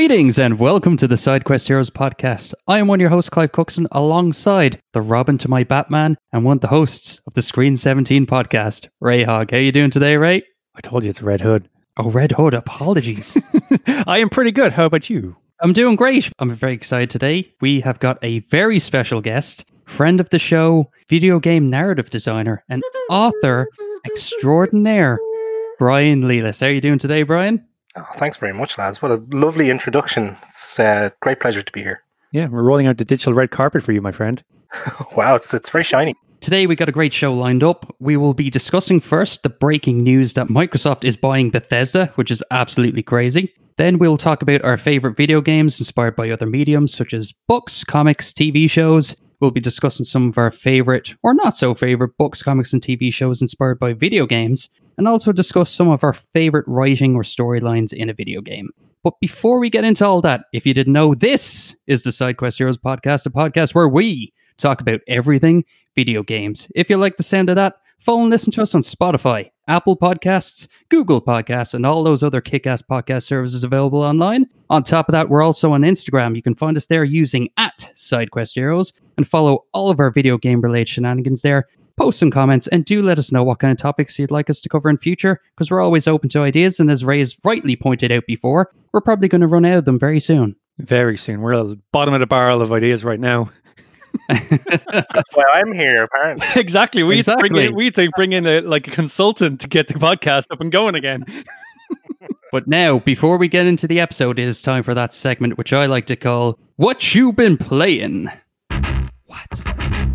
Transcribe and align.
Greetings 0.00 0.38
and 0.38 0.58
welcome 0.58 0.96
to 0.96 1.06
the 1.06 1.16
SideQuest 1.16 1.66
Heroes 1.66 1.90
podcast. 1.90 2.54
I 2.66 2.78
am 2.78 2.86
one 2.86 2.98
of 2.98 3.02
your 3.02 3.10
hosts, 3.10 3.28
Clive 3.28 3.52
Cookson, 3.52 3.86
alongside 3.92 4.80
the 4.94 5.02
Robin 5.02 5.36
to 5.36 5.46
my 5.50 5.62
Batman 5.62 6.16
and 6.32 6.42
one 6.42 6.56
of 6.56 6.62
the 6.62 6.68
hosts 6.68 7.20
of 7.26 7.34
the 7.34 7.42
Screen 7.42 7.76
17 7.76 8.24
podcast, 8.24 8.88
Ray 9.00 9.24
Hogg. 9.24 9.50
How 9.50 9.58
you 9.58 9.70
doing 9.70 9.90
today, 9.90 10.16
Ray? 10.16 10.42
I 10.74 10.80
told 10.80 11.04
you 11.04 11.10
it's 11.10 11.20
Red 11.20 11.42
Hood. 11.42 11.68
Oh, 11.98 12.08
Red 12.08 12.32
Hood, 12.32 12.54
apologies. 12.54 13.36
I 13.86 14.20
am 14.20 14.30
pretty 14.30 14.52
good. 14.52 14.72
How 14.72 14.86
about 14.86 15.10
you? 15.10 15.36
I'm 15.60 15.74
doing 15.74 15.96
great. 15.96 16.32
I'm 16.38 16.50
very 16.54 16.72
excited 16.72 17.10
today. 17.10 17.52
We 17.60 17.80
have 17.82 18.00
got 18.00 18.16
a 18.24 18.38
very 18.38 18.78
special 18.78 19.20
guest, 19.20 19.66
friend 19.84 20.18
of 20.18 20.30
the 20.30 20.38
show, 20.38 20.90
video 21.10 21.38
game 21.38 21.68
narrative 21.68 22.08
designer, 22.08 22.64
and 22.70 22.82
author 23.10 23.68
extraordinaire, 24.06 25.18
Brian 25.78 26.22
Lelis. 26.22 26.62
How 26.62 26.68
are 26.68 26.72
you 26.72 26.80
doing 26.80 26.98
today, 26.98 27.22
Brian? 27.22 27.66
Oh, 27.96 28.06
thanks 28.14 28.36
very 28.36 28.54
much, 28.54 28.78
lads. 28.78 29.02
What 29.02 29.10
a 29.10 29.22
lovely 29.30 29.70
introduction. 29.70 30.36
It's 30.44 30.78
a 30.78 30.84
uh, 30.84 31.10
great 31.20 31.40
pleasure 31.40 31.62
to 31.62 31.72
be 31.72 31.82
here. 31.82 32.02
Yeah, 32.32 32.46
we're 32.46 32.62
rolling 32.62 32.86
out 32.86 32.98
the 32.98 33.04
digital 33.04 33.34
red 33.34 33.50
carpet 33.50 33.82
for 33.82 33.92
you, 33.92 34.00
my 34.00 34.12
friend. 34.12 34.42
wow, 35.16 35.34
it's 35.34 35.52
it's 35.52 35.70
very 35.70 35.82
shiny. 35.82 36.14
Today 36.40 36.66
we 36.66 36.76
got 36.76 36.88
a 36.88 36.92
great 36.92 37.12
show 37.12 37.34
lined 37.34 37.62
up. 37.62 37.94
We 37.98 38.16
will 38.16 38.32
be 38.32 38.48
discussing 38.48 39.00
first 39.00 39.42
the 39.42 39.50
breaking 39.50 40.02
news 40.02 40.34
that 40.34 40.46
Microsoft 40.46 41.04
is 41.04 41.16
buying 41.16 41.50
Bethesda, 41.50 42.12
which 42.14 42.30
is 42.30 42.42
absolutely 42.50 43.02
crazy. 43.02 43.52
Then 43.76 43.98
we'll 43.98 44.16
talk 44.16 44.40
about 44.40 44.62
our 44.62 44.78
favorite 44.78 45.16
video 45.16 45.40
games 45.40 45.78
inspired 45.78 46.16
by 46.16 46.30
other 46.30 46.46
mediums 46.46 46.94
such 46.94 47.12
as 47.12 47.32
books, 47.48 47.82
comics, 47.82 48.32
TV 48.32 48.70
shows. 48.70 49.16
We'll 49.40 49.50
be 49.50 49.60
discussing 49.60 50.04
some 50.04 50.28
of 50.28 50.38
our 50.38 50.50
favorite 50.50 51.14
or 51.22 51.32
not 51.32 51.56
so 51.56 51.74
favorite 51.74 52.16
books, 52.18 52.42
comics, 52.42 52.72
and 52.72 52.82
TV 52.82 53.12
shows 53.12 53.40
inspired 53.40 53.78
by 53.78 53.94
video 53.94 54.26
games 54.26 54.68
and 54.98 55.08
also 55.08 55.32
discuss 55.32 55.70
some 55.70 55.88
of 55.88 56.04
our 56.04 56.12
favorite 56.12 56.66
writing 56.68 57.16
or 57.16 57.22
storylines 57.22 57.92
in 57.92 58.10
a 58.10 58.14
video 58.14 58.42
game. 58.42 58.68
But 59.02 59.18
before 59.18 59.58
we 59.58 59.70
get 59.70 59.84
into 59.84 60.04
all 60.04 60.20
that, 60.20 60.42
if 60.52 60.66
you 60.66 60.74
didn't 60.74 60.92
know, 60.92 61.14
this 61.14 61.74
is 61.86 62.02
the 62.02 62.10
SideQuest 62.10 62.58
Heroes 62.58 62.76
podcast, 62.76 63.24
a 63.24 63.30
podcast 63.30 63.74
where 63.74 63.88
we 63.88 64.32
talk 64.58 64.82
about 64.82 65.00
everything 65.08 65.64
video 65.94 66.22
games. 66.22 66.68
If 66.74 66.90
you 66.90 66.98
like 66.98 67.16
the 67.16 67.22
sound 67.22 67.48
of 67.48 67.56
that, 67.56 67.76
follow 67.98 68.20
and 68.20 68.30
listen 68.30 68.52
to 68.52 68.62
us 68.62 68.74
on 68.74 68.82
Spotify, 68.82 69.50
Apple 69.70 69.96
Podcasts, 69.96 70.66
Google 70.88 71.22
Podcasts, 71.22 71.74
and 71.74 71.86
all 71.86 72.02
those 72.02 72.22
other 72.22 72.40
kick 72.40 72.66
ass 72.66 72.82
podcast 72.82 73.22
services 73.22 73.64
available 73.64 74.02
online. 74.02 74.46
On 74.68 74.82
top 74.82 75.08
of 75.08 75.12
that, 75.12 75.28
we're 75.28 75.42
also 75.42 75.72
on 75.72 75.82
Instagram. 75.82 76.34
You 76.34 76.42
can 76.42 76.54
find 76.56 76.76
us 76.76 76.86
there 76.86 77.04
using 77.04 77.48
at 77.56 77.90
SideQuest 77.94 78.54
Heroes 78.54 78.92
and 79.16 79.26
follow 79.26 79.64
all 79.72 79.88
of 79.88 80.00
our 80.00 80.10
video 80.10 80.36
game 80.36 80.60
related 80.60 80.88
shenanigans 80.88 81.42
there 81.42 81.66
post 82.00 82.18
some 82.18 82.30
comments 82.30 82.66
and 82.68 82.86
do 82.86 83.02
let 83.02 83.18
us 83.18 83.30
know 83.30 83.44
what 83.44 83.58
kind 83.58 83.72
of 83.72 83.76
topics 83.76 84.18
you'd 84.18 84.30
like 84.30 84.48
us 84.48 84.60
to 84.62 84.70
cover 84.70 84.88
in 84.88 84.96
future 84.96 85.38
because 85.54 85.70
we're 85.70 85.82
always 85.82 86.08
open 86.08 86.30
to 86.30 86.40
ideas. 86.40 86.80
And 86.80 86.90
as 86.90 87.04
Ray 87.04 87.18
has 87.18 87.36
rightly 87.44 87.76
pointed 87.76 88.10
out 88.10 88.24
before, 88.26 88.70
we're 88.92 89.02
probably 89.02 89.28
going 89.28 89.42
to 89.42 89.46
run 89.46 89.66
out 89.66 89.78
of 89.78 89.84
them 89.84 89.98
very 89.98 90.18
soon. 90.18 90.56
Very 90.78 91.18
soon. 91.18 91.42
We're 91.42 91.52
at 91.52 91.68
the 91.68 91.78
bottom 91.92 92.14
of 92.14 92.20
the 92.20 92.26
barrel 92.26 92.62
of 92.62 92.72
ideas 92.72 93.04
right 93.04 93.20
now. 93.20 93.50
That's 94.30 95.28
why 95.34 95.44
I'm 95.54 95.72
here, 95.72 96.04
apparently. 96.04 96.46
exactly. 96.60 97.02
We 97.02 97.18
exactly. 97.18 97.48
bring 97.48 97.66
in, 97.66 97.74
we 97.74 97.90
to 97.90 98.08
bring 98.16 98.32
in 98.32 98.46
a 98.46 98.60
like 98.60 98.86
a 98.88 98.90
consultant 98.90 99.60
to 99.62 99.68
get 99.68 99.88
the 99.88 99.94
podcast 99.94 100.46
up 100.50 100.60
and 100.60 100.70
going 100.70 100.94
again. 100.94 101.24
but 102.52 102.68
now, 102.68 102.98
before 102.98 103.36
we 103.36 103.48
get 103.48 103.66
into 103.66 103.86
the 103.86 104.00
episode, 104.00 104.38
it 104.38 104.46
is 104.46 104.62
time 104.62 104.82
for 104.82 104.94
that 104.94 105.12
segment 105.12 105.58
which 105.58 105.72
I 105.72 105.86
like 105.86 106.06
to 106.06 106.16
call 106.16 106.58
"What 106.76 107.14
You 107.14 107.32
Been 107.32 107.56
Playing." 107.56 108.28
What 109.26 109.46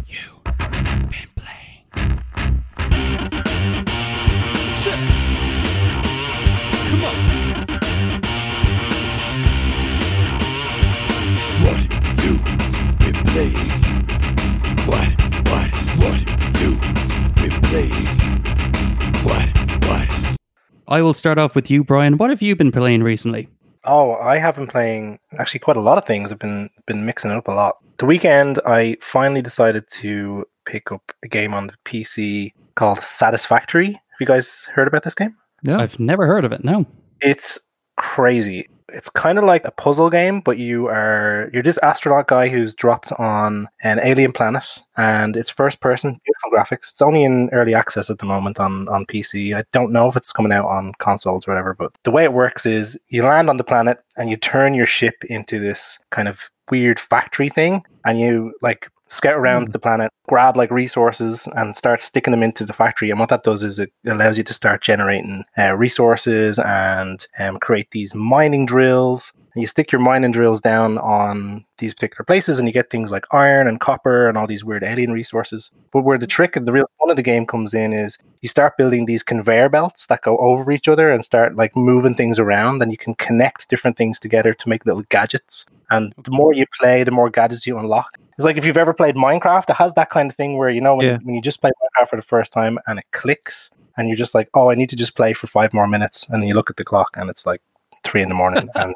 you 0.08 0.42
been 0.44 1.28
playing? 1.36 1.88
Come 6.86 7.04
on. 7.04 7.16
What 11.64 11.80
you 12.24 12.38
been 13.00 13.24
playing? 13.24 13.56
What, 13.70 13.75
what, 16.06 16.30
what 16.30 16.62
you 16.62 17.50
been? 17.72 17.92
What, 19.24 19.50
what? 19.88 20.38
I 20.88 21.02
will 21.02 21.16
start 21.16 21.40
off 21.40 21.56
with 21.56 21.72
you, 21.72 21.84
Brian. 21.84 22.18
What 22.18 22.30
have 22.30 22.44
you 22.44 22.56
been 22.56 22.72
playing 22.72 23.02
recently? 23.02 23.50
Oh, 23.86 24.16
I 24.16 24.38
have 24.38 24.56
been 24.56 24.68
playing 24.68 25.20
actually 25.38 25.62
quite 25.62 25.78
a 25.78 25.82
lot 25.82 25.98
of 25.98 26.06
things. 26.06 26.32
I've 26.32 26.40
been 26.40 26.70
been 26.86 27.06
mixing 27.06 27.32
it 27.32 27.38
up 27.38 27.48
a 27.48 27.52
lot. 27.52 27.78
The 27.98 28.06
weekend, 28.06 28.60
I 28.66 28.98
finally 29.02 29.42
decided 29.42 29.88
to 30.02 30.46
pick 30.66 30.92
up 30.92 31.12
a 31.24 31.28
game 31.28 31.54
on 31.54 31.68
the 31.68 31.74
PC 31.86 32.54
called 32.76 33.04
Satisfactory. 33.04 33.94
Have 33.94 34.20
you 34.20 34.28
guys 34.28 34.66
heard 34.74 34.88
about 34.88 35.04
this 35.04 35.16
game? 35.16 35.36
No, 35.64 35.78
I've 35.78 36.00
never 36.00 36.28
heard 36.28 36.46
of 36.46 36.52
it. 36.52 36.64
No, 36.64 36.86
it's 37.22 37.60
crazy 37.98 38.68
it's 38.96 39.10
kind 39.10 39.38
of 39.38 39.44
like 39.44 39.66
a 39.66 39.72
puzzle 39.72 40.10
game, 40.10 40.40
but 40.40 40.58
you 40.58 40.88
are 40.88 41.50
you're 41.54 41.62
this 41.62 41.78
astronaut 41.80 42.28
guy 42.28 42.48
who's 42.48 42.74
dropped 42.74 43.12
on 43.14 43.68
an 43.84 44.00
alien 44.02 44.32
planet, 44.32 44.64
and 44.96 45.36
it's 45.36 45.50
first 45.50 45.82
person, 45.82 46.20
beautiful 46.26 46.52
graphics. 46.52 46.92
It's 46.92 47.02
only 47.02 47.24
in 47.24 47.50
early 47.52 47.76
access 47.76 48.10
at 48.10 48.20
the 48.20 48.26
moment 48.26 48.60
on 48.60 48.88
on 48.88 49.06
PC. 49.06 49.56
I 49.56 49.66
don't 49.74 49.92
know 49.92 50.08
if 50.08 50.16
it's 50.16 50.32
coming 50.32 50.54
out 50.54 50.66
on 50.66 50.94
consoles 51.00 51.48
or 51.48 51.52
whatever, 51.52 51.74
but 51.74 51.92
the 52.04 52.12
way 52.12 52.24
it 52.24 52.34
works 52.34 52.66
is 52.66 52.98
you 53.10 53.24
land 53.24 53.50
on 53.50 53.58
the 53.58 53.64
planet 53.64 54.00
and 54.16 54.30
you 54.30 54.38
turn 54.38 54.74
your 54.74 54.86
ship 54.86 55.16
into 55.26 55.60
this 55.60 56.00
kind 56.12 56.28
of 56.28 56.50
weird 56.72 57.00
factory 57.00 57.50
thing, 57.50 57.84
and 58.06 58.20
you 58.20 58.54
like 58.62 58.90
scout 59.08 59.36
around 59.36 59.70
mm. 59.70 59.72
the 59.72 59.80
planet, 59.80 60.12
grab 60.28 60.58
like 60.58 60.72
resources, 60.72 61.48
and 61.56 61.76
start 61.76 62.02
sticking 62.02 62.32
them 62.32 62.44
into 62.44 62.66
the 62.66 62.74
factory. 62.74 63.10
And 63.10 63.20
what 63.20 63.30
that 63.30 63.44
does 63.44 63.64
is 63.64 63.80
it 63.80 63.92
allows 64.06 64.38
you 64.38 64.44
to 64.44 64.54
start 64.54 64.82
generating 64.82 65.44
uh, 65.58 65.76
resources 65.76 66.60
and 66.60 67.26
um, 67.40 67.58
create 67.60 67.92
these 67.92 68.16
mining 68.16 68.66
drills. 68.66 69.32
And 69.56 69.62
you 69.62 69.68
stick 69.68 69.90
your 69.90 70.02
mining 70.02 70.32
drills 70.32 70.60
down 70.60 70.98
on 70.98 71.64
these 71.78 71.94
particular 71.94 72.26
places, 72.26 72.60
and 72.60 72.68
you 72.68 72.74
get 72.74 72.90
things 72.90 73.10
like 73.10 73.26
iron 73.32 73.70
and 73.70 73.80
copper 73.80 74.28
and 74.28 74.38
all 74.38 74.48
these 74.48 74.66
weird 74.66 74.84
alien 74.84 75.14
resources. 75.14 75.72
But 75.94 76.02
where 76.02 76.18
the 76.18 76.28
trick 76.28 76.58
and 76.58 76.68
the 76.68 76.74
real 76.74 76.90
fun 77.00 77.10
of 77.10 77.16
the 77.16 77.24
game 77.24 77.46
comes 77.46 77.74
in 77.74 77.94
is 77.94 78.18
you 78.42 78.50
start 78.50 78.78
building 78.78 79.06
these 79.06 79.24
conveyor 79.24 79.70
belts 79.70 80.08
that 80.08 80.24
go 80.24 80.38
over 80.40 80.74
each 80.74 80.90
other 80.90 81.10
and 81.10 81.24
start 81.24 81.56
like 81.56 81.74
moving 81.74 82.16
things 82.16 82.38
around, 82.38 82.82
and 82.82 82.92
you 82.92 82.98
can 82.98 83.16
connect 83.16 83.70
different 83.70 83.96
things 83.96 84.20
together 84.20 84.54
to 84.54 84.70
make 84.70 84.86
little 84.86 85.04
gadgets. 85.10 85.66
And 85.90 86.14
the 86.22 86.32
more 86.32 86.54
you 86.54 86.66
play, 86.78 87.06
the 87.06 87.12
more 87.12 87.30
gadgets 87.30 87.66
you 87.66 87.78
unlock. 87.78 88.18
It's 88.38 88.46
like 88.46 88.58
if 88.58 88.66
you've 88.66 88.78
ever 88.78 88.94
played 88.94 89.16
Minecraft, 89.16 89.70
it 89.70 89.78
has 89.78 89.94
that 89.94 90.10
kind 90.10 90.30
of 90.30 90.36
thing 90.36 90.58
where 90.58 90.70
you 90.70 90.82
know 90.82 90.96
when, 90.96 91.06
yeah. 91.06 91.18
when 91.24 91.36
you 91.36 91.42
just 91.42 91.62
play 91.62 91.72
Minecraft 91.72 92.10
for 92.10 92.16
the 92.18 92.22
first 92.22 92.52
time 92.52 92.78
and 92.88 93.00
it 93.00 93.06
clicks, 93.12 93.72
and 93.96 94.10
you're 94.10 94.18
just 94.18 94.36
like, 94.36 94.50
oh, 94.54 94.70
I 94.70 94.76
need 94.76 94.90
to 94.90 94.98
just 94.98 95.16
play 95.16 95.32
for 95.32 95.48
five 95.48 95.74
more 95.74 95.88
minutes, 95.88 96.28
and 96.30 96.46
you 96.46 96.54
look 96.54 96.70
at 96.70 96.76
the 96.76 96.84
clock 96.84 97.16
and 97.16 97.30
it's 97.30 97.46
like 97.46 97.62
three 98.06 98.22
in 98.22 98.30
the 98.30 98.36
morning, 98.36 98.70
and 98.76 98.96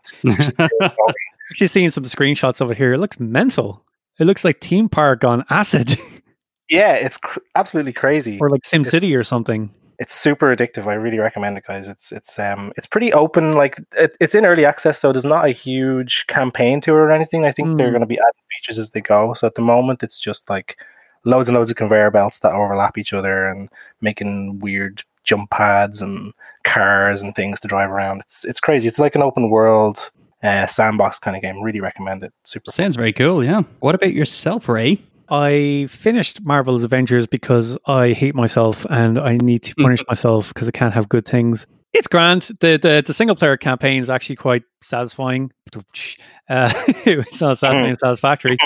actually 1.49 1.67
seeing 1.67 1.91
some 1.91 2.05
screenshots 2.05 2.61
of 2.61 2.71
it 2.71 2.77
here. 2.77 2.93
It 2.93 2.99
looks 2.99 3.19
mental. 3.19 3.83
It 4.19 4.25
looks 4.25 4.45
like 4.45 4.61
Theme 4.61 4.89
Park 4.89 5.23
on 5.23 5.43
acid. 5.49 5.97
yeah, 6.69 6.93
it's 6.93 7.17
cr- 7.17 7.39
absolutely 7.55 7.93
crazy. 7.93 8.37
Or 8.39 8.49
like 8.49 8.65
Sim 8.65 8.85
City 8.85 9.15
or 9.15 9.23
something 9.23 9.71
it's 9.99 10.15
super 10.15 10.55
addictive. 10.55 10.87
I 10.87 10.93
really 10.93 11.19
recommend 11.19 11.57
it, 11.57 11.65
guys. 11.67 11.89
It's 11.89 12.13
it's 12.13 12.39
um 12.39 12.71
it's 12.77 12.87
pretty 12.87 13.11
open. 13.11 13.53
Like 13.53 13.79
it, 13.97 14.15
it's 14.21 14.33
in 14.33 14.45
early 14.45 14.65
access, 14.65 14.97
so 14.97 15.11
there's 15.11 15.25
not 15.25 15.45
a 15.45 15.51
huge 15.51 16.25
campaign 16.27 16.79
to 16.81 16.91
it 16.91 16.95
or 16.95 17.11
anything. 17.11 17.45
I 17.45 17.51
think 17.51 17.67
mm. 17.67 17.77
they're 17.77 17.87
hmm. 17.87 17.93
going 17.93 18.01
to 18.01 18.07
be 18.07 18.17
adding 18.17 18.43
features 18.57 18.79
as 18.79 18.91
they 18.91 19.01
go. 19.01 19.33
So 19.33 19.45
at 19.45 19.55
the 19.55 19.61
moment, 19.61 20.01
it's 20.01 20.17
just 20.17 20.49
like 20.49 20.79
loads 21.25 21.49
and 21.49 21.57
loads 21.57 21.69
of 21.69 21.75
conveyor 21.75 22.11
belts 22.11 22.39
that 22.39 22.53
overlap 22.53 22.97
each 22.97 23.11
other 23.11 23.45
and 23.45 23.69
making 23.99 24.59
weird 24.59 25.03
jump 25.25 25.49
pads 25.49 26.01
and 26.01 26.33
cars 26.63 27.23
and 27.23 27.35
things 27.35 27.59
to 27.61 27.67
drive 27.67 27.89
around. 27.89 28.21
It's 28.21 28.45
it's 28.45 28.59
crazy. 28.59 28.87
It's 28.87 28.99
like 28.99 29.15
an 29.15 29.23
open 29.23 29.49
world 29.49 30.11
uh, 30.43 30.67
sandbox 30.67 31.19
kind 31.19 31.35
of 31.35 31.41
game. 31.41 31.61
Really 31.61 31.81
recommend 31.81 32.23
it. 32.23 32.33
Super. 32.43 32.71
Sounds 32.71 32.95
fun. 32.95 33.01
very 33.01 33.13
cool. 33.13 33.45
Yeah. 33.45 33.63
What 33.79 33.95
about 33.95 34.13
yourself, 34.13 34.69
Ray? 34.69 35.01
I 35.29 35.87
finished 35.89 36.43
Marvel's 36.43 36.83
Avengers 36.83 37.27
because 37.27 37.77
I 37.85 38.13
hate 38.13 38.33
myself 38.33 38.85
and 38.89 39.19
I 39.19 39.37
need 39.37 39.63
to 39.63 39.75
punish 39.75 40.03
myself 40.07 40.53
because 40.53 40.67
I 40.67 40.71
can't 40.71 40.93
have 40.93 41.07
good 41.07 41.25
things. 41.25 41.67
It's 41.93 42.07
grand. 42.07 42.43
The, 42.59 42.77
the 42.77 43.03
the 43.05 43.13
single 43.13 43.35
player 43.35 43.57
campaign 43.57 44.01
is 44.01 44.09
actually 44.09 44.35
quite 44.37 44.63
satisfying. 44.81 45.51
Uh, 46.49 46.73
it's 47.05 47.39
not 47.39 47.59
satisfying, 47.59 47.93
mm. 47.93 47.99
satisfactory. 47.99 48.57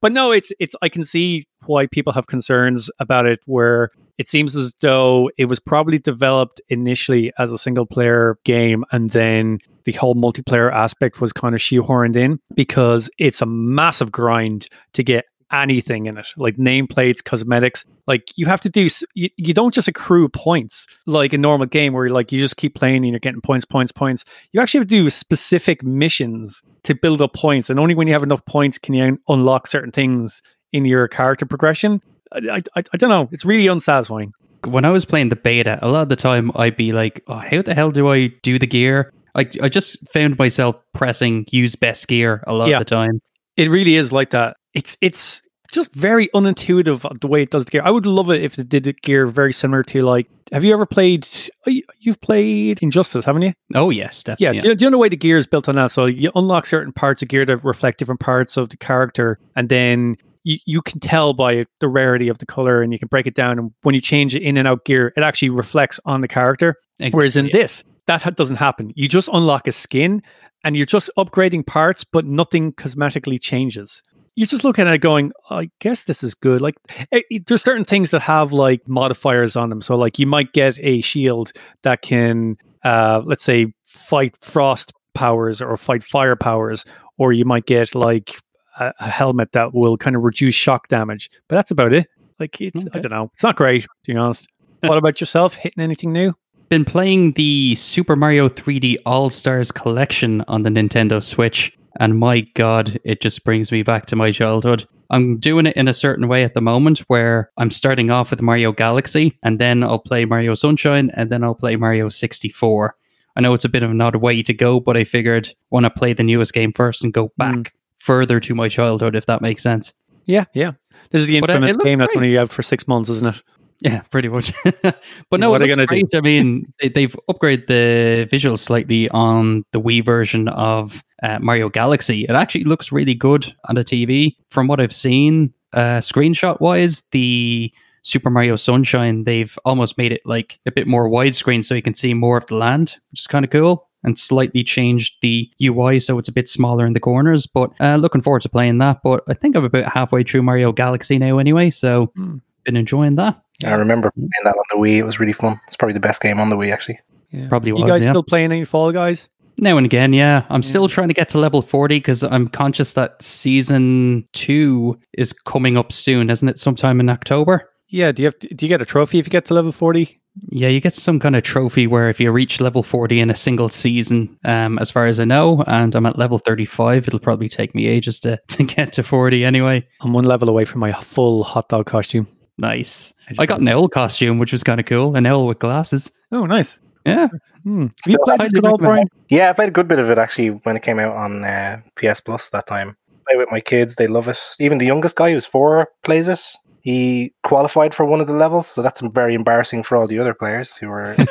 But 0.00 0.10
no, 0.10 0.32
it's 0.32 0.50
it's. 0.58 0.74
I 0.82 0.88
can 0.88 1.04
see 1.04 1.44
why 1.66 1.86
people 1.86 2.12
have 2.12 2.26
concerns 2.26 2.90
about 2.98 3.26
it. 3.26 3.38
Where 3.46 3.90
it 4.20 4.28
seems 4.28 4.54
as 4.54 4.74
though 4.82 5.30
it 5.38 5.46
was 5.46 5.58
probably 5.58 5.98
developed 5.98 6.60
initially 6.68 7.32
as 7.38 7.52
a 7.52 7.58
single 7.58 7.86
player 7.86 8.38
game, 8.44 8.84
and 8.92 9.08
then 9.08 9.60
the 9.84 9.92
whole 9.92 10.14
multiplayer 10.14 10.70
aspect 10.70 11.22
was 11.22 11.32
kind 11.32 11.54
of 11.54 11.60
shoehorned 11.62 12.16
in 12.16 12.38
because 12.54 13.10
it's 13.16 13.40
a 13.40 13.46
massive 13.46 14.12
grind 14.12 14.68
to 14.92 15.02
get 15.02 15.24
anything 15.50 16.04
in 16.04 16.18
it, 16.18 16.26
like 16.36 16.58
nameplates, 16.58 17.24
cosmetics. 17.24 17.86
Like 18.06 18.30
you 18.36 18.44
have 18.44 18.60
to 18.60 18.68
do, 18.68 18.90
you, 19.14 19.30
you 19.38 19.54
don't 19.54 19.72
just 19.72 19.88
accrue 19.88 20.28
points 20.28 20.86
like 21.06 21.32
a 21.32 21.38
normal 21.38 21.66
game 21.66 21.94
where 21.94 22.04
you're 22.04 22.14
like 22.14 22.30
you 22.30 22.42
just 22.42 22.58
keep 22.58 22.74
playing 22.74 22.96
and 22.96 23.06
you're 23.06 23.20
getting 23.20 23.40
points, 23.40 23.64
points, 23.64 23.90
points. 23.90 24.26
You 24.52 24.60
actually 24.60 24.80
have 24.80 24.88
to 24.88 25.02
do 25.02 25.08
specific 25.08 25.82
missions 25.82 26.62
to 26.84 26.94
build 26.94 27.22
up 27.22 27.32
points, 27.32 27.70
and 27.70 27.80
only 27.80 27.94
when 27.94 28.06
you 28.06 28.12
have 28.12 28.22
enough 28.22 28.44
points 28.44 28.76
can 28.76 28.92
you 28.92 29.02
un- 29.02 29.18
unlock 29.30 29.66
certain 29.66 29.92
things 29.92 30.42
in 30.74 30.84
your 30.84 31.08
character 31.08 31.46
progression. 31.46 32.02
I, 32.32 32.62
I, 32.76 32.82
I 32.92 32.96
don't 32.96 33.10
know. 33.10 33.28
It's 33.32 33.44
really 33.44 33.66
unsatisfying 33.66 34.32
when 34.64 34.84
I 34.84 34.90
was 34.90 35.04
playing 35.06 35.30
the 35.30 35.36
beta, 35.36 35.78
a 35.80 35.88
lot 35.88 36.02
of 36.02 36.08
the 36.10 36.16
time 36.16 36.52
I'd 36.54 36.76
be 36.76 36.92
like, 36.92 37.22
oh, 37.28 37.36
how 37.36 37.62
the 37.62 37.74
hell 37.74 37.90
do 37.90 38.10
I 38.10 38.26
do 38.42 38.58
the 38.58 38.66
gear? 38.66 39.10
I, 39.34 39.48
I 39.62 39.68
just 39.70 39.96
found 40.12 40.38
myself 40.38 40.76
pressing 40.92 41.46
use 41.50 41.76
best 41.76 42.06
gear 42.08 42.44
a 42.46 42.52
lot 42.52 42.68
Yeah. 42.68 42.76
of 42.76 42.80
the 42.86 42.94
time. 42.94 43.20
It 43.56 43.70
really 43.70 43.94
is 43.96 44.12
like 44.12 44.30
that. 44.30 44.56
It's 44.74 44.96
it's 45.00 45.40
just 45.72 45.94
very 45.94 46.28
unintuitive 46.34 47.20
the 47.20 47.26
way 47.28 47.42
it 47.42 47.50
does 47.50 47.64
the 47.64 47.70
gear. 47.70 47.82
I 47.84 47.90
would 47.90 48.04
love 48.06 48.28
it 48.30 48.42
if 48.42 48.58
it 48.58 48.68
did 48.68 48.84
the 48.84 48.92
gear 48.92 49.26
very 49.26 49.52
similar 49.52 49.82
to 49.84 50.02
like. 50.02 50.28
Have 50.52 50.64
you 50.64 50.74
ever 50.74 50.84
played? 50.84 51.26
you- 51.66 51.84
You've 52.00 52.20
played 52.20 52.80
Injustice, 52.82 53.24
haven't 53.24 53.42
you? 53.42 53.52
Oh 53.74 53.90
yes, 53.90 54.24
Yeah. 54.26 54.34
definitely. 54.34 54.60
Do, 54.60 54.68
you- 54.68 54.74
do 54.74 54.84
you 54.84 54.90
know 54.90 54.94
the 54.96 54.98
way 54.98 55.08
the 55.08 55.16
gear 55.16 55.38
is 55.38 55.46
built 55.46 55.68
on 55.68 55.76
that? 55.76 55.90
So 55.92 56.06
you 56.06 56.32
unlock 56.34 56.66
certain 56.66 56.92
parts 56.92 57.22
of 57.22 57.28
gear 57.28 57.44
that 57.46 57.64
reflect 57.64 57.98
different 57.98 58.20
parts 58.20 58.56
of 58.56 58.68
the 58.70 58.76
character, 58.76 59.38
and 59.56 59.68
then 59.68 60.16
you, 60.44 60.58
you 60.66 60.82
can 60.82 61.00
tell 61.00 61.32
by 61.32 61.66
the 61.80 61.88
rarity 61.88 62.28
of 62.28 62.38
the 62.38 62.46
color, 62.46 62.82
and 62.82 62.92
you 62.92 62.98
can 62.98 63.08
break 63.08 63.26
it 63.26 63.34
down. 63.34 63.58
And 63.58 63.70
when 63.82 63.94
you 63.94 64.00
change 64.00 64.34
it 64.34 64.42
in 64.42 64.56
and 64.56 64.66
out 64.66 64.84
gear, 64.84 65.12
it 65.16 65.22
actually 65.22 65.50
reflects 65.50 66.00
on 66.04 66.20
the 66.20 66.28
character. 66.28 66.76
Exactly, 66.98 67.18
Whereas 67.18 67.36
in 67.36 67.46
yeah. 67.46 67.52
this, 67.52 67.84
that 68.06 68.22
ha- 68.22 68.30
doesn't 68.30 68.56
happen. 68.56 68.92
You 68.94 69.08
just 69.08 69.28
unlock 69.32 69.66
a 69.66 69.72
skin 69.72 70.22
and 70.64 70.76
you're 70.76 70.86
just 70.86 71.10
upgrading 71.16 71.66
parts, 71.66 72.04
but 72.04 72.24
nothing 72.24 72.72
cosmetically 72.72 73.40
changes. 73.40 74.02
You're 74.36 74.46
just 74.46 74.64
looking 74.64 74.86
at 74.86 74.94
it 74.94 74.98
going, 74.98 75.32
I 75.50 75.70
guess 75.80 76.04
this 76.04 76.22
is 76.22 76.34
good. 76.34 76.60
Like, 76.60 76.76
eh, 77.12 77.22
eh, 77.30 77.38
there's 77.46 77.62
certain 77.62 77.84
things 77.84 78.10
that 78.10 78.20
have 78.20 78.52
like 78.52 78.86
modifiers 78.86 79.56
on 79.56 79.68
them. 79.70 79.82
So, 79.82 79.96
like, 79.96 80.18
you 80.18 80.26
might 80.26 80.52
get 80.52 80.78
a 80.80 81.00
shield 81.00 81.52
that 81.82 82.02
can, 82.02 82.56
uh, 82.84 83.22
let's 83.24 83.44
say, 83.44 83.72
fight 83.86 84.36
frost 84.40 84.92
powers 85.14 85.60
or 85.60 85.76
fight 85.76 86.04
fire 86.04 86.36
powers, 86.36 86.84
or 87.18 87.32
you 87.32 87.44
might 87.44 87.66
get 87.66 87.94
like 87.94 88.38
a, 88.78 88.92
a 89.00 89.10
helmet 89.10 89.52
that 89.52 89.74
will 89.74 89.96
kind 89.96 90.16
of 90.16 90.22
reduce 90.22 90.54
shock 90.54 90.88
damage. 90.88 91.30
But 91.48 91.56
that's 91.56 91.70
about 91.70 91.92
it. 91.92 92.06
Like, 92.38 92.60
it's, 92.60 92.86
I 92.94 93.00
don't 93.00 93.10
know. 93.10 93.30
It's 93.34 93.42
not 93.42 93.56
great, 93.56 93.82
to 93.82 93.88
be 94.12 94.16
honest. 94.16 94.48
what 94.80 94.96
about 94.96 95.20
yourself? 95.20 95.54
Hitting 95.54 95.82
anything 95.82 96.12
new? 96.12 96.34
been 96.70 96.84
playing 96.84 97.32
the 97.32 97.74
Super 97.74 98.14
Mario 98.14 98.48
3D 98.48 98.96
All 99.04 99.28
Stars 99.28 99.72
collection 99.72 100.42
on 100.46 100.62
the 100.62 100.70
Nintendo 100.70 101.22
Switch, 101.22 101.76
and 101.98 102.16
my 102.16 102.42
god, 102.54 102.98
it 103.04 103.20
just 103.20 103.42
brings 103.44 103.72
me 103.72 103.82
back 103.82 104.06
to 104.06 104.16
my 104.16 104.30
childhood. 104.30 104.86
I'm 105.10 105.38
doing 105.38 105.66
it 105.66 105.76
in 105.76 105.88
a 105.88 105.94
certain 105.94 106.28
way 106.28 106.44
at 106.44 106.54
the 106.54 106.60
moment 106.60 107.00
where 107.08 107.50
I'm 107.58 107.72
starting 107.72 108.12
off 108.12 108.30
with 108.30 108.40
Mario 108.40 108.70
Galaxy, 108.70 109.36
and 109.42 109.58
then 109.58 109.82
I'll 109.82 109.98
play 109.98 110.24
Mario 110.24 110.54
Sunshine, 110.54 111.10
and 111.14 111.28
then 111.28 111.42
I'll 111.42 111.56
play 111.56 111.74
Mario 111.74 112.08
64. 112.08 112.94
I 113.34 113.40
know 113.40 113.52
it's 113.52 113.64
a 113.64 113.68
bit 113.68 113.82
of 113.82 113.90
an 113.90 114.00
odd 114.00 114.14
way 114.16 114.40
to 114.40 114.54
go, 114.54 114.78
but 114.78 114.96
I 114.96 115.02
figured 115.02 115.52
want 115.70 115.84
to 115.84 115.90
play 115.90 116.12
the 116.12 116.22
newest 116.22 116.52
game 116.52 116.72
first 116.72 117.02
and 117.02 117.12
go 117.12 117.32
back 117.36 117.56
Mm. 117.56 117.70
Further 118.00 118.40
to 118.40 118.54
my 118.54 118.68
childhood, 118.68 119.14
if 119.14 119.26
that 119.26 119.40
makes 119.40 119.62
sense. 119.62 119.92
Yeah, 120.26 120.44
yeah. 120.54 120.72
This 121.10 121.22
is 121.22 121.26
the 121.26 121.36
uh, 121.36 121.40
infamous 121.40 121.76
game 121.76 121.98
that's 121.98 122.14
great. 122.14 122.24
only 122.26 122.38
out 122.38 122.50
for 122.50 122.62
six 122.62 122.88
months, 122.88 123.08
isn't 123.08 123.34
it? 123.34 123.42
Yeah, 123.80 124.00
pretty 124.10 124.28
much. 124.28 124.52
but 124.82 125.40
no, 125.40 125.50
What 125.50 125.62
are 125.62 125.66
they 125.66 125.74
gonna 125.74 125.86
do? 125.86 126.06
I 126.14 126.20
mean, 126.20 126.70
they, 126.80 126.88
they've 126.88 127.16
upgraded 127.30 127.66
the 127.66 128.28
visuals 128.30 128.58
slightly 128.58 129.08
on 129.10 129.64
the 129.72 129.80
Wii 129.80 130.04
version 130.04 130.48
of 130.48 131.02
uh, 131.22 131.38
Mario 131.38 131.68
Galaxy. 131.70 132.24
It 132.24 132.32
actually 132.32 132.64
looks 132.64 132.92
really 132.92 133.14
good 133.14 133.54
on 133.68 133.76
the 133.76 133.84
TV. 133.84 134.36
From 134.50 134.66
what 134.66 134.80
I've 134.80 134.92
seen, 134.92 135.52
uh, 135.72 135.98
screenshot 135.98 136.60
wise, 136.60 137.02
the 137.12 137.72
Super 138.02 138.30
Mario 138.30 138.56
Sunshine, 138.56 139.24
they've 139.24 139.58
almost 139.64 139.96
made 139.96 140.12
it 140.12 140.22
like 140.24 140.58
a 140.66 140.72
bit 140.72 140.86
more 140.86 141.08
widescreen 141.08 141.64
so 141.64 141.74
you 141.74 141.82
can 141.82 141.94
see 141.94 142.12
more 142.12 142.36
of 142.36 142.46
the 142.46 142.56
land, 142.56 142.96
which 143.10 143.20
is 143.20 143.26
kind 143.26 143.44
of 143.44 143.50
cool. 143.50 143.88
And 144.02 144.18
slightly 144.18 144.64
changed 144.64 145.16
the 145.20 145.50
UI 145.62 145.98
so 145.98 146.18
it's 146.18 146.28
a 146.28 146.32
bit 146.32 146.48
smaller 146.48 146.86
in 146.86 146.94
the 146.94 147.00
corners. 147.00 147.46
But 147.46 147.70
uh, 147.80 147.96
looking 147.96 148.22
forward 148.22 148.42
to 148.42 148.48
playing 148.48 148.78
that. 148.78 149.00
But 149.04 149.22
I 149.28 149.34
think 149.34 149.54
I'm 149.56 149.64
about 149.64 149.92
halfway 149.92 150.22
through 150.22 150.42
Mario 150.42 150.72
Galaxy 150.72 151.18
now, 151.18 151.38
anyway. 151.38 151.70
So 151.70 152.10
Hmm. 152.16 152.36
been 152.64 152.76
enjoying 152.76 153.16
that. 153.16 153.40
I 153.64 153.72
remember 153.72 154.10
playing 154.12 154.30
that 154.44 154.56
on 154.56 154.64
the 154.70 154.76
Wii. 154.78 154.96
It 154.96 155.02
was 155.04 155.20
really 155.20 155.34
fun. 155.34 155.60
It's 155.66 155.76
probably 155.76 155.92
the 155.92 156.00
best 156.00 156.22
game 156.22 156.40
on 156.40 156.48
the 156.48 156.56
Wii, 156.56 156.72
actually. 156.72 156.98
Yeah. 157.30 157.48
Probably 157.48 157.70
You 157.70 157.86
guys 157.86 158.04
yeah. 158.04 158.12
still 158.12 158.22
playing 158.22 158.52
any 158.52 158.64
Fall 158.64 158.90
Guys? 158.90 159.28
Now 159.58 159.76
and 159.76 159.84
again, 159.84 160.14
yeah. 160.14 160.44
I'm 160.48 160.62
still 160.62 160.88
trying 160.88 161.08
to 161.08 161.14
get 161.14 161.28
to 161.30 161.38
level 161.38 161.60
40 161.60 161.96
because 161.98 162.22
I'm 162.22 162.48
conscious 162.48 162.94
that 162.94 163.22
season 163.22 164.26
two 164.32 164.98
is 165.12 165.32
coming 165.34 165.76
up 165.76 165.92
soon, 165.92 166.30
isn't 166.30 166.48
it? 166.48 166.58
Sometime 166.58 167.00
in 167.00 167.10
October. 167.10 167.68
Yeah. 167.88 168.12
Do 168.12 168.22
you 168.22 168.26
have? 168.28 168.38
To, 168.38 168.54
do 168.54 168.64
you 168.64 168.68
get 168.70 168.80
a 168.80 168.86
trophy 168.86 169.18
if 169.18 169.26
you 169.26 169.30
get 169.30 169.44
to 169.46 169.54
level 169.54 169.72
forty? 169.72 170.19
Yeah, 170.48 170.68
you 170.68 170.80
get 170.80 170.94
some 170.94 171.18
kind 171.18 171.36
of 171.36 171.42
trophy 171.42 171.86
where 171.86 172.08
if 172.08 172.20
you 172.20 172.30
reach 172.30 172.60
level 172.60 172.82
40 172.82 173.20
in 173.20 173.30
a 173.30 173.36
single 173.36 173.68
season, 173.68 174.38
um, 174.44 174.78
as 174.78 174.90
far 174.90 175.06
as 175.06 175.18
I 175.18 175.24
know, 175.24 175.64
and 175.66 175.94
I'm 175.94 176.06
at 176.06 176.18
level 176.18 176.38
35, 176.38 177.08
it'll 177.08 177.18
probably 177.18 177.48
take 177.48 177.74
me 177.74 177.86
ages 177.86 178.20
to, 178.20 178.38
to 178.48 178.64
get 178.64 178.92
to 178.94 179.02
40 179.02 179.44
anyway. 179.44 179.86
I'm 180.00 180.12
one 180.12 180.24
level 180.24 180.48
away 180.48 180.64
from 180.64 180.80
my 180.80 180.92
full 180.92 181.44
hot 181.44 181.68
dog 181.68 181.86
costume. 181.86 182.28
Nice. 182.58 183.14
just 183.28 183.40
I 183.40 183.46
got 183.46 183.60
an 183.60 183.68
owl 183.68 183.88
costume, 183.88 184.38
which 184.38 184.52
was 184.52 184.62
kind 184.62 184.80
of 184.80 184.86
cool. 184.86 185.16
An 185.16 185.26
owl 185.26 185.46
with 185.46 185.58
glasses. 185.58 186.10
Oh, 186.30 186.46
nice. 186.46 186.78
Yeah. 187.06 187.28
Hmm. 187.64 187.82
Have 187.82 187.92
Still 188.04 188.12
you 188.12 188.18
played 188.24 188.40
highly 188.40 188.50
this 188.50 188.58
at 188.58 188.64
all, 188.64 188.78
Brian? 188.78 189.08
Yeah, 189.28 189.50
I 189.50 189.52
played 189.52 189.68
a 189.68 189.72
good 189.72 189.88
bit 189.88 189.98
of 189.98 190.10
it 190.10 190.18
actually 190.18 190.48
when 190.48 190.76
it 190.76 190.82
came 190.82 190.98
out 190.98 191.16
on 191.16 191.44
uh, 191.44 191.80
PS 191.96 192.20
Plus 192.20 192.50
that 192.50 192.66
time. 192.66 192.96
Play 193.26 193.38
with 193.38 193.48
my 193.50 193.60
kids; 193.60 193.96
they 193.96 194.06
love 194.06 194.28
it. 194.28 194.38
Even 194.58 194.78
the 194.78 194.86
youngest 194.86 195.16
guy, 195.16 195.32
who's 195.32 195.46
four, 195.46 195.88
plays 196.02 196.28
it. 196.28 196.40
He 196.82 197.32
qualified 197.42 197.94
for 197.94 198.04
one 198.06 198.20
of 198.20 198.26
the 198.26 198.32
levels, 198.34 198.66
so 198.66 198.82
that's 198.82 199.00
very 199.00 199.34
embarrassing 199.34 199.82
for 199.82 199.96
all 199.96 200.06
the 200.06 200.18
other 200.18 200.34
players 200.34 200.76
who 200.76 200.88
were. 200.88 201.16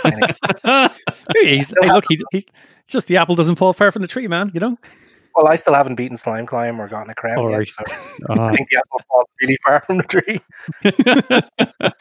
Hey, 1.35 1.57
he's, 1.57 1.73
hey, 1.81 1.91
look, 1.91 2.05
he, 2.09 2.19
he, 2.31 2.45
just 2.87 3.07
the 3.07 3.17
apple 3.17 3.35
doesn't 3.35 3.55
fall 3.55 3.71
far 3.73 3.91
from 3.91 4.01
the 4.01 4.07
tree, 4.07 4.27
man. 4.27 4.51
You 4.53 4.59
know. 4.59 4.77
well, 5.35 5.47
I 5.47 5.55
still 5.55 5.73
haven't 5.75 5.95
beaten 5.95 6.17
Slime 6.17 6.45
Climb 6.45 6.81
or 6.81 6.87
gotten 6.87 7.09
a 7.09 7.15
crown 7.15 7.37
All 7.37 7.49
yet, 7.51 7.57
right. 7.57 7.67
so 7.67 7.83
Ah. 8.29 8.47
I 8.47 8.55
think 8.55 8.69
the 8.69 8.77
apple 8.77 8.99
falls 9.07 9.27
really 9.41 9.57
far 9.65 9.81
from 9.81 9.97
the 9.97 10.03
tree. 10.03 10.41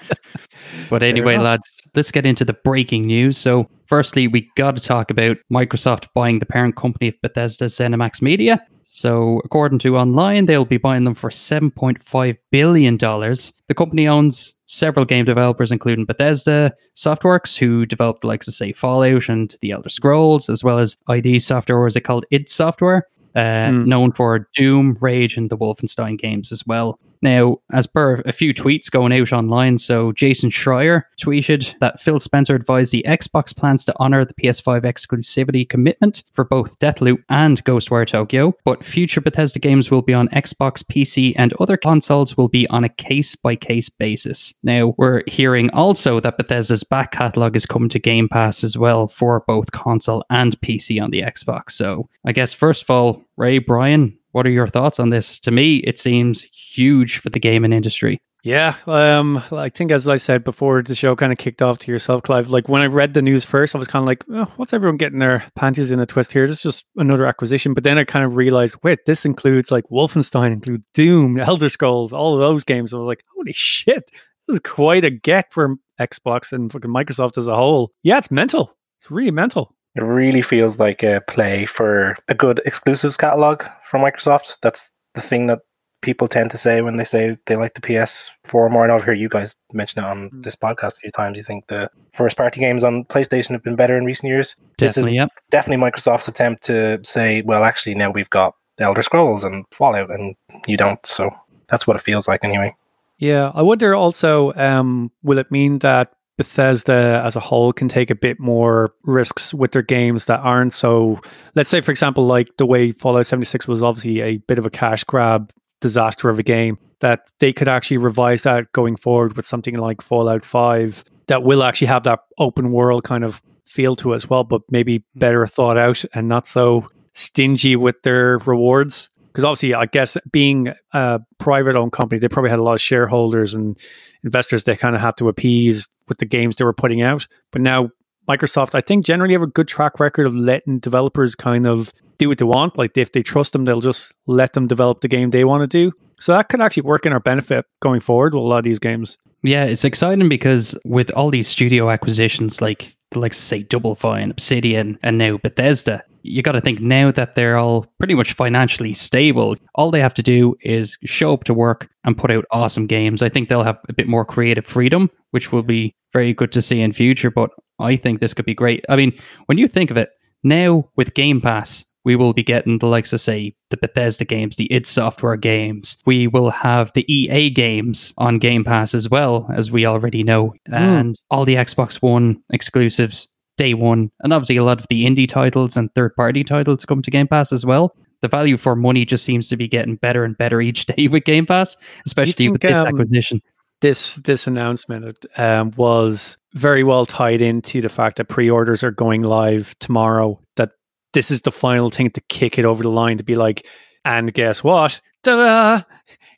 But 0.90 1.02
anyway, 1.02 1.36
lads, 1.36 1.68
let's 1.94 2.10
get 2.10 2.24
into 2.26 2.44
the 2.44 2.54
breaking 2.54 3.02
news. 3.06 3.36
So, 3.36 3.68
firstly, 3.86 4.26
we 4.26 4.50
got 4.56 4.76
to 4.76 4.82
talk 4.82 5.10
about 5.10 5.36
Microsoft 5.52 6.06
buying 6.14 6.38
the 6.38 6.46
parent 6.46 6.76
company 6.76 7.08
of 7.08 7.14
Bethesda, 7.22 7.66
ZeniMax 7.66 8.22
Media. 8.22 8.64
So, 8.98 9.40
according 9.44 9.78
to 9.80 9.96
online, 9.96 10.46
they'll 10.46 10.64
be 10.64 10.76
buying 10.76 11.04
them 11.04 11.14
for 11.14 11.30
$7.5 11.30 12.36
billion. 12.50 12.96
The 12.98 13.74
company 13.76 14.08
owns 14.08 14.54
several 14.66 15.04
game 15.04 15.24
developers, 15.24 15.70
including 15.70 16.04
Bethesda, 16.04 16.72
Softworks, 16.96 17.56
who 17.56 17.86
developed 17.86 18.22
the 18.22 18.26
likes 18.26 18.48
of, 18.48 18.54
say, 18.54 18.72
Fallout 18.72 19.28
and 19.28 19.54
The 19.60 19.70
Elder 19.70 19.88
Scrolls, 19.88 20.48
as 20.50 20.64
well 20.64 20.80
as 20.80 20.96
ID 21.06 21.38
Software, 21.38 21.78
or 21.78 21.86
is 21.86 21.94
it 21.94 22.00
called 22.00 22.24
id 22.32 22.48
Software? 22.48 23.06
Uh, 23.36 23.70
Hmm. 23.70 23.84
known 23.88 24.10
for 24.10 24.48
Doom, 24.56 24.96
Rage, 25.00 25.36
and 25.36 25.48
the 25.48 25.56
Wolfenstein 25.56 26.18
games 26.18 26.50
as 26.50 26.66
well. 26.66 26.98
Now, 27.22 27.58
as 27.72 27.86
per 27.86 28.22
a 28.26 28.32
few 28.32 28.54
tweets 28.54 28.90
going 28.90 29.12
out 29.12 29.32
online, 29.32 29.78
so 29.78 30.12
Jason 30.12 30.50
Schreier 30.50 31.02
tweeted 31.20 31.74
that 31.80 32.00
Phil 32.00 32.20
Spencer 32.20 32.54
advised 32.54 32.92
the 32.92 33.04
Xbox 33.06 33.56
plans 33.56 33.84
to 33.84 33.94
honor 33.98 34.24
the 34.24 34.34
PS5 34.34 34.82
exclusivity 34.82 35.68
commitment 35.68 36.22
for 36.32 36.44
both 36.44 36.78
Deathloop 36.78 37.22
and 37.28 37.64
Ghostwire 37.64 38.06
Tokyo, 38.06 38.54
but 38.64 38.84
future 38.84 39.20
Bethesda 39.20 39.58
games 39.58 39.90
will 39.90 40.02
be 40.02 40.14
on 40.14 40.28
Xbox, 40.28 40.82
PC, 40.82 41.34
and 41.36 41.52
other 41.54 41.76
consoles 41.76 42.36
will 42.36 42.48
be 42.48 42.68
on 42.68 42.84
a 42.84 42.88
case 42.88 43.34
by 43.36 43.56
case 43.56 43.88
basis. 43.88 44.54
Now, 44.62 44.94
we're 44.96 45.22
hearing 45.26 45.70
also 45.70 46.20
that 46.20 46.36
Bethesda's 46.36 46.84
back 46.84 47.12
catalog 47.12 47.56
is 47.56 47.66
coming 47.66 47.88
to 47.90 47.98
Game 47.98 48.28
Pass 48.28 48.62
as 48.62 48.78
well 48.78 49.08
for 49.08 49.44
both 49.46 49.72
console 49.72 50.24
and 50.30 50.58
PC 50.60 51.02
on 51.02 51.10
the 51.10 51.22
Xbox. 51.22 51.72
So, 51.72 52.08
I 52.24 52.32
guess 52.32 52.54
first 52.54 52.82
of 52.82 52.90
all, 52.90 53.22
Ray, 53.36 53.58
Brian, 53.58 54.18
what 54.38 54.46
are 54.46 54.50
your 54.50 54.68
thoughts 54.68 55.00
on 55.00 55.10
this? 55.10 55.40
To 55.40 55.50
me, 55.50 55.78
it 55.78 55.98
seems 55.98 56.42
huge 56.42 57.18
for 57.18 57.28
the 57.28 57.40
gaming 57.40 57.72
industry. 57.72 58.20
Yeah, 58.44 58.76
um, 58.86 59.42
I 59.50 59.68
think 59.68 59.90
as 59.90 60.06
I 60.06 60.14
said 60.14 60.44
before, 60.44 60.80
the 60.80 60.94
show 60.94 61.16
kind 61.16 61.32
of 61.32 61.38
kicked 61.38 61.60
off 61.60 61.80
to 61.80 61.90
yourself, 61.90 62.22
Clive. 62.22 62.50
Like 62.50 62.68
when 62.68 62.80
I 62.80 62.86
read 62.86 63.14
the 63.14 63.20
news 63.20 63.44
first, 63.44 63.74
I 63.74 63.78
was 63.78 63.88
kind 63.88 64.04
of 64.04 64.06
like, 64.06 64.24
oh, 64.30 64.50
"What's 64.54 64.72
everyone 64.72 64.96
getting 64.96 65.18
their 65.18 65.44
panties 65.56 65.90
in 65.90 65.98
a 65.98 66.06
twist 66.06 66.32
here? 66.32 66.46
This 66.46 66.58
is 66.58 66.74
just 66.74 66.84
another 66.94 67.26
acquisition." 67.26 67.74
But 67.74 67.82
then 67.82 67.98
I 67.98 68.04
kind 68.04 68.24
of 68.24 68.36
realized, 68.36 68.76
wait, 68.84 69.06
this 69.06 69.26
includes 69.26 69.72
like 69.72 69.88
Wolfenstein, 69.90 70.52
include 70.52 70.84
Doom, 70.94 71.40
Elder 71.40 71.68
Scrolls, 71.68 72.12
all 72.12 72.34
of 72.34 72.38
those 72.38 72.62
games. 72.62 72.94
I 72.94 72.98
was 72.98 73.08
like, 73.08 73.24
"Holy 73.34 73.52
shit, 73.52 74.08
this 74.46 74.54
is 74.54 74.60
quite 74.60 75.04
a 75.04 75.10
get 75.10 75.52
for 75.52 75.74
Xbox 76.00 76.52
and 76.52 76.70
fucking 76.70 76.92
Microsoft 76.92 77.38
as 77.38 77.48
a 77.48 77.56
whole." 77.56 77.90
Yeah, 78.04 78.18
it's 78.18 78.30
mental. 78.30 78.72
It's 79.00 79.10
really 79.10 79.32
mental. 79.32 79.74
It 79.98 80.04
really 80.04 80.42
feels 80.42 80.78
like 80.78 81.02
a 81.02 81.20
play 81.26 81.66
for 81.66 82.14
a 82.28 82.34
good 82.34 82.60
exclusives 82.64 83.16
catalog 83.16 83.64
from 83.84 84.02
Microsoft. 84.02 84.58
That's 84.62 84.92
the 85.14 85.20
thing 85.20 85.48
that 85.48 85.58
people 86.02 86.28
tend 86.28 86.52
to 86.52 86.56
say 86.56 86.80
when 86.80 86.96
they 86.98 87.04
say 87.04 87.36
they 87.46 87.56
like 87.56 87.74
the 87.74 87.80
PS4 87.80 88.70
more. 88.70 88.84
And 88.84 88.92
I've 88.92 89.02
heard 89.02 89.18
you 89.18 89.28
guys 89.28 89.56
mention 89.72 90.04
it 90.04 90.06
on 90.06 90.30
Mm. 90.30 90.42
this 90.44 90.54
podcast 90.54 90.98
a 90.98 91.00
few 91.00 91.10
times. 91.10 91.36
You 91.36 91.42
think 91.42 91.66
the 91.66 91.90
first 92.14 92.36
party 92.36 92.60
games 92.60 92.84
on 92.84 93.04
PlayStation 93.06 93.50
have 93.50 93.64
been 93.64 93.74
better 93.74 93.96
in 93.98 94.04
recent 94.04 94.28
years. 94.28 94.54
Definitely, 94.76 95.16
yeah. 95.16 95.26
definitely 95.50 95.84
Microsoft's 95.84 96.28
attempt 96.28 96.62
to 96.64 97.00
say, 97.02 97.42
well, 97.42 97.64
actually, 97.64 97.96
now 97.96 98.10
we've 98.10 98.30
got 98.30 98.54
Elder 98.78 99.02
Scrolls 99.02 99.42
and 99.42 99.64
Fallout, 99.72 100.10
and 100.12 100.36
you 100.68 100.76
don't. 100.76 101.04
So 101.04 101.30
that's 101.68 101.88
what 101.88 101.96
it 101.96 102.02
feels 102.02 102.28
like 102.28 102.44
anyway. 102.44 102.76
Yeah, 103.18 103.50
I 103.52 103.62
wonder 103.62 103.96
also, 103.96 104.52
um, 104.54 105.10
will 105.24 105.38
it 105.38 105.50
mean 105.50 105.80
that 105.80 106.12
Bethesda 106.38 107.20
as 107.24 107.36
a 107.36 107.40
whole 107.40 107.72
can 107.72 107.88
take 107.88 108.08
a 108.10 108.14
bit 108.14 108.40
more 108.40 108.94
risks 109.04 109.52
with 109.52 109.72
their 109.72 109.82
games 109.82 110.24
that 110.24 110.40
aren't 110.40 110.72
so, 110.72 111.20
let's 111.54 111.68
say, 111.68 111.82
for 111.82 111.90
example, 111.90 112.24
like 112.24 112.56
the 112.56 112.64
way 112.64 112.92
Fallout 112.92 113.26
76 113.26 113.68
was 113.68 113.82
obviously 113.82 114.22
a 114.22 114.38
bit 114.38 114.58
of 114.58 114.64
a 114.64 114.70
cash 114.70 115.04
grab 115.04 115.52
disaster 115.80 116.30
of 116.30 116.38
a 116.38 116.42
game, 116.42 116.78
that 117.00 117.20
they 117.40 117.52
could 117.52 117.68
actually 117.68 117.98
revise 117.98 118.42
that 118.44 118.72
going 118.72 118.96
forward 118.96 119.36
with 119.36 119.44
something 119.44 119.76
like 119.76 120.00
Fallout 120.00 120.44
5 120.44 121.04
that 121.26 121.42
will 121.42 121.62
actually 121.62 121.88
have 121.88 122.04
that 122.04 122.20
open 122.38 122.72
world 122.72 123.04
kind 123.04 123.24
of 123.24 123.42
feel 123.66 123.94
to 123.96 124.12
it 124.12 124.16
as 124.16 124.30
well, 124.30 124.44
but 124.44 124.62
maybe 124.70 125.04
Hmm. 125.14 125.18
better 125.18 125.46
thought 125.46 125.76
out 125.76 126.04
and 126.14 126.26
not 126.28 126.48
so 126.48 126.86
stingy 127.12 127.76
with 127.76 128.00
their 128.02 128.38
rewards. 128.38 129.10
Because 129.38 129.44
obviously, 129.44 129.72
I 129.72 129.86
guess 129.86 130.16
being 130.32 130.74
a 130.92 131.20
private 131.38 131.76
owned 131.76 131.92
company, 131.92 132.18
they 132.18 132.26
probably 132.26 132.50
had 132.50 132.58
a 132.58 132.62
lot 132.64 132.72
of 132.72 132.80
shareholders 132.80 133.54
and 133.54 133.78
investors 134.24 134.64
they 134.64 134.74
kind 134.74 134.96
of 134.96 135.00
had 135.00 135.16
to 135.18 135.28
appease 135.28 135.88
with 136.08 136.18
the 136.18 136.24
games 136.24 136.56
they 136.56 136.64
were 136.64 136.72
putting 136.72 137.02
out. 137.02 137.28
But 137.52 137.62
now, 137.62 137.90
Microsoft, 138.28 138.74
I 138.74 138.80
think, 138.80 139.06
generally 139.06 139.34
have 139.34 139.42
a 139.42 139.46
good 139.46 139.68
track 139.68 140.00
record 140.00 140.26
of 140.26 140.34
letting 140.34 140.80
developers 140.80 141.36
kind 141.36 141.68
of 141.68 141.92
do 142.18 142.28
what 142.28 142.38
they 142.38 142.44
want. 142.44 142.76
Like 142.76 142.98
if 142.98 143.12
they 143.12 143.22
trust 143.22 143.52
them, 143.52 143.64
they'll 143.64 143.80
just 143.80 144.12
let 144.26 144.54
them 144.54 144.66
develop 144.66 145.02
the 145.02 145.08
game 145.08 145.30
they 145.30 145.44
want 145.44 145.60
to 145.60 145.68
do. 145.68 145.92
So 146.18 146.32
that 146.32 146.48
could 146.48 146.60
actually 146.60 146.82
work 146.82 147.06
in 147.06 147.12
our 147.12 147.20
benefit 147.20 147.64
going 147.80 148.00
forward 148.00 148.34
with 148.34 148.42
a 148.42 148.44
lot 148.44 148.58
of 148.58 148.64
these 148.64 148.80
games. 148.80 149.18
Yeah, 149.44 149.66
it's 149.66 149.84
exciting 149.84 150.28
because 150.28 150.76
with 150.84 151.10
all 151.10 151.30
these 151.30 151.46
studio 151.46 151.90
acquisitions, 151.90 152.60
like 152.60 152.92
like 153.14 153.34
say 153.34 153.62
Double 153.62 153.94
Fine, 153.94 154.32
Obsidian, 154.32 154.98
and 155.04 155.16
now 155.16 155.38
Bethesda, 155.38 156.02
you 156.22 156.42
got 156.42 156.52
to 156.52 156.60
think 156.60 156.80
now 156.80 157.10
that 157.12 157.34
they're 157.34 157.56
all 157.56 157.86
pretty 157.98 158.14
much 158.14 158.32
financially 158.32 158.94
stable. 158.94 159.56
All 159.74 159.90
they 159.90 160.00
have 160.00 160.14
to 160.14 160.22
do 160.22 160.56
is 160.60 160.96
show 161.04 161.32
up 161.32 161.44
to 161.44 161.54
work 161.54 161.88
and 162.04 162.16
put 162.18 162.30
out 162.30 162.44
awesome 162.50 162.86
games. 162.86 163.22
I 163.22 163.28
think 163.28 163.48
they'll 163.48 163.62
have 163.62 163.78
a 163.88 163.92
bit 163.92 164.08
more 164.08 164.24
creative 164.24 164.66
freedom, 164.66 165.10
which 165.30 165.52
will 165.52 165.62
be 165.62 165.94
very 166.12 166.32
good 166.32 166.52
to 166.52 166.62
see 166.62 166.80
in 166.80 166.92
future. 166.92 167.30
But 167.30 167.50
I 167.78 167.96
think 167.96 168.20
this 168.20 168.34
could 168.34 168.46
be 168.46 168.54
great. 168.54 168.84
I 168.88 168.96
mean, 168.96 169.12
when 169.46 169.58
you 169.58 169.68
think 169.68 169.90
of 169.90 169.96
it 169.96 170.10
now 170.42 170.88
with 170.96 171.14
Game 171.14 171.40
Pass, 171.40 171.84
we 172.04 172.16
will 172.16 172.32
be 172.32 172.42
getting 172.42 172.78
the 172.78 172.86
likes 172.86 173.12
of 173.12 173.20
say 173.20 173.54
the 173.70 173.76
Bethesda 173.76 174.24
games, 174.24 174.56
the 174.56 174.72
id 174.72 174.86
Software 174.86 175.36
games. 175.36 175.98
We 176.06 176.26
will 176.26 176.50
have 176.50 176.92
the 176.94 177.04
EA 177.12 177.50
games 177.50 178.14
on 178.16 178.38
Game 178.38 178.64
Pass 178.64 178.94
as 178.94 179.10
well, 179.10 179.46
as 179.54 179.70
we 179.70 179.84
already 179.84 180.22
know, 180.22 180.54
hmm. 180.66 180.74
and 180.74 181.20
all 181.30 181.44
the 181.44 181.56
Xbox 181.56 182.00
One 182.00 182.42
exclusives 182.50 183.28
day 183.58 183.74
one, 183.74 184.10
and 184.20 184.32
obviously 184.32 184.56
a 184.56 184.64
lot 184.64 184.80
of 184.80 184.86
the 184.88 185.04
indie 185.04 185.28
titles 185.28 185.76
and 185.76 185.94
third 185.94 186.14
party 186.16 186.42
titles 186.42 186.86
come 186.86 187.02
to 187.02 187.10
Game 187.10 187.28
Pass 187.28 187.52
as 187.52 187.66
well. 187.66 187.94
The 188.22 188.28
value 188.28 188.56
for 188.56 188.74
money 188.74 189.04
just 189.04 189.24
seems 189.24 189.48
to 189.48 189.56
be 189.56 189.68
getting 189.68 189.96
better 189.96 190.24
and 190.24 190.38
better 190.38 190.62
each 190.62 190.86
day 190.96 191.08
with 191.08 191.24
Game 191.24 191.44
Pass, 191.44 191.76
especially 192.06 192.48
with 192.48 192.62
this 192.62 192.72
um, 192.72 192.86
acquisition. 192.86 193.42
This 193.80 194.16
this 194.16 194.46
announcement 194.46 195.26
um, 195.36 195.72
was 195.76 196.38
very 196.54 196.82
well 196.82 197.06
tied 197.06 197.42
into 197.42 197.80
the 197.80 197.88
fact 197.88 198.16
that 198.16 198.24
pre-orders 198.24 198.82
are 198.82 198.90
going 198.90 199.22
live 199.22 199.78
tomorrow. 199.78 200.40
That 200.56 200.70
this 201.12 201.30
is 201.30 201.42
the 201.42 201.52
final 201.52 201.90
thing 201.90 202.10
to 202.12 202.20
kick 202.22 202.58
it 202.58 202.64
over 202.64 202.82
the 202.82 202.90
line 202.90 203.18
to 203.18 203.24
be 203.24 203.34
like, 203.34 203.66
and 204.04 204.32
guess 204.32 204.64
what? 204.64 205.00
Ta-da! 205.22 205.82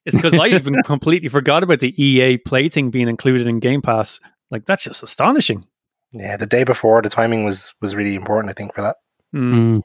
It's 0.04 0.16
because 0.16 0.34
I 0.34 0.48
even 0.48 0.82
completely 0.84 1.28
forgot 1.28 1.62
about 1.62 1.80
the 1.80 1.94
EA 2.02 2.38
Play 2.38 2.68
thing 2.68 2.90
being 2.90 3.08
included 3.08 3.46
in 3.46 3.60
Game 3.60 3.80
Pass. 3.80 4.20
Like 4.50 4.66
that's 4.66 4.84
just 4.84 5.02
astonishing. 5.02 5.64
Yeah, 6.12 6.36
the 6.36 6.46
day 6.46 6.64
before, 6.64 7.02
the 7.02 7.08
timing 7.08 7.44
was 7.44 7.72
was 7.80 7.94
really 7.94 8.14
important. 8.14 8.50
I 8.50 8.54
think 8.54 8.74
for 8.74 8.82
that. 8.82 8.96
Mm. 9.34 9.82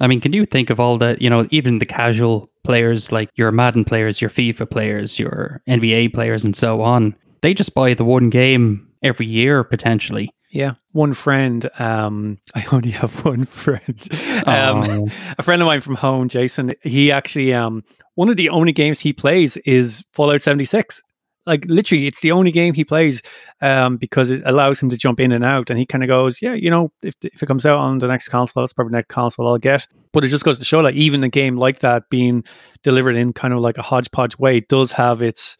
I 0.00 0.06
mean, 0.06 0.20
can 0.20 0.32
you 0.32 0.44
think 0.44 0.70
of 0.70 0.78
all 0.78 0.96
the, 0.96 1.16
you 1.20 1.28
know, 1.28 1.44
even 1.50 1.80
the 1.80 1.86
casual 1.86 2.48
players 2.62 3.10
like 3.10 3.30
your 3.34 3.50
Madden 3.50 3.84
players, 3.84 4.20
your 4.20 4.30
FIFA 4.30 4.70
players, 4.70 5.18
your 5.18 5.60
NBA 5.68 6.14
players, 6.14 6.44
and 6.44 6.54
so 6.54 6.82
on? 6.82 7.14
They 7.40 7.52
just 7.54 7.74
buy 7.74 7.94
the 7.94 8.04
one 8.04 8.30
game 8.30 8.88
every 9.02 9.26
year 9.26 9.64
potentially. 9.64 10.30
Yeah, 10.50 10.74
one 10.92 11.14
friend. 11.14 11.68
Um, 11.80 12.38
I 12.54 12.64
only 12.72 12.90
have 12.92 13.24
one 13.24 13.44
friend. 13.44 14.08
Um, 14.46 14.82
Oh. 14.88 15.08
a 15.36 15.42
friend 15.42 15.60
of 15.62 15.66
mine 15.66 15.80
from 15.80 15.94
home, 15.96 16.28
Jason. 16.28 16.72
He 16.82 17.10
actually, 17.12 17.52
um, 17.52 17.82
one 18.14 18.28
of 18.28 18.36
the 18.36 18.48
only 18.50 18.72
games 18.72 18.98
he 19.00 19.12
plays 19.12 19.56
is 19.58 20.04
Fallout 20.12 20.42
seventy 20.42 20.64
six. 20.64 21.02
Like 21.48 21.64
literally, 21.66 22.06
it's 22.06 22.20
the 22.20 22.32
only 22.32 22.52
game 22.52 22.74
he 22.74 22.84
plays 22.84 23.22
um, 23.60 23.96
because 23.96 24.30
it 24.30 24.42
allows 24.44 24.80
him 24.80 24.90
to 24.90 24.96
jump 24.96 25.18
in 25.18 25.32
and 25.32 25.44
out. 25.44 25.70
And 25.70 25.78
he 25.78 25.86
kind 25.86 26.04
of 26.04 26.08
goes, 26.08 26.42
"Yeah, 26.42 26.54
you 26.54 26.70
know, 26.70 26.92
if 27.02 27.14
if 27.22 27.42
it 27.42 27.46
comes 27.46 27.66
out 27.66 27.78
on 27.78 27.98
the 27.98 28.06
next 28.06 28.28
console, 28.28 28.62
that's 28.62 28.72
probably 28.72 28.92
the 28.92 28.98
next 28.98 29.08
console 29.08 29.48
I'll 29.48 29.58
get." 29.58 29.86
But 30.12 30.24
it 30.24 30.28
just 30.28 30.44
goes 30.44 30.58
to 30.58 30.64
show, 30.64 30.80
like 30.80 30.94
even 30.94 31.24
a 31.24 31.28
game 31.28 31.56
like 31.56 31.80
that 31.80 32.04
being 32.10 32.44
delivered 32.82 33.16
in 33.16 33.32
kind 33.32 33.54
of 33.54 33.60
like 33.60 33.78
a 33.78 33.82
hodgepodge 33.82 34.38
way 34.38 34.60
does 34.60 34.92
have 34.92 35.22
its 35.22 35.56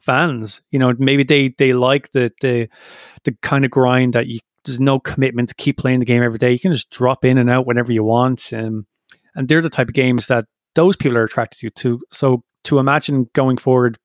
fans. 0.00 0.62
You 0.70 0.78
know, 0.78 0.94
maybe 0.98 1.24
they 1.24 1.54
they 1.58 1.72
like 1.72 2.12
the 2.12 2.30
the 2.40 2.68
the 3.24 3.36
kind 3.42 3.64
of 3.64 3.70
grind 3.70 4.12
that 4.12 4.26
you 4.28 4.40
there's 4.64 4.80
no 4.80 5.00
commitment 5.00 5.48
to 5.48 5.54
keep 5.56 5.78
playing 5.78 5.98
the 5.98 6.06
game 6.06 6.22
every 6.22 6.38
day. 6.38 6.52
You 6.52 6.60
can 6.60 6.72
just 6.72 6.90
drop 6.90 7.24
in 7.24 7.38
and 7.38 7.50
out 7.50 7.66
whenever 7.66 7.92
you 7.92 8.04
want, 8.04 8.52
um, 8.52 8.86
and 9.34 9.48
they're 9.48 9.62
the 9.62 9.70
type 9.70 9.88
of 9.88 9.94
games 9.94 10.28
that 10.28 10.44
those 10.74 10.96
people 10.96 11.18
are 11.18 11.24
attracted 11.24 11.58
to. 11.58 11.70
To 11.70 12.00
so 12.10 12.44
to 12.64 12.78
imagine 12.78 13.28
going 13.34 13.56
forward, 13.56 13.98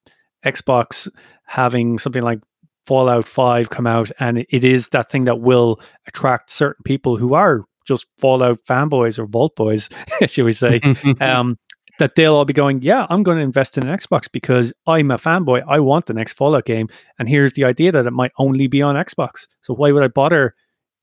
Xbox 0.52 1.10
having 1.46 1.98
something 1.98 2.24
like 2.24 2.40
Fallout 2.86 3.26
Five 3.26 3.70
come 3.70 3.88
out, 3.88 4.12
and 4.20 4.46
it 4.50 4.64
is 4.64 4.90
that 4.90 5.12
thing 5.12 5.26
that 5.26 5.42
will 5.42 5.80
attract 6.08 6.50
certain 6.50 6.84
people 6.84 7.18
who 7.18 7.34
are 7.34 7.66
just 7.86 8.06
Fallout 8.18 8.60
fanboys 8.68 9.20
or 9.20 9.26
Vault 9.26 9.56
boys, 9.56 9.90
should 10.28 10.46
we 10.46 10.54
say? 10.54 10.82
um, 11.22 11.58
that 12.00 12.16
they'll 12.16 12.36
all 12.36 12.46
be 12.46 12.54
going, 12.54 12.82
yeah, 12.82 13.08
I'm 13.10 13.24
going 13.24 13.38
to 13.38 13.44
invest 13.44 13.78
in 13.78 13.88
an 13.88 13.98
Xbox 13.98 14.32
because 14.32 14.72
I'm 14.86 15.10
a 15.10 15.18
fanboy. 15.18 15.64
I 15.68 15.80
want 15.80 16.06
the 16.06 16.14
next 16.14 16.34
Fallout 16.34 16.66
game, 16.66 16.88
and 17.18 17.28
here's 17.28 17.54
the 17.54 17.64
idea 17.64 17.92
that 17.92 18.06
it 18.06 18.12
might 18.12 18.32
only 18.38 18.68
be 18.68 18.82
on 18.82 18.96
Xbox. 18.96 19.48
So 19.62 19.74
why 19.74 19.92
would 19.92 20.04
I 20.04 20.08
bother 20.08 20.56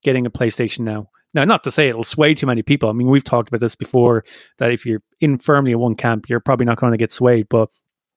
getting 0.03 0.25
a 0.25 0.31
PlayStation 0.31 0.79
now? 0.79 1.09
Now, 1.33 1.43
not 1.43 1.65
to 1.65 1.71
say 1.71 1.89
it'll 1.89 2.05
sway 2.05 2.33
too 2.33 2.47
many 2.47 2.63
people. 2.63 2.89
I 2.89 2.93
mean, 2.93 3.09
we've 3.09 3.23
talked 3.23 3.49
about 3.49 3.59
this 3.59 3.75
before. 3.75 4.23
That 4.57 4.71
if 4.71 4.85
you're 4.85 5.01
in 5.19 5.37
firmly 5.37 5.73
in 5.73 5.79
one 5.79 5.95
camp, 5.95 6.29
you're 6.29 6.39
probably 6.39 6.65
not 6.65 6.79
going 6.79 6.93
to 6.93 6.97
get 6.97 7.11
swayed, 7.11 7.47
but 7.49 7.69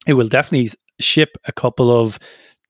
it 0.07 0.15
will 0.15 0.29
definitely 0.29 0.71
ship 1.01 1.31
a 1.47 1.53
couple 1.53 1.91
of 1.91 2.19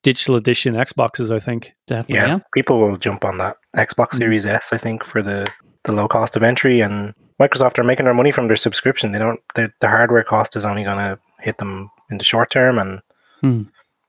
digital 0.03 0.37
edition 0.37 0.75
Xboxes. 0.75 1.35
I 1.35 1.41
think. 1.41 1.73
Definitely, 1.87 2.17
Yeah, 2.17 2.27
yeah. 2.27 2.39
people 2.55 2.79
will 2.81 2.97
jump 2.97 3.25
on 3.25 3.39
that 3.39 3.57
Xbox 3.77 4.11
Mm. 4.11 4.19
Series 4.19 4.47
S. 4.47 4.73
I 4.73 4.79
think 4.79 5.05
for 5.05 5.23
the 5.23 5.47
the 5.85 5.93
low 5.93 6.09
cost 6.09 6.37
of 6.37 6.43
entry, 6.43 6.81
and 6.81 7.15
Microsoft 7.41 7.79
are 7.79 7.85
making 7.85 8.05
their 8.05 8.15
money 8.15 8.31
from 8.33 8.49
their 8.49 8.57
subscription. 8.57 9.13
They 9.13 9.19
don't. 9.19 9.41
The 9.55 9.71
hardware 9.83 10.25
cost 10.25 10.57
is 10.57 10.67
only 10.67 10.85
going 10.85 10.99
to 10.99 11.19
hit 11.41 11.59
them 11.59 11.91
in 12.11 12.19
the 12.19 12.25
short 12.25 12.51
term, 12.51 12.79
and 12.79 13.01
Hmm. 13.41 13.63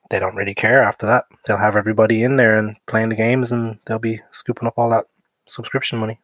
they 0.09 0.17
don't 0.19 0.35
really 0.35 0.55
care 0.55 0.81
after 0.83 1.05
that. 1.05 1.25
They'll 1.45 1.57
have 1.57 1.75
everybody 1.75 2.23
in 2.23 2.37
there 2.37 2.57
and 2.57 2.75
playing 2.87 3.09
the 3.09 3.15
games, 3.15 3.51
and 3.51 3.77
they'll 3.85 3.99
be 3.99 4.19
scooping 4.31 4.67
up 4.67 4.73
all 4.77 4.89
that 4.89 5.05
subscription 5.47 5.99
money. 5.99 6.19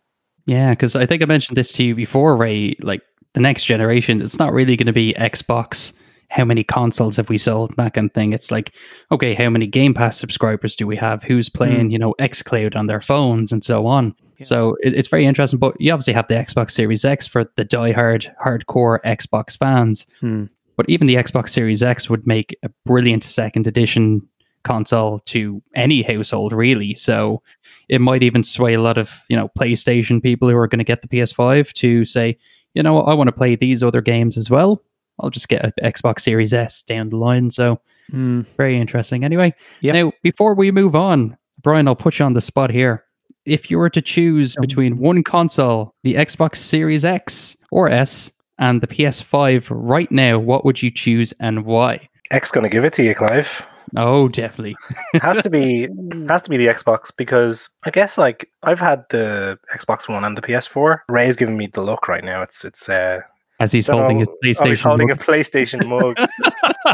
Yeah, 0.47 0.71
because 0.71 0.95
I 0.95 1.05
think 1.05 1.21
I 1.21 1.25
mentioned 1.25 1.55
this 1.57 1.71
to 1.73 1.83
you 1.83 1.95
before, 1.95 2.35
Ray. 2.35 2.75
Like 2.81 3.01
the 3.33 3.39
next 3.41 3.65
generation, 3.65 4.21
it's 4.21 4.39
not 4.39 4.51
really 4.53 4.75
going 4.75 4.87
to 4.87 4.93
be 4.93 5.13
Xbox. 5.17 5.93
How 6.29 6.45
many 6.45 6.63
consoles 6.63 7.15
have 7.17 7.29
we 7.29 7.37
sold? 7.37 7.75
That 7.77 7.93
kind 7.93 8.09
of 8.09 8.13
thing. 8.13 8.33
It's 8.33 8.51
like, 8.51 8.73
okay, 9.11 9.33
how 9.33 9.49
many 9.49 9.67
Game 9.67 9.93
Pass 9.93 10.17
subscribers 10.17 10.75
do 10.75 10.87
we 10.87 10.95
have? 10.95 11.23
Who's 11.23 11.49
playing, 11.49 11.91
you 11.91 11.99
know, 11.99 12.15
XCloud 12.19 12.75
on 12.75 12.87
their 12.87 13.01
phones 13.01 13.51
and 13.51 13.63
so 13.63 13.85
on. 13.87 14.15
Yeah. 14.37 14.45
So 14.45 14.77
it, 14.81 14.93
it's 14.93 15.07
very 15.07 15.25
interesting. 15.25 15.59
But 15.59 15.79
you 15.79 15.91
obviously 15.93 16.13
have 16.13 16.27
the 16.27 16.35
Xbox 16.35 16.71
Series 16.71 17.05
X 17.05 17.27
for 17.27 17.45
the 17.55 17.65
diehard, 17.65 18.33
hardcore 18.43 18.99
Xbox 19.03 19.57
fans. 19.57 20.05
Hmm. 20.19 20.45
But 20.77 20.89
even 20.89 21.07
the 21.07 21.15
Xbox 21.15 21.49
Series 21.49 21.81
X 21.81 22.09
would 22.09 22.27
make 22.27 22.57
a 22.63 22.69
brilliant 22.85 23.23
second 23.23 23.65
edition 23.65 24.27
console 24.63 25.19
to 25.19 25.61
any 25.75 26.01
household, 26.01 26.51
really. 26.51 26.95
So 26.95 27.41
it 27.87 28.01
might 28.01 28.23
even 28.23 28.43
sway 28.43 28.73
a 28.73 28.81
lot 28.81 28.97
of 28.97 29.21
you 29.29 29.37
know 29.37 29.49
PlayStation 29.57 30.21
people 30.21 30.49
who 30.49 30.57
are 30.57 30.67
going 30.67 30.79
to 30.79 30.85
get 30.85 31.01
the 31.01 31.07
PS5 31.07 31.71
to 31.73 32.03
say, 32.03 32.37
you 32.73 32.83
know, 32.83 32.95
what, 32.95 33.03
I 33.03 33.13
want 33.13 33.29
to 33.29 33.31
play 33.31 33.55
these 33.55 33.81
other 33.81 34.01
games 34.01 34.37
as 34.37 34.49
well. 34.49 34.81
I'll 35.19 35.29
just 35.29 35.47
get 35.49 35.63
an 35.63 35.71
Xbox 35.83 36.21
Series 36.21 36.53
S 36.53 36.81
down 36.81 37.09
the 37.09 37.17
line. 37.17 37.51
So 37.51 37.79
Hmm. 38.11 38.41
very 38.57 38.79
interesting. 38.79 39.23
Anyway, 39.23 39.53
Yep. 39.81 39.93
now 39.95 40.11
before 40.23 40.53
we 40.55 40.71
move 40.71 40.95
on, 40.95 41.37
Brian, 41.61 41.87
I'll 41.87 41.95
put 41.95 42.19
you 42.19 42.25
on 42.25 42.33
the 42.33 42.41
spot 42.41 42.69
here. 42.71 43.03
If 43.45 43.69
you 43.71 43.77
were 43.77 43.89
to 43.91 44.01
choose 44.01 44.55
Um, 44.57 44.61
between 44.61 44.97
one 44.97 45.23
console, 45.23 45.93
the 46.03 46.15
Xbox 46.15 46.57
Series 46.57 47.05
X 47.05 47.55
or 47.71 47.89
S, 47.89 48.31
and 48.59 48.81
the 48.81 48.87
PS5 48.87 49.67
right 49.69 50.11
now, 50.11 50.39
what 50.39 50.63
would 50.65 50.81
you 50.81 50.89
choose 50.91 51.33
and 51.39 51.65
why? 51.65 52.09
X 52.31 52.51
going 52.51 52.63
to 52.63 52.69
give 52.69 52.85
it 52.85 52.93
to 52.93 53.03
you, 53.03 53.13
Clive. 53.13 53.63
Oh, 53.97 54.27
definitely. 54.27 54.75
has 55.21 55.39
to 55.41 55.49
be 55.49 55.87
has 56.27 56.41
to 56.41 56.49
be 56.49 56.57
the 56.57 56.67
Xbox 56.67 57.11
because 57.15 57.69
I 57.85 57.91
guess 57.91 58.17
like 58.17 58.49
I've 58.63 58.79
had 58.79 59.05
the 59.09 59.57
Xbox 59.73 60.09
One 60.09 60.23
and 60.23 60.35
the 60.37 60.41
PS4. 60.41 61.01
Ray's 61.07 61.35
giving 61.35 61.55
me 61.57 61.67
the 61.67 61.81
look 61.81 62.07
right 62.07 62.23
now. 62.23 62.41
It's 62.41 62.65
it's 62.65 62.89
uh 62.89 63.19
As 63.59 63.71
he's 63.71 63.87
holding 63.87 64.19
his 64.19 64.27
PlayStation. 64.43 64.67
he's 64.67 64.81
holding 64.81 65.07
mug. 65.07 65.21
a 65.21 65.23
PlayStation 65.23 65.87
mug. 65.87 66.17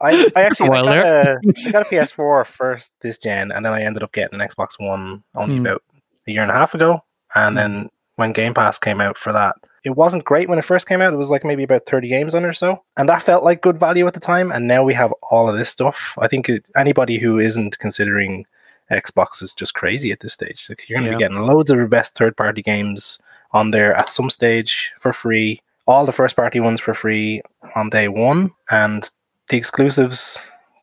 I, 0.00 0.26
I 0.36 0.42
actually 0.42 0.70
I 0.70 0.82
got, 0.82 0.96
a, 0.98 1.38
I 1.66 1.70
got 1.70 1.86
a 1.86 1.88
PS4 1.90 2.46
first 2.46 2.94
this 3.00 3.18
gen, 3.18 3.50
and 3.52 3.64
then 3.64 3.72
I 3.72 3.82
ended 3.82 4.02
up 4.02 4.12
getting 4.12 4.40
an 4.40 4.46
Xbox 4.46 4.78
One 4.78 5.22
only 5.34 5.56
Hmm. 5.56 5.66
about 5.66 5.82
a 6.26 6.30
year 6.32 6.42
and 6.42 6.50
a 6.50 6.54
half 6.54 6.74
ago. 6.74 7.02
And 7.34 7.56
then 7.56 7.90
when 8.16 8.32
Game 8.32 8.54
Pass 8.54 8.78
came 8.78 9.00
out 9.00 9.18
for 9.18 9.32
that, 9.32 9.54
it 9.84 9.90
wasn't 9.90 10.24
great 10.24 10.48
when 10.48 10.58
it 10.58 10.64
first 10.64 10.88
came 10.88 11.00
out. 11.00 11.12
It 11.12 11.16
was 11.16 11.30
like 11.30 11.44
maybe 11.44 11.62
about 11.62 11.86
30 11.86 12.08
games 12.08 12.34
on 12.34 12.44
or 12.44 12.52
so. 12.52 12.82
And 12.96 13.08
that 13.08 13.22
felt 13.22 13.44
like 13.44 13.62
good 13.62 13.78
value 13.78 14.06
at 14.06 14.14
the 14.14 14.20
time. 14.20 14.50
And 14.50 14.66
now 14.66 14.82
we 14.82 14.94
have 14.94 15.12
all 15.30 15.48
of 15.48 15.56
this 15.56 15.70
stuff. 15.70 16.14
I 16.18 16.26
think 16.28 16.48
it, 16.48 16.64
anybody 16.76 17.18
who 17.18 17.38
isn't 17.38 17.78
considering 17.78 18.44
Xbox 18.90 19.42
is 19.42 19.54
just 19.54 19.74
crazy 19.74 20.10
at 20.10 20.20
this 20.20 20.32
stage. 20.32 20.66
Like 20.68 20.88
you're 20.88 20.98
going 20.98 21.06
to 21.06 21.12
Yeah. 21.12 21.16
be 21.28 21.34
getting 21.34 21.46
loads 21.46 21.70
of 21.70 21.78
the 21.78 21.86
best 21.86 22.16
third 22.16 22.36
party 22.36 22.62
games 22.62 23.20
on 23.52 23.70
there 23.70 23.94
at 23.94 24.10
some 24.10 24.30
stage 24.30 24.92
for 24.98 25.12
free. 25.12 25.62
All 25.88 26.06
the 26.06 26.12
first 26.12 26.36
party 26.36 26.60
ones 26.60 26.80
for 26.80 26.94
free 26.94 27.42
on 27.74 27.90
day 27.90 28.06
one. 28.08 28.50
And 28.70 29.02
the 29.48 29.56
exclusives, 29.56 30.38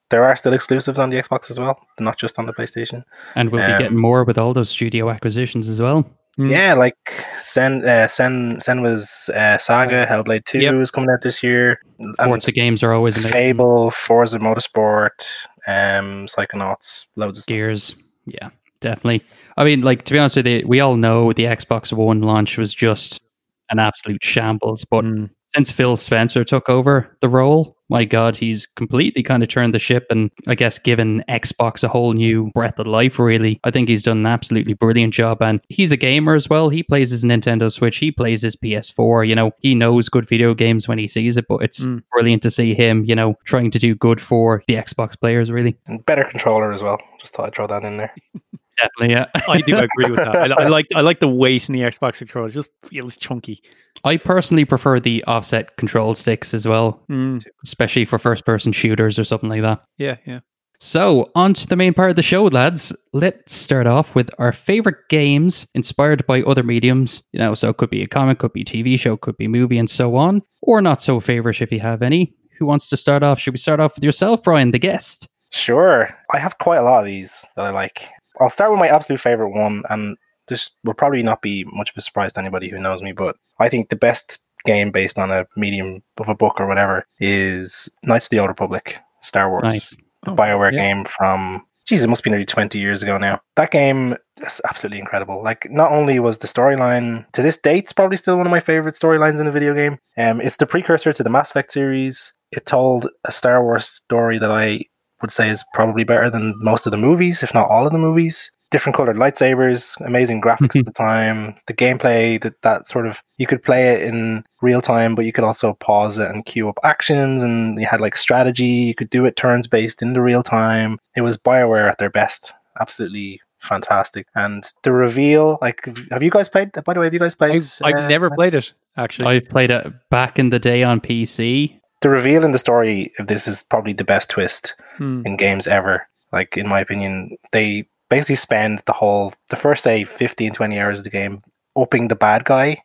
there 0.10 0.24
are 0.26 0.36
still 0.36 0.52
exclusives 0.54 1.00
on 1.00 1.12
the 1.12 1.18
Xbox 1.18 1.50
as 1.52 1.60
well, 1.60 1.80
not 2.00 2.18
just 2.18 2.38
on 2.40 2.46
the 2.48 2.54
PlayStation. 2.54 3.04
And 3.36 3.52
we'll 3.52 3.62
Um, 3.62 3.72
be 3.72 3.84
getting 3.84 3.98
more 3.98 4.24
with 4.24 4.38
all 4.38 4.54
those 4.54 4.70
studio 4.70 5.10
acquisitions 5.10 5.70
as 5.70 5.80
well. 5.80 6.04
Mm. 6.38 6.50
Yeah, 6.52 6.74
like 6.74 6.98
Sen, 7.40 7.88
uh, 7.88 8.08
Sen, 8.08 8.58
Senua's 8.58 9.30
uh, 9.34 9.58
Saga, 9.58 10.06
Hellblade 10.06 10.44
Two 10.44 10.60
Yep. 10.60 10.74
is 10.82 10.92
coming 10.92 11.10
out 11.10 11.22
this 11.22 11.42
year. 11.42 11.80
Forza 12.18 12.52
games 12.52 12.84
are 12.84 12.92
always 12.92 13.16
amazing. 13.16 13.32
Fable, 13.32 13.90
Forza 13.92 14.40
Motorsport, 14.40 15.24
um, 15.68 16.26
Psychonauts, 16.28 17.06
loads 17.16 17.38
of 17.38 17.44
stuff. 17.44 17.54
Gears. 17.54 17.96
Yeah, 18.26 18.50
definitely. 18.82 19.24
I 19.56 19.64
mean, 19.64 19.82
like 19.82 20.04
to 20.04 20.12
be 20.14 20.20
honest 20.20 20.36
with 20.36 20.46
you, 20.48 20.64
we 20.68 20.82
all 20.82 20.98
know 20.98 21.32
the 21.32 21.46
Xbox 21.46 21.94
One 21.94 22.22
launch 22.22 22.58
was 22.58 22.74
just 22.74 23.22
an 23.70 23.80
absolute 23.80 24.24
shambles. 24.24 24.86
But 24.90 25.06
Mm. 25.06 25.30
since 25.46 25.72
Phil 25.72 25.98
Spencer 25.98 26.44
took 26.44 26.70
over 26.70 27.16
the 27.22 27.30
role, 27.30 27.76
my 27.90 28.04
God, 28.04 28.36
he's 28.36 28.66
completely 28.66 29.22
kind 29.22 29.44
of 29.44 29.50
turned 29.50 29.74
the 29.76 29.80
ship 29.80 30.06
and 30.10 30.32
I 30.48 30.56
guess 30.56 30.80
given 30.80 31.24
Xbox 31.30 31.84
a 31.84 31.88
whole 31.88 32.14
new 32.14 32.50
breath 32.56 32.80
of 32.80 32.88
life, 32.88 33.20
really. 33.20 33.60
I 33.64 33.70
think 33.70 33.88
he's 33.88 34.02
done 34.02 34.18
an 34.18 34.26
absolutely 34.26 34.74
brilliant 34.74 35.14
job. 35.14 35.42
And 35.44 35.62
he's 35.70 35.92
a 35.92 35.98
gamer 35.98 36.34
as 36.34 36.50
well. 36.50 36.70
He 36.70 36.82
plays 36.82 37.12
his 37.12 37.24
Nintendo 37.24 37.72
Switch, 37.72 37.98
he 37.98 38.12
plays 38.12 38.42
his 38.42 38.56
PS4. 38.56 39.24
You 39.24 39.36
know, 39.36 39.52
he 39.60 39.76
knows 39.76 40.10
good 40.10 40.28
video 40.28 40.56
games 40.56 40.88
when 40.88 40.98
he 40.98 41.08
sees 41.08 41.38
it, 41.38 41.46
but 41.48 41.58
it's 41.62 41.86
Mm. 41.86 42.02
brilliant 42.12 42.42
to 42.44 42.50
see 42.52 42.74
him, 42.74 43.04
you 43.06 43.14
know, 43.16 43.36
trying 43.46 43.70
to 43.72 43.78
do 43.80 43.94
good 43.94 44.20
for 44.20 44.64
the 44.68 44.76
Xbox 44.76 45.20
players, 45.20 45.52
really. 45.52 45.76
And 45.86 46.04
better 46.06 46.24
controller 46.24 46.74
as 46.74 46.82
well. 46.82 46.98
Just 47.20 47.36
thought 47.36 47.46
I'd 47.48 47.56
throw 47.56 47.68
that 47.68 47.84
in 47.84 47.98
there. 47.98 48.14
Definitely, 48.78 49.12
yeah. 49.16 49.26
I 49.50 49.62
do 49.62 49.78
agree 49.78 50.10
with 50.10 50.16
that. 50.18 50.52
I, 50.52 50.64
I 50.64 50.68
like 50.70 50.88
I 50.96 51.02
like 51.02 51.20
the 51.20 51.28
weight 51.30 51.70
in 51.70 51.74
the 51.74 51.82
Xbox 51.82 52.18
controller. 52.18 52.48
It 52.48 52.52
just 52.52 52.70
feels 52.86 53.16
chunky. 53.16 53.62
I 54.04 54.18
personally 54.18 54.66
prefer 54.66 55.00
the 55.00 55.24
offset 55.26 55.78
control 55.78 56.14
sticks 56.16 56.54
as 56.54 56.68
well, 56.68 57.04
Mm. 57.10 57.44
especially 57.64 58.06
for 58.06 58.20
first 58.20 58.46
person 58.46 58.72
shooters 58.74 59.18
or 59.18 59.24
something 59.24 59.50
like 59.50 59.62
that. 59.62 59.82
Yeah, 59.98 60.18
yeah. 60.26 60.40
So, 60.82 61.32
on 61.36 61.54
to 61.54 61.68
the 61.68 61.78
main 61.78 61.94
part 61.94 62.10
of 62.10 62.18
the 62.18 62.22
show, 62.22 62.44
lads. 62.48 62.94
Let's 63.14 63.56
start 63.56 63.88
off 63.88 64.14
with 64.14 64.30
our 64.40 64.52
favorite 64.52 64.98
games 65.10 65.66
inspired 65.74 66.28
by 66.28 66.42
other 66.42 66.64
mediums. 66.64 67.24
You 67.32 67.40
know, 67.40 67.54
so 67.56 67.70
it 67.70 67.78
could 67.78 67.90
be 67.90 68.04
a 68.04 68.08
comic, 68.08 68.40
could 68.40 68.52
be 68.52 68.62
a 68.62 68.66
TV 68.66 69.00
show, 69.00 69.16
could 69.16 69.38
be 69.38 69.46
a 69.46 69.50
movie, 69.50 69.78
and 69.78 69.90
so 69.90 70.18
on. 70.18 70.42
Or 70.62 70.82
not 70.82 71.02
so 71.02 71.22
favorite 71.22 71.62
if 71.62 71.72
you 71.72 71.80
have 71.80 72.02
any. 72.02 72.36
Who 72.60 72.66
wants 72.66 72.90
to 72.90 72.98
start 72.98 73.24
off? 73.24 73.40
Should 73.40 73.54
we 73.54 73.58
start 73.58 73.80
off 73.80 73.96
with 73.96 74.04
yourself, 74.04 74.44
Brian, 74.44 74.72
the 74.72 74.80
guest? 74.80 75.30
Sure. 75.52 76.10
I 76.34 76.40
have 76.40 76.58
quite 76.58 76.78
a 76.78 76.84
lot 76.84 77.00
of 77.00 77.06
these 77.06 77.46
that 77.56 77.64
I 77.66 77.70
like. 77.70 78.10
I'll 78.40 78.50
start 78.50 78.72
with 78.72 78.80
my 78.80 78.88
absolute 78.88 79.20
favorite 79.22 79.50
one, 79.52 79.84
and 79.90 80.18
this 80.48 80.72
will 80.84 80.94
probably 80.94 81.24
not 81.24 81.42
be 81.42 81.64
much 81.66 81.90
of 81.90 81.98
a 81.98 82.02
surprise 82.02 82.34
to 82.34 82.40
anybody 82.40 82.70
who 82.70 82.80
knows 82.80 83.02
me, 83.02 83.12
but 83.12 83.36
I 83.60 83.70
think 83.70 83.90
the 83.90 83.96
best 83.96 84.40
game 84.66 84.92
based 84.92 85.18
on 85.20 85.32
a 85.32 85.46
medium 85.56 86.02
of 86.18 86.28
a 86.30 86.36
book 86.36 86.60
or 86.60 86.68
whatever 86.68 87.06
is 87.20 87.90
Knights 88.04 88.26
of 88.28 88.30
the 88.32 88.40
Old 88.40 88.50
Republic, 88.50 88.98
Star 89.22 89.50
Wars. 89.50 89.64
Nice. 89.64 89.96
The 90.24 90.32
Oh, 90.32 90.36
Bioware 90.36 90.72
yeah. 90.74 90.80
game 90.80 91.06
from, 91.06 91.64
geez, 91.86 92.04
it 92.04 92.08
must 92.10 92.24
be 92.24 92.32
nearly 92.32 92.46
20 92.48 92.80
years 92.80 93.04
ago 93.04 93.18
now. 93.20 93.42
That 93.58 93.70
game 93.70 94.16
is 94.42 94.60
absolutely 94.68 94.98
incredible. 95.00 95.44
Like, 95.44 95.68
not 95.70 95.92
only 95.92 96.18
was 96.20 96.40
the 96.40 96.48
storyline, 96.48 97.32
to 97.34 97.44
this 97.44 97.58
date, 97.58 97.84
it's 97.84 97.94
probably 97.94 98.18
still 98.18 98.38
one 98.38 98.48
of 98.48 98.52
my 98.52 98.60
favorite 98.60 98.96
storylines 98.96 99.40
in 99.40 99.46
a 99.46 99.52
video 99.52 99.76
game. 99.76 100.00
Um, 100.18 100.42
it's 100.42 100.58
the 100.58 100.66
precursor 100.66 101.14
to 101.14 101.22
the 101.24 101.30
Mass 101.30 101.52
Effect 101.52 101.72
series. 101.72 102.34
It 102.52 102.66
told 102.66 103.08
a 103.24 103.32
Star 103.32 103.62
Wars 103.64 103.86
story 103.86 104.40
that 104.40 104.50
I 104.52 104.86
would 105.22 105.32
say 105.32 105.50
is 105.50 105.64
probably 105.74 106.04
better 106.04 106.30
than 106.30 106.54
most 106.58 106.86
of 106.86 106.92
the 106.92 106.98
movies, 106.98 107.44
if 107.44 107.54
not 107.54 107.70
all 107.70 107.86
of 107.86 107.92
the 107.92 107.98
movies. 107.98 108.52
Different 108.72 108.96
colored 108.96 109.16
lightsabers, 109.16 109.96
amazing 110.06 110.42
graphics 110.42 110.78
at 110.78 110.86
the 110.86 110.92
time. 110.92 111.56
The 111.68 111.74
gameplay 111.74 112.42
that 112.42 112.62
that 112.64 112.88
sort 112.88 113.08
of 113.08 113.22
you 113.38 113.48
could 113.48 113.64
play 113.64 113.94
it 113.94 114.02
in 114.02 114.44
real 114.62 114.82
time, 114.82 115.16
but 115.16 115.24
you 115.24 115.32
could 115.32 115.44
also 115.44 115.74
pause 115.76 116.18
it 116.18 116.30
and 116.30 116.46
queue 116.46 116.68
up 116.68 116.80
actions, 116.84 117.44
and 117.44 117.80
you 117.80 117.86
had 117.86 118.02
like 118.02 118.18
strategy. 118.18 118.66
You 118.66 118.96
could 118.96 119.10
do 119.10 119.26
it 119.26 119.36
turns 119.36 119.68
based 119.68 120.02
in 120.02 120.14
the 120.14 120.22
real 120.22 120.44
time. 120.44 120.98
It 121.16 121.22
was 121.22 121.38
Bioware 121.38 121.90
at 121.90 122.00
their 122.00 122.10
best. 122.10 122.54
Absolutely 122.80 123.40
fantastic. 123.60 124.28
And 124.36 124.68
the 124.84 124.92
reveal, 124.92 125.58
like, 125.62 125.86
have 126.12 126.24
you 126.24 126.32
guys 126.32 126.50
played? 126.50 126.72
By 126.72 126.94
the 126.94 127.00
way, 127.00 127.06
have 127.06 127.14
you 127.14 127.20
guys 127.20 127.36
played? 127.36 127.56
I've, 127.56 127.82
I've 127.84 127.96
uh, 127.96 128.08
never 128.08 128.30
played 128.30 128.56
it 128.56 128.74
actually. 128.98 129.28
I've 129.28 129.50
played 129.50 129.72
it 129.72 129.94
back 130.10 130.40
in 130.40 130.50
the 130.50 130.60
day 130.60 130.84
on 130.84 131.02
PC. 131.02 131.80
The 132.06 132.12
reveal 132.12 132.46
in 132.46 132.52
the 132.52 132.60
story 132.60 133.12
of 133.18 133.26
this 133.26 133.48
is 133.48 133.64
probably 133.64 133.94
the 133.94 134.04
best 134.04 134.30
twist 134.30 134.76
Hmm. 134.98 135.24
in 135.26 135.38
games 135.38 135.66
ever. 135.66 136.08
Like 136.32 136.56
in 136.56 136.68
my 136.68 136.80
opinion, 136.80 137.36
they 137.52 137.88
basically 138.12 138.36
spend 138.36 138.84
the 138.86 138.94
whole 138.94 139.34
the 139.50 139.56
first 139.56 139.82
say 139.82 140.04
15 140.04 140.52
20 140.54 140.80
hours 140.80 141.00
of 141.00 141.04
the 141.06 141.10
game 141.10 141.42
upping 141.76 142.08
the 142.10 142.16
bad 142.16 142.46
guy 142.46 142.78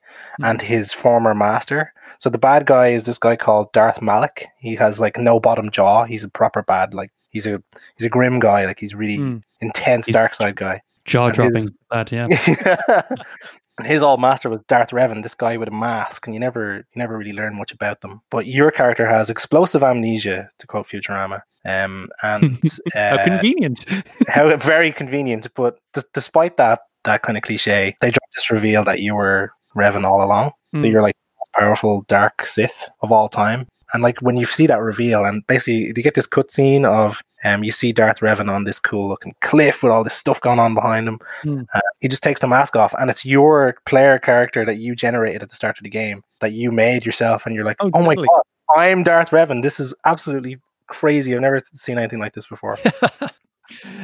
and 0.42 0.62
his 0.62 0.94
former 0.94 1.35
master. 1.35 1.92
So 2.18 2.30
the 2.30 2.38
bad 2.38 2.64
guy 2.64 2.87
is 2.88 3.04
this 3.04 3.18
guy 3.18 3.37
called 3.37 3.70
Darth 3.74 4.00
Malak. 4.00 4.46
He 4.59 4.74
has 4.76 5.00
like 5.00 5.18
no 5.18 5.38
bottom 5.38 5.70
jaw. 5.70 6.04
He's 6.04 6.24
a 6.24 6.30
proper 6.30 6.62
bad 6.62 6.94
like 6.94 7.11
he's 7.28 7.46
a 7.46 7.62
he's 7.98 8.06
a 8.06 8.09
grim 8.16 8.38
guy. 8.40 8.64
Like 8.64 8.78
he's 8.80 8.94
really 8.94 9.16
Hmm. 9.18 9.37
intense 9.61 10.06
He's- 10.06 10.16
dark 10.18 10.35
side 10.35 10.56
guy. 10.56 10.80
Jaw 11.04 11.28
dropping. 11.28 11.56
his- 11.56 11.72
That, 11.90 12.11
yeah. 12.11 12.26
and 13.81 13.87
his 13.88 14.03
old 14.03 14.21
master 14.21 14.49
was 14.51 14.62
Darth 14.64 14.90
Revan, 14.90 15.23
this 15.23 15.35
guy 15.35 15.57
with 15.57 15.69
a 15.69 15.73
mask, 15.73 16.27
and 16.27 16.35
you 16.35 16.40
never 16.40 16.77
you 16.77 16.97
never 16.97 17.16
really 17.19 17.33
learn 17.33 17.57
much 17.57 17.73
about 17.73 18.01
them. 18.01 18.21
But 18.31 18.47
your 18.47 18.71
character 18.71 19.07
has 19.07 19.31
explosive 19.31 19.83
amnesia, 19.83 20.51
to 20.59 20.66
quote 20.66 20.87
Futurama. 20.88 21.43
Um, 21.64 22.09
and 22.23 22.62
How 22.95 23.16
uh, 23.16 23.25
convenient. 23.25 23.85
how 24.29 24.57
very 24.57 24.93
convenient. 24.93 25.47
But 25.55 25.79
d- 25.93 26.03
despite 26.14 26.57
that 26.57 26.81
that 27.05 27.23
kind 27.23 27.37
of 27.37 27.43
cliche, 27.43 27.95
they 28.01 28.11
dropped 28.11 28.35
this 28.35 28.51
reveal 28.51 28.85
that 28.85 29.01
you 29.01 29.14
were 29.14 29.53
Revan 29.77 30.05
all 30.05 30.23
along. 30.23 30.53
So 30.75 30.79
Hmm. 30.79 30.85
you're 30.87 31.03
like 31.03 31.16
powerful 31.59 32.03
dark 32.09 32.47
Sith 32.47 32.88
of 33.03 33.11
all 33.11 33.29
time. 33.29 33.66
And 33.93 34.03
like 34.05 34.21
when 34.23 34.37
you 34.37 34.47
see 34.47 34.66
that 34.69 34.81
reveal, 34.81 35.25
and 35.25 35.45
basically 35.49 35.87
you 35.87 35.93
get 35.95 36.14
this 36.14 36.29
cutscene 36.29 36.85
of 36.87 37.21
um, 37.44 37.64
you 37.64 37.72
see 37.72 37.92
Darth 37.92 38.20
Revan 38.20 38.50
on 38.50 38.64
this 38.64 38.79
cool 38.79 39.09
looking 39.09 39.35
cliff 39.40 39.83
with 39.83 39.92
all 39.92 40.05
this 40.05 40.14
stuff 40.14 40.40
going 40.40 40.59
on 40.59 40.74
behind 40.74 41.09
him. 41.09 41.18
Hmm. 41.42 41.62
Uh, 41.74 41.81
he 42.00 42.09
just 42.09 42.22
takes 42.22 42.40
the 42.40 42.46
mask 42.46 42.76
off, 42.76 42.94
and 42.98 43.11
it's 43.11 43.24
your 43.24 43.76
player 43.87 44.18
character 44.18 44.64
that 44.64 44.76
you 44.76 44.94
generated 44.94 45.42
at 45.42 45.48
the 45.50 45.57
start 45.57 45.79
of 45.79 45.85
the 45.85 45.90
game 45.90 46.22
that 46.40 46.53
you 46.53 46.70
made 46.72 47.05
yourself, 47.07 47.46
and 47.46 47.55
you're 47.55 47.64
like, 47.64 47.76
Oh, 47.81 47.90
oh, 47.94 48.03
my 48.03 48.14
god, 48.14 48.26
I'm 48.76 49.03
Darth 49.03 49.31
Revan. 49.31 49.62
This 49.62 49.81
is 49.81 49.94
absolutely 50.05 50.59
crazy. 50.87 51.35
I've 51.35 51.40
never 51.40 51.61
seen 51.72 51.98
anything 51.98 52.18
like 52.18 52.35
this 52.35 52.46
before. 52.46 52.79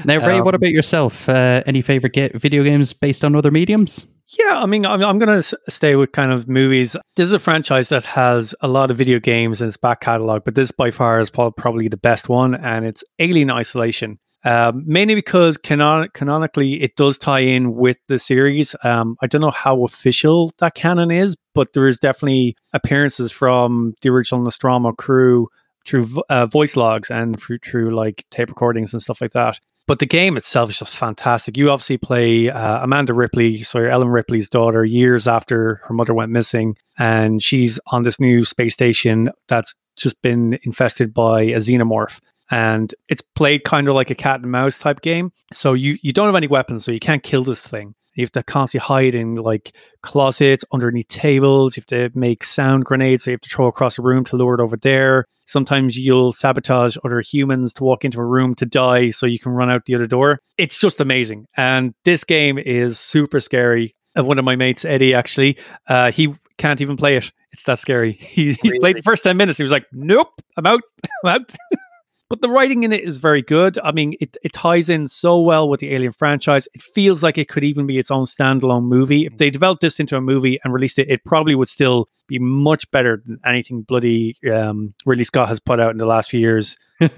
Now, 0.05 0.25
Ray, 0.25 0.41
what 0.41 0.55
Um, 0.55 0.61
about 0.61 0.71
yourself? 0.71 1.29
Uh, 1.29 1.63
any 1.67 1.83
favorite 1.83 2.13
ga- 2.13 2.31
video 2.35 2.63
games 2.63 2.93
based 2.93 3.25
on 3.25 3.35
other 3.35 3.51
mediums? 3.51 4.07
Yeah, 4.29 4.59
I 4.61 4.67
mean, 4.67 4.85
I'm, 4.85 5.03
I'm 5.03 5.19
going 5.19 5.41
to 5.41 5.59
stay 5.69 5.95
with 5.95 6.13
kind 6.13 6.33
of 6.33 6.49
movies. 6.49 6.97
This 7.15 7.27
is 7.27 7.33
a 7.33 7.39
franchise 7.39 7.91
that 7.91 8.05
has 8.05 8.55
a 8.61 8.67
lot 8.67 8.91
of 8.91 8.97
video 8.97 9.21
games 9.21 9.63
in 9.63 9.69
its 9.69 9.77
back 9.77 10.01
catalog, 10.01 10.45
but 10.45 10.57
this 10.57 10.73
by 10.73 10.91
far 10.91 11.21
is 11.21 11.31
probably 11.31 11.89
the 11.89 11.97
best 11.97 12.29
one, 12.29 12.55
and 12.57 12.85
it's 12.85 13.05
Alien 13.21 13.51
Isolation. 13.51 14.19
Um, 14.45 14.85
mainly 14.87 15.17
because 15.17 15.57
canon- 15.57 16.09
canonically 16.15 16.81
it 16.81 16.95
does 16.95 17.19
tie 17.19 17.41
in 17.41 17.75
with 17.75 17.97
the 18.07 18.19
series. 18.19 18.77
Um, 18.85 19.17
I 19.21 19.27
don't 19.27 19.41
know 19.41 19.51
how 19.51 19.83
official 19.85 20.53
that 20.59 20.75
canon 20.75 21.11
is, 21.11 21.37
but 21.55 21.73
there 21.73 21.89
is 21.89 21.99
definitely 21.99 22.57
appearances 22.73 23.33
from 23.33 23.95
the 24.03 24.09
original 24.09 24.43
Nostromo 24.43 24.93
crew 24.93 25.49
through 25.85 26.07
uh, 26.29 26.47
voice 26.47 26.77
logs 26.77 27.11
and 27.11 27.39
through, 27.41 27.59
through 27.59 27.95
like 27.95 28.25
tape 28.31 28.49
recordings 28.49 28.93
and 28.93 29.03
stuff 29.03 29.21
like 29.21 29.33
that. 29.33 29.59
But 29.87 30.01
the 30.01 30.07
game 30.07 30.37
itself 30.37 30.71
is 30.71 30.79
just 30.81 30.97
fantastic. 30.97 31.57
You 31.57 31.71
obviously 31.71 31.97
play 31.97 32.51
uh, 32.51 32.83
Amanda 32.83 33.15
Ripley, 33.15 33.63
so 33.63 33.81
Ellen 33.85 34.09
Ripley's 34.09 34.49
daughter, 34.49 34.85
years 34.85 35.29
after 35.29 35.81
her 35.85 35.95
mother 35.95 36.13
went 36.13 36.33
missing, 36.33 36.77
and 36.99 37.41
she's 37.41 37.79
on 37.87 38.03
this 38.03 38.19
new 38.19 38.45
space 38.45 38.75
station 38.75 39.31
that's 39.47 39.75
just 39.97 40.21
been 40.23 40.59
infested 40.65 41.15
by 41.15 41.43
a 41.43 41.59
xenomorph. 41.59 42.21
And 42.51 42.95
it's 43.09 43.23
played 43.23 43.65
kind 43.65 43.89
of 43.89 43.95
like 43.95 44.11
a 44.11 44.15
cat 44.15 44.41
and 44.41 44.51
mouse 44.51 44.79
type 44.79 45.03
game. 45.03 45.33
So 45.53 45.73
you 45.73 45.99
you 46.03 46.13
don't 46.13 46.27
have 46.27 46.37
any 46.37 46.47
weapons, 46.47 46.85
so 46.85 46.93
you 46.93 47.01
can't 47.01 47.23
kill 47.23 47.45
this 47.45 47.67
thing. 47.67 47.95
You 48.17 48.23
have 48.25 48.33
to 48.33 48.43
constantly 48.43 48.85
hide 48.87 49.15
in 49.15 49.35
like 49.37 49.75
closets, 50.03 50.65
underneath 50.73 51.09
tables. 51.09 51.77
You 51.77 51.83
have 51.83 52.13
to 52.13 52.19
make 52.19 52.43
sound 52.43 52.85
grenades. 52.85 53.25
So 53.25 53.31
you 53.31 53.35
have 53.35 53.41
to 53.43 53.49
throw 53.49 53.67
across 53.69 53.99
a 53.99 54.03
room 54.03 54.25
to 54.25 54.37
lure 54.37 54.55
it 54.55 54.61
over 54.61 54.77
there. 54.77 55.27
Sometimes 55.45 55.97
you'll 55.97 56.33
sabotage 56.33 56.97
other 57.05 57.21
humans 57.21 57.73
to 57.75 57.85
walk 57.85 58.05
into 58.05 58.19
a 58.19 58.25
room 58.25 58.55
to 58.57 58.67
die 58.67 59.11
so 59.11 59.27
you 59.27 59.39
can 59.39 59.53
run 59.53 59.71
out 59.71 59.85
the 59.85 59.95
other 59.95 60.07
door. 60.09 60.41
It's 60.59 60.79
just 60.79 61.01
amazing. 61.01 61.47
And 61.57 61.95
this 62.05 62.25
game 62.25 62.59
is 62.59 62.99
super 62.99 63.41
scary. 63.41 63.95
Uh, 64.19 64.25
one 64.25 64.39
of 64.39 64.45
my 64.45 64.57
mates, 64.57 64.85
Eddie, 64.85 65.15
actually, 65.15 65.59
uh, 65.89 66.11
he 66.11 66.35
can't 66.59 66.81
even 66.81 66.97
play 66.97 67.17
it. 67.17 67.31
It's 67.53 67.63
that 67.65 67.79
scary. 67.79 68.13
He, 68.21 68.55
he 68.55 68.71
Really? 68.71 68.79
played 68.81 68.97
the 68.99 69.03
first 69.03 69.25
10 69.25 69.37
minutes. 69.37 69.59
He 69.59 69.63
was 69.63 69.71
like, 69.71 69.87
nope, 69.93 70.29
I'm 70.57 70.67
out. 70.67 70.81
I'm 71.25 71.31
out. 71.43 71.53
But 72.29 72.41
the 72.41 72.51
writing 72.51 72.83
in 72.83 72.93
it 72.93 73.05
is 73.05 73.19
very 73.19 73.43
good. 73.43 73.79
I 73.85 73.93
mean, 73.93 74.15
it, 74.21 74.37
it 74.43 74.53
ties 74.53 74.89
in 74.89 75.07
so 75.07 75.41
well 75.41 75.69
with 75.69 75.81
the 75.81 75.95
Alien 75.95 76.13
franchise. 76.13 76.67
It 76.75 76.83
feels 76.83 77.23
like 77.23 77.39
it 77.39 77.49
could 77.49 77.63
even 77.63 77.87
be 77.87 77.99
its 77.99 78.11
own 78.11 78.25
standalone 78.25 78.85
movie. 78.85 79.27
If 79.27 79.39
they 79.39 79.49
developed 79.49 79.81
this 79.81 80.01
into 80.01 80.17
a 80.17 80.21
movie 80.21 80.59
and 80.65 80.75
released 80.75 80.99
it, 80.99 81.09
it 81.09 81.25
probably 81.25 81.55
would 81.55 81.69
still 81.69 82.09
be 82.27 82.39
much 82.41 82.91
better 82.91 83.23
than 83.25 83.39
anything 83.47 83.83
bloody 83.83 84.35
um, 84.53 84.93
Ridley 85.05 85.25
Scott 85.25 85.49
has 85.49 85.61
put 85.61 85.79
out 85.79 85.93
in 85.93 85.99
the 85.99 86.07
last 86.07 86.31
few 86.31 86.41
years. 86.41 86.77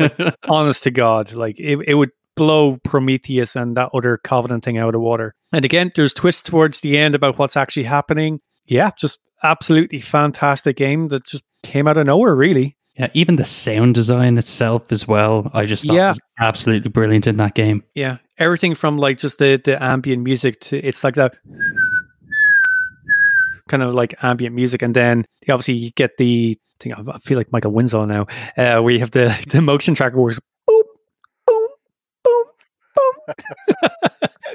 Honest 0.49 0.83
to 0.83 0.91
God, 0.91 1.33
like 1.33 1.59
it, 1.59 1.79
it 1.87 1.95
would 1.95 2.11
blow 2.37 2.79
Prometheus 2.85 3.57
and 3.57 3.77
that 3.77 3.91
other 3.93 4.17
Covenant 4.19 4.65
thing 4.65 4.79
out 4.79 4.89
of 4.89 4.93
the 4.93 5.01
water. 5.01 5.35
And 5.53 5.65
again, 5.65 5.91
there's 5.95 6.15
twists 6.15 6.43
towards 6.43 6.81
the 6.81 6.97
end 6.97 7.15
about 7.15 7.39
what's 7.39 7.57
actually 7.57 7.85
happening. 7.85 8.41
Yeah, 8.67 8.91
just 8.99 9.19
absolutely 9.43 10.01
fantastic 10.01 10.77
game 10.77 11.09
that 11.09 11.25
just 11.27 11.45
came 11.63 11.89
out 11.89 11.97
of 11.97 12.07
nowhere, 12.07 12.35
really. 12.35 12.77
Yeah, 12.99 13.09
even 13.15 13.37
the 13.37 13.45
sound 13.45 13.95
design 13.95 14.39
itself 14.39 14.91
as 14.91 15.07
well. 15.07 15.51
I 15.55 15.67
just 15.67 15.87
thought 15.87 15.95
Yeah. 15.95 16.09
was 16.09 16.21
absolutely 16.41 16.91
brilliant 16.91 17.27
in 17.29 17.37
that 17.37 17.55
game. 17.55 17.85
Yeah, 17.95 18.19
everything 18.39 18.75
from 18.75 18.99
like 18.99 19.19
just 19.19 19.39
the 19.39 19.61
the 19.65 19.81
ambient 19.83 20.23
music 20.25 20.59
to 20.63 20.79
it's 20.79 21.05
like 21.05 21.15
that 21.15 21.37
kind 23.69 23.83
of 23.83 23.95
like 23.95 24.15
ambient 24.23 24.55
music, 24.55 24.83
and 24.83 24.95
then 24.97 25.25
obviously 25.49 25.75
you 25.75 25.91
get 25.93 26.17
the 26.17 26.59
thing. 26.81 26.93
I 26.95 27.19
feel 27.19 27.39
like 27.39 27.53
Michael 27.53 27.73
Winslow 27.73 28.05
now. 28.07 28.27
Uh, 28.57 28.81
where 28.83 28.93
you 28.93 28.99
have 29.01 29.11
the 29.13 29.35
the 29.49 29.61
motion 29.61 29.95
tracker 29.95 30.17
works. 30.21 30.41
Boom, 30.67 30.83
boom, 31.47 31.69
boom, 32.25 32.45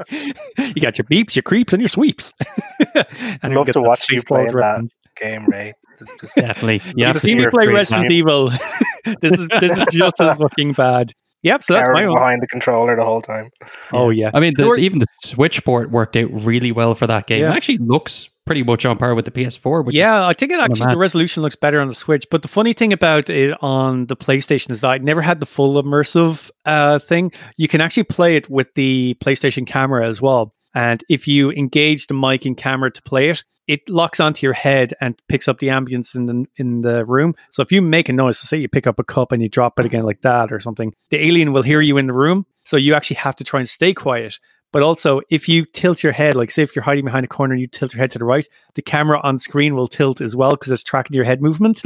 boom. 0.09 0.33
you 0.75 0.81
got 0.81 0.97
your 0.97 1.05
beeps, 1.05 1.35
your 1.35 1.43
creeps, 1.43 1.73
and 1.73 1.81
your 1.81 1.89
sweeps. 1.89 2.33
and 2.95 3.05
I'd 3.43 3.51
love 3.51 3.67
to 3.71 3.81
watch 3.81 4.09
you 4.09 4.21
play 4.23 4.45
Spaceballs 4.45 4.47
that 4.47 4.55
reference. 4.55 4.95
game, 5.15 5.45
Ray. 5.45 5.73
It's 6.01 6.33
Definitely. 6.35 6.81
Yeah. 6.95 7.07
You've 7.07 7.17
seen 7.17 7.37
me 7.37 7.43
You're 7.43 7.51
play 7.51 7.67
Resident 7.67 8.05
funny. 8.05 8.15
Evil. 8.15 8.49
this 9.21 9.39
is 9.39 9.47
this 9.59 9.77
is 9.77 9.83
just 9.91 10.19
as 10.21 10.37
fucking 10.37 10.73
bad. 10.73 11.11
Yep. 11.43 11.63
So 11.63 11.73
that's 11.73 11.89
my 11.91 12.01
Aaron 12.01 12.13
one. 12.13 12.19
behind 12.21 12.41
the 12.41 12.47
controller 12.47 12.95
the 12.95 13.03
whole 13.03 13.21
time. 13.21 13.49
Oh 13.91 14.09
yeah. 14.09 14.31
I 14.33 14.39
mean, 14.39 14.53
the, 14.57 14.65
were- 14.65 14.77
even 14.77 14.99
the 14.99 15.05
Switch 15.23 15.63
port 15.65 15.91
worked 15.91 16.15
out 16.15 16.29
really 16.31 16.71
well 16.71 16.95
for 16.95 17.05
that 17.07 17.27
game. 17.27 17.41
Yeah. 17.41 17.51
It 17.51 17.55
actually 17.57 17.79
looks 17.79 18.29
pretty 18.45 18.63
much 18.63 18.85
on 18.85 18.97
par 18.97 19.13
with 19.13 19.25
the 19.25 19.31
PS4. 19.31 19.83
Which 19.85 19.93
is- 19.93 19.99
yeah, 19.99 20.25
I 20.25 20.33
think 20.33 20.53
it 20.53 20.59
actually 20.61 20.91
the 20.91 20.97
resolution 20.97 21.43
looks 21.43 21.57
better 21.57 21.81
on 21.81 21.89
the 21.89 21.95
Switch. 21.95 22.25
But 22.31 22.43
the 22.43 22.47
funny 22.47 22.71
thing 22.71 22.93
about 22.93 23.29
it 23.29 23.57
on 23.61 24.05
the 24.05 24.15
PlayStation 24.15 24.71
is 24.71 24.81
that 24.81 24.91
I 24.91 24.97
never 24.99 25.21
had 25.21 25.41
the 25.41 25.45
full 25.45 25.81
immersive 25.81 26.49
uh, 26.65 26.99
thing. 26.99 27.31
You 27.57 27.67
can 27.67 27.81
actually 27.81 28.03
play 28.03 28.37
it 28.37 28.49
with 28.49 28.67
the 28.75 29.17
PlayStation 29.21 29.67
camera 29.67 30.07
as 30.07 30.21
well. 30.21 30.53
And 30.73 31.03
if 31.09 31.27
you 31.27 31.51
engage 31.51 32.07
the 32.07 32.13
mic 32.13 32.45
and 32.45 32.57
camera 32.57 32.91
to 32.91 33.01
play 33.03 33.29
it, 33.29 33.43
it 33.67 33.87
locks 33.87 34.19
onto 34.19 34.45
your 34.45 34.53
head 34.53 34.93
and 34.99 35.15
picks 35.29 35.47
up 35.47 35.59
the 35.59 35.67
ambience 35.67 36.15
in 36.15 36.25
the 36.25 36.45
in 36.57 36.81
the 36.81 37.05
room. 37.05 37.35
So 37.49 37.61
if 37.61 37.71
you 37.71 37.81
make 37.81 38.09
a 38.09 38.13
noise, 38.13 38.39
so 38.39 38.45
say 38.45 38.57
you 38.57 38.67
pick 38.67 38.87
up 38.87 38.99
a 38.99 39.03
cup 39.03 39.31
and 39.31 39.41
you 39.41 39.49
drop 39.49 39.79
it 39.79 39.85
again 39.85 40.03
like 40.03 40.21
that 40.21 40.51
or 40.51 40.59
something, 40.59 40.93
the 41.11 41.25
alien 41.25 41.53
will 41.53 41.63
hear 41.63 41.81
you 41.81 41.97
in 41.97 42.07
the 42.07 42.13
room. 42.13 42.45
So 42.65 42.77
you 42.77 42.93
actually 42.93 43.17
have 43.17 43.35
to 43.37 43.43
try 43.43 43.59
and 43.59 43.69
stay 43.69 43.93
quiet. 43.93 44.39
But 44.71 44.81
also, 44.81 45.21
if 45.29 45.47
you 45.47 45.65
tilt 45.65 46.01
your 46.01 46.11
head, 46.11 46.35
like 46.35 46.49
say 46.49 46.63
if 46.63 46.75
you're 46.75 46.83
hiding 46.83 47.05
behind 47.05 47.23
a 47.23 47.27
corner 47.27 47.53
and 47.53 47.61
you 47.61 47.67
tilt 47.67 47.93
your 47.93 48.01
head 48.01 48.11
to 48.11 48.19
the 48.19 48.25
right, 48.25 48.47
the 48.73 48.81
camera 48.81 49.19
on 49.21 49.37
screen 49.37 49.75
will 49.75 49.87
tilt 49.87 50.19
as 50.19 50.35
well 50.35 50.51
because 50.51 50.71
it's 50.71 50.83
tracking 50.83 51.15
your 51.15 51.25
head 51.25 51.41
movement. 51.41 51.83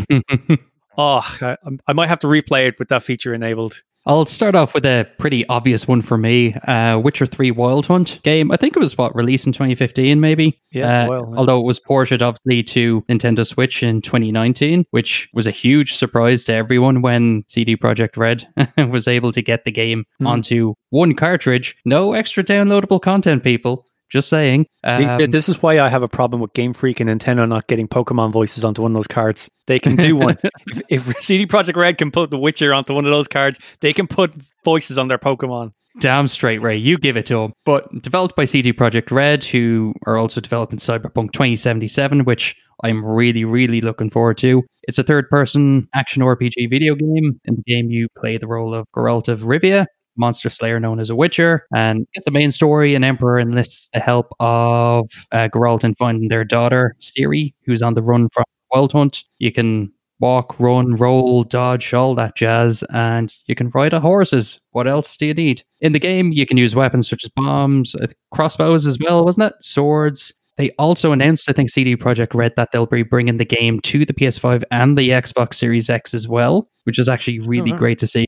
Oh, 0.97 1.21
I, 1.41 1.57
I 1.85 1.93
might 1.93 2.07
have 2.07 2.19
to 2.19 2.27
replay 2.27 2.69
it 2.69 2.79
with 2.79 2.87
that 2.87 3.03
feature 3.03 3.33
enabled. 3.33 3.83
I'll 4.07 4.25
start 4.25 4.55
off 4.55 4.73
with 4.73 4.85
a 4.85 5.05
pretty 5.19 5.45
obvious 5.47 5.85
one 5.87 6.01
for 6.01 6.17
me. 6.17 6.53
Uh, 6.53 6.97
Witcher 7.03 7.25
3 7.25 7.51
Wild 7.51 7.85
Hunt 7.87 8.19
game. 8.23 8.51
I 8.51 8.55
think 8.57 8.75
it 8.75 8.79
was 8.79 8.97
what 8.97 9.13
released 9.13 9.45
in 9.45 9.51
2015, 9.51 10.19
maybe. 10.21 10.59
Yeah, 10.71 11.03
Uh, 11.03 11.09
well, 11.09 11.29
yeah. 11.33 11.37
although 11.37 11.59
it 11.59 11.65
was 11.65 11.79
ported 11.79 12.21
obviously 12.21 12.63
to 12.63 13.01
Nintendo 13.09 13.45
Switch 13.45 13.83
in 13.83 14.01
2019, 14.01 14.85
which 14.91 15.27
was 15.33 15.45
a 15.45 15.51
huge 15.51 15.93
surprise 15.95 16.45
to 16.45 16.53
everyone 16.53 17.01
when 17.01 17.43
CD 17.49 17.75
Projekt 17.75 18.15
Red 18.15 18.47
was 18.91 19.07
able 19.09 19.33
to 19.33 19.41
get 19.41 19.65
the 19.65 19.71
game 19.71 20.05
Hmm. 20.19 20.27
onto 20.27 20.73
one 20.89 21.13
cartridge. 21.13 21.75
No 21.83 22.13
extra 22.13 22.43
downloadable 22.43 23.01
content, 23.01 23.43
people. 23.43 23.85
Just 24.09 24.29
saying. 24.29 24.67
Um, 24.83 25.29
this 25.29 25.49
is 25.49 25.61
why 25.61 25.79
I 25.79 25.89
have 25.89 26.01
a 26.01 26.07
problem 26.07 26.41
with 26.41 26.53
Game 26.53 26.73
Freak 26.73 26.99
and 26.99 27.09
Nintendo 27.09 27.47
not 27.47 27.67
getting 27.67 27.87
Pokemon 27.87 28.31
voices 28.31 28.63
onto 28.63 28.81
one 28.81 28.91
of 28.91 28.95
those 28.95 29.07
cards. 29.07 29.49
They 29.65 29.79
can 29.79 29.95
do 29.97 30.15
one. 30.15 30.37
if, 30.89 31.09
if 31.09 31.23
CD 31.23 31.45
Projekt 31.45 31.75
Red 31.75 31.97
can 31.97 32.11
put 32.11 32.29
The 32.29 32.37
Witcher 32.37 32.73
onto 32.73 32.93
one 32.93 33.05
of 33.05 33.11
those 33.11 33.27
cards, 33.27 33.59
they 33.81 33.91
can 33.91 34.07
put 34.07 34.33
voices 34.63 34.97
on 34.97 35.09
their 35.09 35.17
Pokemon. 35.17 35.71
Damn 35.99 36.27
straight, 36.27 36.61
Ray. 36.61 36.77
You 36.77 36.97
give 36.97 37.17
it 37.17 37.25
to 37.27 37.35
them. 37.35 37.53
But 37.65 38.01
developed 38.01 38.35
by 38.35 38.45
CD 38.45 38.71
Projekt 38.71 39.11
Red, 39.11 39.43
who 39.43 39.93
are 40.05 40.17
also 40.17 40.39
developing 40.39 40.79
Cyberpunk 40.79 41.31
2077, 41.31 42.23
which 42.23 42.55
I'm 42.83 43.03
really, 43.05 43.43
really 43.43 43.81
looking 43.81 44.09
forward 44.09 44.37
to. 44.39 44.63
It's 44.83 44.99
a 44.99 45.03
third 45.03 45.29
person 45.29 45.87
action 45.95 46.21
RPG 46.21 46.69
video 46.69 46.95
game. 46.95 47.39
In 47.45 47.55
the 47.55 47.63
game, 47.65 47.89
you 47.89 48.07
play 48.17 48.37
the 48.37 48.47
role 48.47 48.73
of 48.73 48.85
Geralt 48.95 49.27
of 49.27 49.41
Rivia, 49.41 49.87
monster 50.17 50.49
slayer 50.49 50.79
known 50.79 50.99
as 50.99 51.09
a 51.09 51.15
Witcher. 51.15 51.65
And 51.75 52.07
it's 52.13 52.25
the 52.25 52.31
main 52.31 52.51
story. 52.51 52.95
An 52.95 53.03
emperor 53.03 53.39
enlists 53.39 53.89
the 53.93 53.99
help 53.99 54.27
of 54.39 55.09
uh, 55.31 55.49
Geralt 55.53 55.83
in 55.83 55.95
finding 55.95 56.29
their 56.29 56.43
daughter, 56.43 56.95
Ciri, 56.99 57.53
who's 57.65 57.81
on 57.81 57.93
the 57.93 58.03
run 58.03 58.29
from 58.29 58.45
Wild 58.71 58.91
Hunt. 58.91 59.23
You 59.39 59.51
can 59.51 59.91
walk, 60.19 60.59
run, 60.59 60.95
roll, 60.95 61.43
dodge, 61.43 61.93
all 61.93 62.15
that 62.15 62.35
jazz, 62.35 62.83
and 62.93 63.33
you 63.45 63.55
can 63.55 63.69
ride 63.69 63.93
on 63.93 64.01
horses. 64.01 64.59
What 64.71 64.87
else 64.87 65.15
do 65.17 65.27
you 65.27 65.33
need? 65.33 65.63
In 65.81 65.93
the 65.93 65.99
game, 65.99 66.31
you 66.31 66.45
can 66.45 66.57
use 66.57 66.75
weapons 66.75 67.09
such 67.09 67.23
as 67.23 67.29
bombs, 67.35 67.95
uh, 67.95 68.07
crossbows 68.33 68.85
as 68.85 68.97
well, 68.99 69.23
wasn't 69.23 69.51
it? 69.51 69.53
Swords. 69.61 70.33
They 70.57 70.71
also 70.79 71.11
announced, 71.11 71.49
I 71.49 71.53
think, 71.53 71.69
CD 71.69 71.95
Projekt 71.95 72.33
Red 72.33 72.53
that 72.55 72.71
they'll 72.71 72.87
be 72.87 73.03
bringing 73.03 73.37
the 73.37 73.45
game 73.45 73.79
to 73.81 74.05
the 74.05 74.13
PS5 74.13 74.63
and 74.71 74.97
the 74.97 75.09
Xbox 75.09 75.53
Series 75.53 75.87
X 75.87 76.15
as 76.15 76.27
well, 76.27 76.67
which 76.85 76.97
is 76.97 77.07
actually 77.07 77.39
really 77.39 77.71
wow. 77.71 77.77
great 77.77 77.99
to 77.99 78.07
see. 78.07 78.25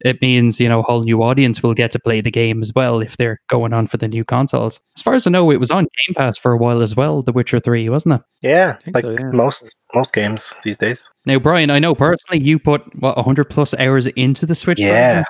It 0.00 0.22
means, 0.22 0.60
you 0.60 0.68
know, 0.68 0.80
a 0.80 0.82
whole 0.82 1.02
new 1.02 1.22
audience 1.22 1.62
will 1.62 1.74
get 1.74 1.90
to 1.92 1.98
play 1.98 2.20
the 2.20 2.30
game 2.30 2.62
as 2.62 2.72
well 2.72 3.00
if 3.00 3.16
they're 3.16 3.40
going 3.48 3.72
on 3.72 3.86
for 3.88 3.96
the 3.96 4.06
new 4.06 4.24
consoles. 4.24 4.80
As 4.96 5.02
far 5.02 5.14
as 5.14 5.26
I 5.26 5.30
know, 5.30 5.50
it 5.50 5.58
was 5.58 5.70
on 5.70 5.84
Game 5.84 6.14
Pass 6.14 6.38
for 6.38 6.52
a 6.52 6.56
while 6.56 6.82
as 6.82 6.94
well, 6.94 7.22
The 7.22 7.32
Witcher 7.32 7.58
3, 7.58 7.88
wasn't 7.88 8.16
it? 8.16 8.20
Yeah, 8.42 8.78
like 8.94 9.04
so, 9.04 9.10
yeah. 9.10 9.30
most 9.32 9.74
most 9.94 10.12
games 10.12 10.54
these 10.62 10.76
days. 10.76 11.08
Now, 11.26 11.38
Brian, 11.38 11.70
I 11.70 11.78
know 11.78 11.94
personally 11.94 12.44
you 12.44 12.58
put 12.58 12.82
what 13.00 13.16
100 13.16 13.46
plus 13.46 13.74
hours 13.74 14.06
into 14.06 14.46
the 14.46 14.54
Switch. 14.54 14.78
Yeah. 14.78 15.10
version? 15.10 15.24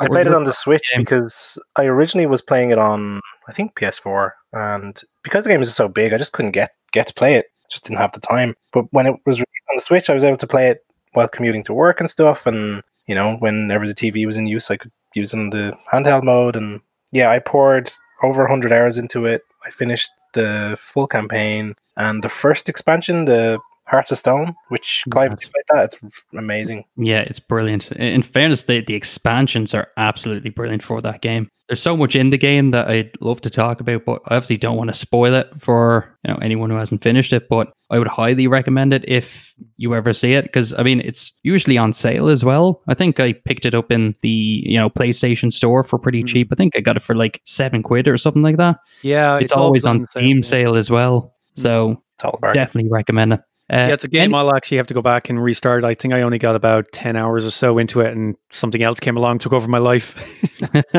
I 0.00 0.08
played 0.08 0.26
it 0.26 0.34
on 0.34 0.44
the 0.44 0.52
Switch 0.52 0.90
game? 0.92 1.02
because 1.02 1.58
I 1.76 1.84
originally 1.84 2.26
was 2.26 2.42
playing 2.42 2.70
it 2.70 2.78
on 2.78 3.20
I 3.48 3.52
think 3.52 3.74
PS4, 3.76 4.30
and 4.52 5.00
because 5.22 5.44
the 5.44 5.50
game 5.50 5.60
is 5.60 5.74
so 5.74 5.88
big, 5.88 6.12
I 6.12 6.18
just 6.18 6.32
couldn't 6.32 6.52
get 6.52 6.70
get 6.92 7.06
to 7.08 7.14
play 7.14 7.34
it. 7.34 7.46
Just 7.70 7.84
didn't 7.84 7.98
have 7.98 8.12
the 8.12 8.20
time. 8.20 8.54
But 8.72 8.86
when 8.92 9.06
it 9.06 9.14
was 9.26 9.38
released 9.38 9.64
on 9.70 9.76
the 9.76 9.82
Switch, 9.82 10.08
I 10.08 10.14
was 10.14 10.24
able 10.24 10.36
to 10.38 10.46
play 10.46 10.68
it 10.68 10.84
while 11.12 11.28
commuting 11.28 11.62
to 11.64 11.74
work 11.74 12.00
and 12.00 12.10
stuff. 12.10 12.46
And 12.46 12.82
you 13.06 13.14
know, 13.14 13.36
whenever 13.36 13.86
the 13.86 13.94
TV 13.94 14.26
was 14.26 14.36
in 14.36 14.46
use, 14.46 14.70
I 14.70 14.76
could 14.76 14.92
use 15.14 15.32
it 15.34 15.38
in 15.38 15.50
the 15.50 15.76
handheld 15.92 16.24
mode. 16.24 16.56
And 16.56 16.80
yeah, 17.12 17.30
I 17.30 17.38
poured 17.38 17.90
over 18.22 18.42
100 18.42 18.72
hours 18.72 18.98
into 18.98 19.26
it. 19.26 19.42
I 19.64 19.70
finished 19.70 20.10
the 20.32 20.76
full 20.78 21.06
campaign 21.06 21.74
and 21.96 22.22
the 22.22 22.28
first 22.28 22.68
expansion, 22.68 23.24
the 23.24 23.58
Hearts 23.86 24.10
of 24.10 24.18
Stone, 24.18 24.54
which 24.68 25.04
Clive 25.10 25.32
Yes. 25.38 25.50
played 25.50 25.64
that. 25.70 25.84
It's 25.84 26.00
amazing. 26.36 26.84
Yeah, 26.96 27.20
it's 27.20 27.38
brilliant. 27.38 27.92
In 27.92 28.22
fairness, 28.22 28.62
the, 28.62 28.80
the 28.80 28.94
expansions 28.94 29.74
are 29.74 29.88
absolutely 29.98 30.50
brilliant 30.50 30.82
for 30.82 31.02
that 31.02 31.20
game. 31.20 31.48
There's 31.68 31.82
so 31.82 31.96
much 31.96 32.14
in 32.16 32.30
the 32.30 32.38
game 32.38 32.70
that 32.70 32.88
I'd 32.88 33.10
love 33.20 33.40
to 33.42 33.50
talk 33.50 33.80
about, 33.80 34.04
but 34.04 34.20
I 34.26 34.36
obviously 34.36 34.56
don't 34.58 34.76
want 34.76 34.88
to 34.88 34.94
spoil 34.94 35.34
it 35.34 35.48
for 35.58 36.14
you 36.24 36.32
know 36.32 36.38
anyone 36.42 36.68
who 36.70 36.76
hasn't 36.76 37.02
finished 37.02 37.32
it. 37.32 37.48
But 37.48 37.72
I 37.90 37.98
would 37.98 38.08
highly 38.08 38.46
recommend 38.46 38.92
it 38.92 39.04
if 39.08 39.54
you 39.78 39.94
ever 39.94 40.12
see 40.12 40.34
it, 40.34 40.44
because 40.44 40.74
I 40.74 40.82
mean 40.82 41.00
it's 41.00 41.38
usually 41.42 41.78
on 41.78 41.92
sale 41.94 42.28
as 42.28 42.44
well. 42.44 42.82
I 42.88 42.94
think 42.94 43.18
I 43.20 43.32
picked 43.32 43.64
it 43.64 43.74
up 43.74 43.90
in 43.90 44.14
the 44.20 44.28
you 44.66 44.78
know 44.78 44.90
PlayStation 44.90 45.50
Store 45.52 45.82
for 45.84 45.98
pretty 45.98 46.22
Mm. 46.22 46.26
cheap. 46.28 46.48
I 46.52 46.54
think 46.54 46.76
I 46.76 46.80
got 46.80 46.96
it 46.96 47.02
for 47.02 47.14
like 47.14 47.40
seven 47.44 47.82
quid 47.82 48.08
or 48.08 48.18
something 48.18 48.42
like 48.42 48.56
that. 48.58 48.78
Yeah, 49.02 49.38
it's, 49.38 49.52
all 49.52 49.64
always 49.64 49.84
on 49.86 50.00
sale, 50.00 50.06
Steam 50.08 50.36
yeah. 50.38 50.42
sale 50.42 50.76
as 50.76 50.90
well, 50.90 51.34
so 51.54 52.02
It's 52.16 52.24
all 52.24 52.38
definitely 52.52 52.90
recommend 52.90 53.32
it. 53.34 53.40
Uh, 53.72 53.76
Yeah, 53.76 53.88
it's 53.94 54.04
a 54.04 54.08
game 54.08 54.34
I'll 54.34 54.54
actually 54.54 54.76
have 54.76 54.86
to 54.88 54.94
go 54.94 55.00
back 55.02 55.30
and 55.30 55.42
restart. 55.42 55.84
I 55.84 55.94
think 55.94 56.12
I 56.14 56.20
only 56.22 56.38
got 56.38 56.54
about 56.54 56.86
10 56.92 57.16
hours 57.16 57.46
or 57.46 57.50
so 57.50 57.78
into 57.78 58.00
it 58.00 58.12
and 58.14 58.36
something 58.50 58.82
else 58.82 59.00
came 59.00 59.16
along, 59.16 59.38
took 59.38 59.52
over 59.54 59.68
my 59.68 59.78
life. 59.78 60.14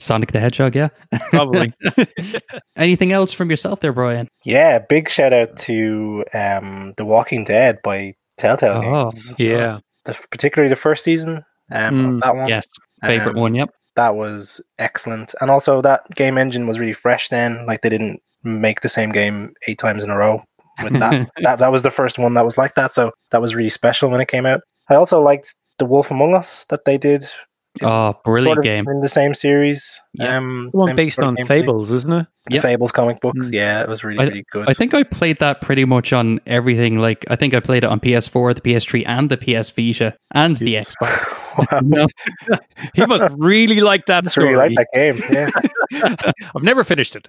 Sonic 0.00 0.32
the 0.32 0.40
Hedgehog, 0.40 0.74
yeah. 0.74 0.88
Probably. 1.30 1.72
Anything 2.76 3.12
else 3.12 3.32
from 3.32 3.50
yourself 3.50 3.80
there, 3.80 3.92
Brian? 3.92 4.28
Yeah, 4.44 4.78
big 4.78 5.08
shout 5.10 5.32
out 5.32 5.56
to 5.58 6.24
um, 6.34 6.94
The 6.96 7.04
Walking 7.04 7.44
Dead 7.44 7.78
by 7.82 8.14
Telltale 8.36 8.82
Oh, 8.84 9.10
Games. 9.10 9.34
yeah. 9.38 9.78
The, 10.04 10.14
particularly 10.30 10.70
the 10.70 10.76
first 10.76 11.04
season 11.04 11.44
um, 11.72 11.94
Mm, 11.94 12.14
of 12.16 12.20
that 12.22 12.36
one. 12.36 12.48
Yes, 12.48 12.66
favorite 13.02 13.36
Um, 13.36 13.40
one. 13.40 13.54
Yep. 13.54 13.70
That 13.96 14.14
was 14.14 14.60
excellent. 14.78 15.34
And 15.40 15.50
also, 15.50 15.82
that 15.82 16.02
game 16.14 16.38
engine 16.38 16.66
was 16.66 16.78
really 16.78 16.92
fresh 16.92 17.28
then. 17.28 17.66
Like, 17.66 17.82
they 17.82 17.88
didn't 17.88 18.20
make 18.42 18.80
the 18.80 18.88
same 18.88 19.10
game 19.10 19.52
eight 19.68 19.78
times 19.78 20.02
in 20.02 20.10
a 20.10 20.16
row 20.16 20.42
with 20.82 20.98
that. 21.00 21.28
that, 21.42 21.58
that 21.58 21.72
was 21.72 21.82
the 21.82 21.90
first 21.90 22.18
one 22.18 22.34
that 22.34 22.44
was 22.44 22.58
like 22.58 22.74
that. 22.74 22.92
So, 22.92 23.12
that 23.30 23.40
was 23.40 23.54
really 23.54 23.70
special 23.70 24.10
when 24.10 24.20
it 24.20 24.28
came 24.28 24.46
out. 24.46 24.60
I 24.88 24.94
also 24.94 25.20
liked 25.22 25.54
The 25.78 25.84
Wolf 25.86 26.10
Among 26.10 26.34
Us 26.34 26.64
that 26.66 26.84
they 26.84 26.98
did. 26.98 27.24
Oh, 27.82 28.14
brilliant 28.24 28.56
sort 28.56 28.58
of 28.58 28.64
game. 28.64 28.88
In 28.88 29.00
the 29.00 29.08
same 29.08 29.32
series. 29.32 30.00
Yeah. 30.14 30.36
Um, 30.36 30.70
The 30.72 30.78
one 30.78 30.88
same 30.88 30.96
based 30.96 31.16
sort 31.16 31.26
of 31.26 31.28
on 31.28 31.36
gameplay. 31.36 31.46
Fables, 31.46 31.92
isn't 31.92 32.12
it? 32.12 32.26
The 32.46 32.54
Yep. 32.54 32.62
Fables 32.62 32.90
comic 32.92 33.20
books. 33.20 33.48
Mm. 33.48 33.52
Yeah, 33.52 33.80
it 33.82 33.88
was 33.88 34.02
really, 34.02 34.24
really 34.24 34.44
good. 34.50 34.68
I 34.68 34.74
think 34.74 34.92
I 34.92 35.04
played 35.04 35.38
that 35.38 35.60
pretty 35.60 35.84
much 35.84 36.12
on 36.12 36.40
everything. 36.46 36.98
Like, 36.98 37.24
I 37.28 37.36
think 37.36 37.54
I 37.54 37.60
played 37.60 37.84
it 37.84 37.86
on 37.86 38.00
PS4, 38.00 38.56
the 38.56 38.60
PS3, 38.60 39.04
and 39.06 39.30
the 39.30 39.36
PS 39.36 39.70
Vita, 39.70 40.16
and 40.32 40.56
the 40.56 40.74
Xbox. 40.74 41.26
He 42.94 43.06
must 43.06 43.24
really 43.38 43.80
like 43.80 44.06
that 44.06 44.26
story. 44.26 44.54
really 44.54 44.74
like 44.74 44.76
that 44.76 44.88
game. 44.92 45.22
Yeah. 45.30 46.16
I've 46.56 46.62
never 46.62 46.82
finished 46.82 47.14
it. 47.14 47.28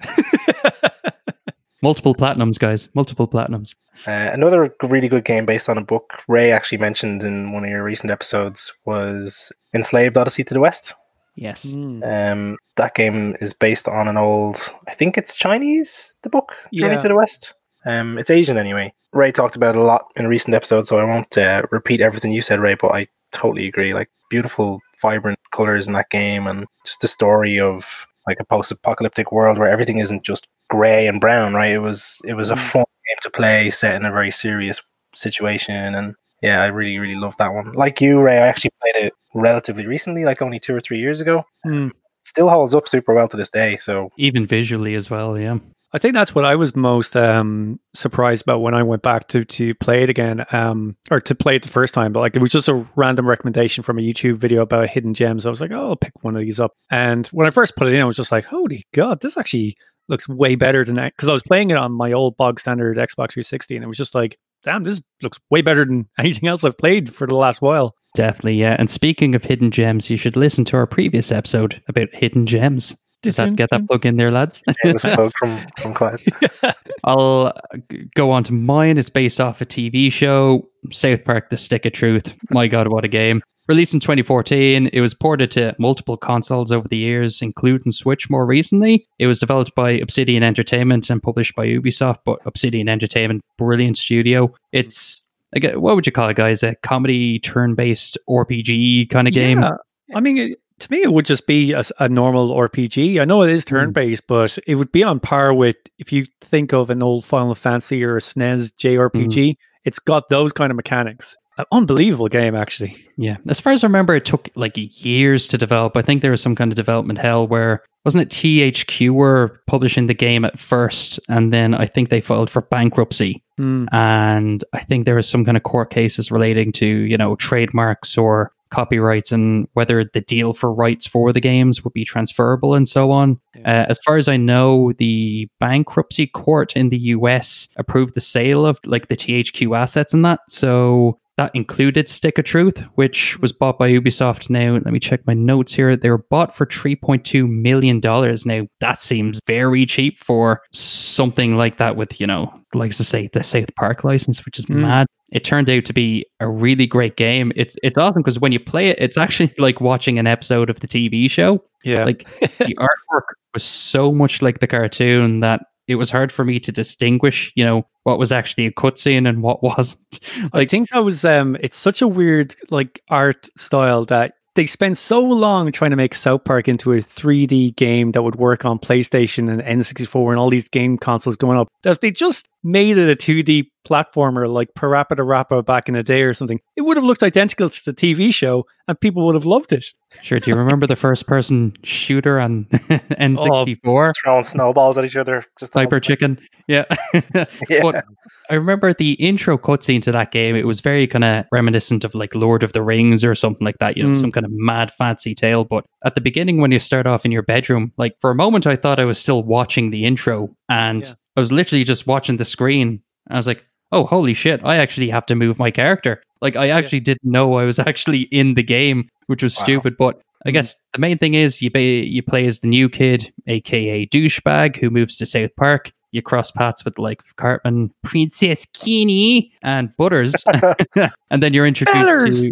Multiple 1.82 2.16
platinums, 2.16 2.58
guys. 2.60 2.88
Multiple 2.94 3.28
platinums. 3.28 3.76
Uh, 4.08 4.32
another 4.34 4.76
really 4.84 5.08
good 5.08 5.26
game 5.26 5.46
based 5.46 5.70
on 5.70 5.78
a 5.78 5.82
book 5.82 6.24
Ray 6.28 6.52
actually 6.52 6.78
mentioned 6.80 7.24
in 7.24 7.52
one 7.52 7.64
of 7.64 7.70
your 7.70 7.84
recent 7.84 8.12
episodes 8.12 8.74
was 8.86 9.52
Enslaved 9.74 10.18
Odyssey 10.18 10.44
to 10.46 10.54
the 10.54 10.60
West. 10.60 10.94
Yes. 11.36 11.66
Mm. 11.66 12.32
Um, 12.32 12.58
that 12.76 12.96
game 12.96 13.36
is 13.42 13.54
based 13.54 13.88
on 13.88 14.08
an 14.08 14.18
old, 14.18 14.58
I 14.88 14.94
think 14.94 15.18
it's 15.18 15.36
Chinese, 15.36 16.14
the 16.24 16.30
book 16.30 16.52
Journey 16.74 16.96
Yeah. 16.96 17.00
to 17.02 17.08
the 17.08 17.16
West. 17.16 17.54
Um, 17.86 18.18
it's 18.18 18.30
Asian 18.30 18.58
anyway. 18.58 18.94
Ray 19.14 19.32
talked 19.32 19.56
about 19.56 19.76
it 19.76 19.80
a 19.80 19.84
lot 19.84 20.06
in 20.16 20.26
a 20.26 20.30
recent 20.30 20.56
episode, 20.56 20.86
so 20.86 21.00
I 21.00 21.04
won't 21.04 21.38
uh, 21.38 21.64
repeat 21.72 22.00
everything 22.02 22.32
you 22.32 22.42
said, 22.42 22.60
Ray. 22.60 22.76
But 22.76 22.92
I 22.92 23.08
totally 23.32 23.68
agree. 23.68 23.94
Like 23.94 24.10
beautiful, 24.30 24.80
vibrant 25.02 25.40
colors 25.54 25.88
in 25.88 25.94
that 25.94 26.10
game, 26.10 26.48
and 26.48 26.66
just 26.86 27.02
the 27.02 27.08
story 27.08 27.60
of 27.60 28.06
like 28.28 28.38
a 28.40 28.46
post-apocalyptic 28.46 29.32
world 29.32 29.58
where 29.58 29.70
everything 29.70 29.98
isn't 29.98 30.24
just 30.24 30.48
gray 30.72 31.06
and 31.08 31.20
brown. 31.22 31.54
Right? 31.54 31.72
It 31.74 31.80
was 31.80 32.18
it 32.26 32.34
was 32.34 32.50
a 32.50 32.56
Mm. 32.56 32.72
fun 32.72 32.86
game 33.08 33.18
to 33.22 33.30
play, 33.30 33.70
set 33.70 33.96
in 33.96 34.06
a 34.06 34.12
very 34.12 34.32
serious 34.32 34.82
situation, 35.16 35.76
and 35.96 36.16
yeah, 36.42 36.62
I 36.62 36.68
really 36.68 36.98
really 36.98 37.16
loved 37.20 37.38
that 37.38 37.54
one. 37.54 37.74
Like 37.74 38.02
you, 38.02 38.20
Ray, 38.22 38.38
I 38.40 38.48
actually 38.48 38.72
played 38.82 39.06
it 39.06 39.14
relatively 39.36 39.86
recently, 39.86 40.24
like 40.26 40.42
only 40.42 40.60
two 40.60 40.76
or 40.76 40.80
three 40.80 41.00
years 41.00 41.22
ago. 41.22 41.44
Hmm. 41.64 41.90
Still 42.24 42.50
holds 42.50 42.74
up 42.76 42.88
super 42.88 43.14
well 43.14 43.28
to 43.28 43.38
this 43.38 43.50
day. 43.50 43.78
So 43.78 44.10
Even 44.18 44.46
visually 44.46 44.96
as 44.96 45.10
well, 45.10 45.38
yeah. 45.38 45.58
I 45.94 45.98
think 45.98 46.14
that's 46.14 46.34
what 46.34 46.46
I 46.46 46.56
was 46.56 46.74
most 46.74 47.18
um, 47.18 47.78
surprised 47.94 48.44
about 48.44 48.62
when 48.62 48.74
I 48.74 48.82
went 48.84 49.02
back 49.02 49.28
to 49.30 49.44
to 49.44 49.76
play 49.76 50.04
it 50.04 50.10
again, 50.10 50.46
um, 50.54 50.96
or 51.12 51.20
to 51.20 51.36
play 51.36 51.56
it 51.58 51.64
the 51.64 51.68
first 51.68 51.94
time. 51.94 52.14
But 52.14 52.22
like 52.22 52.36
it 52.36 52.42
was 52.42 52.52
just 52.52 52.70
a 52.70 52.86
random 52.96 53.28
recommendation 53.28 53.84
from 53.84 54.00
a 54.00 54.02
YouTube 54.02 54.38
video 54.38 54.62
about 54.62 54.88
hidden 54.88 55.14
gems. 55.14 55.46
I 55.46 55.50
was 55.50 55.60
like, 55.60 55.72
oh, 55.72 55.90
I'll 55.90 55.96
pick 55.98 56.14
one 56.24 56.36
of 56.38 56.42
these 56.42 56.62
up. 56.62 56.72
And 56.90 57.28
when 57.34 57.46
I 57.46 57.50
first 57.52 57.76
put 57.76 57.88
it 57.88 57.94
in, 57.94 58.00
I 58.02 58.06
was 58.06 58.16
just 58.16 58.32
like, 58.32 58.46
holy 58.46 58.86
god, 58.94 59.20
this 59.22 59.36
actually 59.38 59.76
looks 60.12 60.30
way 60.30 60.56
better 60.56 60.86
than 60.86 60.96
that. 60.96 61.14
Because 61.16 61.30
I 61.30 61.34
was 61.34 61.42
playing 61.42 61.72
it 61.72 61.78
on 61.78 61.92
my 61.92 62.12
old 62.12 62.38
bog 62.38 62.60
standard 62.60 62.98
Xbox 62.98 63.34
360, 63.34 63.76
and 63.76 63.84
it 63.84 63.88
was 63.88 63.98
just 63.98 64.14
like, 64.14 64.38
damn, 64.64 64.84
this 64.84 65.02
looks 65.24 65.40
way 65.50 65.62
better 65.62 65.86
than 65.86 66.08
anything 66.20 66.48
else 66.48 66.64
I've 66.64 66.78
played 66.78 67.14
for 67.14 67.26
the 67.26 67.36
last 67.36 67.62
while. 67.62 67.96
Definitely, 68.14 68.56
yeah. 68.56 68.76
And 68.78 68.90
speaking 68.90 69.34
of 69.36 69.44
hidden 69.44 69.72
gems, 69.72 70.10
you 70.10 70.18
should 70.18 70.36
listen 70.36 70.66
to 70.66 70.78
our 70.78 70.86
previous 70.86 71.32
episode 71.32 71.82
about 71.88 72.10
hidden 72.14 72.46
gems. 72.46 72.96
Does 73.24 73.36
that 73.36 73.56
get 73.56 73.70
that 73.70 73.86
plug 73.88 74.06
in 74.06 74.18
there, 74.18 74.32
lads? 74.32 74.64
shameless 74.84 75.04
plug 75.04 75.32
from 75.38 75.60
from 75.80 75.94
Clive. 75.94 76.26
I'll 77.04 77.54
uh, 77.56 77.78
go 78.16 78.32
on 78.32 78.44
to 78.46 78.54
mine. 78.54 78.98
It's 78.98 79.10
based 79.10 79.40
off 79.40 79.62
a 79.62 79.66
TV 79.66 80.12
show, 80.12 80.68
South 80.92 81.24
Park: 81.24 81.52
The 81.52 81.58
Stick 81.58 81.86
of 81.86 81.94
Truth. 81.94 82.36
My 82.50 82.68
God, 82.68 82.88
what 82.88 83.06
a 83.06 83.08
game! 83.08 83.44
Released 83.68 83.94
in 83.94 84.00
2014, 84.00 84.88
it 84.92 85.02
was 85.02 85.14
ported 85.14 85.52
to 85.52 85.76
multiple 85.80 86.18
consoles 86.18 86.72
over 86.72 86.88
the 86.88 86.98
years, 86.98 87.42
including 87.42 87.92
Switch 87.92 88.30
more 88.30 88.46
recently. 88.46 89.08
It 89.20 89.28
was 89.28 89.40
developed 89.40 89.76
by 89.76 89.92
Obsidian 89.92 90.44
Entertainment 90.44 91.10
and 91.10 91.22
published 91.22 91.56
by 91.56 91.68
Ubisoft, 91.68 92.18
but 92.26 92.40
Obsidian 92.46 92.90
Entertainment, 92.90 93.44
brilliant 93.58 93.98
studio. 93.98 94.54
It's 94.72 95.28
like 95.54 95.64
a- 95.64 95.80
what 95.80 95.96
would 95.96 96.06
you 96.06 96.12
call 96.12 96.28
it, 96.30 96.36
guys? 96.38 96.64
A 96.64 96.76
comedy 96.84 97.40
turn-based 97.40 98.18
RPG 98.30 99.10
kind 99.10 99.28
of 99.28 99.34
game. 99.34 99.62
Yeah. 99.62 99.72
I 100.16 100.20
mean, 100.20 100.38
it, 100.38 100.60
to 100.80 100.92
me, 100.92 101.04
it 101.04 101.14
would 101.14 101.26
just 101.26 101.46
be 101.46 101.74
a 102.00 102.10
normal 102.10 102.50
RPG. 102.56 103.22
I 103.22 103.26
know 103.26 103.44
it 103.44 103.52
is 103.52 103.64
Hmm. 103.64 103.76
turn 103.76 103.92
based, 103.92 104.26
but 104.28 104.58
it 104.66 104.76
would 104.76 104.92
be 104.92 105.04
on 105.04 105.20
par 105.20 105.54
with 105.54 105.76
if 106.00 106.12
you 106.12 106.26
think 106.42 106.74
of 106.74 106.90
an 106.90 107.04
old 107.04 107.24
Final 107.24 107.54
Fantasy 107.54 108.04
or 108.04 108.18
a 108.18 108.22
SNES 108.22 108.72
JRPG. 108.78 109.56
It's 109.86 110.00
got 110.00 110.30
those 110.30 110.52
kind 110.52 110.72
of 110.72 110.76
mechanics. 110.76 111.36
An 111.58 111.66
unbelievable 111.72 112.28
game, 112.28 112.56
actually. 112.56 112.96
Yeah. 113.18 113.38
As 113.48 113.60
far 113.60 113.74
as 113.74 113.84
I 113.84 113.88
remember, 113.88 114.16
it 114.16 114.26
took 114.26 114.50
like 114.56 114.74
years 115.04 115.48
to 115.50 115.58
develop. 115.58 115.98
I 115.98 116.02
think 116.02 116.22
there 116.22 116.32
was 116.32 116.42
some 116.42 116.56
kind 116.56 116.72
of 116.72 116.76
development 116.76 117.20
hell 117.20 117.48
where 117.48 117.84
wasn't 118.06 118.24
it 118.24 118.30
THQ 118.30 119.12
were 119.12 119.62
publishing 119.68 120.08
the 120.08 120.14
game 120.14 120.44
at 120.44 120.58
first, 120.58 121.20
and 121.30 121.54
then 121.54 121.76
I 121.76 121.86
think 121.86 122.10
they 122.10 122.22
filed 122.22 122.50
for 122.50 122.62
bankruptcy. 122.62 123.44
Hmm. 123.58 123.86
And 123.92 124.64
I 124.74 124.80
think 124.80 125.06
there 125.06 125.16
was 125.16 125.30
some 125.30 125.46
kind 125.46 125.58
of 125.58 125.64
court 125.64 125.92
cases 125.92 126.32
relating 126.32 126.72
to, 126.74 126.86
you 126.86 127.18
know, 127.18 127.36
trademarks 127.36 128.18
or 128.18 128.54
copyrights 128.72 129.32
and 129.32 129.68
whether 129.74 130.04
the 130.04 130.22
deal 130.22 130.54
for 130.54 130.74
rights 130.74 131.06
for 131.06 131.32
the 131.32 131.42
games 131.42 131.84
would 131.84 131.94
be 131.94 132.06
transferable 132.06 132.74
and 132.74 132.90
so 132.90 133.12
on. 133.12 133.40
Yeah. 133.54 133.82
Uh, 133.82 133.86
as 133.90 134.00
far 134.00 134.18
as 134.18 134.28
I 134.28 134.38
know, 134.38 134.94
the 134.94 135.48
bankruptcy 135.60 136.26
court 136.26 136.76
in 136.76 136.90
the 136.90 136.98
US 136.98 137.68
approved 137.76 138.16
the 138.16 138.22
sale 138.22 138.66
of 138.66 138.80
like 138.86 139.10
the 139.10 139.18
THQ 139.18 139.78
assets 139.78 140.14
and 140.14 140.26
that. 140.26 140.40
So 140.48 141.20
that 141.42 141.56
included 141.56 142.08
Stick 142.08 142.38
of 142.38 142.46
Truth, 142.46 142.84
which 142.96 143.40
was 143.40 143.52
bought 143.52 143.80
by 143.80 143.92
Ubisoft 143.92 144.50
now. 144.52 144.74
Let 144.74 144.86
me 144.94 145.00
check 145.00 145.26
my 145.26 145.34
notes 145.34 145.74
here. 145.74 145.96
They 145.98 146.10
were 146.12 146.20
bought 146.30 146.56
for 146.56 146.68
$3.2 146.68 147.50
million. 147.50 148.00
Now, 148.46 148.68
that 148.80 149.02
seems 149.02 149.40
very 149.48 149.88
cheap 149.88 150.20
for 150.20 150.62
something 150.72 151.56
like 151.58 151.78
that 151.80 151.96
with, 151.96 152.20
you 152.22 152.28
know, 152.28 152.54
like 152.76 152.92
to 152.92 153.04
say 153.04 153.28
the 153.34 153.42
South 153.44 153.74
Park 153.76 154.04
license, 154.04 154.46
which 154.46 154.60
is 154.60 154.66
Mm. 154.68 154.82
mad. 154.82 155.08
It 155.32 155.44
turned 155.44 155.70
out 155.70 155.86
to 155.86 155.94
be 155.94 156.26
a 156.40 156.48
really 156.48 156.86
great 156.86 157.16
game. 157.16 157.52
It's 157.56 157.76
it's 157.82 157.98
awesome 157.98 158.22
because 158.22 158.40
when 158.40 158.52
you 158.52 158.60
play 158.60 158.90
it, 158.90 158.98
it's 159.00 159.18
actually 159.18 159.52
like 159.58 159.82
watching 159.82 160.20
an 160.20 160.28
episode 160.28 160.70
of 160.70 160.80
the 160.82 160.88
TV 160.88 161.30
show 161.32 161.64
Yeah. 161.84 162.04
like 162.04 162.28
the 162.40 162.76
artwork 162.80 163.24
was 163.54 163.64
so 163.64 164.12
much 164.12 164.42
like 164.42 164.60
the 164.60 164.68
cartoon 164.68 165.40
that 165.40 165.62
it 165.88 165.96
was 165.96 166.10
hard 166.10 166.32
for 166.32 166.46
me 166.46 166.60
to 166.60 166.72
distinguish, 166.72 167.52
you 167.56 167.66
know, 167.66 167.86
what 168.04 168.20
was 168.20 168.32
actually 168.32 168.66
a 168.66 168.72
cutscene 168.72 169.28
and 169.28 169.42
what 169.42 169.64
wasn't. 169.64 170.20
I 170.54 170.66
think 170.66 170.90
that 170.90 171.04
was 171.04 171.26
um 171.26 171.58
it's 171.60 171.78
such 171.78 172.02
a 172.02 172.08
weird 172.08 172.56
like 172.70 173.02
art 173.10 173.50
style 173.58 174.06
that 174.06 174.34
they 174.56 174.66
spent 174.66 174.98
so 174.98 175.22
long 175.22 175.72
trying 175.72 175.92
to 175.92 175.98
make 175.98 176.14
South 176.14 176.44
Park 176.44 176.68
into 176.68 176.92
a 176.92 176.98
3D 176.98 177.76
game 177.76 178.12
that 178.12 178.22
would 178.22 178.36
work 178.36 178.66
on 178.66 178.80
PlayStation 178.80 179.50
and 179.50 179.62
N64 179.62 180.32
and 180.32 180.40
all 180.40 180.50
these 180.50 180.68
game 180.68 180.98
consoles 180.98 181.38
going 181.38 181.58
up. 181.58 181.70
That 181.84 181.92
if 181.92 182.00
they 182.02 182.12
just 182.12 182.50
made 182.64 182.98
it 182.98 183.10
a 183.10 183.16
2D 183.16 183.68
platformer 183.88 184.52
like 184.52 184.70
PaRappa 184.78 185.16
the 185.16 185.24
Rapper 185.24 185.64
back 185.64 185.88
in 185.88 185.96
the 185.96 186.04
day 186.04 186.22
or 186.22 186.34
something, 186.34 186.60
it 186.76 186.82
would 186.82 186.96
have 186.98 187.04
looked 187.04 187.24
identical 187.24 187.70
to 187.70 187.82
the 187.86 187.94
TV 187.94 188.34
show 188.34 188.66
and 188.88 189.00
people 189.00 189.26
would 189.26 189.36
have 189.36 189.46
loved 189.46 189.74
it. 189.74 189.86
sure, 190.22 190.40
do 190.40 190.52
you 190.52 190.56
remember 190.64 190.86
the 190.86 190.96
first 190.96 191.26
person 191.28 191.74
shooter 191.84 192.40
on 192.40 192.66
N64? 192.72 194.14
Throwing 194.22 194.44
snowballs 194.44 194.98
at 194.98 195.06
each 195.06 195.16
other. 195.16 195.44
Just 195.60 195.76
all- 195.76 195.82
Sniper 195.82 196.00
Chicken. 196.00 196.40
Yeah. 196.68 196.86
Yeah. 197.70 197.82
But 197.82 198.06
I 198.50 198.56
remember 198.56 198.94
the 198.94 199.14
intro 199.14 199.58
cutscene 199.58 200.02
to 200.04 200.12
that 200.12 200.32
game. 200.32 200.56
It 200.56 200.66
was 200.68 200.82
very 200.82 201.08
kind 201.08 201.24
of 201.24 201.46
reminiscent 201.52 202.04
of 202.04 202.14
like 202.16 202.36
Lord 202.36 202.64
of 202.64 202.74
the 202.74 202.82
Rings 202.82 203.24
or 203.24 203.34
something 203.36 203.64
like 203.66 203.78
that, 203.80 203.96
you 203.98 204.04
know, 204.04 204.10
Mm. 204.12 204.18
some 204.18 204.32
kind 204.32 204.46
of 204.46 204.52
mad 204.54 204.92
fancy 204.92 205.34
tale. 205.34 205.64
But 205.64 205.86
at 206.04 206.16
the 206.16 206.22
beginning, 206.22 206.60
when 206.60 206.72
you 206.72 206.80
start 206.80 207.06
off 207.08 207.26
in 207.26 207.32
your 207.32 207.44
bedroom, 207.44 207.92
like 207.98 208.16
for 208.20 208.32
a 208.32 208.36
moment, 208.36 208.66
I 208.68 208.76
thought 208.76 209.00
I 209.00 209.06
was 209.06 209.20
still 209.20 209.44
watching 209.44 209.92
the 209.92 210.06
intro 210.06 210.56
and 210.70 211.06
Yeah. 211.06 211.14
I 211.38 211.40
was 211.40 211.52
literally 211.52 211.84
just 211.84 212.08
watching 212.08 212.38
the 212.38 212.46
screen. 212.46 213.02
I 213.30 213.38
was 213.38 213.48
like, 213.48 213.64
oh, 213.92 214.06
holy 214.06 214.34
shit, 214.34 214.62
I 214.64 214.78
actually 214.78 215.10
have 215.10 215.26
to 215.28 215.36
move 215.36 215.60
my 215.60 215.70
character. 215.72 216.22
Like, 216.42 216.56
I 216.56 216.70
actually 216.70 217.02
didn't 217.02 217.24
know 217.24 217.54
I 217.56 217.66
was 217.66 217.78
actually 217.90 218.22
in 218.32 218.56
the 218.56 218.64
game, 218.64 219.10
which 219.28 219.44
was 219.44 219.58
Wow. 219.58 219.64
stupid. 219.64 219.96
But 219.98 220.22
I 220.46 220.50
Mm. 220.50 220.54
guess 220.54 220.76
the 220.94 221.00
main 221.00 221.18
thing 221.20 221.36
is 221.36 221.62
you 221.62 221.70
ba- 221.70 221.82
you 222.08 222.24
play 222.24 222.46
as 222.48 222.60
the 222.60 222.68
new 222.68 222.90
kid, 222.90 223.32
aka 223.48 224.06
douchebag, 224.08 224.78
who 224.78 224.90
moves 224.90 225.18
to 225.18 225.26
South 225.26 225.56
Park. 225.56 225.92
You 226.14 226.22
cross 226.22 226.52
paths 226.52 226.84
with 226.84 227.00
like 227.00 227.22
Cartman, 227.38 227.92
Princess 228.04 228.66
Kenny, 228.74 229.54
and 229.64 229.96
Butters, 229.98 230.36
and 231.30 231.42
then 231.44 231.54
you're 231.54 231.66
introduced 231.66 232.50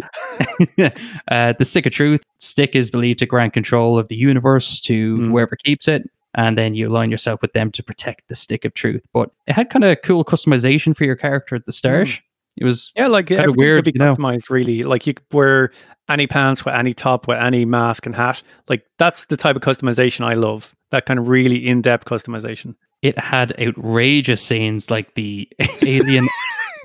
to 0.76 0.92
uh, 1.28 1.52
the 1.58 1.64
Stick 1.64 1.86
of 1.86 1.92
Truth. 1.92 2.22
Stick 2.38 2.74
is 2.74 2.90
believed 2.90 3.18
to 3.18 3.26
grant 3.26 3.52
control 3.52 3.98
of 3.98 4.08
the 4.08 4.16
universe 4.16 4.80
to 4.80 5.18
Mm. 5.18 5.28
whoever 5.28 5.56
keeps 5.56 5.88
it, 5.88 6.08
and 6.34 6.56
then 6.56 6.74
you 6.74 6.88
align 6.88 7.10
yourself 7.10 7.42
with 7.42 7.52
them 7.52 7.70
to 7.72 7.82
protect 7.82 8.28
the 8.28 8.34
Stick 8.34 8.64
of 8.64 8.72
Truth. 8.74 9.02
But 9.12 9.30
it 9.46 9.52
had 9.52 9.68
kind 9.70 9.84
of 9.84 9.98
cool 10.02 10.24
customization 10.24 10.96
for 10.96 11.04
your 11.04 11.16
character 11.16 11.54
at 11.56 11.66
the 11.66 11.72
start. 11.72 12.08
Mm. 12.08 12.20
It 12.56 12.64
was 12.64 12.92
Yeah, 12.96 13.06
like 13.08 13.26
Kinda 13.26 13.52
weird, 13.52 13.84
could 13.84 13.92
be 13.92 13.98
you 13.98 14.04
know? 14.04 14.14
customized. 14.14 14.50
Really, 14.50 14.82
like 14.84 15.06
you 15.06 15.14
could 15.14 15.26
wear 15.32 15.70
any 16.08 16.26
pants 16.26 16.64
with 16.64 16.74
any 16.74 16.92
top 16.94 17.28
with 17.28 17.38
any 17.38 17.64
mask 17.64 18.06
and 18.06 18.14
hat. 18.14 18.42
Like 18.68 18.84
that's 18.98 19.26
the 19.26 19.36
type 19.36 19.54
of 19.56 19.62
customization 19.62 20.24
I 20.24 20.34
love. 20.34 20.74
That 20.90 21.06
kind 21.06 21.18
of 21.20 21.28
really 21.28 21.66
in 21.68 21.82
depth 21.82 22.06
customization. 22.06 22.74
It 23.02 23.18
had 23.18 23.58
outrageous 23.60 24.42
scenes 24.42 24.90
like 24.90 25.14
the 25.14 25.48
alien 25.82 26.28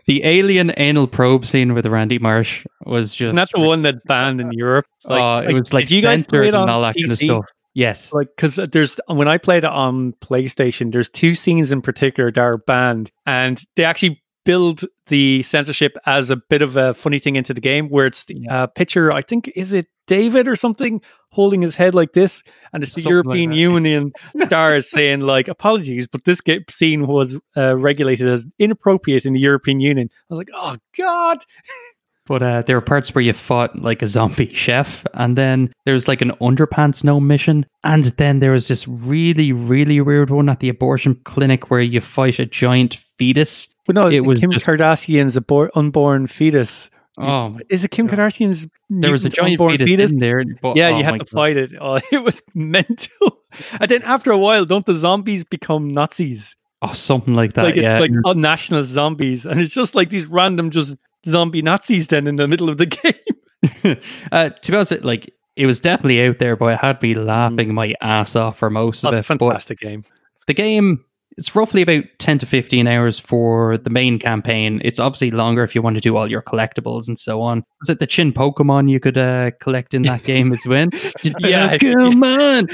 the 0.05 0.23
alien 0.23 0.71
anal 0.77 1.07
probe 1.07 1.45
scene 1.45 1.73
with 1.73 1.85
Randy 1.85 2.19
Marsh 2.19 2.65
was 2.85 3.09
just 3.09 3.23
Isn't 3.23 3.35
that 3.35 3.49
the 3.53 3.61
one 3.61 3.81
that 3.83 4.03
banned 4.05 4.39
in 4.39 4.51
Europe? 4.51 4.85
oh, 5.05 5.39
it 5.39 5.53
was 5.53 5.73
like 5.73 5.87
did 5.87 5.95
you 5.95 6.01
guys 6.01 6.19
censored 6.19 6.29
play 6.29 6.45
it 6.45 6.47
and 6.49 6.57
on 6.57 6.69
all 6.69 6.81
that 6.81 6.95
kind 6.95 7.11
of 7.11 7.17
stuff. 7.17 7.45
Yes. 7.75 8.13
Like, 8.13 8.29
because 8.33 8.55
there's 8.55 8.99
when 9.07 9.27
I 9.27 9.37
played 9.37 9.65
it 9.65 9.69
on 9.69 10.13
PlayStation, 10.13 10.93
there's 10.93 11.09
two 11.09 11.35
scenes 11.35 11.71
in 11.71 11.81
particular 11.81 12.31
that 12.31 12.41
are 12.41 12.57
banned, 12.57 13.11
and 13.25 13.61
they 13.75 13.83
actually 13.83 14.23
build 14.45 14.85
the 15.07 15.43
censorship 15.43 15.97
as 16.05 16.29
a 16.29 16.37
bit 16.37 16.61
of 16.61 16.77
a 16.77 16.93
funny 16.93 17.19
thing 17.19 17.35
into 17.35 17.53
the 17.53 17.61
game, 17.61 17.89
where 17.89 18.05
it's 18.05 18.25
the 18.25 18.47
uh, 18.49 18.67
picture. 18.67 19.13
I 19.13 19.21
think 19.21 19.51
is 19.55 19.73
it 19.73 19.87
David 20.07 20.47
or 20.47 20.55
something 20.55 21.01
holding 21.31 21.61
his 21.61 21.75
head 21.75 21.93
like 21.93 22.13
this, 22.13 22.43
and 22.71 22.81
it's 22.81 22.93
the 22.93 23.01
Something 23.01 23.11
European 23.11 23.49
that. 23.49 23.55
Union 23.57 24.11
stars 24.43 24.89
saying 24.89 25.21
like 25.21 25.47
apologies, 25.47 26.07
but 26.07 26.23
this 26.23 26.41
ga- 26.41 26.63
scene 26.69 27.07
was 27.07 27.37
uh, 27.57 27.75
regulated 27.75 28.29
as 28.29 28.45
inappropriate 28.57 29.25
in 29.25 29.33
the 29.33 29.39
European 29.39 29.79
Union. 29.79 30.09
I 30.11 30.33
was 30.33 30.37
like, 30.37 30.49
oh 30.53 30.77
god, 30.97 31.39
But 32.27 32.41
uh, 32.41 32.61
there 32.63 32.75
were 32.75 32.81
parts 32.81 33.13
where 33.13 33.23
you 33.23 33.33
fought 33.33 33.79
like 33.79 34.01
a 34.01 34.07
zombie 34.07 34.49
chef, 34.53 35.05
and 35.13 35.37
then 35.37 35.71
there 35.85 35.93
was 35.93 36.07
like 36.07 36.21
an 36.21 36.31
underpants 36.41 37.03
no 37.03 37.19
mission, 37.19 37.65
and 37.83 38.03
then 38.05 38.39
there 38.39 38.51
was 38.51 38.67
this 38.67 38.87
really, 38.87 39.51
really 39.51 40.01
weird 40.01 40.31
one 40.31 40.49
at 40.49 40.59
the 40.59 40.69
abortion 40.69 41.15
clinic 41.23 41.69
where 41.69 41.81
you 41.81 42.01
fight 42.01 42.39
a 42.39 42.45
giant 42.47 42.95
fetus. 42.95 43.67
but 43.85 43.95
no, 43.95 44.07
It 44.09 44.21
was 44.25 44.39
Kim 44.39 44.51
just- 44.51 44.65
Kardashian's 44.65 45.35
abor- 45.35 45.69
unborn 45.75 46.25
fetus. 46.27 46.89
Oh, 47.17 47.57
Is 47.69 47.83
it 47.85 47.91
Kim 47.91 48.07
God. 48.07 48.17
Kardashian's? 48.19 48.67
there 48.89 49.11
was 49.11 49.23
a 49.23 49.29
giant 49.29 49.53
unborn 49.53 49.77
fetus, 49.77 50.11
in 50.11 50.17
there. 50.17 50.43
But, 50.61 50.75
Yeah, 50.75 50.89
oh 50.89 50.97
you 50.97 51.03
had 51.05 51.11
to 51.13 51.19
God. 51.19 51.29
fight 51.29 51.55
it. 51.57 51.71
Oh, 51.79 51.99
it 52.11 52.23
was 52.23 52.41
mental. 52.53 53.39
And 53.79 53.89
then 53.89 54.01
after 54.01 54.31
a 54.31 54.37
while, 54.37 54.65
don't 54.65 54.85
the 54.85 54.95
zombies 54.95 55.43
become 55.45 55.87
Nazis? 55.89 56.57
Oh, 56.81 56.91
something 56.93 57.33
like 57.33 57.53
that. 57.53 57.63
like 57.63 57.75
it's 57.77 57.83
yeah. 57.83 57.99
like 57.99 58.11
on 58.25 58.41
national 58.41 58.83
zombies, 58.83 59.45
and 59.45 59.61
it's 59.61 59.73
just 59.73 59.95
like 59.95 60.09
these 60.09 60.27
random 60.27 60.71
just 60.71 60.97
zombie 61.25 61.61
Nazis 61.61 62.07
then 62.07 62.27
in 62.27 62.35
the 62.37 62.47
middle 62.47 62.69
of 62.69 62.77
the 62.77 62.85
game. 63.83 63.97
uh, 64.31 64.49
to 64.49 64.71
be 64.71 64.75
honest, 64.77 65.03
like 65.03 65.33
it 65.55 65.65
was 65.65 65.79
definitely 65.79 66.25
out 66.25 66.39
there, 66.39 66.55
but 66.55 66.73
it 66.73 66.79
had 66.79 67.01
me 67.01 67.13
laughing 67.15 67.73
my 67.73 67.93
ass 68.01 68.35
off 68.35 68.57
for 68.57 68.69
most 68.69 69.03
of 69.03 69.11
That's 69.11 69.29
a 69.29 69.33
it. 69.33 69.37
But 69.39 69.45
fantastic 69.47 69.79
game. 69.79 70.03
the 70.47 70.53
game 70.53 71.03
it's 71.37 71.53
roughly 71.53 71.81
about 71.81 72.05
10 72.19 72.37
to 72.39 72.45
15 72.45 72.87
hours 72.87 73.19
for 73.19 73.77
the 73.77 73.89
main 73.89 74.17
campaign 74.19 74.79
it's 74.85 74.99
obviously 74.99 75.31
longer 75.31 75.63
if 75.63 75.75
you 75.75 75.81
want 75.81 75.95
to 75.97 76.01
do 76.01 76.15
all 76.15 76.29
your 76.31 76.41
collectibles 76.41 77.09
and 77.09 77.19
so 77.19 77.41
on 77.41 77.61
is 77.83 77.89
it 77.89 77.99
the 77.99 78.07
Chinpokomon 78.07 78.89
you 78.89 79.01
could 79.01 79.17
uh, 79.17 79.51
collect 79.59 79.93
in 79.93 80.03
that 80.03 80.23
game 80.23 80.53
as 80.53 80.65
well 80.65 80.87
Yeah. 81.23 81.77
pokemon 81.77 82.69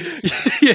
yeah. 0.62 0.74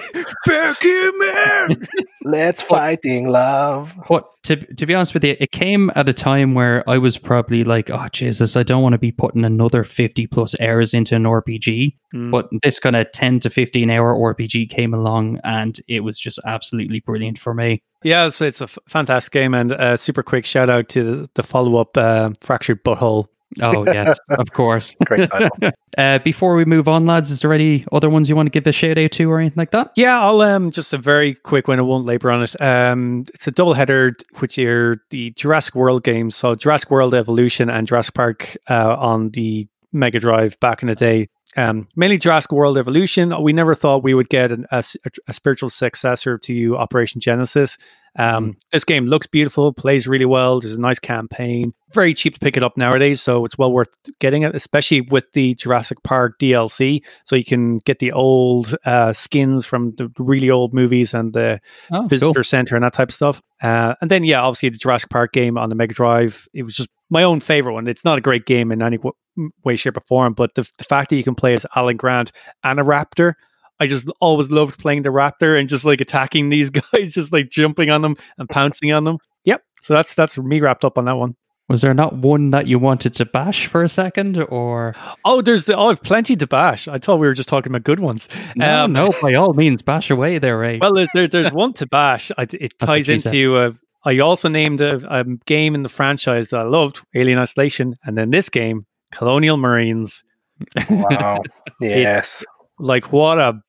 Pokemon! 0.48 1.86
Let's 2.28 2.60
fighting 2.60 3.28
love. 3.28 3.94
but 4.08 4.24
to, 4.42 4.56
to 4.74 4.84
be 4.86 4.94
honest 4.94 5.14
with 5.14 5.22
you 5.24 5.36
it 5.38 5.52
came 5.52 5.90
at 5.96 6.08
a 6.08 6.12
time 6.12 6.54
where 6.54 6.88
i 6.88 6.98
was 6.98 7.18
probably 7.18 7.64
like 7.64 7.90
oh 7.90 8.06
jesus 8.12 8.54
i 8.56 8.62
don't 8.62 8.82
want 8.82 8.92
to 8.92 8.98
be 8.98 9.10
putting 9.10 9.44
another 9.44 9.82
50 9.84 10.26
plus 10.28 10.54
hours 10.60 10.92
into 10.94 11.14
an 11.16 11.24
rpg 11.24 11.94
Mm. 12.14 12.30
but 12.30 12.48
this 12.62 12.78
kind 12.78 12.94
of 12.94 13.10
10 13.12 13.40
to 13.40 13.50
15 13.50 13.90
hour 13.90 14.14
rpg 14.14 14.70
came 14.70 14.94
along 14.94 15.40
and 15.42 15.80
it 15.88 16.00
was 16.00 16.18
just 16.20 16.38
absolutely 16.46 17.00
brilliant 17.00 17.38
for 17.38 17.52
me 17.54 17.82
Yeah, 18.04 18.28
so 18.28 18.44
it's 18.46 18.60
a 18.60 18.64
f- 18.70 18.78
fantastic 18.88 19.32
game, 19.32 19.52
and 19.54 19.72
a 19.72 19.96
super 19.98 20.22
quick 20.22 20.44
shout 20.46 20.70
out 20.70 20.88
to 20.90 21.02
the, 21.02 21.30
the 21.34 21.42
follow 21.42 21.76
up 21.76 21.96
uh, 21.96 22.30
Fractured 22.40 22.84
But 22.84 22.98
Whole. 22.98 23.28
Oh 23.62 23.84
yes 23.86 24.18
of 24.30 24.50
course 24.52 24.94
Great 25.06 25.28
title. 25.32 25.50
Uh, 25.96 26.18
before 26.18 26.54
we 26.56 26.64
move 26.64 26.88
on, 26.88 27.06
lads, 27.06 27.30
is 27.30 27.40
there 27.40 27.52
any 27.52 27.84
other 27.92 28.10
ones 28.10 28.28
you 28.28 28.36
want 28.36 28.46
to 28.46 28.50
give 28.50 28.66
a 28.66 28.72
shout 28.72 28.98
out 28.98 29.12
to 29.12 29.30
or 29.30 29.40
anything 29.40 29.56
like 29.56 29.70
that? 29.70 29.92
Yeah, 29.96 30.20
I'll 30.20 30.40
um 30.42 30.70
just 30.70 30.92
a 30.92 30.98
very 30.98 31.34
quick 31.34 31.68
one. 31.68 31.78
I 31.78 31.82
won't 31.82 32.04
labor 32.04 32.30
on 32.30 32.42
it. 32.42 32.60
Um, 32.60 33.24
it's 33.34 33.46
a 33.46 33.50
double 33.50 33.72
header, 33.74 34.12
which 34.40 34.58
are 34.58 34.98
the 35.10 35.30
Jurassic 35.30 35.74
World 35.74 36.04
games. 36.04 36.36
So 36.36 36.54
Jurassic 36.54 36.90
World 36.90 37.14
Evolution 37.14 37.70
and 37.70 37.86
Jurassic 37.86 38.14
Park 38.14 38.56
uh, 38.68 38.96
on 38.98 39.30
the 39.30 39.66
Mega 39.92 40.18
Drive 40.20 40.58
back 40.60 40.82
in 40.82 40.88
the 40.88 40.94
day. 40.94 41.28
Um, 41.56 41.88
mainly 41.96 42.18
Jurassic 42.18 42.52
World 42.52 42.76
Evolution. 42.76 43.32
We 43.42 43.54
never 43.54 43.74
thought 43.74 44.02
we 44.02 44.12
would 44.12 44.28
get 44.28 44.52
an, 44.52 44.66
a, 44.70 44.76
s- 44.76 44.96
a 45.26 45.32
spiritual 45.32 45.70
successor 45.70 46.36
to 46.36 46.52
you, 46.52 46.76
Operation 46.76 47.18
Genesis. 47.22 47.78
Um, 48.18 48.56
This 48.72 48.84
game 48.84 49.06
looks 49.06 49.26
beautiful, 49.26 49.72
plays 49.72 50.06
really 50.08 50.24
well. 50.24 50.60
There's 50.60 50.74
a 50.74 50.80
nice 50.80 50.98
campaign. 50.98 51.72
Very 51.92 52.14
cheap 52.14 52.34
to 52.34 52.40
pick 52.40 52.56
it 52.56 52.62
up 52.62 52.76
nowadays, 52.76 53.20
so 53.22 53.44
it's 53.44 53.56
well 53.58 53.72
worth 53.72 53.88
getting 54.20 54.42
it, 54.42 54.54
especially 54.54 55.02
with 55.02 55.24
the 55.34 55.54
Jurassic 55.54 56.02
Park 56.02 56.38
DLC. 56.40 57.02
So 57.24 57.36
you 57.36 57.44
can 57.44 57.76
get 57.78 57.98
the 58.00 58.12
old 58.12 58.74
uh, 58.84 59.12
skins 59.12 59.66
from 59.66 59.94
the 59.96 60.10
really 60.18 60.50
old 60.50 60.74
movies 60.74 61.14
and 61.14 61.32
the 61.32 61.60
Oh, 61.90 62.06
visitor 62.06 62.42
center 62.42 62.74
and 62.74 62.84
that 62.84 62.92
type 62.92 63.08
of 63.10 63.14
stuff. 63.14 63.40
Uh, 63.62 63.94
and 64.00 64.10
then, 64.10 64.24
yeah, 64.24 64.40
obviously 64.40 64.68
the 64.70 64.78
Jurassic 64.78 65.10
Park 65.10 65.32
game 65.32 65.56
on 65.58 65.68
the 65.68 65.74
Mega 65.74 65.94
Drive. 65.94 66.48
It 66.54 66.64
was 66.64 66.74
just 66.74 66.88
my 67.10 67.22
own 67.22 67.40
favorite 67.40 67.74
one. 67.74 67.86
It's 67.86 68.04
not 68.04 68.18
a 68.18 68.22
great 68.22 68.46
game 68.46 68.72
in 68.72 68.82
any 68.82 68.96
w- 68.96 69.12
way, 69.64 69.76
shape, 69.76 69.96
or 69.96 70.02
form, 70.08 70.32
but 70.34 70.54
the, 70.54 70.68
the 70.78 70.84
fact 70.84 71.10
that 71.10 71.16
you 71.16 71.22
can 71.24 71.34
play 71.36 71.54
as 71.54 71.64
Alan 71.76 71.96
Grant 71.96 72.32
and 72.64 72.80
a 72.80 72.82
raptor. 72.82 73.34
I 73.80 73.86
just 73.86 74.08
always 74.20 74.50
loved 74.50 74.78
playing 74.78 75.02
the 75.02 75.10
raptor 75.10 75.58
and 75.58 75.68
just 75.68 75.84
like 75.84 76.00
attacking 76.00 76.48
these 76.48 76.70
guys, 76.92 77.14
just 77.14 77.32
like 77.32 77.50
jumping 77.50 77.90
on 77.90 78.02
them 78.02 78.16
and 78.38 78.48
pouncing 78.48 78.92
on 78.92 79.04
them. 79.04 79.18
Yep. 79.44 79.62
So 79.82 79.94
that's 79.94 80.14
that's 80.14 80.38
me 80.38 80.60
wrapped 80.60 80.84
up 80.84 80.98
on 80.98 81.04
that 81.06 81.16
one. 81.16 81.36
Was 81.68 81.80
there 81.80 81.94
not 81.94 82.14
one 82.14 82.50
that 82.50 82.68
you 82.68 82.78
wanted 82.78 83.12
to 83.14 83.24
bash 83.24 83.66
for 83.66 83.82
a 83.82 83.88
second, 83.88 84.38
or 84.38 84.94
Oh, 85.24 85.42
there's 85.42 85.64
the 85.64 85.76
oh, 85.76 85.88
I've 85.88 86.00
plenty 86.02 86.36
to 86.36 86.46
bash. 86.46 86.86
I 86.86 86.98
thought 86.98 87.18
we 87.18 87.26
were 87.26 87.34
just 87.34 87.48
talking 87.48 87.72
about 87.72 87.82
good 87.82 87.98
ones. 87.98 88.28
no? 88.54 88.84
Um, 88.84 88.92
no, 88.92 89.12
by 89.20 89.34
all 89.34 89.52
means, 89.52 89.82
bash 89.82 90.08
away 90.10 90.38
there, 90.38 90.58
Ray. 90.58 90.78
Well, 90.80 90.94
there's 90.94 91.08
there, 91.12 91.26
there's 91.26 91.52
one 91.52 91.72
to 91.74 91.86
bash. 91.88 92.30
I, 92.38 92.46
it 92.52 92.78
ties 92.78 93.08
into. 93.08 93.56
Uh, 93.56 93.72
I 94.04 94.20
also 94.20 94.48
named 94.48 94.80
a, 94.80 94.98
a 95.12 95.24
game 95.46 95.74
in 95.74 95.82
the 95.82 95.88
franchise 95.88 96.50
that 96.50 96.60
I 96.60 96.62
loved, 96.62 97.00
Alien 97.16 97.40
Isolation, 97.40 97.96
and 98.04 98.16
then 98.16 98.30
this 98.30 98.48
game, 98.48 98.86
Colonial 99.12 99.56
Marines. 99.56 100.22
Wow. 100.88 101.42
Yes. 101.80 102.44
Like 102.78 103.12
what 103.12 103.38
a 103.38 103.60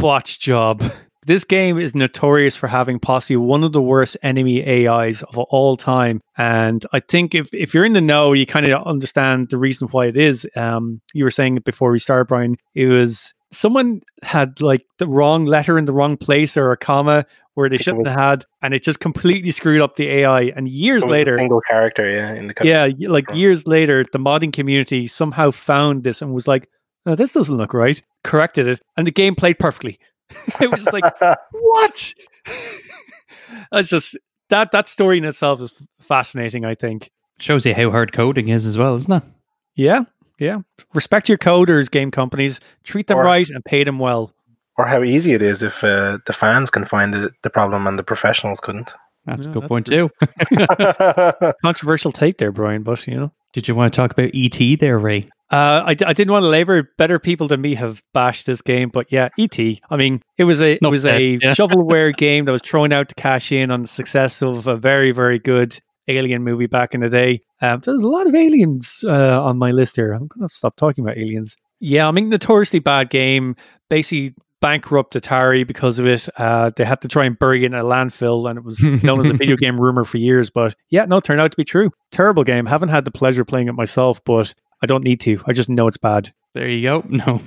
botch 0.00 0.40
job! 0.40 0.82
This 1.26 1.44
game 1.44 1.78
is 1.78 1.94
notorious 1.94 2.56
for 2.56 2.66
having 2.66 2.98
possibly 2.98 3.36
one 3.36 3.62
of 3.62 3.72
the 3.72 3.82
worst 3.82 4.16
enemy 4.22 4.66
AIs 4.88 5.22
of 5.22 5.36
all 5.36 5.76
time, 5.76 6.22
and 6.38 6.84
I 6.92 7.00
think 7.00 7.34
if 7.34 7.52
if 7.52 7.74
you're 7.74 7.84
in 7.84 7.92
the 7.92 8.00
know, 8.00 8.32
you 8.32 8.46
kind 8.46 8.66
of 8.66 8.82
understand 8.86 9.50
the 9.50 9.58
reason 9.58 9.88
why 9.88 10.06
it 10.06 10.16
is. 10.16 10.48
Um, 10.56 11.00
you 11.12 11.24
were 11.24 11.30
saying 11.30 11.58
it 11.58 11.64
before 11.64 11.90
we 11.90 11.98
started, 11.98 12.26
Brian. 12.26 12.56
It 12.74 12.86
was 12.86 13.34
someone 13.52 14.00
had 14.22 14.60
like 14.60 14.86
the 14.98 15.06
wrong 15.06 15.44
letter 15.44 15.76
in 15.76 15.84
the 15.84 15.92
wrong 15.92 16.16
place 16.16 16.56
or 16.56 16.72
a 16.72 16.76
comma 16.76 17.26
where 17.54 17.68
they 17.68 17.76
shouldn't 17.76 18.04
was- 18.04 18.12
have 18.12 18.20
had, 18.20 18.44
and 18.62 18.72
it 18.72 18.82
just 18.82 19.00
completely 19.00 19.50
screwed 19.50 19.82
up 19.82 19.96
the 19.96 20.08
AI. 20.08 20.44
And 20.56 20.68
years 20.68 21.04
later, 21.04 21.36
single 21.36 21.60
character, 21.60 22.08
yeah, 22.10 22.32
in 22.32 22.46
the 22.46 22.54
yeah, 22.62 22.88
like 23.08 23.26
years 23.34 23.66
later, 23.66 24.06
the 24.10 24.18
modding 24.18 24.52
community 24.52 25.06
somehow 25.06 25.50
found 25.50 26.04
this 26.04 26.22
and 26.22 26.32
was 26.32 26.48
like, 26.48 26.70
oh, 27.06 27.14
"This 27.14 27.32
doesn't 27.32 27.56
look 27.56 27.72
right." 27.74 28.00
Corrected 28.24 28.66
it, 28.66 28.80
and 28.96 29.06
the 29.06 29.10
game 29.12 29.34
played 29.34 29.58
perfectly. 29.58 29.98
it 30.60 30.70
was 30.70 30.86
like, 30.92 31.04
what? 31.52 32.14
It's 33.72 33.88
just 33.90 34.16
that 34.48 34.70
that 34.72 34.88
story 34.88 35.18
in 35.18 35.24
itself 35.24 35.60
is 35.60 35.72
fascinating. 35.98 36.64
I 36.64 36.74
think. 36.74 37.10
Shows 37.40 37.66
you 37.66 37.74
how 37.74 37.90
hard 37.90 38.12
coding 38.12 38.48
is 38.48 38.64
as 38.66 38.76
well, 38.78 38.94
isn't 38.94 39.12
it? 39.12 39.22
Yeah, 39.74 40.04
yeah. 40.38 40.58
Respect 40.94 41.28
your 41.28 41.38
coders, 41.38 41.90
game 41.90 42.10
companies. 42.10 42.60
Treat 42.84 43.06
them 43.08 43.18
Or- 43.18 43.24
right 43.24 43.48
and 43.48 43.64
pay 43.64 43.82
them 43.82 43.98
well. 43.98 44.32
or 44.78 44.86
how 44.86 45.02
easy 45.02 45.32
it 45.32 45.42
is 45.42 45.62
if 45.62 45.82
uh, 45.82 46.18
the 46.26 46.32
fans 46.32 46.70
can 46.70 46.84
find 46.84 47.12
the, 47.12 47.30
the 47.42 47.50
problem 47.50 47.86
and 47.86 47.98
the 47.98 48.02
professionals 48.04 48.60
couldn't. 48.60 48.94
That's 49.26 49.46
Yeah, 49.46 49.50
a 49.50 49.54
good 49.54 49.62
that's 49.62 49.68
point 49.68 49.86
too. 49.86 50.10
Controversial 51.62 52.12
take 52.12 52.38
there, 52.38 52.52
Brian, 52.52 52.82
but 52.82 53.06
you 53.06 53.14
know. 53.16 53.32
Did 53.52 53.66
you 53.68 53.74
want 53.74 53.92
to 53.92 53.96
talk 53.96 54.12
about 54.12 54.30
ET 54.34 54.78
there, 54.80 54.98
Ray? 54.98 55.28
Uh, 55.50 55.82
I, 55.84 55.90
I 55.90 56.12
didn't 56.12 56.30
want 56.30 56.44
to 56.44 56.48
labor. 56.48 56.88
Better 56.96 57.18
people 57.18 57.48
than 57.48 57.60
me 57.60 57.74
have 57.74 58.02
bashed 58.12 58.46
this 58.46 58.62
game, 58.62 58.88
but 58.88 59.10
yeah, 59.10 59.30
ET. 59.38 59.58
I 59.58 59.96
mean, 59.96 60.22
it 60.38 60.44
was 60.44 60.60
a 60.60 60.74
it 60.74 60.82
Not 60.82 60.92
was 60.92 61.04
a 61.04 61.38
yeah. 61.42 61.50
shovelware 61.54 62.16
game 62.16 62.44
that 62.44 62.52
was 62.52 62.62
thrown 62.62 62.92
out 62.92 63.08
to 63.08 63.14
cash 63.16 63.50
in 63.50 63.70
on 63.70 63.82
the 63.82 63.88
success 63.88 64.42
of 64.42 64.66
a 64.68 64.76
very 64.76 65.10
very 65.10 65.38
good 65.38 65.80
Alien 66.08 66.42
movie 66.42 66.66
back 66.66 66.94
in 66.94 67.00
the 67.00 67.08
day. 67.08 67.40
Um, 67.60 67.82
so 67.82 67.92
there's 67.92 68.02
a 68.02 68.08
lot 68.08 68.26
of 68.26 68.34
aliens 68.34 69.04
uh, 69.08 69.42
on 69.42 69.58
my 69.58 69.70
list 69.70 69.96
here. 69.96 70.12
I'm 70.12 70.26
gonna 70.26 70.48
to 70.48 70.54
stop 70.54 70.76
talking 70.76 71.04
about 71.04 71.16
aliens. 71.16 71.56
Yeah, 71.78 72.08
I 72.08 72.10
mean, 72.10 72.28
notoriously 72.28 72.80
bad 72.80 73.10
game. 73.10 73.56
Basically, 73.88 74.34
bankrupt 74.60 75.14
Atari 75.14 75.66
because 75.66 75.98
of 75.98 76.06
it. 76.06 76.28
Uh, 76.36 76.70
they 76.76 76.84
had 76.84 77.00
to 77.02 77.08
try 77.08 77.24
and 77.24 77.38
bury 77.38 77.62
it 77.62 77.66
in 77.66 77.74
a 77.74 77.84
landfill, 77.84 78.48
and 78.48 78.58
it 78.58 78.64
was 78.64 78.80
known 78.80 79.24
as 79.24 79.32
a 79.32 79.36
video 79.36 79.56
game 79.60 79.80
rumor 79.80 80.04
for 80.04 80.18
years. 80.18 80.50
But 80.50 80.74
yeah, 80.90 81.04
no, 81.04 81.18
it 81.18 81.24
turned 81.24 81.40
out 81.40 81.50
to 81.52 81.56
be 81.56 81.64
true. 81.64 81.90
Terrible 82.10 82.44
game. 82.44 82.66
Haven't 82.66 82.90
had 82.90 83.04
the 83.04 83.10
pleasure 83.10 83.42
of 83.42 83.48
playing 83.48 83.68
it 83.68 83.74
myself, 83.74 84.22
but 84.24 84.54
I 84.82 84.86
don't 84.86 85.04
need 85.04 85.20
to. 85.20 85.40
I 85.46 85.52
just 85.52 85.68
know 85.68 85.86
it's 85.88 85.96
bad. 85.96 86.32
There 86.54 86.68
you 86.68 86.82
go. 86.82 87.04
No. 87.10 87.40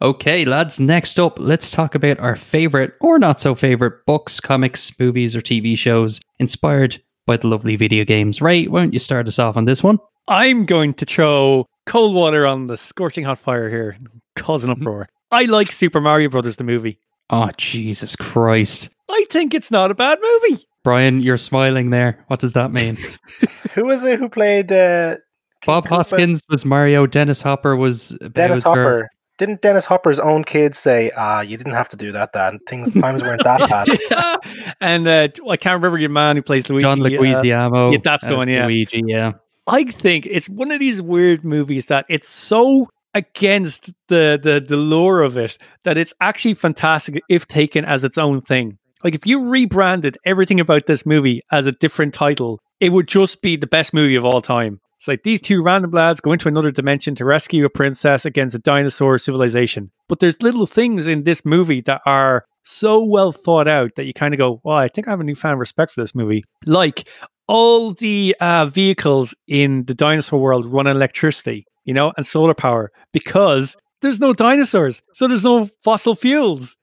okay, 0.00 0.46
lads. 0.46 0.80
Next 0.80 1.18
up, 1.18 1.38
let's 1.38 1.70
talk 1.70 1.94
about 1.94 2.18
our 2.18 2.34
favorite 2.34 2.94
or 3.00 3.18
not 3.18 3.40
so 3.40 3.54
favorite 3.54 4.06
books, 4.06 4.40
comics, 4.40 4.98
movies, 4.98 5.36
or 5.36 5.42
TV 5.42 5.76
shows 5.76 6.20
inspired 6.38 7.02
by 7.26 7.36
the 7.36 7.46
lovely 7.46 7.76
video 7.76 8.04
games. 8.04 8.40
Ray, 8.40 8.66
why 8.68 8.80
don't 8.80 8.94
you 8.94 8.98
start 8.98 9.28
us 9.28 9.38
off 9.38 9.56
on 9.58 9.66
this 9.66 9.82
one? 9.82 9.98
I'm 10.28 10.64
going 10.64 10.94
to 10.94 11.04
throw 11.04 11.66
cold 11.86 12.14
water 12.14 12.46
on 12.46 12.68
the 12.68 12.76
scorching 12.76 13.24
hot 13.24 13.38
fire 13.38 13.68
here, 13.68 13.98
cause 14.36 14.64
an 14.64 14.70
uproar. 14.70 15.08
I 15.30 15.44
like 15.44 15.72
Super 15.72 16.00
Mario 16.00 16.30
Brothers 16.30 16.56
the 16.56 16.64
movie. 16.64 16.98
Oh, 17.30 17.50
Jesus 17.58 18.16
Christ. 18.16 18.88
I 19.10 19.26
think 19.30 19.52
it's 19.52 19.70
not 19.70 19.90
a 19.90 19.94
bad 19.94 20.18
movie. 20.22 20.64
Brian, 20.84 21.20
you're 21.20 21.36
smiling 21.36 21.90
there. 21.90 22.24
What 22.28 22.40
does 22.40 22.54
that 22.54 22.72
mean? 22.72 22.96
who 23.74 23.84
was 23.84 24.04
it 24.04 24.18
who 24.18 24.28
played 24.30 24.72
uh, 24.72 25.16
King 25.16 25.22
Bob 25.66 25.84
Koopa? 25.84 25.88
Hoskins 25.88 26.44
was 26.48 26.64
Mario. 26.64 27.06
Dennis 27.06 27.40
Hopper 27.40 27.76
was 27.76 28.10
Dennis 28.32 28.64
Bowser. 28.64 28.68
Hopper. 28.68 29.10
Didn't 29.38 29.60
Dennis 29.60 29.84
Hopper's 29.84 30.18
own 30.18 30.42
kids 30.42 30.78
say, 30.78 31.12
"Ah, 31.16 31.40
you 31.40 31.56
didn't 31.56 31.74
have 31.74 31.88
to 31.90 31.96
do 31.96 32.10
that, 32.12 32.32
Dad"? 32.32 32.58
Things 32.66 32.92
times 33.00 33.22
weren't 33.22 33.44
that 33.44 33.68
bad. 33.70 34.74
and 34.80 35.06
uh, 35.06 35.28
I 35.48 35.56
can't 35.56 35.74
remember 35.74 35.98
your 35.98 36.10
man 36.10 36.36
who 36.36 36.42
plays 36.42 36.68
Luigi. 36.68 36.82
John 36.82 37.00
uh, 37.00 37.04
Leguizamo. 37.04 37.92
yeah, 37.92 37.98
that's 38.02 38.26
the 38.26 38.36
one, 38.36 38.48
yeah. 38.48 38.66
Luigi, 38.66 39.02
yeah. 39.06 39.32
I 39.68 39.84
think 39.84 40.26
it's 40.26 40.48
one 40.48 40.72
of 40.72 40.80
these 40.80 41.00
weird 41.00 41.44
movies 41.44 41.86
that 41.86 42.06
it's 42.08 42.28
so 42.28 42.88
against 43.14 43.92
the 44.08 44.38
the 44.42 44.64
the 44.66 44.76
lore 44.76 45.22
of 45.22 45.36
it 45.36 45.58
that 45.84 45.96
it's 45.96 46.14
actually 46.20 46.54
fantastic 46.54 47.22
if 47.28 47.46
taken 47.46 47.84
as 47.84 48.04
its 48.04 48.18
own 48.18 48.40
thing. 48.40 48.78
Like 49.04 49.14
if 49.14 49.26
you 49.26 49.48
rebranded 49.48 50.18
everything 50.24 50.58
about 50.58 50.86
this 50.86 51.06
movie 51.06 51.42
as 51.52 51.66
a 51.66 51.72
different 51.72 52.12
title, 52.14 52.60
it 52.80 52.90
would 52.90 53.06
just 53.06 53.42
be 53.42 53.56
the 53.56 53.66
best 53.66 53.94
movie 53.94 54.16
of 54.16 54.24
all 54.24 54.40
time. 54.40 54.80
It's 54.98 55.08
like 55.08 55.22
these 55.22 55.40
two 55.40 55.62
random 55.62 55.92
lads 55.92 56.20
go 56.20 56.32
into 56.32 56.48
another 56.48 56.70
dimension 56.72 57.14
to 57.16 57.24
rescue 57.24 57.64
a 57.64 57.70
princess 57.70 58.24
against 58.24 58.54
a 58.56 58.58
dinosaur 58.58 59.16
civilization. 59.18 59.90
But 60.08 60.18
there's 60.18 60.42
little 60.42 60.66
things 60.66 61.06
in 61.06 61.22
this 61.22 61.44
movie 61.44 61.80
that 61.82 62.00
are 62.04 62.44
so 62.64 63.02
well 63.04 63.30
thought 63.32 63.68
out 63.68 63.92
that 63.96 64.04
you 64.06 64.12
kind 64.12 64.34
of 64.34 64.38
go, 64.38 64.60
"Well, 64.64 64.76
I 64.76 64.88
think 64.88 65.06
I 65.06 65.10
have 65.12 65.20
a 65.20 65.24
newfound 65.24 65.60
respect 65.60 65.92
for 65.92 66.00
this 66.02 66.14
movie." 66.16 66.44
Like 66.66 67.08
all 67.46 67.92
the 67.92 68.34
uh, 68.40 68.66
vehicles 68.66 69.34
in 69.46 69.84
the 69.84 69.94
dinosaur 69.94 70.40
world 70.40 70.66
run 70.66 70.86
on 70.88 70.96
electricity, 70.96 71.64
you 71.84 71.94
know, 71.94 72.12
and 72.16 72.26
solar 72.26 72.52
power 72.54 72.90
because 73.12 73.76
there's 74.02 74.20
no 74.20 74.32
dinosaurs, 74.32 75.00
so 75.14 75.28
there's 75.28 75.44
no 75.44 75.70
fossil 75.84 76.14
fuels. 76.16 76.76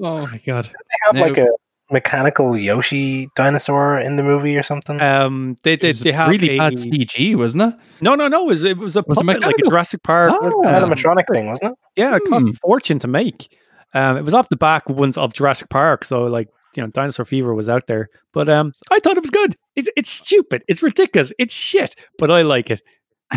Oh 0.04 0.28
my 0.28 0.42
god. 0.46 0.66
They 0.66 0.98
have 1.06 1.16
Now- 1.16 1.22
like 1.22 1.38
a 1.38 1.48
mechanical 1.92 2.58
Yoshi 2.58 3.30
dinosaur 3.36 4.00
in 4.00 4.16
the 4.16 4.24
movie 4.24 4.58
or 4.58 4.64
something? 4.64 5.00
Um, 5.02 5.56
they 5.64 5.76
they, 5.76 5.88
was 5.90 6.00
they 6.02 6.12
have 6.12 6.30
really 6.30 6.56
a, 6.56 6.58
bad 6.58 6.74
CG, 6.74 7.36
wasn't 7.38 7.64
it? 7.64 7.80
No, 8.02 8.16
no, 8.16 8.28
no. 8.28 8.44
It 8.46 8.48
was 8.50 8.64
it 8.64 8.78
was 8.78 8.96
a 8.96 9.04
Was 9.08 9.18
it 9.18 9.22
puppet, 9.26 9.28
like 9.28 9.36
a 9.36 9.40
mechanical? 9.48 9.70
Jurassic 9.72 10.04
Park. 10.04 10.34
Oh. 10.42 10.66
um, 10.68 10.74
animatronic 10.92 11.26
thing, 11.32 11.48
wasn't 11.48 11.74
it? 11.74 11.78
Yeah, 12.02 12.16
it 12.16 12.24
cost 12.30 12.46
Hmm. 12.46 12.52
a 12.52 12.54
fortune 12.56 13.00
to 13.00 13.08
make. 13.08 13.56
Um, 13.94 14.18
it 14.18 14.24
was 14.26 14.34
off 14.34 14.50
the 14.50 14.58
back 14.58 14.90
ones 14.90 15.18
of 15.18 15.34
Jurassic 15.34 15.70
Park, 15.70 16.04
so 16.04 16.24
like 16.24 16.50
you 16.76 16.84
know, 16.84 16.90
Dinosaur 16.90 17.26
Fever 17.26 17.54
was 17.54 17.70
out 17.70 17.88
there. 17.88 18.10
But 18.34 18.50
um, 18.50 18.74
I 18.92 19.00
thought 19.00 19.16
it 19.16 19.22
was 19.24 19.32
good. 19.32 19.56
It's 19.76 19.88
it's 19.96 20.12
stupid. 20.12 20.64
It's 20.68 20.84
ridiculous. 20.84 21.32
It's 21.40 21.54
shit. 21.54 21.96
But 22.18 22.30
I 22.32 22.42
like 22.42 22.70
it. 22.70 22.82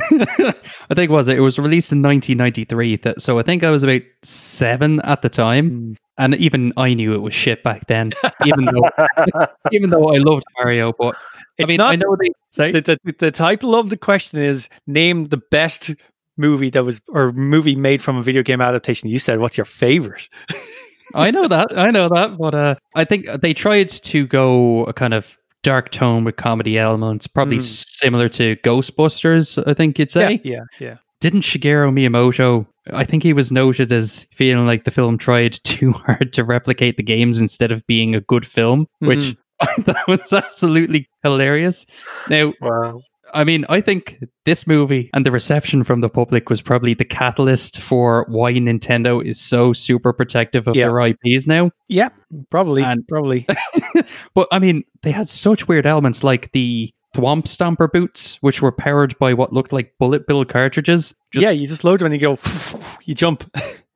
I 0.90 0.94
think 0.94 1.10
it 1.10 1.10
was 1.10 1.28
it 1.28 1.38
It 1.38 1.40
was 1.40 1.58
released 1.58 1.92
in 1.92 2.02
1993, 2.02 2.96
th- 2.98 3.18
so 3.18 3.38
I 3.38 3.42
think 3.42 3.64
I 3.64 3.70
was 3.70 3.82
about 3.82 4.02
seven 4.22 5.00
at 5.00 5.22
the 5.22 5.28
time, 5.28 5.96
and 6.18 6.34
even 6.36 6.72
I 6.76 6.94
knew 6.94 7.14
it 7.14 7.22
was 7.22 7.34
shit 7.34 7.62
back 7.62 7.86
then. 7.86 8.12
Even 8.44 8.66
though, 8.66 9.46
even 9.72 9.90
though 9.90 10.14
I 10.14 10.18
loved 10.18 10.44
Mario, 10.58 10.92
but 10.98 11.16
It's 11.58 11.68
I 11.68 11.72
mean, 11.72 11.78
not 11.78 11.92
I 11.92 11.96
know 11.96 12.16
they 12.20 12.30
say 12.50 12.72
the, 12.72 12.98
the 13.04 13.14
the 13.18 13.30
title 13.30 13.74
of 13.74 13.90
the 13.90 13.96
question 13.96 14.40
is 14.40 14.68
name 14.86 15.26
the 15.28 15.40
best 15.50 15.94
movie 16.36 16.70
that 16.70 16.84
was 16.84 17.00
or 17.08 17.32
movie 17.32 17.76
made 17.76 18.02
from 18.02 18.16
a 18.16 18.22
video 18.22 18.42
game 18.42 18.60
adaptation. 18.60 19.08
You 19.08 19.18
said 19.18 19.40
what's 19.40 19.56
your 19.56 19.64
favorite? 19.64 20.28
I 21.14 21.30
know 21.30 21.48
that. 21.48 21.68
I 21.76 21.90
know 21.90 22.08
that. 22.10 22.36
But 22.36 22.54
uh, 22.54 22.74
I 22.94 23.04
think 23.04 23.26
they 23.40 23.54
tried 23.54 23.88
to 23.88 24.26
go 24.26 24.84
a 24.84 24.92
kind 24.92 25.14
of 25.14 25.36
dark 25.68 25.90
tone 25.90 26.24
with 26.24 26.36
comedy 26.36 26.78
elements, 26.78 27.26
probably 27.26 27.58
Mm. 27.58 27.62
similar 28.02 28.28
to 28.30 28.56
Ghostbusters, 28.64 29.62
I 29.66 29.74
think 29.74 29.98
you'd 29.98 30.10
say. 30.10 30.40
Yeah, 30.42 30.52
yeah, 30.54 30.64
yeah. 30.86 30.94
Didn't 31.20 31.42
Shigeru 31.42 31.92
Miyamoto, 31.92 32.66
I 32.92 33.04
think 33.04 33.22
he 33.22 33.34
was 33.34 33.52
noted 33.52 33.92
as 33.92 34.24
feeling 34.34 34.64
like 34.66 34.84
the 34.84 34.90
film 34.90 35.18
tried 35.18 35.52
too 35.64 35.92
hard 35.92 36.32
to 36.32 36.42
replicate 36.44 36.96
the 36.96 37.02
games 37.02 37.38
instead 37.40 37.70
of 37.70 37.86
being 37.86 38.14
a 38.14 38.20
good 38.22 38.46
film, 38.46 38.86
which 39.00 39.18
Mhm. 39.18 39.36
I 39.60 39.82
thought 39.82 40.08
was 40.08 40.32
absolutely 40.32 41.06
hilarious. 41.22 41.84
Now, 42.30 42.54
wow. 42.62 43.02
I 43.34 43.44
mean, 43.44 43.64
I 43.68 43.80
think 43.80 44.22
this 44.44 44.66
movie 44.66 45.10
and 45.14 45.24
the 45.26 45.30
reception 45.30 45.84
from 45.84 46.00
the 46.00 46.08
public 46.08 46.48
was 46.50 46.62
probably 46.62 46.94
the 46.94 47.04
catalyst 47.04 47.80
for 47.80 48.24
why 48.28 48.52
Nintendo 48.54 49.24
is 49.24 49.40
so 49.40 49.72
super 49.72 50.12
protective 50.12 50.66
of 50.68 50.76
Yeah. 50.76 50.86
their 50.88 51.00
IPs 51.00 51.46
now. 51.46 51.70
Yeah, 51.88 52.08
probably, 52.50 52.82
And- 52.82 53.06
probably. 53.08 53.46
But 54.34 54.48
I 54.52 54.58
mean, 54.58 54.84
they 55.02 55.10
had 55.10 55.28
such 55.28 55.68
weird 55.68 55.86
elements 55.86 56.22
like 56.24 56.52
the 56.52 56.90
Thwomp 57.16 57.44
Stomper 57.44 57.90
boots, 57.90 58.36
which 58.42 58.62
were 58.62 58.72
powered 58.72 59.18
by 59.18 59.34
what 59.34 59.52
looked 59.52 59.72
like 59.72 59.92
bullet 59.98 60.26
bill 60.26 60.44
cartridges. 60.44 61.14
Just- 61.32 61.42
yeah, 61.42 61.50
you 61.50 61.66
just 61.66 61.84
load 61.84 62.00
them 62.00 62.06
and 62.06 62.14
you 62.14 62.20
go, 62.20 62.38
you 63.04 63.14
jump. 63.14 63.44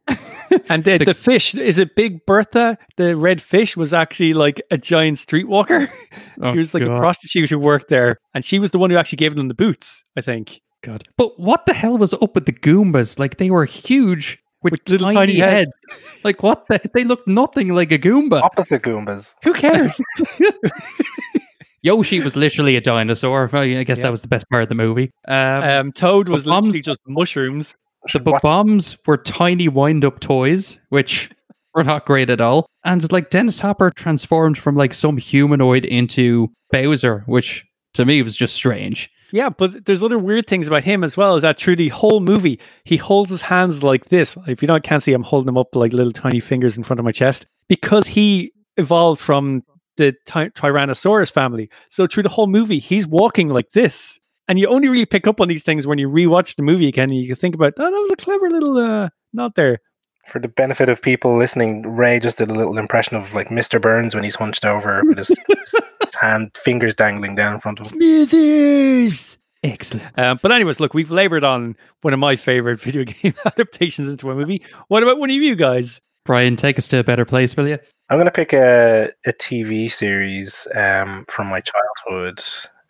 and 0.69 0.85
the, 0.85 0.99
The- 0.99 1.05
the 1.07 1.15
fish 1.15 1.55
is 1.55 1.79
it 1.79 1.95
Big 1.97 2.25
Bertha? 2.27 2.77
The 2.97 3.17
red 3.17 3.41
fish 3.43 3.77
was 3.77 3.93
actually 3.95 4.35
like 4.35 4.61
a 4.71 4.79
giant 4.79 5.19
streetwalker. 5.19 5.89
Oh, 6.45 6.51
she 6.51 6.59
was 6.59 6.75
like 6.75 6.83
a 6.83 6.97
prostitute 6.97 7.51
who 7.51 7.59
worked 7.59 7.89
there, 7.89 8.17
and 8.35 8.45
she 8.45 8.59
was 8.59 8.71
the 8.73 8.79
one 8.79 8.91
who 8.91 8.97
actually 8.97 9.19
gave 9.19 9.37
them 9.37 9.47
the 9.49 9.55
boots. 9.55 10.03
I 10.17 10.23
think. 10.23 10.61
God. 10.83 11.05
But 11.17 11.39
what 11.39 11.67
the 11.67 11.73
hell 11.75 11.97
was 11.97 12.13
up 12.15 12.35
with 12.35 12.47
the 12.47 12.53
Goombas? 12.53 13.17
Like 13.19 13.37
they 13.37 13.49
were 13.51 13.65
huge 13.65 14.41
with, 14.63 14.73
With 14.73 14.81
little 14.91 15.07
tiny, 15.09 15.17
tiny 15.17 15.39
heads. 15.39 15.71
heads. 15.91 16.25
like 16.25 16.43
what 16.43 16.67
the? 16.69 16.81
They 16.95 17.05
looked 17.05 17.29
nothing 17.29 17.69
like 17.69 17.93
a 17.93 17.99
Goomba. 17.99 18.41
Opposite 18.43 18.83
Goombas. 18.83 19.35
Who 19.45 19.53
cares? 19.55 20.01
Yoshi 21.83 22.21
was 22.21 22.37
literally 22.37 22.77
a 22.77 22.81
dinosaur. 22.81 23.51
I 23.53 23.79
I 23.79 23.85
guess 23.85 23.99
Yeah. 23.99 24.03
that 24.05 24.11
was 24.11 24.23
the 24.23 24.29
best 24.29 24.47
part 24.51 24.63
of 24.63 24.69
the 24.69 24.75
movie. 24.75 25.11
Um, 25.27 25.63
um, 25.63 25.93
Toad 25.93 26.29
was 26.29 26.45
But 26.45 26.57
literally 26.63 26.83
just 26.83 27.01
mushrooms. 27.07 27.75
The 28.13 28.39
bombs 28.43 28.97
were 29.07 29.17
tiny 29.17 29.69
wind-up 29.69 30.21
toys, 30.21 30.79
which 30.89 31.31
were 31.75 31.85
not 31.85 32.07
great 32.07 32.31
at 32.31 32.41
all. 32.41 32.67
And 32.85 33.11
like 33.13 33.31
Dennis 33.31 33.61
Hopper 33.61 33.91
transformed 33.91 34.59
from 34.59 34.77
like 34.77 34.95
some 34.95 35.17
humanoid 35.17 35.85
into 35.85 36.49
Bowser, 36.71 37.23
which 37.27 37.65
to 37.95 38.05
me 38.05 38.23
was 38.23 38.37
just 38.37 38.55
strange. 38.55 39.11
Yeah, 39.33 39.49
but 39.49 39.87
there's 39.87 40.03
other 40.03 40.19
weird 40.19 40.47
things 40.47 40.67
about 40.67 40.85
him 40.85 41.03
as 41.03 41.17
well. 41.17 41.37
Is 41.37 41.43
that 41.43 41.59
through 41.59 41.77
the 41.77 41.89
whole 41.89 42.21
movie, 42.21 42.61
he 42.85 42.99
holds 42.99 43.31
his 43.31 43.41
hands 43.41 43.83
like 43.83 44.07
this. 44.07 44.37
If 44.47 44.61
you 44.61 44.69
don't 44.69 44.85
can't 44.85 45.03
see, 45.03 45.15
I'm 45.15 45.23
holding 45.23 45.47
them 45.47 45.57
up 45.57 45.75
like 45.75 45.95
little 45.95 46.13
tiny 46.13 46.41
fingers 46.41 46.77
in 46.77 46.85
front 46.85 47.01
of 47.01 47.05
my 47.05 47.13
chest 47.13 47.47
because 47.69 48.07
he 48.07 48.53
evolved 48.77 49.21
from 49.21 49.63
the 49.97 50.15
ty- 50.27 50.51
Tyrannosaurus 50.51 51.33
family. 51.33 51.71
So 51.89 52.07
through 52.07 52.25
the 52.25 52.29
whole 52.29 52.47
movie, 52.47 52.79
he's 52.79 53.07
walking 53.07 53.49
like 53.49 53.71
this, 53.71 54.19
and 54.49 54.59
you 54.59 54.67
only 54.69 54.89
really 54.89 55.07
pick 55.07 55.27
up 55.27 55.41
on 55.41 55.49
these 55.49 55.63
things 55.63 55.87
when 55.87 55.99
you 55.99 56.09
rewatch 56.09 56.57
the 56.57 56.63
movie 56.63 56.89
again. 56.89 57.11
And 57.11 57.19
you 57.19 57.27
can 57.27 57.37
think 57.37 57.55
about, 57.55 57.75
oh, 57.79 57.91
that 57.91 57.91
was 57.91 58.11
a 58.11 58.17
clever 58.17 58.51
little 58.51 58.77
uh, 58.77 59.09
not 59.33 59.55
there. 59.55 59.79
For 60.27 60.39
the 60.39 60.49
benefit 60.49 60.89
of 60.89 61.03
people 61.03 61.37
listening, 61.37 61.83
Ray 61.83 62.21
just 62.21 62.39
did 62.39 62.51
a 62.51 62.55
little 62.55 62.79
impression 62.79 63.17
of 63.17 63.35
like 63.35 63.49
Mr. 63.49 63.81
Burns 63.81 64.15
when 64.15 64.23
he's 64.23 64.37
hunched 64.37 64.65
over 64.65 65.03
with 65.05 65.19
his, 65.19 65.29
his, 65.49 65.75
his 66.05 66.15
hand 66.15 66.57
fingers 66.57 66.95
dangling 66.95 67.35
down 67.35 67.55
in 67.55 67.61
front 67.61 67.81
of 67.81 67.91
him. 67.91 67.99
Smithers. 67.99 69.39
Excellent. 69.65 70.19
Um, 70.19 70.41
but 70.43 70.51
anyways, 70.51 70.81
look, 70.81 70.95
we've 70.95 71.11
labored 71.11 71.45
on 71.45 71.77
one 72.03 72.13
of 72.13 72.21
my 72.21 72.37
favorite 72.37 72.81
video 72.81 73.05
game 73.05 73.35
adaptations 73.45 74.09
into 74.09 74.31
a 74.31 74.35
movie. 74.35 74.63
What 74.89 75.03
about 75.03 75.19
one 75.19 75.31
of 75.31 75.37
you 75.37 75.57
guys? 75.57 76.01
Brian, 76.25 76.55
take 76.55 76.79
us 76.79 76.89
to 76.89 76.99
a 76.99 77.05
better 77.05 77.25
place, 77.25 77.57
will 77.57 77.69
you? 77.69 77.79
I'm 78.09 78.17
going 78.17 78.27
to 78.27 78.33
pick 78.33 78.53
a, 78.53 79.11
a 79.27 79.33
TV 79.33 79.91
series 79.91 80.69
um, 80.75 81.25
from 81.29 81.49
my 81.49 81.61
childhood 81.61 82.41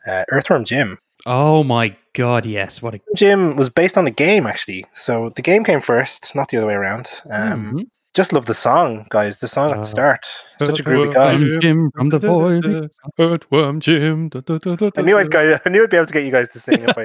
uh, 0.07 0.25
Earthworm 0.31 0.65
Jim. 0.65 0.99
Oh 1.27 1.63
my 1.65 1.97
god, 2.15 2.47
yes. 2.47 2.83
What 2.83 2.95
a 2.95 3.01
Jim 3.15 3.57
was 3.57 3.69
based 3.69 3.97
on 3.97 4.05
the 4.05 4.11
game, 4.11 4.47
actually. 4.47 4.85
So 4.95 5.33
the 5.37 5.43
game 5.43 5.65
came 5.65 5.81
first, 5.81 6.35
not 6.35 6.49
the 6.49 6.57
other 6.59 6.67
way 6.67 6.75
around. 6.75 7.09
Um, 7.31 7.73
Mhm. 7.73 7.87
Just 8.15 8.35
love 8.35 8.45
the 8.45 8.53
song, 8.53 9.07
guys. 9.09 9.39
The 9.39 9.49
song 9.49 9.71
at 9.71 9.79
Uh, 9.79 9.81
the 9.81 9.87
start. 9.87 10.27
Such 10.61 10.81
a 10.81 10.83
groovy 10.85 11.15
guy. 11.15 11.33
Earthworm 11.33 11.61
Jim 11.63 11.91
from 11.95 12.09
the 12.11 12.19
void. 12.19 12.91
Earthworm 13.19 13.81
Jim. 13.81 14.31
I 14.35 15.01
knew 15.01 15.17
I'd 15.17 15.31
go, 15.31 15.59
I 15.65 15.69
knew 15.71 15.83
I'd 15.83 15.89
be 15.89 15.97
able 15.97 16.07
to 16.07 16.13
get 16.13 16.25
you 16.27 16.31
guys 16.31 16.51
to 16.51 16.61
sing 16.61 16.85
if 16.87 16.95
I. 16.99 17.05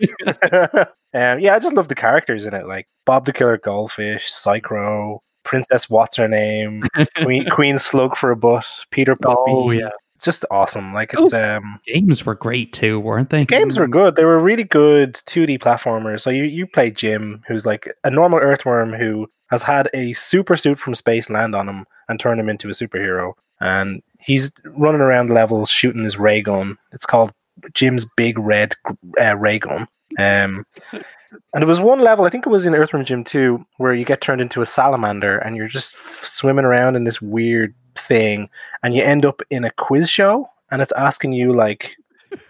um, 1.32 1.38
yeah, 1.38 1.54
I 1.54 1.60
just 1.60 1.74
love 1.74 1.86
the 1.86 1.94
characters 1.94 2.44
in 2.44 2.54
it, 2.54 2.66
like 2.66 2.88
Bob 3.06 3.24
the 3.24 3.32
Killer 3.32 3.56
Goldfish, 3.58 4.28
Psy-Crow, 4.32 5.20
Princess 5.44 5.88
What's 5.88 6.16
Her 6.16 6.26
Name, 6.26 6.82
Queen 7.22 7.48
Queen 7.50 7.78
Slug 7.78 8.16
for 8.16 8.32
a 8.32 8.36
butt, 8.36 8.66
Peter 8.90 9.14
Puppy. 9.14 9.36
Oh, 9.46 9.70
yeah. 9.70 9.90
It's 10.18 10.24
just 10.24 10.44
awesome. 10.50 10.92
Like 10.92 11.14
it's 11.14 11.32
um 11.32 11.78
Games 11.86 12.26
were 12.26 12.34
great 12.34 12.72
too, 12.72 12.98
weren't 12.98 13.30
they? 13.30 13.44
games 13.44 13.78
were 13.78 13.86
good. 13.86 14.16
They 14.16 14.24
were 14.24 14.40
really 14.40 14.64
good 14.64 15.14
2D 15.14 15.60
platformers. 15.60 16.22
So 16.22 16.30
you 16.30 16.42
you 16.42 16.66
play 16.66 16.90
Jim, 16.90 17.44
who's 17.46 17.64
like 17.64 17.88
a 18.02 18.10
normal 18.10 18.40
earthworm 18.40 18.92
who 18.92 19.30
has 19.50 19.62
had 19.62 19.88
a 19.94 20.12
super 20.14 20.56
suit 20.56 20.76
from 20.76 20.96
space 20.96 21.30
land 21.30 21.54
on 21.54 21.68
him 21.68 21.86
and 22.08 22.18
turn 22.18 22.40
him 22.40 22.48
into 22.48 22.66
a 22.68 22.72
superhero. 22.72 23.34
And 23.60 24.02
he's 24.18 24.50
running 24.64 25.00
around 25.00 25.30
levels 25.30 25.70
shooting 25.70 26.02
his 26.02 26.18
ray 26.18 26.42
gun. 26.42 26.78
It's 26.90 27.06
called 27.06 27.30
Jim's 27.72 28.04
Big 28.16 28.40
Red 28.40 28.74
uh, 29.20 29.36
Ray 29.36 29.60
Gun. 29.60 29.86
Um, 30.18 30.66
and 30.90 31.62
there 31.62 31.66
was 31.66 31.80
one 31.80 32.00
level, 32.00 32.24
I 32.24 32.30
think 32.30 32.44
it 32.44 32.50
was 32.50 32.66
in 32.66 32.74
Earthworm 32.74 33.04
Jim 33.04 33.22
2, 33.22 33.64
where 33.76 33.94
you 33.94 34.04
get 34.04 34.20
turned 34.20 34.40
into 34.40 34.60
a 34.60 34.66
salamander 34.66 35.38
and 35.38 35.54
you're 35.56 35.68
just 35.68 35.94
f- 35.94 36.24
swimming 36.24 36.64
around 36.64 36.96
in 36.96 37.04
this 37.04 37.20
weird 37.22 37.74
thing, 37.98 38.48
and 38.82 38.94
you 38.94 39.02
end 39.02 39.26
up 39.26 39.42
in 39.50 39.64
a 39.64 39.70
quiz 39.72 40.08
show, 40.10 40.48
and 40.70 40.80
it's 40.82 40.92
asking 40.92 41.32
you 41.32 41.52
like 41.52 41.96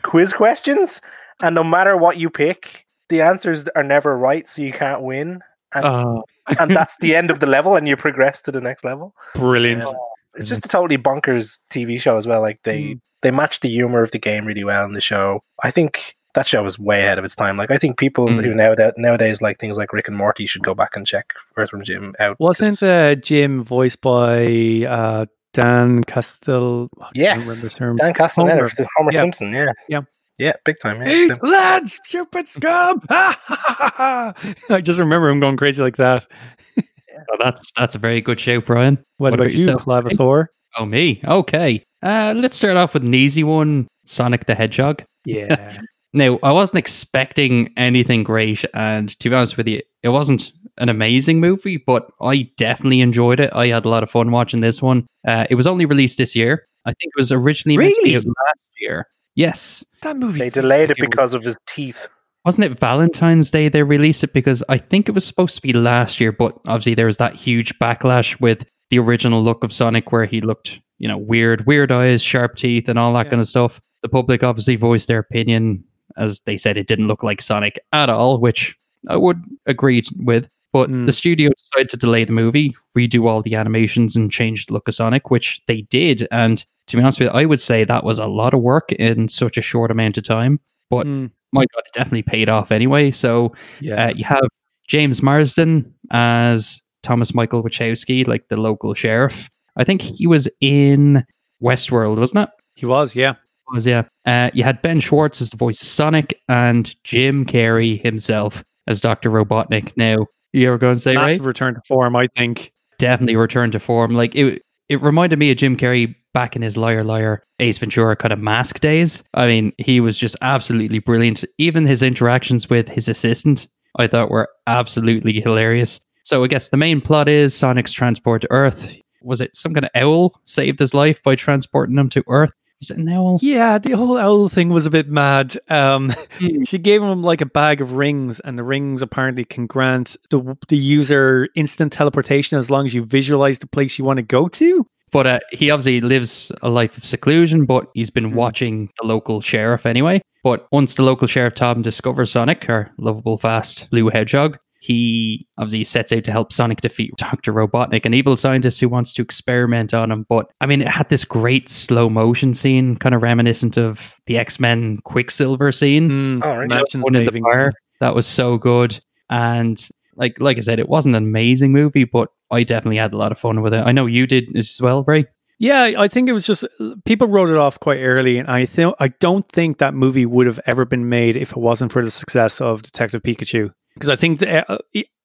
quiz 0.03 0.32
questions, 0.32 1.01
and 1.40 1.55
no 1.55 1.64
matter 1.64 1.96
what 1.96 2.16
you 2.18 2.30
pick, 2.30 2.86
the 3.09 3.22
answers 3.22 3.68
are 3.68 3.82
never 3.84 4.16
right, 4.18 4.49
so 4.49 4.62
you 4.62 4.72
can't 4.72 5.03
win. 5.03 5.40
And, 5.74 5.84
Uh, 5.84 6.22
and 6.59 6.70
that's 6.74 6.96
the 6.99 7.14
end 7.14 7.30
of 7.30 7.40
the 7.40 7.46
level, 7.46 7.76
and 7.76 7.86
you 7.86 7.96
progress 7.96 8.40
to 8.42 8.51
the 8.53 8.61
next 8.61 8.84
level. 8.84 9.14
Brilliant. 9.34 9.84
Uh, 9.84 9.92
it's 10.34 10.49
just 10.49 10.64
a 10.64 10.68
totally 10.68 10.99
bonkers 10.99 11.59
TV 11.70 12.01
show 12.01 12.16
as 12.16 12.26
well. 12.26 12.40
Like 12.40 12.61
they 12.62 12.80
Mm. 12.80 13.01
they 13.22 13.30
match 13.30 13.61
the 13.61 13.68
humor 13.68 14.03
of 14.03 14.11
the 14.12 14.18
game 14.18 14.44
really 14.46 14.62
well 14.64 14.84
in 14.84 14.92
the 14.92 15.01
show. 15.01 15.42
I 15.64 15.70
think 15.72 16.14
that 16.34 16.46
show 16.46 16.62
was 16.62 16.78
way 16.78 17.01
ahead 17.03 17.18
of 17.18 17.24
its 17.24 17.34
time. 17.34 17.57
Like 17.57 17.70
I 17.70 17.76
think 17.78 17.99
people 17.99 18.28
Mm. 18.28 18.44
who 18.44 18.55
nowadays 18.55 18.92
nowadays 18.96 19.42
like 19.42 19.59
things 19.59 19.76
like 19.76 19.92
Rick 19.92 20.07
and 20.09 20.16
Morty 20.16 20.46
should 20.46 20.62
go 20.62 20.74
back 20.74 20.94
and 20.96 21.07
check 21.07 21.32
Earthworm 21.57 21.82
Jim 21.82 22.14
out. 22.20 22.38
Wasn't 22.38 22.80
uh, 22.82 23.14
Jim 23.16 23.62
voiced 23.64 24.01
by 24.01 24.86
uh, 24.88 25.26
Dan 25.53 26.05
Castel? 26.05 26.88
Yes. 27.14 27.46
remember 27.46 27.68
term. 27.68 27.96
Dan 27.96 28.12
Castellaneta, 28.12 28.49
Homer. 28.57 28.68
Homer, 28.68 28.88
Homer 28.96 29.11
Yeah. 29.12 29.20
Simpson? 29.20 29.53
Yeah, 29.53 29.72
Yeah. 29.88 30.01
yeah, 30.38 30.53
big 30.64 30.76
time. 30.82 31.01
Yeah. 31.03 31.09
Hey, 31.09 31.30
lads, 31.42 31.99
stupid 32.05 32.49
scum! 32.49 33.01
I 33.11 34.34
just 34.82 34.99
remember 34.99 35.28
him 35.28 35.40
going 35.40 35.57
crazy 35.57 35.82
like 35.82 35.96
that. 35.96 36.26
oh, 36.78 37.36
that's 37.40 37.72
that's 37.72 37.94
a 37.94 37.99
very 37.99 38.20
good 38.20 38.40
show, 38.40 38.61
Brian. 38.61 38.99
What, 39.16 39.34
about, 39.34 39.53
you, 39.53 39.61
yourself? 39.61 39.82
Clavitor? 39.82 40.51
Oh 40.76 40.84
me. 40.84 41.20
Okay. 41.24 41.84
Uh, 42.03 42.34
let's 42.36 42.57
start 42.57 42.76
off 42.76 42.94
with 42.94 43.05
an 43.05 43.14
easy 43.14 43.42
one. 43.42 43.88
Sonic 44.07 44.46
the 44.46 44.55
Hedgehog. 44.55 45.03
Yeah. 45.24 45.78
Now, 46.14 46.38
I 46.42 46.53
wasn't 46.53 46.78
expecting 46.78 47.70
anything 47.76 48.22
great, 48.22 48.64
and 48.72 49.11
to 49.20 49.28
be 49.28 49.36
honest 49.36 49.59
with 49.59 49.68
you, 49.68 49.82
it 50.03 50.09
wasn't 50.09 50.53
an 50.78 50.88
amazing 50.88 51.40
movie, 51.40 51.76
but 51.76 52.08
I 52.20 52.50
definitely 52.56 53.00
enjoyed 53.00 53.40
it. 53.40 53.50
I 53.54 53.68
had 53.68 53.84
a 53.84 53.88
lot 53.88 54.02
of 54.02 54.10
fun 54.10 54.30
watching 54.30 54.60
this 54.60 54.80
one. 54.80 55.06
Uh, 55.26 55.46
it 55.50 55.54
was 55.56 55.66
only 55.66 55.84
released 55.84 56.18
this 56.18 56.34
year. 56.36 56.64
I 56.84 56.90
think 56.90 57.12
it 57.16 57.18
was 57.18 57.32
originally 57.32 57.76
meant 57.76 57.94
to 57.96 58.02
be 58.02 58.14
Really? 58.14 58.26
last 58.26 58.58
year. 58.80 59.06
Yes. 59.34 59.84
that 60.02 60.16
movie. 60.16 60.38
They 60.38 60.50
delayed 60.50 60.90
it 60.90 60.96
because 61.00 61.34
of 61.34 61.42
his 61.44 61.56
teeth. 61.66 62.08
Wasn't 62.44 62.64
it 62.64 62.78
Valentine's 62.78 63.50
Day 63.50 63.68
they 63.68 63.82
released 63.82 64.24
it? 64.24 64.32
Because 64.32 64.62
I 64.68 64.78
think 64.78 65.08
it 65.08 65.12
was 65.12 65.24
supposed 65.26 65.56
to 65.56 65.62
be 65.62 65.72
last 65.72 66.20
year, 66.20 66.32
but 66.32 66.56
obviously 66.66 66.94
there 66.94 67.06
was 67.06 67.18
that 67.18 67.34
huge 67.34 67.76
backlash 67.78 68.40
with 68.40 68.64
the 68.90 68.98
original 68.98 69.42
look 69.42 69.62
of 69.64 69.72
Sonic 69.72 70.12
where 70.12 70.24
he 70.24 70.40
looked 70.40 70.80
you 71.00 71.06
know, 71.06 71.18
weird, 71.18 71.64
weird 71.66 71.92
eyes, 71.92 72.20
sharp 72.22 72.56
teeth, 72.56 72.88
and 72.88 72.98
all 72.98 73.12
that 73.12 73.26
Yeah. 73.26 73.30
kind 73.30 73.42
of 73.42 73.48
stuff. 73.48 73.80
The 74.02 74.08
public 74.08 74.42
obviously 74.42 74.74
voiced 74.76 75.06
their 75.08 75.20
opinion 75.20 75.84
as 76.16 76.40
they 76.40 76.56
said 76.56 76.76
it 76.76 76.88
didn't 76.88 77.06
look 77.06 77.22
like 77.22 77.40
Sonic 77.40 77.78
at 77.92 78.08
all, 78.10 78.40
which 78.40 78.76
I 79.08 79.16
would 79.16 79.40
agree 79.66 80.02
with. 80.16 80.48
But 80.72 80.90
Mm. 80.90 81.06
the 81.06 81.12
studio 81.12 81.50
decided 81.56 81.88
to 81.90 81.96
delay 81.96 82.24
the 82.24 82.32
movie, 82.32 82.74
redo 82.96 83.26
all 83.26 83.42
the 83.42 83.54
animations, 83.54 84.16
and 84.16 84.30
change 84.30 84.66
the 84.66 84.72
look 84.74 84.86
of 84.88 84.94
Sonic, 84.94 85.30
which 85.30 85.60
they 85.66 85.82
did. 85.82 86.28
And 86.30 86.64
to 86.88 86.96
be 86.96 87.02
honest 87.02 87.18
with 87.20 87.28
you, 87.28 87.32
I 87.38 87.44
would 87.46 87.60
say 87.60 87.84
that 87.84 88.04
was 88.04 88.18
a 88.18 88.26
lot 88.26 88.54
of 88.54 88.60
work 88.60 88.92
in 88.92 89.28
such 89.28 89.56
a 89.56 89.62
short 89.62 89.90
amount 89.90 90.18
of 90.18 90.24
time. 90.24 90.60
But 90.90 91.06
Mm, 91.06 91.30
my 91.52 91.62
God, 91.74 91.82
it 91.86 91.92
definitely 91.94 92.22
paid 92.22 92.48
off 92.48 92.70
anyway. 92.70 93.10
So 93.10 93.52
yeah. 93.80 94.06
uh, 94.08 94.12
you 94.14 94.24
have 94.24 94.46
James 94.86 95.22
Marsden 95.22 95.92
as 96.10 96.80
Thomas 97.02 97.34
Michael 97.34 97.62
Wachowski, 97.62 98.26
like 98.26 98.48
the 98.48 98.56
local 98.58 98.92
sheriff. 98.94 99.48
I 99.76 99.84
think 99.84 100.02
he 100.02 100.26
was 100.26 100.48
in 100.60 101.24
Westworld, 101.62 102.18
wasn't 102.18 102.40
it? 102.44 102.50
he 102.74 102.86
was, 102.86 103.14
yeah. 103.16 103.34
Was 103.72 103.86
yeah. 103.86 104.04
Uh, 104.24 104.50
you 104.54 104.64
had 104.64 104.80
Ben 104.82 104.98
Schwartz 105.00 105.40
as 105.42 105.50
the 105.50 105.56
voice 105.56 105.82
of 105.82 105.88
Sonic, 105.88 106.40
and 106.48 106.94
Jim 107.04 107.44
Carrey 107.44 108.02
himself 108.02 108.64
as 108.86 109.00
Doctor 109.00 109.30
Robotnik. 109.30 109.92
Now 109.96 110.26
you 110.53 110.70
were 110.70 110.78
going 110.78 110.94
to 110.94 111.01
say 111.01 111.14
Massive 111.14 111.40
right? 111.40 111.46
return 111.46 111.74
to 111.74 111.80
form, 111.86 112.16
I 112.16 112.28
think. 112.36 112.72
Definitely 112.99 113.36
returned 113.36 113.72
to 113.72 113.80
form. 113.80 114.14
Like 114.14 114.34
it, 114.34 114.62
it 114.88 115.01
reminded 115.03 115.38
me 115.38 115.51
of 115.51 115.57
Jim 115.59 115.76
Carrey 115.76 116.14
back 116.34 116.57
in 116.57 116.62
his 116.62 116.76
Liar 116.76 117.05
Liar 117.05 117.42
Ace 117.61 117.78
Ventura 117.78 118.16
kind 118.16 118.32
of 118.32 118.38
mask 118.38 118.80
days. 118.80 119.22
I 119.34 119.46
mean, 119.46 119.72
he 119.78 120.01
was 120.01 120.16
just 120.16 120.36
absolutely 120.40 120.99
brilliant. 120.99 121.44
Even 121.59 121.86
his 121.86 122.03
interactions 122.03 122.68
with 122.68 122.88
his 122.88 123.09
assistant, 123.09 123.66
I 123.96 124.07
thought 124.07 124.30
were 124.30 124.49
absolutely 124.66 125.40
hilarious. 125.40 126.01
So 126.24 126.44
I 126.44 126.46
guess 126.46 126.68
the 126.68 126.76
main 126.76 127.01
plot 127.01 127.28
is 127.28 127.55
Sonic's 127.55 127.92
transport 127.92 128.42
to 128.42 128.49
Earth. 128.51 128.94
Was 129.22 129.40
it 129.40 129.57
some 129.57 129.74
kind 129.74 129.84
of 129.84 129.90
owl 129.94 130.40
saved 130.44 130.78
his 130.78 130.94
life 130.94 131.22
by 131.22 131.34
transporting 131.34 131.99
him 131.99 132.09
to 132.11 132.22
Earth? 132.28 132.53
Is 132.80 132.90
it 132.90 132.98
an 132.98 133.08
owl? 133.08 133.38
Yeah, 133.42 133.78
the 133.78 133.96
whole 133.96 134.16
owl 134.16 134.48
thing 134.48 134.68
was 134.68 134.86
a 134.86 134.90
bit 134.90 135.08
mad. 135.08 135.56
Um, 135.68 136.12
Hmm. 136.38 136.62
she 136.62 136.78
gave 136.78 137.02
him 137.02 137.22
like 137.22 137.40
a 137.40 137.46
bag 137.46 137.80
of 137.80 137.92
rings, 137.92 138.38
and 138.40 138.56
the 138.58 138.62
rings 138.62 139.02
apparently 139.02 139.44
can 139.44 139.66
grant 139.66 140.16
the 140.30 140.56
the 140.68 140.76
user 140.76 141.48
instant 141.56 141.92
teleportation 141.92 142.56
as 142.58 142.70
long 142.70 142.86
as 142.86 142.94
you 142.94 143.04
visualize 143.04 143.58
the 143.58 143.66
place 143.66 143.98
you 143.98 144.04
want 144.04 144.18
to 144.18 144.22
go 144.22 144.48
to. 144.48 144.86
But 145.10 145.26
uh, 145.26 145.40
he 145.50 145.70
obviously 145.70 146.00
lives 146.02 146.52
a 146.62 146.68
life 146.68 146.96
of 146.98 147.04
seclusion, 147.04 147.64
but 147.64 147.86
he's 147.94 148.10
been 148.10 148.30
Mhm. 148.30 148.34
watching 148.34 148.90
the 149.00 149.06
local 149.08 149.40
sheriff 149.40 149.84
anyway. 149.86 150.20
But 150.44 150.66
once 150.70 150.94
the 150.94 151.02
local 151.02 151.26
sheriff 151.26 151.54
Tom 151.54 151.82
discovers 151.82 152.30
Sonic, 152.30 152.68
our 152.68 152.90
lovable, 152.98 153.38
fast 153.38 153.90
blue 153.90 154.08
hedgehog, 154.10 154.58
he 154.80 155.46
obviously 155.58 155.84
sets 155.84 156.12
out 156.12 156.24
to 156.24 156.32
help 156.32 156.52
Sonic 156.52 156.80
defeat 156.80 157.12
Dr. 157.16 157.52
Robotnik, 157.52 158.04
an 158.04 158.14
evil 158.14 158.36
scientist 158.36 158.80
who 158.80 158.88
wants 158.88 159.12
to 159.14 159.22
experiment 159.22 159.92
on 159.94 160.10
him. 160.12 160.24
But 160.28 160.50
I 160.60 160.66
mean, 160.66 160.80
it 160.80 160.88
had 160.88 161.08
this 161.08 161.24
great 161.24 161.68
slow 161.68 162.08
motion 162.08 162.54
scene, 162.54 162.96
kind 162.96 163.14
of 163.14 163.22
reminiscent 163.22 163.76
of 163.76 164.14
the 164.26 164.38
X 164.38 164.60
Men 164.60 164.98
Quicksilver 165.04 165.72
scene 165.72 166.08
Mm, 166.08 166.44
Oh, 166.44 166.54
really? 166.54 166.68
mansions 166.68 167.04
one 167.04 167.14
in 167.16 167.24
the 167.26 167.40
fire. 167.40 167.72
That 168.00 168.14
was 168.14 168.26
so 168.26 168.56
good. 168.58 169.00
And 169.30 169.86
like 170.16 170.40
like 170.40 170.56
I 170.56 170.60
said, 170.60 170.78
it 170.78 170.88
wasn't 170.88 171.16
an 171.16 171.24
amazing 171.24 171.72
movie, 171.72 172.04
but 172.04 172.28
I 172.50 172.62
definitely 172.64 172.96
had 172.98 173.12
a 173.12 173.16
lot 173.16 173.32
of 173.32 173.38
fun 173.38 173.60
with 173.60 173.74
it. 173.74 173.82
I 173.84 173.92
know 173.92 174.06
you 174.06 174.26
did 174.26 174.56
as 174.56 174.78
well, 174.80 175.04
Ray. 175.04 175.26
Yeah, 175.60 175.90
I 175.98 176.06
think 176.06 176.28
it 176.28 176.32
was 176.32 176.46
just 176.46 176.64
people 177.04 177.26
wrote 177.26 177.50
it 177.50 177.56
off 177.56 177.80
quite 177.80 177.98
early, 177.98 178.38
and 178.38 178.48
I 178.48 178.64
think 178.64 178.94
I 179.00 179.08
don't 179.08 179.46
think 179.48 179.78
that 179.78 179.92
movie 179.92 180.24
would 180.24 180.46
have 180.46 180.60
ever 180.66 180.84
been 180.84 181.08
made 181.08 181.36
if 181.36 181.50
it 181.50 181.56
wasn't 181.56 181.90
for 181.92 182.04
the 182.04 182.12
success 182.12 182.60
of 182.60 182.82
Detective 182.82 183.22
Pikachu. 183.24 183.72
Because 183.99 184.11
I 184.11 184.16
think 184.16 184.38
the, 184.38 184.70
uh, 184.70 184.78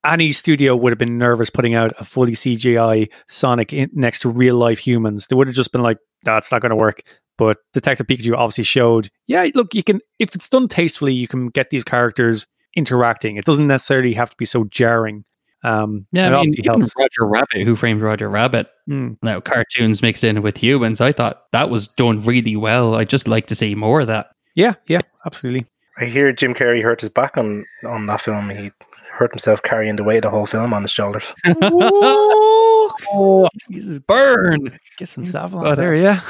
any 0.04 0.32
studio 0.32 0.74
would 0.76 0.90
have 0.92 0.98
been 0.98 1.16
nervous 1.16 1.48
putting 1.48 1.74
out 1.74 1.92
a 1.98 2.04
fully 2.04 2.32
CGI 2.32 3.08
Sonic 3.28 3.72
in, 3.72 3.88
next 3.94 4.18
to 4.20 4.28
real 4.28 4.56
life 4.56 4.78
humans. 4.78 5.26
They 5.28 5.36
would 5.36 5.46
have 5.46 5.56
just 5.56 5.72
been 5.72 5.82
like, 5.82 5.98
"That's 6.24 6.50
not 6.50 6.60
going 6.60 6.70
to 6.70 6.76
work." 6.76 7.02
But 7.38 7.58
Detective 7.72 8.06
Pikachu 8.06 8.36
obviously 8.36 8.64
showed, 8.64 9.10
yeah, 9.26 9.48
look, 9.54 9.74
you 9.74 9.82
can 9.82 10.00
if 10.18 10.34
it's 10.34 10.48
done 10.48 10.68
tastefully, 10.68 11.12
you 11.14 11.26
can 11.28 11.48
get 11.48 11.70
these 11.70 11.84
characters 11.84 12.46
interacting. 12.76 13.36
It 13.36 13.44
doesn't 13.44 13.66
necessarily 13.66 14.12
have 14.14 14.30
to 14.30 14.36
be 14.36 14.44
so 14.44 14.64
jarring. 14.64 15.24
Um, 15.62 16.06
Yeah, 16.12 16.36
I 16.36 16.42
mean, 16.42 16.50
even 16.58 16.80
helps. 16.80 16.92
Roger 16.98 17.26
Rabbit, 17.26 17.62
Who 17.64 17.74
Framed 17.74 18.02
Roger 18.02 18.28
Rabbit, 18.28 18.68
Mm. 18.90 19.16
now 19.22 19.40
cartoons 19.40 20.02
mixed 20.02 20.22
in 20.22 20.42
with 20.42 20.58
humans. 20.58 21.00
I 21.00 21.10
thought 21.12 21.44
that 21.52 21.70
was 21.70 21.88
done 21.88 22.18
really 22.22 22.54
well. 22.56 22.94
I'd 22.96 23.08
just 23.08 23.26
like 23.26 23.46
to 23.46 23.54
see 23.54 23.74
more 23.74 24.02
of 24.02 24.08
that. 24.08 24.26
Yeah, 24.54 24.74
yeah, 24.88 25.00
absolutely. 25.24 25.66
I 25.98 26.06
hear 26.06 26.32
Jim 26.32 26.54
Carrey 26.54 26.82
hurt 26.82 27.00
his 27.00 27.10
back 27.10 27.36
on 27.36 27.64
on 27.86 28.06
that 28.06 28.20
film. 28.20 28.50
He 28.50 28.72
hurt 29.12 29.30
himself 29.32 29.62
carrying 29.62 29.96
the 29.96 30.04
weight 30.04 30.18
of 30.18 30.22
the 30.22 30.30
whole 30.30 30.46
film 30.46 30.74
on 30.74 30.82
his 30.82 30.90
shoulders. 30.90 31.32
oh, 31.46 33.48
Jesus, 33.70 34.00
Burn. 34.00 34.76
get 34.96 35.08
some 35.08 35.24
stuff 35.24 35.52
But, 35.52 35.66
on 35.66 35.76
there, 35.76 35.94
yeah. 35.94 36.20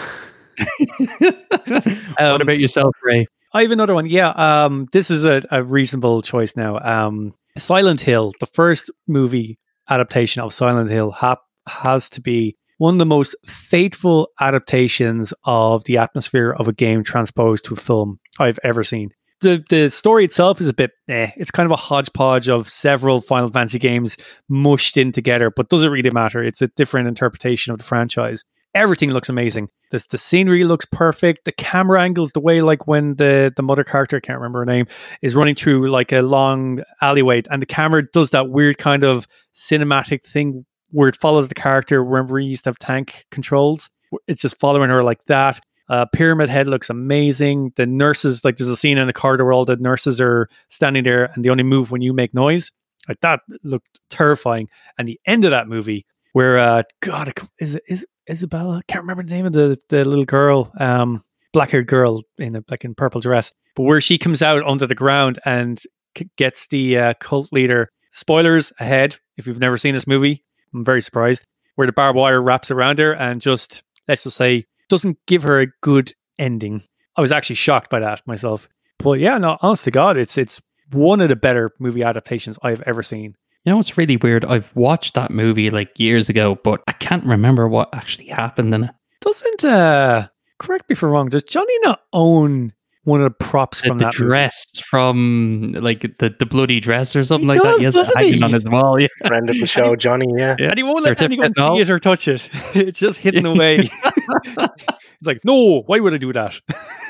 what 0.99 1.87
Um, 2.21 2.41
about 2.41 2.59
yourself, 2.59 2.95
Ray? 3.03 3.27
I 3.53 3.63
have 3.63 3.71
another 3.71 3.95
one. 3.95 4.07
Yeah, 4.07 4.31
um, 4.31 4.87
this 4.93 5.11
is 5.11 5.25
a, 5.25 5.43
a 5.51 5.63
reasonable 5.63 6.23
choice 6.23 6.57
now. 6.57 6.79
Um, 6.81 7.35
Silent 7.57 8.01
Hill, 8.01 8.33
the 8.41 8.47
first 8.47 8.91
movie 9.07 9.59
adaptation 9.89 10.43
of 10.43 10.53
Silent 10.53 10.91
Hill, 10.91 11.13
ha- 11.13 11.41
has 11.69 12.09
to 12.11 12.21
be 12.21 12.57
one 12.79 12.97
of 12.97 12.99
the 12.99 13.07
most 13.07 13.37
faithful 13.47 14.29
adaptations 14.41 15.33
of 15.45 15.85
the 15.85 15.99
atmosphere 15.99 16.51
of 16.59 16.67
a 16.69 16.73
game 16.73 17.05
transposed 17.05 17.65
to 17.67 17.75
a 17.75 17.77
film 17.77 18.19
I've 18.39 18.59
ever 18.65 18.83
seen. 18.83 19.11
The 19.45 19.63
the 19.69 19.91
story 19.91 20.25
itself 20.25 20.59
is 20.63 20.67
a 20.69 20.73
bit 20.73 20.93
eh. 21.07 21.31
It's 21.37 21.51
kind 21.51 21.67
of 21.67 21.71
a 21.71 21.77
hodgepodge 21.77 22.49
of 22.49 22.71
several 22.71 23.21
Final 23.21 23.51
Fantasy 23.51 23.79
games 23.79 24.17
mushed 24.49 24.97
in 24.97 25.13
together, 25.13 25.51
but 25.55 25.69
doesn't 25.69 25.91
really 25.91 26.11
matter. 26.11 26.43
It's 26.43 26.63
a 26.63 26.69
different 26.69 27.09
interpretation 27.09 27.71
of 27.71 27.79
the 27.79 27.85
franchise. 27.85 28.43
Everything 28.75 29.11
looks 29.11 29.29
amazing. 29.29 29.69
The, 29.91 30.03
the 30.11 30.17
scenery 30.17 30.65
looks 30.65 30.87
perfect. 30.87 31.45
The 31.45 31.53
camera 31.53 32.03
angles, 32.03 32.33
the 32.33 32.41
way 32.41 32.63
like 32.63 32.87
when 32.87 33.17
the 33.17 33.53
the 33.55 33.63
mother 33.63 33.85
character, 33.85 34.17
I 34.17 34.21
can't 34.21 34.39
remember 34.39 34.61
her 34.61 34.65
name, 34.65 34.87
is 35.21 35.35
running 35.35 35.57
through 35.57 35.91
like 35.91 36.11
a 36.11 36.23
long 36.23 36.83
alleyway, 37.03 37.43
and 37.51 37.61
the 37.61 37.67
camera 37.67 38.03
does 38.13 38.31
that 38.31 38.49
weird 38.49 38.79
kind 38.79 39.05
of 39.05 39.29
cinematic 39.55 40.25
thing 40.25 40.65
where 40.91 41.11
it 41.11 41.17
follows 41.17 41.49
the 41.49 41.55
character. 41.55 42.03
Remember, 42.03 42.35
we 42.35 42.47
used 42.47 42.65
to 42.65 42.71
have 42.71 42.79
tank 42.79 43.27
controls. 43.31 43.91
It's 44.27 44.41
just 44.41 44.59
following 44.59 44.89
her 44.89 45.03
like 45.03 45.23
that. 45.27 45.61
Uh, 45.89 46.07
Pyramid 46.07 46.49
Head 46.49 46.67
looks 46.67 46.89
amazing. 46.89 47.73
The 47.77 47.87
nurses, 47.87 48.45
like, 48.45 48.57
there's 48.57 48.69
a 48.69 48.77
scene 48.77 48.99
in 48.99 49.07
the 49.07 49.13
corridor 49.13 49.45
where 49.45 49.53
all 49.53 49.65
the 49.65 49.77
nurses 49.77 50.21
are 50.21 50.49
standing 50.69 51.05
there, 51.05 51.31
and 51.35 51.45
they 51.45 51.51
only 51.51 51.63
move 51.63 51.91
when 51.91 52.01
you 52.01 52.13
make 52.13 52.33
noise. 52.33 52.71
Like 53.09 53.21
that 53.21 53.41
looked 53.63 54.01
terrifying. 54.11 54.69
And 54.99 55.09
the 55.09 55.21
end 55.27 55.45
of 55.45 55.51
that 55.51 55.69
movie, 55.69 56.07
where 56.33 56.59
uh, 56.59 56.83
God, 57.01 57.33
is 57.59 57.75
it 57.75 57.83
is 57.89 58.07
Isabella? 58.31 58.79
I 58.79 58.93
can't 58.93 59.03
remember 59.03 59.23
the 59.23 59.35
name 59.35 59.47
of 59.47 59.53
the 59.53 59.79
the 59.89 60.05
little 60.05 60.25
girl, 60.25 60.73
um, 60.79 61.23
black 61.53 61.71
haired 61.71 61.87
girl 61.87 62.23
in 62.39 62.57
a 62.57 62.65
like 62.71 62.85
in 62.85 62.95
purple 62.95 63.21
dress, 63.21 63.53
but 63.77 63.83
where 63.83 64.01
she 64.01 64.19
comes 64.19 64.43
out 64.43 64.63
onto 64.63 64.87
the 64.87 64.95
ground 64.95 65.39
and 65.45 65.81
c- 66.17 66.31
gets 66.37 66.67
the 66.69 66.99
uh, 66.99 67.15
cult 67.21 67.53
leader. 67.53 67.91
Spoilers 68.11 68.73
ahead. 68.79 69.17
If 69.37 69.47
you've 69.47 69.61
never 69.61 69.77
seen 69.77 69.95
this 69.95 70.07
movie, 70.07 70.45
I'm 70.73 70.85
very 70.85 71.03
surprised. 71.03 71.45
Where 71.75 71.87
the 71.87 71.93
barbed 71.93 72.17
wire 72.17 72.41
wraps 72.41 72.71
around 72.71 73.01
her 73.01 73.13
and 73.13 73.41
just 73.41 73.83
let's 74.07 74.23
just 74.23 74.37
say 74.37 74.65
doesn't 74.89 75.19
give 75.27 75.43
her 75.43 75.61
a 75.61 75.67
good 75.83 76.13
ending. 76.39 76.83
I 77.17 77.21
was 77.21 77.33
actually 77.33 77.57
shocked 77.57 77.91
by 77.91 78.01
that 78.01 78.23
myself. 78.27 78.69
But 78.99 79.21
yeah, 79.21 79.39
no, 79.39 79.59
honest 79.61 79.85
to 79.85 79.91
God, 79.91 80.17
it's 80.17 80.39
it's 80.39 80.61
one 80.93 81.21
of 81.21 81.29
the 81.29 81.37
better 81.37 81.73
movie 81.79 82.03
adaptations 82.03 82.59
I've 82.63 82.83
ever 82.83 83.03
seen. 83.03 83.35
You 83.65 83.71
know 83.71 83.77
what's 83.77 83.97
really 83.97 84.19
weird? 84.19 84.45
I've 84.45 84.75
watched 84.77 85.15
that 85.15 85.31
movie 85.31 85.71
like 85.71 85.99
years 85.99 86.29
ago, 86.29 86.59
but 86.63 86.83
I 86.87 86.93
can't 86.93 87.25
remember 87.25 87.67
what 87.67 87.95
actually 87.95 88.27
happened 88.27 88.75
in 88.75 88.85
it. 88.85 88.91
Doesn't 89.21 89.65
uh 89.65 90.29
correct 90.59 90.89
me 90.89 90.95
if 90.95 91.03
I'm 91.03 91.11
wrong, 91.11 91.29
does 91.29 91.45
Johnny 91.45 91.79
not 91.83 92.01
own 92.13 92.73
one 93.05 93.21
of 93.21 93.25
the 93.25 93.45
props 93.45 93.81
The, 93.83 93.89
from 93.89 93.99
the 93.99 94.05
that 94.07 94.15
movie? 94.19 94.27
dress 94.29 94.65
from 94.89 95.75
like 95.79 96.03
the, 96.19 96.35
the 96.39 96.47
bloody 96.47 96.81
dress 96.81 97.15
or 97.15 97.23
something 97.25 97.49
He 97.49 97.55
like 97.59 97.63
that. 97.63 97.81
does, 97.83 97.95
He 97.95 97.99
has 98.01 98.09
it 98.09 98.17
hanging 98.17 98.35
he? 98.35 98.43
on 98.43 98.53
his 98.53 98.69
wall. 98.69 99.01
Yeah. 99.01 99.09
Friend 99.27 99.49
of 99.51 99.59
the 99.59 99.67
show, 99.77 99.95
Johnny. 99.97 100.27
Yeah. 100.37 100.57
Yeah. 100.59 100.69
And 100.71 100.77
he 100.77 100.83
won't 100.83 101.03
let 101.03 101.21
anyone 101.23 101.49
Certificate 101.55 101.77
see 101.77 101.81
it 101.83 101.91
or 101.91 101.99
touch 101.99 102.29
it. 102.29 102.51
it's 102.75 102.99
just 103.01 103.19
hidden 103.21 103.47
away. 103.47 103.89
it's 104.45 105.27
like, 105.27 105.41
no, 105.45 105.83
why 105.87 106.01
would 106.01 106.15
I 106.15 106.19
do 106.19 106.33
that? 106.33 106.59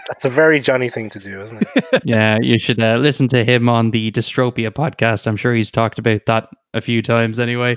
That's 0.09 0.25
a 0.25 0.29
very 0.31 0.61
Johnny 0.61 0.89
thing 0.91 1.09
to 1.11 1.19
do, 1.19 1.41
isn't 1.41 1.63
it? 1.63 2.03
yeah, 2.05 2.39
you 2.41 2.59
should 2.59 2.81
uh, 2.81 2.97
listen 2.97 3.29
to 3.29 3.45
him 3.45 3.69
on 3.69 3.91
the 3.91 4.11
Dystropia 4.11 4.71
podcast. 4.71 5.27
I'm 5.27 5.37
sure 5.37 5.55
he's 5.55 5.71
talked 5.71 5.99
about 5.99 6.21
that 6.27 6.49
a 6.75 6.81
few 6.81 7.01
times 7.03 7.39
anyway. 7.39 7.77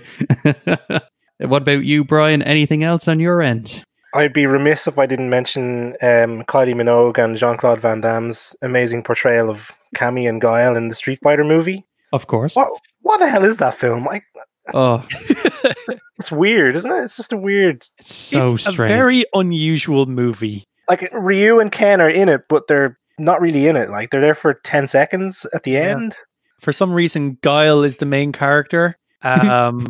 what 1.39 1.61
about 1.61 1.83
you, 1.85 2.03
Brian? 2.03 2.41
Anything 2.41 2.83
else 2.83 3.07
on 3.07 3.19
your 3.19 3.41
end? 3.41 3.83
I'd 4.13 4.33
be 4.33 4.45
remiss 4.45 4.87
if 4.87 4.97
I 4.97 5.05
didn't 5.05 5.29
mention 5.29 5.89
um, 6.01 6.43
Kylie 6.43 6.73
Minogue 6.75 7.17
and 7.23 7.37
Jean 7.37 7.57
Claude 7.57 7.81
Van 7.81 8.01
Damme's 8.01 8.55
amazing 8.61 9.03
portrayal 9.03 9.49
of 9.49 9.71
Cammy 9.95 10.27
and 10.27 10.41
Guile 10.41 10.75
in 10.75 10.87
the 10.87 10.95
Street 10.95 11.19
Fighter 11.21 11.43
movie. 11.43 11.85
Of 12.13 12.27
course. 12.27 12.55
What 12.55 12.69
what 13.01 13.19
the 13.19 13.27
hell 13.27 13.43
is 13.45 13.57
that 13.57 13.75
film? 13.75 14.07
I, 14.07 14.21
Oh, 14.73 15.05
it's 16.19 16.31
weird, 16.31 16.75
isn't 16.75 16.91
it? 16.91 17.03
It's 17.03 17.15
just 17.17 17.31
a 17.31 17.37
weird. 17.37 17.85
it's 17.99 18.13
so 18.13 18.53
it's 18.55 18.63
strange. 18.63 18.91
a 18.91 18.93
very 18.95 19.25
unusual 19.33 20.05
movie. 20.07 20.65
Like 20.89 21.09
Ryu 21.13 21.59
and 21.59 21.71
Ken 21.71 22.01
are 22.01 22.09
in 22.09 22.27
it, 22.29 22.41
but 22.49 22.67
they're 22.67 22.97
not 23.17 23.39
really 23.41 23.67
in 23.67 23.75
it. 23.77 23.89
Like 23.89 24.09
they're 24.09 24.21
there 24.21 24.35
for 24.35 24.55
ten 24.55 24.87
seconds 24.87 25.45
at 25.53 25.63
the 25.63 25.71
Yeah. 25.71 25.89
end. 25.91 26.15
For 26.59 26.73
some 26.73 26.91
reason, 26.93 27.37
Guile 27.41 27.83
is 27.83 27.97
the 27.97 28.05
main 28.05 28.31
character. 28.31 28.97
Um, 29.23 29.87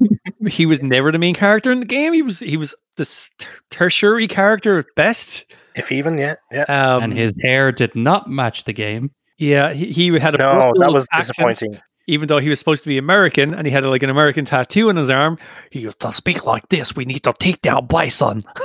he 0.48 0.66
was 0.66 0.82
never 0.82 1.12
the 1.12 1.20
main 1.20 1.36
character 1.36 1.72
in 1.72 1.80
the 1.80 1.86
game. 1.86 2.14
He 2.14 2.22
was 2.22 2.40
he 2.40 2.58
was 2.58 2.74
this 2.98 3.30
tertiary 3.72 4.28
character 4.28 4.80
at 4.80 4.86
best. 4.96 5.46
If 5.76 5.92
even, 5.92 6.18
yeah, 6.18 6.36
yeah. 6.52 6.64
Um, 6.64 7.04
and 7.04 7.14
his 7.18 7.36
hair 7.42 7.72
did 7.72 7.96
not 7.96 8.28
match 8.30 8.64
the 8.64 8.74
game. 8.74 9.12
yeah, 9.38 9.74
he, 9.74 9.92
he 9.92 10.08
had 10.20 10.34
a 10.36 10.38
No, 10.40 10.74
that 10.80 10.92
was 10.92 11.08
accent, 11.14 11.28
disappointing. 11.60 11.82
Even 12.08 12.28
though 12.28 12.40
he 12.40 12.50
was 12.50 12.58
supposed 12.58 12.84
to 12.84 12.90
be 12.90 12.98
American 12.98 13.54
and 13.54 13.68
he 13.68 13.72
had 13.72 13.86
like 13.86 14.02
an 14.02 14.10
American 14.10 14.46
tattoo 14.46 14.90
on 14.90 14.96
his 14.96 15.10
arm, 15.10 15.38
he 15.72 15.82
used 15.82 16.00
to 16.00 16.12
speak 16.14 16.46
like 16.48 16.68
this. 16.70 16.96
We 16.96 17.06
need 17.06 17.20
to 17.24 17.34
take 17.38 17.62
down 17.62 17.86
Bison. 17.86 18.44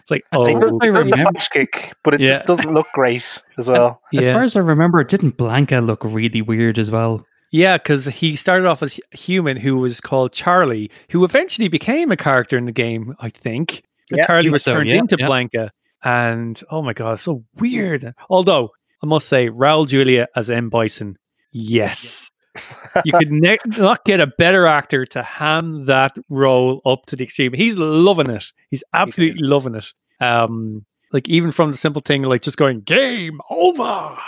it's 0.00 0.10
like, 0.10 0.24
I 0.32 0.36
oh, 0.38 0.46
He 0.46 0.54
does, 0.54 0.72
I 0.80 0.86
he 0.86 0.92
does 0.92 1.04
the 1.04 1.10
remember. 1.12 1.30
flash 1.32 1.48
kick, 1.50 1.92
but 2.02 2.14
it 2.14 2.20
Yeah. 2.20 2.36
just 2.38 2.46
doesn't 2.46 2.72
look 2.72 2.86
great 2.94 3.42
as 3.58 3.68
well. 3.70 4.00
As 4.16 4.26
yeah. 4.26 4.32
far 4.32 4.42
as 4.42 4.56
I 4.56 4.60
remember, 4.60 5.04
didn't 5.04 5.36
Blanka 5.36 5.84
look 5.84 6.02
really 6.02 6.40
weird 6.42 6.78
as 6.78 6.90
well? 6.90 7.24
Yeah, 7.50 7.78
because 7.78 8.04
he 8.04 8.36
started 8.36 8.66
off 8.66 8.82
as 8.82 8.98
a 9.12 9.16
human 9.16 9.56
who 9.56 9.76
was 9.76 10.00
called 10.00 10.32
Charlie, 10.32 10.90
who 11.10 11.24
eventually 11.24 11.68
became 11.68 12.10
a 12.10 12.16
character 12.16 12.58
in 12.58 12.66
the 12.66 12.72
game, 12.72 13.14
I 13.20 13.30
think. 13.30 13.84
Yeah, 14.10 14.26
Charlie 14.26 14.50
was 14.50 14.62
so, 14.62 14.74
turned 14.74 14.90
yeah, 14.90 14.98
into 14.98 15.16
yeah. 15.18 15.26
Blanka. 15.26 15.70
And 16.04 16.60
oh 16.70 16.82
my 16.82 16.92
god, 16.92 17.18
so 17.20 17.44
weird. 17.56 18.14
Although 18.28 18.70
I 19.02 19.06
must 19.06 19.28
say, 19.28 19.48
Raul 19.48 19.88
Julia 19.88 20.28
as 20.36 20.50
M. 20.50 20.68
Bison, 20.68 21.16
yes. 21.52 22.30
you 23.04 23.12
could 23.12 23.30
ne- 23.30 23.58
not 23.78 24.04
get 24.04 24.20
a 24.20 24.26
better 24.26 24.66
actor 24.66 25.04
to 25.06 25.22
ham 25.22 25.86
that 25.86 26.16
role 26.28 26.80
up 26.84 27.06
to 27.06 27.16
the 27.16 27.24
extreme. 27.24 27.52
He's 27.52 27.76
loving 27.76 28.30
it. 28.30 28.44
He's 28.70 28.84
absolutely 28.92 29.46
loving 29.46 29.74
it. 29.76 29.86
Um, 30.20 30.84
like 31.12 31.28
even 31.28 31.52
from 31.52 31.70
the 31.70 31.76
simple 31.76 32.02
thing, 32.02 32.22
like 32.22 32.42
just 32.42 32.56
going 32.56 32.80
game 32.80 33.40
over. 33.50 34.18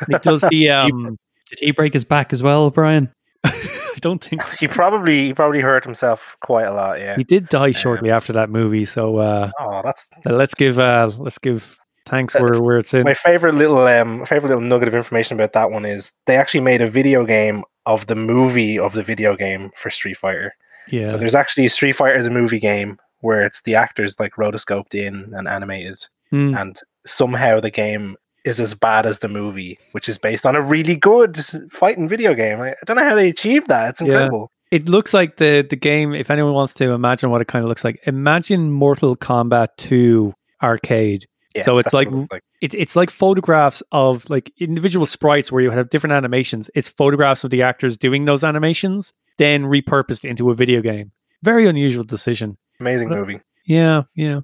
And 0.00 0.08
he 0.08 0.18
does 0.18 0.42
the 0.48 0.70
um. 0.70 1.18
Did 1.52 1.66
he 1.66 1.70
break 1.70 1.92
his 1.92 2.04
back 2.04 2.32
as 2.32 2.42
well, 2.42 2.70
Brian? 2.70 3.12
I 3.44 3.98
don't 4.00 4.22
think 4.22 4.42
He 4.60 4.68
probably 4.68 5.26
he 5.28 5.34
probably 5.34 5.60
hurt 5.60 5.84
himself 5.84 6.36
quite 6.40 6.66
a 6.66 6.72
lot. 6.72 6.98
Yeah. 6.98 7.16
He 7.16 7.24
did 7.24 7.48
die 7.48 7.70
shortly 7.72 8.10
after 8.10 8.32
that 8.34 8.50
movie, 8.50 8.84
so 8.84 9.18
uh, 9.18 9.50
Oh, 9.60 9.80
that's 9.84 10.08
let's 10.24 10.54
give 10.54 10.78
uh, 10.78 11.10
let's 11.18 11.38
give 11.38 11.78
thanks 12.06 12.34
Uh, 12.34 12.40
where, 12.40 12.60
where 12.60 12.78
it's 12.78 12.92
in. 12.94 13.04
my 13.04 13.14
favorite 13.14 13.54
little 13.54 13.86
um 13.86 14.24
favorite 14.26 14.48
little 14.48 14.64
nugget 14.64 14.88
of 14.88 14.94
information 14.94 15.38
about 15.38 15.52
that 15.52 15.70
one 15.70 15.84
is 15.84 16.12
they 16.26 16.36
actually 16.36 16.60
made 16.60 16.80
a 16.80 16.88
video 16.90 17.24
game 17.24 17.62
of 17.86 18.06
the 18.06 18.16
movie 18.16 18.78
of 18.78 18.92
the 18.94 19.02
video 19.02 19.36
game 19.36 19.70
for 19.76 19.90
Street 19.90 20.16
Fighter. 20.16 20.54
Yeah, 20.88 21.08
So 21.08 21.16
there's 21.16 21.34
actually 21.34 21.68
Street 21.68 21.92
Fighter 21.92 22.22
the 22.22 22.30
movie 22.30 22.58
game 22.60 22.98
where 23.20 23.42
it's 23.42 23.62
the 23.62 23.74
actors 23.76 24.18
like 24.18 24.34
rotoscoped 24.34 24.94
in 24.94 25.32
and 25.34 25.46
animated, 25.46 26.06
Hmm. 26.30 26.54
and 26.56 26.76
somehow 27.06 27.60
the 27.60 27.70
game 27.70 28.16
is 28.44 28.60
as 28.60 28.74
bad 28.74 29.06
as 29.06 29.20
the 29.20 29.28
movie, 29.28 29.78
which 29.92 30.08
is 30.08 30.18
based 30.18 30.44
on 30.46 30.56
a 30.56 30.60
really 30.60 30.96
good 30.96 31.36
fighting 31.70 32.08
video 32.08 32.34
game. 32.34 32.60
I 32.60 32.74
don't 32.86 32.96
know 32.96 33.04
how 33.04 33.14
they 33.14 33.28
achieved 33.28 33.68
that. 33.68 33.90
It's 33.90 34.00
Yeah. 34.00 34.06
incredible. 34.08 34.50
it 34.70 34.88
looks 34.88 35.12
like 35.12 35.36
the 35.36 35.66
the 35.68 35.76
game. 35.76 36.14
If 36.14 36.30
anyone 36.30 36.54
wants 36.54 36.72
to 36.74 36.90
imagine 36.92 37.28
what 37.30 37.40
it 37.42 37.46
kind 37.48 37.62
of 37.62 37.68
looks 37.68 37.84
like, 37.84 38.00
imagine 38.06 38.70
Mortal 38.70 39.14
Kombat 39.16 39.68
Two 39.76 40.32
arcade. 40.62 41.26
Yes, 41.54 41.66
So 41.66 41.76
it's 41.78 41.92
like- 41.92 42.08
it 42.08 42.14
like 42.32 42.42
It, 42.62 42.72
it's 42.74 42.96
like 42.96 43.10
photographs 43.10 43.82
of 43.92 44.28
like 44.30 44.50
individual 44.58 45.04
sprites 45.04 45.52
where 45.52 45.60
you 45.62 45.70
have 45.70 45.90
different 45.90 46.14
animations. 46.14 46.70
It's 46.74 46.88
photographs 46.88 47.44
of 47.44 47.50
the 47.50 47.60
actors 47.62 47.98
doing 47.98 48.24
those 48.24 48.42
animations, 48.44 49.12
then 49.36 49.64
repurposed 49.64 50.24
into 50.24 50.50
a 50.50 50.54
video 50.54 50.80
game. 50.80 51.10
Very 51.42 51.66
unusual 51.68 52.04
decision. 52.04 52.56
amazing 52.80 53.10
What- 53.10 53.18
movie. 53.18 53.40
Yeah, 53.66 54.02
yeah. 54.14 54.40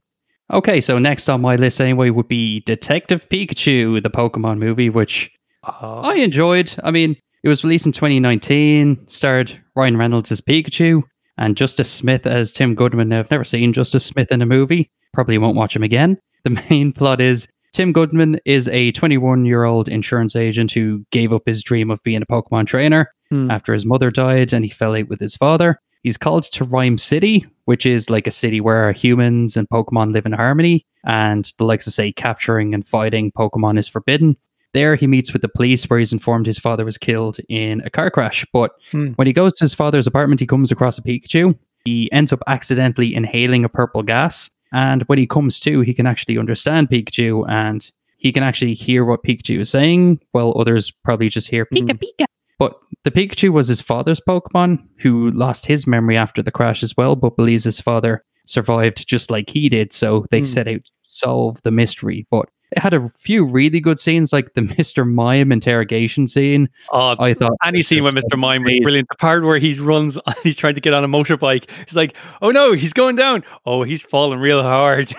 Okay, 0.51 0.81
so 0.81 0.99
next 0.99 1.29
on 1.29 1.43
my 1.43 1.57
list 1.57 1.81
anyway 1.81 2.11
would 2.11 2.29
be 2.29 2.61
Detective 2.61 3.29
Pikachu, 3.29 4.03
the 4.03 4.11
Pokemon 4.11 4.59
movie, 4.59 4.91
which 4.91 5.31
Uh, 5.65 6.01
I 6.01 6.15
enjoyed. 6.15 6.73
I 6.83 6.91
mean, 6.91 7.17
it 7.43 7.49
was 7.49 7.63
released 7.63 7.85
in 7.85 7.93
2019, 7.93 9.07
starred 9.07 9.61
Ryan 9.77 9.97
Reynolds 9.97 10.33
as 10.33 10.41
Pikachu 10.41 11.03
and 11.37 11.57
Justice 11.57 11.91
Smith 11.91 12.27
as 12.27 12.53
Tim 12.53 12.75
Goodman. 12.75 13.09
Now, 13.11 13.19
I've 13.19 13.31
never 13.31 13.45
seen 13.45 13.73
Justice 13.73 14.05
Smith 14.05 14.33
in 14.33 14.41
a 14.41 14.47
movie, 14.47 14.91
probably 15.13 15.37
won't 15.37 15.57
watch 15.57 15.77
him 15.77 15.83
again. 15.83 16.19
The 16.45 16.63
main 16.71 16.93
plot 16.93 17.21
is 17.21 17.49
Tim 17.73 17.93
Goodman 17.93 18.39
is 18.47 18.69
a 18.69 18.93
21 18.93 19.45
year 19.45 19.65
old 19.65 19.89
insurance 19.89 20.37
agent 20.37 20.71
who 20.71 21.05
gave 21.11 21.33
up 21.33 21.43
his 21.45 21.63
dream 21.63 21.91
of 21.91 22.03
being 22.05 22.23
a 22.23 22.27
Pokemon 22.27 22.67
trainer 22.69 23.13
hmm. 23.29 23.51
after 23.51 23.73
his 23.73 23.85
mother 23.85 24.11
died 24.11 24.53
and 24.53 24.65
he 24.65 24.71
fell 24.71 24.95
out 24.95 25.09
with 25.09 25.21
his 25.21 25.37
father. 25.37 25.81
He's 26.03 26.17
called 26.17 26.45
to 26.45 26.65
Ryme 26.65 26.99
City, 26.99 27.47
which 27.65 27.85
is 27.87 28.09
like 28.11 28.27
a 28.27 28.31
city 28.31 28.61
where 28.61 28.93
humans 28.93 29.57
and 29.57 29.69
Pokemon 29.69 30.13
live 30.13 30.27
in 30.27 30.33
harmony, 30.33 30.87
and 31.05 31.53
the 31.59 31.65
likes 31.65 31.87
of 31.87 31.93
say 31.93 32.13
capturing 32.13 32.75
and 32.75 32.87
fighting 32.87 33.33
Pokemon 33.33 33.79
is 33.79 33.89
forbidden. 33.89 34.37
There, 34.75 34.97
he 34.97 35.07
meets 35.07 35.33
with 35.33 35.43
the 35.43 35.49
police, 35.49 35.85
where 35.89 35.99
he's 35.99 36.13
informed 36.13 36.47
his 36.47 36.59
father 36.59 36.85
was 36.85 36.99
killed 36.99 37.39
in 37.49 37.81
a 37.83 37.91
car 37.91 38.11
crash. 38.11 38.45
But 38.53 38.73
Hmm. 38.91 39.13
when 39.17 39.27
he 39.27 39.33
goes 39.33 39.55
to 39.55 39.65
his 39.65 39.75
father's 39.75 40.07
apartment, 40.07 40.41
he 40.41 40.47
comes 40.47 40.71
across 40.71 40.99
a 40.99 41.03
Pikachu. 41.03 41.57
He 41.85 42.11
ends 42.13 42.33
up 42.33 42.43
accidentally 42.47 43.15
inhaling 43.15 43.65
a 43.65 43.69
purple 43.69 44.03
gas, 44.03 44.51
and 44.73 45.03
when 45.05 45.19
he 45.19 45.27
comes 45.27 45.59
to, 45.61 45.81
he 45.81 45.95
can 45.95 46.07
actually 46.07 46.37
understand 46.39 46.91
Pikachu 46.91 47.49
and 47.49 47.91
he 48.19 48.31
can 48.33 48.43
actually 48.43 48.75
hear 48.75 49.05
what 49.05 49.23
Pikachu 49.23 49.61
is 49.61 49.71
saying, 49.71 50.21
while 50.33 50.53
others 50.59 50.91
probably 51.05 51.29
just 51.29 51.49
hear 51.49 51.65
Pika 51.67 51.93
Hmm. 51.93 51.97
Pika. 52.23 52.27
But 52.59 52.79
the 53.05 53.11
Pikachu 53.11 53.51
was 53.51 53.69
his 53.69 53.81
father's 53.83 54.21
Pokemon, 54.21 54.83
who 54.99 55.31
lost 55.31 55.67
his 55.67 55.87
memory 55.87 56.17
after 56.17 56.43
the 56.43 56.51
crash 56.51 56.83
as 56.83 56.97
well, 56.97 57.15
but 57.17 57.37
believes 57.37 57.65
his 57.65 57.81
father 57.81 58.25
survived 58.47 59.07
just 59.07 59.31
like 59.31 59.51
he 59.51 59.69
did. 59.69 59.93
So 59.93 60.27
they 60.31 60.39
Hmm. 60.41 60.45
set 60.45 60.69
out 60.69 60.85
to 60.85 60.91
solve 61.05 61.63
the 61.63 61.71
mystery. 61.71 62.27
But 62.31 62.49
it 62.73 62.79
had 62.81 62.93
a 62.95 63.09
few 63.09 63.45
really 63.45 63.81
good 63.81 63.99
scenes, 64.01 64.33
like 64.33 64.53
the 64.55 64.61
Mr. 64.77 65.09
Mime 65.09 65.53
interrogation 65.53 66.27
scene. 66.27 66.69
Oh, 66.93 67.15
I 67.19 67.33
thought 67.35 67.53
Any 67.65 67.83
scene 67.83 68.03
with 68.03 68.15
was 68.15 68.25
Mr. 68.25 68.37
Mime 68.39 68.65
was 68.65 68.75
brilliant. 68.83 69.09
The 69.09 69.17
part 69.17 69.45
where 69.45 69.59
he 69.59 69.79
runs, 69.79 70.19
he's 70.43 70.57
trying 70.57 70.75
to 70.75 70.81
get 70.81 70.93
on 70.95 71.05
a 71.05 71.09
motorbike. 71.09 71.71
He's 71.87 71.95
like, 71.97 72.15
"Oh 72.43 72.51
no, 72.51 72.73
he's 72.73 72.93
going 72.93 73.17
down! 73.17 73.45
Oh, 73.65 73.85
he's 73.85 74.03
falling 74.03 74.39
real 74.41 74.63
hard." 74.63 75.15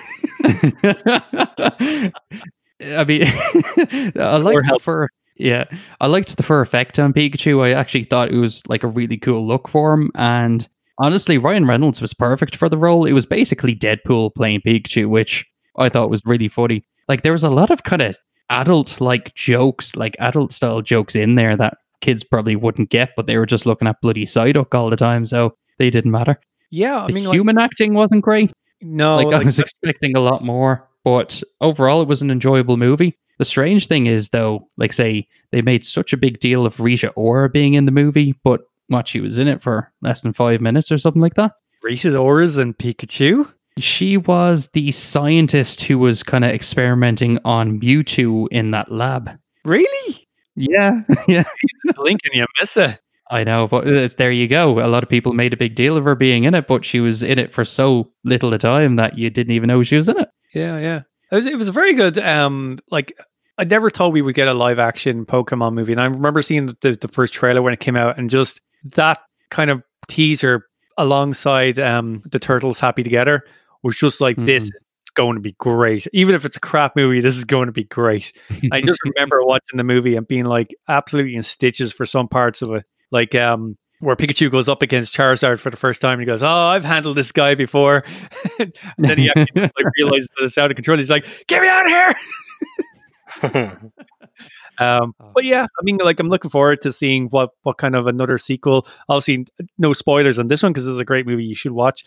I 2.82 3.04
mean, 3.08 3.24
I 3.26 4.38
liked 4.38 4.60
the 4.60 4.64
help. 4.66 4.82
fur. 4.82 5.08
Yeah, 5.40 5.64
I 6.02 6.08
liked 6.08 6.36
the 6.36 6.44
fur 6.44 6.62
effect 6.62 7.00
on 7.00 7.14
Pikachu. 7.14 7.64
I 7.66 7.72
actually 7.74 8.04
thought 8.04 8.32
it 8.32 8.38
was 8.38 8.62
like 8.68 8.84
a 8.84 8.88
really 8.88 9.18
cool 9.18 9.48
look 9.48 9.68
for 9.68 9.94
him. 9.94 10.12
And 10.16 10.68
honestly, 11.00 11.38
Ryan 11.38 11.66
Reynolds 11.66 12.02
was 12.02 12.14
perfect 12.14 12.56
for 12.56 12.70
the 12.70 12.78
role. 12.78 13.06
It 13.06 13.14
was 13.14 13.26
basically 13.26 13.76
Deadpool 13.76 14.36
playing 14.36 14.62
Pikachu, 14.62 15.08
which 15.10 15.46
I 15.78 15.90
thought 15.90 16.10
was 16.10 16.22
really 16.26 16.50
funny. 16.50 16.84
Like 17.08 17.24
there 17.24 17.32
was 17.32 17.44
a 17.44 17.50
lot 17.50 17.72
of 17.72 17.84
kind 17.84 18.02
of 18.02 18.18
adult 18.50 19.00
like 19.00 19.34
jokes, 19.34 19.96
like 19.96 20.16
adult 20.20 20.52
style 20.52 20.82
jokes 20.82 21.16
in 21.16 21.36
there 21.36 21.56
that 21.56 21.78
kids 22.02 22.24
probably 22.24 22.56
wouldn't 22.56 22.90
get, 22.90 23.12
but 23.16 23.26
they 23.26 23.38
were 23.38 23.46
just 23.46 23.66
looking 23.66 23.88
at 23.88 24.02
bloody 24.02 24.26
Psyduck 24.26 24.76
all 24.76 24.90
the 24.90 24.96
time, 24.98 25.26
so 25.26 25.56
they 25.78 25.90
didn't 25.90 26.12
matter. 26.12 26.40
yeah, 26.70 27.04
I 27.04 27.08
The 27.08 27.14
mean, 27.14 27.24
like, 27.26 27.36
human 27.36 27.58
acting 27.58 27.94
wasn't 27.94 28.24
great 28.24 28.52
no, 28.82 29.16
like, 29.18 29.28
I 29.28 29.38
like, 29.38 29.46
was 29.46 29.60
expecting 29.60 30.16
a 30.16 30.22
lot 30.22 30.44
more, 30.44 30.88
but 31.04 31.44
overall, 31.62 32.02
it 32.02 32.08
was 32.08 32.22
an 32.22 32.32
enjoyable 32.32 32.78
movie. 32.78 33.18
The 33.40 33.46
strange 33.46 33.88
thing 33.88 34.06
is, 34.06 34.30
though, 34.30 34.68
like 34.78 34.94
say 34.94 35.28
they 35.52 35.62
made 35.62 35.86
such 35.86 36.14
a 36.14 36.18
big 36.18 36.40
deal 36.40 36.66
of 36.66 36.80
Rita 36.80 37.10
Ora 37.12 37.50
being 37.50 37.74
in 37.74 37.86
the 37.86 37.92
movie, 37.92 38.36
but 38.44 38.62
what 38.88 39.08
she 39.08 39.22
was 39.22 39.38
in 39.38 39.48
it 39.48 39.62
for 39.62 39.92
less 40.02 40.22
than 40.22 40.34
five 40.34 40.62
minutes 40.62 40.92
or 40.92 40.98
something 40.98 41.22
like 41.22 41.36
that. 41.36 41.54
Rita's 41.82 42.16
auras 42.16 42.58
and 42.58 42.78
Pikachu. 42.78 43.52
She 43.78 44.18
was 44.18 44.68
the 44.70 44.92
scientist 44.92 45.84
who 45.84 45.98
was 45.98 46.22
kind 46.22 46.44
of 46.44 46.52
experimenting 46.52 47.40
on 47.46 47.80
Mewtwo 47.80 48.48
in 48.52 48.72
that 48.72 48.92
lab. 48.92 49.32
Really? 49.64 50.28
Yeah, 50.56 51.04
yeah, 51.28 51.46
Lincoln, 51.98 52.32
you 52.34 52.46
miss 52.60 52.76
it. 52.76 53.00
I 53.32 53.44
know, 53.44 53.68
but 53.68 53.88
it's, 53.88 54.16
there 54.16 54.32
you 54.32 54.48
go. 54.48 54.80
A 54.84 54.90
lot 54.90 55.04
of 55.04 55.10
people 55.10 55.34
made 55.34 55.54
a 55.54 55.58
big 55.58 55.76
deal 55.76 55.96
of 55.96 56.04
her 56.04 56.16
being 56.16 56.46
in 56.46 56.56
it, 56.56 56.68
but 56.68 56.84
she 56.84 57.00
was 57.00 57.22
in 57.22 57.38
it 57.38 57.54
for 57.54 57.64
so 57.64 58.12
little 58.26 58.54
a 58.54 58.58
time 58.58 58.96
that 58.96 59.18
you 59.18 59.30
didn't 59.30 59.54
even 59.54 59.68
know 59.68 59.84
she 59.84 59.96
was 59.96 60.10
in 60.10 60.20
it. 60.20 60.30
Yeah, 60.54 60.80
yeah. 60.80 61.02
It 61.32 61.36
was 61.36 61.46
it 61.46 61.58
was 61.58 61.70
a 61.70 61.72
very 61.72 61.94
good. 61.94 62.18
Um, 62.18 62.80
like 62.90 63.14
I 63.60 63.66
never 63.66 63.90
thought 63.90 64.14
we 64.14 64.22
would 64.22 64.36
get 64.36 64.48
a 64.48 64.54
live 64.54 64.80
action 64.80 65.26
Pokemon 65.26 65.74
movie, 65.74 65.92
and 65.92 66.00
I 66.00 66.06
remember 66.06 66.42
seeing 66.42 66.68
the, 66.68 66.78
the, 66.80 66.92
the 66.96 67.08
first 67.10 67.34
trailer 67.34 67.62
when 67.62 67.74
it 67.74 67.82
came 67.82 67.98
out, 67.98 68.18
and 68.18 68.30
just 68.30 68.62
that 68.96 69.20
kind 69.52 69.70
of 69.70 69.84
teaser 70.08 70.66
alongside 70.98 71.78
um 71.78 72.22
the 72.26 72.40
Turtles 72.40 72.80
Happy 72.80 73.04
Together 73.04 73.44
was 73.84 73.98
just 73.98 74.22
like 74.22 74.38
this 74.38 74.64
is 74.66 74.82
going 75.16 75.36
to 75.36 75.42
be 75.42 75.54
great. 75.54 76.08
Even 76.14 76.36
if 76.36 76.46
it's 76.46 76.56
a 76.56 76.60
crap 76.62 76.96
movie, 76.96 77.20
this 77.20 77.36
is 77.36 77.44
going 77.44 77.66
to 77.66 77.72
be 77.74 77.84
great. 77.84 78.32
I 78.72 78.82
just 78.86 79.00
remember 79.04 79.44
watching 79.44 79.78
the 79.78 79.84
movie 79.84 80.16
and 80.16 80.26
being 80.26 80.46
like 80.46 80.74
absolutely 80.88 81.36
in 81.36 81.44
stitches 81.44 81.92
for 81.92 82.06
some 82.06 82.28
parts 82.28 82.62
of 82.62 82.74
it, 82.74 82.86
like 83.12 83.36
um. 83.36 83.78
Where 84.02 84.16
Pikachu 84.16 84.50
goes 84.50 84.70
up 84.70 84.82
against 84.82 85.14
Charizard 85.14 85.60
for 85.60 85.70
the 85.70 85.76
first 85.76 86.00
time, 86.00 86.14
and 86.14 86.22
he 86.22 86.26
goes, 86.26 86.42
"Oh, 86.42 86.48
I've 86.48 86.86
handled 86.86 87.18
this 87.18 87.34
guy 87.34 87.54
before." 87.56 88.06
and 88.60 88.74
then 88.98 89.18
he 89.18 89.30
actually 89.30 89.64
like 89.64 89.86
realizes 89.98 90.30
that 90.38 90.46
it's 90.46 90.58
out 90.58 90.72
of 90.72 90.76
control. 90.76 90.98
He's 90.98 91.10
like, 91.10 91.26
"Get 91.48 91.62
me 91.62 91.68
out 91.68 91.86
of 91.86 91.92
here!" 91.92 92.14
Um, 94.78 95.14
Oh. 95.20 95.32
but 95.36 95.44
yeah, 95.44 95.64
I 95.64 95.84
mean, 95.84 95.98
like 95.98 96.20
I'm 96.22 96.30
looking 96.30 96.50
forward 96.50 96.82
to 96.84 96.94
seeing 96.94 97.26
what 97.28 97.50
what 97.64 97.78
kind 97.78 97.96
of 97.96 98.08
another 98.08 98.38
sequel. 98.38 98.88
Obviously, 99.10 99.46
no 99.78 99.92
spoilers 99.92 100.40
on 100.40 100.48
this 100.48 100.64
one 100.64 100.72
because 100.72 100.86
this 100.86 100.94
is 100.94 101.00
a 101.00 101.06
great 101.06 101.28
movie 101.28 101.44
you 101.44 101.56
should 101.56 101.74
watch. 101.74 102.06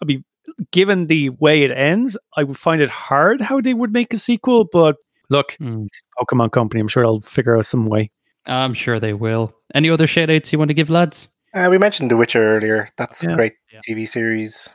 I 0.00 0.04
mean, 0.04 0.24
given 0.70 1.08
the 1.08 1.30
way 1.30 1.64
it 1.64 1.72
ends, 1.72 2.16
I 2.36 2.44
would 2.44 2.56
find 2.56 2.80
it 2.80 2.90
hard 2.90 3.40
how 3.40 3.60
they 3.60 3.74
would 3.74 3.92
make 3.92 4.14
a 4.14 4.18
sequel. 4.18 4.68
But 4.72 4.96
look, 5.30 5.56
Mm. 5.60 5.88
Pokemon 6.20 6.52
Company. 6.52 6.80
I'm 6.80 6.86
sure 6.88 7.02
they'll 7.02 7.20
figure 7.22 7.56
out 7.56 7.66
some 7.66 7.86
way. 7.86 8.12
I'm 8.46 8.74
sure 8.74 9.00
they 9.00 9.14
will. 9.14 9.52
Any 9.74 9.90
other 9.90 10.06
shout 10.06 10.30
outs 10.30 10.52
you 10.52 10.58
want 10.60 10.68
to 10.68 10.74
give, 10.74 10.90
lads? 10.90 11.28
Uh, 11.54 11.66
we 11.70 11.78
mentioned 11.78 12.10
The 12.10 12.16
Witcher 12.16 12.56
earlier. 12.56 12.88
That's 12.96 13.22
Yeah. 13.24 13.32
a 13.32 13.34
great, 13.36 13.54
Yeah. 13.72 13.80
TV 13.88 14.06
series. 14.06 14.68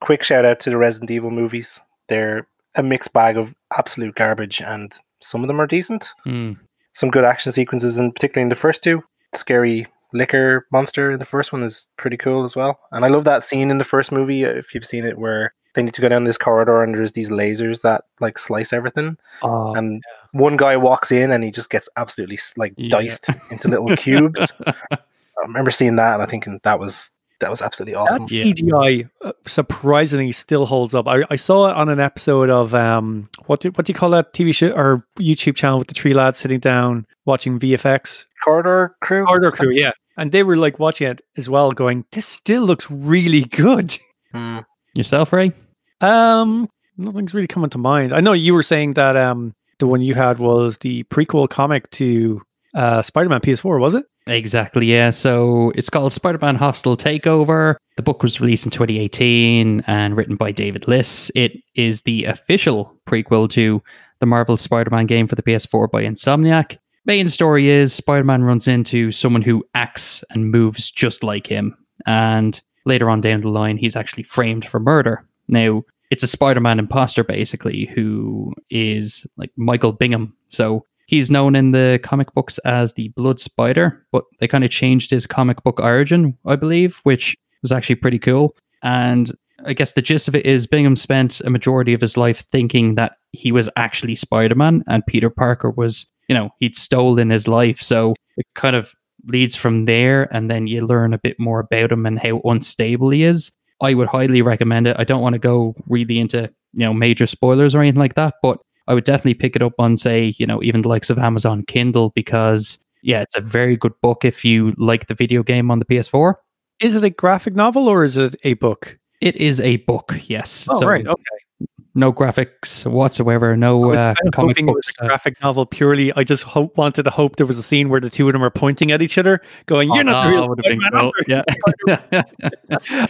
Quick 0.00 0.22
shout 0.22 0.44
out 0.44 0.60
to 0.60 0.70
the 0.70 0.76
Resident 0.76 1.10
Evil 1.10 1.30
movies. 1.30 1.80
They're 2.08 2.46
a 2.74 2.82
mixed 2.82 3.12
bag 3.14 3.36
of 3.38 3.54
absolute 3.76 4.14
garbage, 4.14 4.60
and 4.60 4.92
some 5.20 5.42
of 5.42 5.48
them 5.48 5.60
are 5.60 5.66
decent. 5.66 6.08
Mm. 6.26 6.58
Some 6.92 7.10
good 7.10 7.24
action 7.24 7.52
sequences, 7.52 7.98
and 7.98 8.14
particularly 8.14 8.42
in 8.44 8.48
the 8.48 8.56
first 8.56 8.82
two. 8.82 9.02
Scary 9.34 9.86
Licker 10.12 10.66
monster 10.72 11.12
in 11.12 11.18
the 11.20 11.24
first 11.24 11.52
one 11.52 11.62
is 11.62 11.86
pretty 11.96 12.16
cool 12.16 12.42
as 12.42 12.56
well. 12.56 12.80
And 12.90 13.04
I 13.04 13.08
love 13.08 13.24
that 13.24 13.44
scene 13.44 13.70
in 13.70 13.78
the 13.78 13.84
first 13.84 14.10
movie, 14.10 14.44
uh, 14.44 14.48
if 14.50 14.74
you've 14.74 14.84
seen 14.84 15.04
it, 15.04 15.18
where 15.18 15.54
they 15.74 15.84
need 15.84 15.94
to 15.94 16.00
go 16.02 16.08
down 16.08 16.24
this 16.24 16.36
corridor 16.36 16.82
and 16.82 16.92
there's 16.92 17.12
these 17.12 17.30
lasers 17.30 17.82
that 17.82 18.02
like 18.18 18.36
slice 18.38 18.72
everything. 18.72 19.16
Oh, 19.42 19.72
And 19.74 20.02
one 20.32 20.56
guy 20.56 20.76
walks 20.76 21.12
in 21.12 21.30
and 21.30 21.44
he 21.44 21.52
just 21.52 21.70
gets 21.70 21.88
absolutely 21.96 22.40
like 22.56 22.74
Yeah. 22.76 22.90
diced 22.90 23.28
into 23.52 23.68
little 23.68 23.96
cubes. 23.96 24.52
I 24.66 25.42
remember 25.42 25.70
seeing 25.70 25.94
that 25.96 26.14
and 26.14 26.22
I 26.24 26.26
thinking 26.26 26.58
that 26.64 26.80
was 26.80 27.10
that 27.40 27.50
was 27.50 27.60
absolutely 27.62 27.94
awesome. 27.94 28.24
that 28.26 28.30
Yeah. 28.32 28.44
CGI 28.44 29.10
uh, 29.24 29.32
surprisingly 29.46 30.32
still 30.32 30.66
holds 30.66 30.94
up. 30.94 31.06
I, 31.08 31.24
I 31.30 31.36
saw 31.36 31.70
it 31.70 31.76
on 31.76 31.88
an 31.88 32.00
episode 32.00 32.50
of 32.50 32.74
um 32.74 33.28
what 33.46 33.60
do 33.60 33.70
what 33.70 33.86
do 33.86 33.90
you 33.92 33.98
call 33.98 34.10
that 34.10 34.32
TV 34.32 34.54
show 34.54 34.70
or 34.70 35.04
YouTube 35.18 35.56
channel 35.56 35.78
with 35.78 35.88
the 35.88 35.94
three 35.94 36.14
lads 36.14 36.38
sitting 36.38 36.60
down 36.60 37.06
watching 37.26 37.58
VFX 37.58 38.26
Corridor 38.44 38.94
crew. 39.02 39.24
Corridor 39.24 39.50
Crew, 39.50 39.70
yeah, 39.70 39.92
and 40.16 40.32
they 40.32 40.42
were 40.42 40.56
like 40.56 40.78
watching 40.78 41.08
it 41.08 41.20
as 41.36 41.48
well, 41.50 41.72
going, 41.72 42.04
"This 42.12 42.26
still 42.26 42.62
looks 42.64 42.90
really 42.90 43.44
good." 43.44 43.96
Hmm. 44.32 44.58
Yourself, 44.94 45.32
Ray? 45.32 45.52
Um, 46.00 46.68
nothing's 46.96 47.34
really 47.34 47.48
coming 47.48 47.70
to 47.70 47.78
mind. 47.78 48.14
I 48.14 48.20
know 48.20 48.32
you 48.32 48.54
were 48.54 48.62
saying 48.62 48.92
that 48.94 49.16
um 49.16 49.54
the 49.80 49.86
one 49.88 50.02
you 50.02 50.14
had 50.14 50.38
was 50.38 50.78
the 50.78 51.02
prequel 51.04 51.48
comic 51.50 51.90
to 51.92 52.40
uh 52.74 53.02
Spider-Man 53.02 53.40
PS4, 53.40 53.80
was 53.80 53.94
it? 53.94 54.04
Exactly, 54.26 54.86
yeah. 54.86 55.10
So 55.10 55.72
it's 55.74 55.90
called 55.90 56.12
Spider 56.12 56.38
Man 56.40 56.56
Hostile 56.56 56.96
Takeover. 56.96 57.76
The 57.96 58.02
book 58.02 58.22
was 58.22 58.40
released 58.40 58.64
in 58.64 58.70
2018 58.70 59.82
and 59.86 60.16
written 60.16 60.36
by 60.36 60.52
David 60.52 60.86
Liss. 60.86 61.30
It 61.34 61.52
is 61.74 62.02
the 62.02 62.24
official 62.24 62.96
prequel 63.06 63.48
to 63.50 63.82
the 64.20 64.26
Marvel 64.26 64.56
Spider 64.56 64.90
Man 64.90 65.06
game 65.06 65.26
for 65.26 65.34
the 65.34 65.42
PS4 65.42 65.90
by 65.90 66.04
Insomniac. 66.04 66.78
Main 67.06 67.28
story 67.28 67.68
is 67.68 67.94
Spider 67.94 68.24
Man 68.24 68.44
runs 68.44 68.68
into 68.68 69.10
someone 69.10 69.42
who 69.42 69.64
acts 69.74 70.22
and 70.30 70.50
moves 70.50 70.90
just 70.90 71.22
like 71.22 71.46
him. 71.46 71.76
And 72.06 72.60
later 72.84 73.10
on 73.10 73.20
down 73.20 73.40
the 73.40 73.48
line, 73.48 73.78
he's 73.78 73.96
actually 73.96 74.22
framed 74.22 74.66
for 74.66 74.80
murder. 74.80 75.26
Now, 75.48 75.82
it's 76.10 76.22
a 76.22 76.28
Spider 76.28 76.60
Man 76.60 76.78
imposter, 76.78 77.24
basically, 77.24 77.86
who 77.94 78.52
is 78.68 79.26
like 79.36 79.50
Michael 79.56 79.92
Bingham. 79.92 80.36
So 80.48 80.84
He's 81.10 81.28
known 81.28 81.56
in 81.56 81.72
the 81.72 81.98
comic 82.04 82.32
books 82.34 82.58
as 82.58 82.94
the 82.94 83.08
Blood 83.16 83.40
Spider, 83.40 84.06
but 84.12 84.22
they 84.38 84.46
kind 84.46 84.62
of 84.62 84.70
changed 84.70 85.10
his 85.10 85.26
comic 85.26 85.60
book 85.64 85.80
origin, 85.80 86.38
I 86.46 86.54
believe, 86.54 87.00
which 87.02 87.36
was 87.62 87.72
actually 87.72 87.96
pretty 87.96 88.20
cool. 88.20 88.54
And 88.84 89.32
I 89.66 89.72
guess 89.72 89.94
the 89.94 90.02
gist 90.02 90.28
of 90.28 90.36
it 90.36 90.46
is 90.46 90.68
Bingham 90.68 90.94
spent 90.94 91.40
a 91.40 91.50
majority 91.50 91.94
of 91.94 92.00
his 92.00 92.16
life 92.16 92.44
thinking 92.52 92.94
that 92.94 93.16
he 93.32 93.50
was 93.50 93.68
actually 93.74 94.14
Spider 94.14 94.54
Man 94.54 94.84
and 94.86 95.04
Peter 95.04 95.30
Parker 95.30 95.70
was, 95.70 96.06
you 96.28 96.34
know, 96.36 96.50
he'd 96.60 96.76
stolen 96.76 97.30
his 97.30 97.48
life. 97.48 97.82
So 97.82 98.14
it 98.36 98.46
kind 98.54 98.76
of 98.76 98.94
leads 99.26 99.56
from 99.56 99.86
there, 99.86 100.32
and 100.32 100.48
then 100.48 100.68
you 100.68 100.86
learn 100.86 101.12
a 101.12 101.18
bit 101.18 101.40
more 101.40 101.58
about 101.58 101.90
him 101.90 102.06
and 102.06 102.20
how 102.20 102.40
unstable 102.44 103.10
he 103.10 103.24
is. 103.24 103.50
I 103.82 103.94
would 103.94 104.06
highly 104.06 104.42
recommend 104.42 104.86
it. 104.86 104.96
I 104.96 105.02
don't 105.02 105.22
want 105.22 105.32
to 105.32 105.40
go 105.40 105.74
really 105.88 106.20
into, 106.20 106.42
you 106.74 106.86
know, 106.86 106.94
major 106.94 107.26
spoilers 107.26 107.74
or 107.74 107.80
anything 107.80 107.98
like 107.98 108.14
that, 108.14 108.34
but 108.44 108.60
I 108.90 108.94
would 108.94 109.04
definitely 109.04 109.34
pick 109.34 109.54
it 109.54 109.62
up 109.62 109.74
on, 109.78 109.96
say, 109.96 110.34
you 110.36 110.46
know, 110.46 110.60
even 110.64 110.80
the 110.80 110.88
likes 110.88 111.10
of 111.10 111.18
Amazon 111.18 111.62
Kindle 111.62 112.10
because, 112.16 112.76
yeah, 113.02 113.22
it's 113.22 113.36
a 113.36 113.40
very 113.40 113.76
good 113.76 113.92
book 114.02 114.24
if 114.24 114.44
you 114.44 114.74
like 114.78 115.06
the 115.06 115.14
video 115.14 115.44
game 115.44 115.70
on 115.70 115.78
the 115.78 115.84
PS4. 115.84 116.34
Is 116.80 116.96
it 116.96 117.04
a 117.04 117.10
graphic 117.10 117.54
novel 117.54 117.86
or 117.86 118.02
is 118.02 118.16
it 118.16 118.34
a 118.42 118.54
book? 118.54 118.98
It 119.20 119.36
is 119.36 119.60
a 119.60 119.76
book, 119.76 120.18
yes. 120.24 120.66
Oh, 120.68 120.80
so 120.80 120.88
right. 120.88 121.06
Okay. 121.06 121.66
no 121.94 122.12
graphics 122.12 122.84
whatsoever, 122.90 123.56
no 123.56 123.92
uh, 123.92 124.14
comic 124.32 124.56
hoping 124.56 124.68
it 124.68 124.72
was 124.72 124.92
a 124.98 125.06
graphic 125.06 125.40
novel 125.40 125.66
purely. 125.66 126.12
I 126.14 126.24
just 126.24 126.42
hope, 126.42 126.76
wanted 126.76 127.04
to 127.04 127.10
hope 127.10 127.36
there 127.36 127.46
was 127.46 127.58
a 127.58 127.62
scene 127.62 127.90
where 127.90 128.00
the 128.00 128.10
two 128.10 128.26
of 128.28 128.32
them 128.32 128.42
are 128.42 128.50
pointing 128.50 128.90
at 128.90 129.02
each 129.02 129.18
other, 129.18 129.40
going, 129.66 129.88
"You're 129.94 130.02
not 130.02 130.24
the 130.24 130.30
real 130.30 130.48
would 130.48 130.58
been 130.62 130.80
Spider-Man, 130.80 131.00
cool. 131.00 131.12
Yeah. 131.28 131.42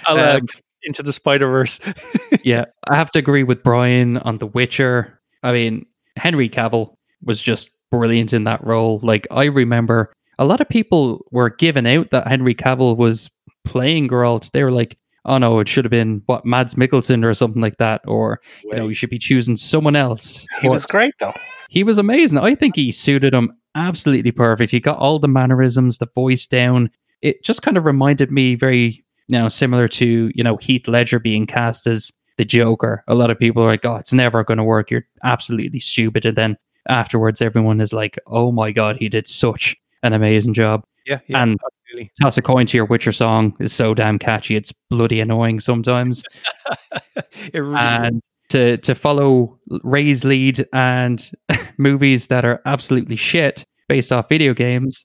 I'll 0.07 0.19
uh, 0.19 0.37
Um, 0.41 0.49
into 0.83 1.03
the 1.03 1.13
Spider 1.13 1.49
Verse. 1.49 1.81
yeah, 2.45 2.67
I 2.89 2.97
have 2.97 3.11
to 3.13 3.19
agree 3.19 3.43
with 3.43 3.63
Brian 3.63 4.19
on 4.19 4.39
The 4.39 4.47
Witcher. 4.47 5.20
I 5.43 5.53
mean, 5.53 5.87
Henry 6.17 6.49
Cavill 6.49 6.95
was 7.23 7.41
just 7.41 7.71
brilliant 7.91 8.33
in 8.33 8.45
that 8.45 8.65
role. 8.65 9.01
Like, 9.03 9.27
I 9.31 9.45
remember 9.45 10.13
a 10.39 10.45
lot 10.45 10.61
of 10.61 10.69
people 10.69 11.25
were 11.31 11.51
giving 11.51 11.87
out 11.87 12.11
that 12.11 12.27
Henry 12.27 12.55
Cavill 12.55 12.97
was 12.97 13.31
playing 13.65 14.09
Geralt. 14.09 14.51
They 14.53 14.65
were 14.65 14.71
like, 14.71 14.97
oh 15.27 15.39
no, 15.39 15.59
it 15.59 15.69
should 15.69 15.85
have 15.85 15.91
been 15.91 16.23
what 16.27 16.47
Mads 16.47 16.75
Mikkelsen 16.75 17.25
or 17.25 17.35
something 17.35 17.61
like 17.61 17.77
that, 17.77 18.01
or 18.07 18.41
you 18.65 18.75
know, 18.75 18.89
you 18.89 18.95
should 18.95 19.11
be 19.11 19.19
choosing 19.19 19.57
someone 19.57 19.97
else. 19.97 20.47
He 20.61 20.69
was 20.69 20.87
great 20.87 21.15
though. 21.19 21.35
he 21.69 21.85
was 21.85 21.99
amazing. 21.99 22.39
I 22.39 22.55
think 22.55 22.75
he 22.77 22.91
suited 22.91 23.35
him 23.35 23.53
absolutely 23.75 24.33
perfect. 24.33 24.73
He 24.73 24.81
got 24.81 24.99
all 24.99 25.19
the 25.19 25.29
mannerisms, 25.29 25.99
the 25.99 26.09
voice 26.15 26.47
down. 26.47 26.91
It 27.23 27.45
just 27.45 27.63
kind 27.63 27.77
of 27.77 27.85
reminded 27.85 28.31
me 28.31 28.55
very, 28.55 29.05
you 29.29 29.39
know, 29.39 29.49
similar 29.51 29.89
to, 29.89 30.31
you 30.35 30.43
know, 30.43 30.57
Heath 30.57 30.89
Ledger 30.89 31.19
being 31.19 31.47
cast 31.47 31.87
as 31.87 32.11
the 32.41 32.45
Joker. 32.47 33.05
A 33.07 33.15
lot 33.15 33.31
of 33.31 33.39
people 33.39 33.63
are 33.63 33.67
like, 33.67 33.85
oh, 33.85 33.97
it's 33.97 34.15
never 34.15 34.43
going 34.43 34.57
to 34.57 34.65
work. 34.65 34.91
You're 34.91 35.07
absolutely 35.25 35.79
stupid. 35.81 36.25
And 36.25 36.37
then 36.37 36.57
afterwards, 36.89 37.43
everyone 37.43 37.83
is 37.83 37.93
like, 37.93 38.19
oh 38.27 38.51
my 38.51 38.73
God, 38.73 38.97
he 38.99 39.11
did 39.11 39.29
such 39.29 39.77
an 40.03 40.15
amazing 40.15 40.55
job. 40.55 40.83
yeah, 41.05 41.19
yeah, 41.29 41.43
And- 41.43 41.59
absolutely. 41.63 42.11
Toss 42.23 42.39
a 42.39 42.43
coin 42.43 42.65
to 42.67 42.77
your 42.79 42.87
Witcher 42.87 43.13
song 43.13 43.55
is 43.61 43.75
so 43.75 43.93
damn 43.93 44.19
catchy. 44.19 44.57
It's 44.57 44.73
bloody 44.89 45.21
annoying 45.21 45.61
sometimes. 45.61 46.25
It 47.53 47.59
really 47.59 47.77
and 47.79 48.23
to 48.51 48.77
to 48.79 48.95
follow 48.95 49.59
Ray's 49.83 50.25
lead 50.25 50.67
and 50.73 51.31
movies 51.79 52.29
that 52.29 52.45
are 52.45 52.61
absolutely 52.65 53.17
shit 53.17 53.65
based 53.89 54.13
off 54.13 54.29
video 54.29 54.55
games. 54.55 55.05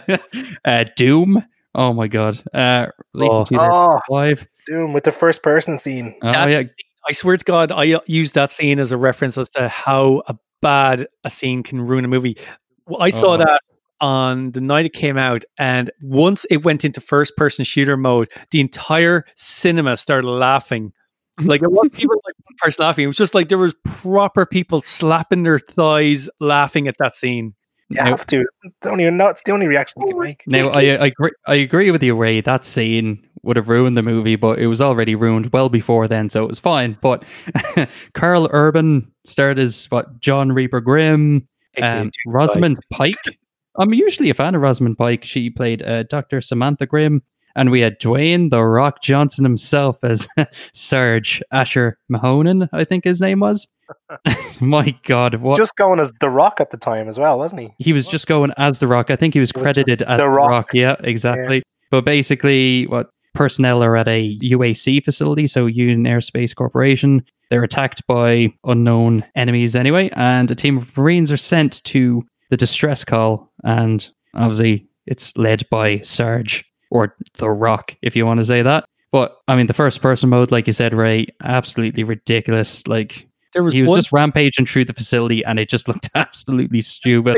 uh, 0.64 0.84
Doom. 0.96 1.44
Oh 1.74 1.92
my 1.92 2.06
god. 2.08 2.42
Uh, 2.52 2.86
released 3.14 3.50
in 3.52 3.58
Oh. 3.58 3.98
2005. 4.08 4.46
Doom 4.66 4.92
with 4.92 5.04
the 5.04 5.12
first 5.12 5.42
person 5.42 5.78
scene. 5.78 6.14
Oh 6.22 6.32
That- 6.32 6.50
yeah. 6.50 6.62
I 7.08 7.12
swear 7.12 7.36
to 7.36 7.44
God, 7.44 7.70
I 7.70 7.92
uh, 7.92 8.00
used 8.06 8.34
that 8.34 8.50
scene 8.50 8.78
as 8.78 8.90
a 8.90 8.96
reference 8.96 9.36
as 9.36 9.50
to 9.50 9.68
how 9.68 10.22
a 10.26 10.36
bad 10.62 11.06
a 11.24 11.28
scene 11.30 11.62
can 11.62 11.80
ruin 11.82 12.04
a 12.04 12.08
movie. 12.08 12.38
Well, 12.86 13.02
I 13.02 13.10
saw 13.10 13.34
Oh. 13.34 13.36
that 13.36 13.60
on 14.00 14.52
the 14.52 14.60
night 14.62 14.86
it 14.86 14.92
came 14.94 15.18
out, 15.18 15.44
and 15.58 15.90
once 16.02 16.46
it 16.50 16.64
went 16.64 16.82
into 16.84 17.00
first 17.02 17.36
person 17.36 17.64
shooter 17.64 17.96
mode, 17.98 18.28
the 18.52 18.60
entire 18.60 19.24
cinema 19.34 19.96
started 19.96 20.28
laughing. 20.28 20.92
Like 21.42 21.62
it 21.62 21.72
wasn't 21.72 21.98
even 21.98 22.10
like 22.24 22.34
one 22.44 22.54
person 22.58 22.84
laughing; 22.84 23.04
it 23.04 23.08
was 23.08 23.16
just 23.16 23.34
like 23.34 23.48
there 23.48 23.58
was 23.58 23.74
proper 23.84 24.46
people 24.46 24.80
slapping 24.80 25.42
their 25.42 25.58
thighs, 25.58 26.28
laughing 26.38 26.86
at 26.86 26.94
that 27.00 27.16
scene. 27.16 27.54
You 27.88 27.96
Now- 27.96 28.04
have 28.06 28.26
to. 28.28 28.44
Don't 28.82 29.00
even 29.00 29.16
know. 29.16 29.28
It's 29.28 29.42
the 29.42 29.52
only 29.52 29.66
reaction 29.66 30.02
you 30.02 30.08
can 30.08 30.20
make. 30.20 30.42
Now 30.46 30.68
I, 30.70 30.80
I 30.80 31.06
agree. 31.06 31.30
I 31.46 31.54
agree 31.54 31.90
with 31.90 32.02
you, 32.02 32.16
Ray. 32.16 32.40
That 32.40 32.64
scene 32.64 33.26
would 33.42 33.56
have 33.56 33.68
ruined 33.68 33.96
the 33.96 34.02
movie, 34.02 34.36
but 34.36 34.58
it 34.58 34.68
was 34.68 34.80
already 34.80 35.14
ruined 35.14 35.52
well 35.52 35.68
before 35.68 36.08
then, 36.08 36.30
so 36.30 36.42
it 36.42 36.48
was 36.48 36.58
fine. 36.58 36.96
But 37.02 37.24
Karl 38.14 38.48
Urban 38.50 39.12
starred 39.26 39.58
as 39.58 39.84
what 39.90 40.20
John 40.20 40.50
Reaper 40.52 40.80
Grimm, 40.80 41.46
um, 41.80 42.10
Rosamund 42.26 42.78
Pike. 42.90 43.38
I'm 43.76 43.92
usually 43.92 44.30
a 44.30 44.34
fan 44.34 44.54
of 44.54 44.62
Rosamund 44.62 44.96
Pike. 44.96 45.24
She 45.24 45.50
played 45.50 45.82
uh, 45.82 46.04
Dr. 46.04 46.40
Samantha 46.40 46.86
Grimm. 46.86 47.22
And 47.56 47.70
we 47.70 47.80
had 47.82 48.00
Dwayne 48.00 48.50
The 48.50 48.64
Rock 48.64 49.00
Johnson 49.00 49.44
himself 49.44 50.02
as 50.02 50.26
Sarge 50.74 51.40
Asher 51.52 51.98
Mahonen, 52.10 52.68
I 52.72 52.82
think 52.82 53.04
his 53.04 53.20
name 53.20 53.40
was. 53.40 53.68
My 54.60 54.96
God, 55.04 55.36
what? 55.36 55.56
Just 55.56 55.76
going 55.76 56.00
as 56.00 56.12
The 56.20 56.30
Rock 56.30 56.60
at 56.60 56.70
the 56.70 56.76
time 56.76 57.08
as 57.08 57.18
well, 57.18 57.38
wasn't 57.38 57.62
he? 57.62 57.74
he 57.78 57.92
was 57.92 58.06
just 58.06 58.26
going 58.26 58.52
as 58.56 58.78
The 58.78 58.86
Rock. 58.86 59.10
I 59.10 59.16
think 59.16 59.34
he 59.34 59.40
was 59.40 59.50
It 59.50 59.56
was 59.56 59.62
credited 59.62 60.02
as 60.02 60.18
The 60.18 60.28
Rock. 60.28 60.50
Rock. 60.50 60.70
Yeah, 60.72 60.96
exactly. 61.00 61.62
But 61.90 62.04
basically, 62.04 62.86
what 62.86 63.10
personnel 63.34 63.82
are 63.82 63.96
at 63.96 64.08
a 64.08 64.38
UAC 64.38 65.04
facility, 65.04 65.46
so 65.46 65.66
Union 65.66 66.04
Airspace 66.04 66.54
Corporation. 66.54 67.22
They're 67.50 67.64
attacked 67.64 68.06
by 68.06 68.52
unknown 68.64 69.24
enemies 69.34 69.76
anyway, 69.76 70.10
and 70.14 70.50
a 70.50 70.54
team 70.54 70.78
of 70.78 70.96
Marines 70.96 71.30
are 71.30 71.36
sent 71.36 71.84
to 71.84 72.24
the 72.50 72.56
distress 72.56 73.04
call. 73.04 73.52
And 73.64 74.08
obviously, 74.34 74.88
it's 75.06 75.36
led 75.36 75.68
by 75.68 76.00
Sarge 76.00 76.64
or 76.90 77.14
The 77.34 77.50
Rock, 77.50 77.94
if 78.02 78.16
you 78.16 78.24
want 78.24 78.38
to 78.40 78.46
say 78.46 78.62
that. 78.62 78.84
But 79.12 79.36
I 79.46 79.54
mean, 79.54 79.66
the 79.66 79.74
first 79.74 80.00
person 80.00 80.28
mode, 80.30 80.50
like 80.50 80.66
you 80.66 80.72
said, 80.72 80.94
Ray, 80.94 81.26
absolutely 81.42 82.02
ridiculous. 82.02 82.86
Like 82.88 83.28
There 83.54 83.62
was 83.62 83.72
he 83.72 83.82
was 83.82 83.88
one 83.88 83.98
just 84.00 84.12
rampaging 84.12 84.66
through 84.66 84.84
the 84.84 84.92
facility, 84.92 85.44
and 85.44 85.58
it 85.58 85.70
just 85.70 85.88
looked 85.88 86.10
absolutely 86.14 86.82
stupid. 86.82 87.36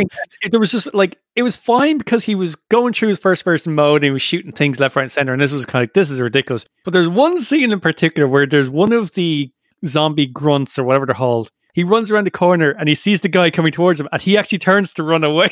there 0.50 0.58
was 0.58 0.72
just 0.72 0.92
like 0.94 1.18
it 1.36 1.42
was 1.42 1.54
fine 1.56 1.98
because 1.98 2.24
he 2.24 2.34
was 2.34 2.56
going 2.70 2.92
through 2.94 3.08
his 3.10 3.18
first 3.18 3.44
person 3.44 3.74
mode 3.74 3.96
and 3.96 4.04
he 4.04 4.10
was 4.10 4.22
shooting 4.22 4.50
things 4.52 4.80
left, 4.80 4.96
right, 4.96 5.02
and 5.04 5.12
center, 5.12 5.32
and 5.32 5.40
this 5.42 5.52
was 5.52 5.66
kind 5.66 5.82
of 5.82 5.88
like 5.88 5.92
this 5.94 6.10
is 6.10 6.20
ridiculous. 6.20 6.64
But 6.84 6.92
there's 6.92 7.08
one 7.08 7.40
scene 7.40 7.70
in 7.70 7.80
particular 7.80 8.26
where 8.26 8.46
there's 8.46 8.70
one 8.70 8.92
of 8.92 9.12
the 9.14 9.50
zombie 9.86 10.26
grunts 10.26 10.78
or 10.78 10.84
whatever 10.84 11.06
they're 11.06 11.14
called. 11.14 11.50
He 11.74 11.84
runs 11.84 12.10
around 12.10 12.24
the 12.24 12.30
corner 12.30 12.70
and 12.70 12.88
he 12.88 12.94
sees 12.94 13.20
the 13.20 13.28
guy 13.28 13.50
coming 13.50 13.72
towards 13.72 14.00
him, 14.00 14.08
and 14.10 14.20
he 14.22 14.36
actually 14.38 14.58
turns 14.58 14.92
to 14.94 15.02
run 15.02 15.22
away. 15.22 15.50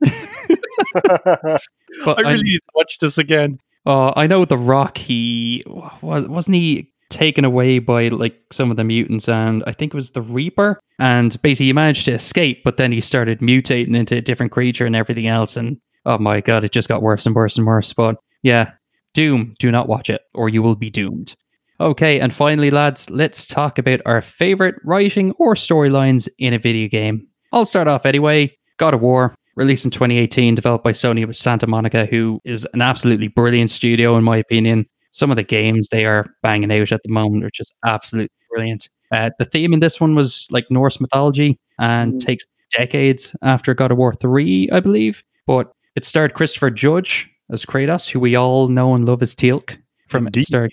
I 0.04 1.58
I- 2.06 2.20
really 2.20 2.42
need 2.44 2.58
to 2.58 2.72
watch 2.74 2.98
this 2.98 3.18
again. 3.18 3.58
Uh, 3.86 4.12
I 4.16 4.26
know 4.26 4.44
the 4.44 4.58
Rock. 4.58 4.98
He 4.98 5.64
was 6.02 6.26
wasn't 6.28 6.56
he 6.56 6.92
taken 7.10 7.44
away 7.44 7.78
by 7.78 8.08
like 8.08 8.38
some 8.52 8.70
of 8.70 8.76
the 8.76 8.84
mutants, 8.84 9.28
and 9.28 9.64
I 9.66 9.72
think 9.72 9.92
it 9.92 9.96
was 9.96 10.10
the 10.10 10.22
Reaper. 10.22 10.80
And 10.98 11.40
basically, 11.42 11.66
he 11.66 11.72
managed 11.72 12.04
to 12.06 12.12
escape, 12.12 12.62
but 12.64 12.76
then 12.76 12.92
he 12.92 13.00
started 13.00 13.40
mutating 13.40 13.96
into 13.96 14.16
a 14.16 14.20
different 14.20 14.52
creature 14.52 14.86
and 14.86 14.96
everything 14.96 15.26
else. 15.26 15.56
And 15.56 15.78
oh 16.06 16.18
my 16.18 16.40
god, 16.40 16.64
it 16.64 16.72
just 16.72 16.88
got 16.88 17.02
worse 17.02 17.26
and 17.26 17.34
worse 17.34 17.56
and 17.56 17.66
worse. 17.66 17.92
But 17.92 18.16
yeah, 18.42 18.72
Doom. 19.14 19.54
Do 19.58 19.70
not 19.70 19.88
watch 19.88 20.10
it, 20.10 20.22
or 20.34 20.48
you 20.48 20.62
will 20.62 20.76
be 20.76 20.90
doomed. 20.90 21.34
Okay, 21.80 22.20
and 22.20 22.34
finally, 22.34 22.70
lads, 22.70 23.08
let's 23.10 23.46
talk 23.46 23.78
about 23.78 24.00
our 24.06 24.20
favorite 24.20 24.76
writing 24.84 25.32
or 25.38 25.54
storylines 25.54 26.28
in 26.38 26.52
a 26.52 26.58
video 26.58 26.88
game. 26.88 27.26
I'll 27.52 27.64
start 27.64 27.88
off 27.88 28.04
anyway. 28.04 28.56
God 28.78 28.94
of 28.94 29.00
War, 29.00 29.34
released 29.56 29.84
in 29.84 29.90
2018, 29.90 30.54
developed 30.54 30.84
by 30.84 30.92
Sony 30.92 31.26
with 31.26 31.36
Santa 31.36 31.66
Monica, 31.66 32.06
who 32.06 32.40
is 32.44 32.66
an 32.74 32.82
absolutely 32.82 33.28
brilliant 33.28 33.70
studio, 33.70 34.16
in 34.16 34.24
my 34.24 34.36
opinion. 34.36 34.86
Some 35.12 35.30
of 35.30 35.36
the 35.36 35.42
games 35.42 35.88
they 35.88 36.04
are 36.06 36.26
banging 36.42 36.72
out 36.72 36.92
at 36.92 37.02
the 37.02 37.10
moment 37.12 37.44
are 37.44 37.50
just 37.50 37.72
absolutely 37.84 38.30
brilliant. 38.50 38.88
Uh, 39.12 39.30
the 39.38 39.44
theme 39.44 39.72
in 39.72 39.80
this 39.80 40.00
one 40.00 40.14
was 40.14 40.46
like 40.50 40.66
Norse 40.70 41.00
mythology 41.00 41.58
and 41.78 42.14
Mm. 42.14 42.20
takes 42.20 42.44
decades 42.70 43.34
after 43.42 43.72
God 43.74 43.90
of 43.90 43.98
War 43.98 44.14
3, 44.14 44.68
I 44.70 44.80
believe. 44.80 45.22
But 45.46 45.72
it 45.96 46.04
starred 46.04 46.34
Christopher 46.34 46.70
Judge 46.70 47.30
as 47.50 47.64
Kratos, 47.64 48.08
who 48.10 48.20
we 48.20 48.36
all 48.36 48.68
know 48.68 48.94
and 48.94 49.06
love 49.06 49.22
as 49.22 49.34
Teal'c 49.34 49.76
from 50.08 50.26
Indeed. 50.26 50.44
Stargate 50.44 50.70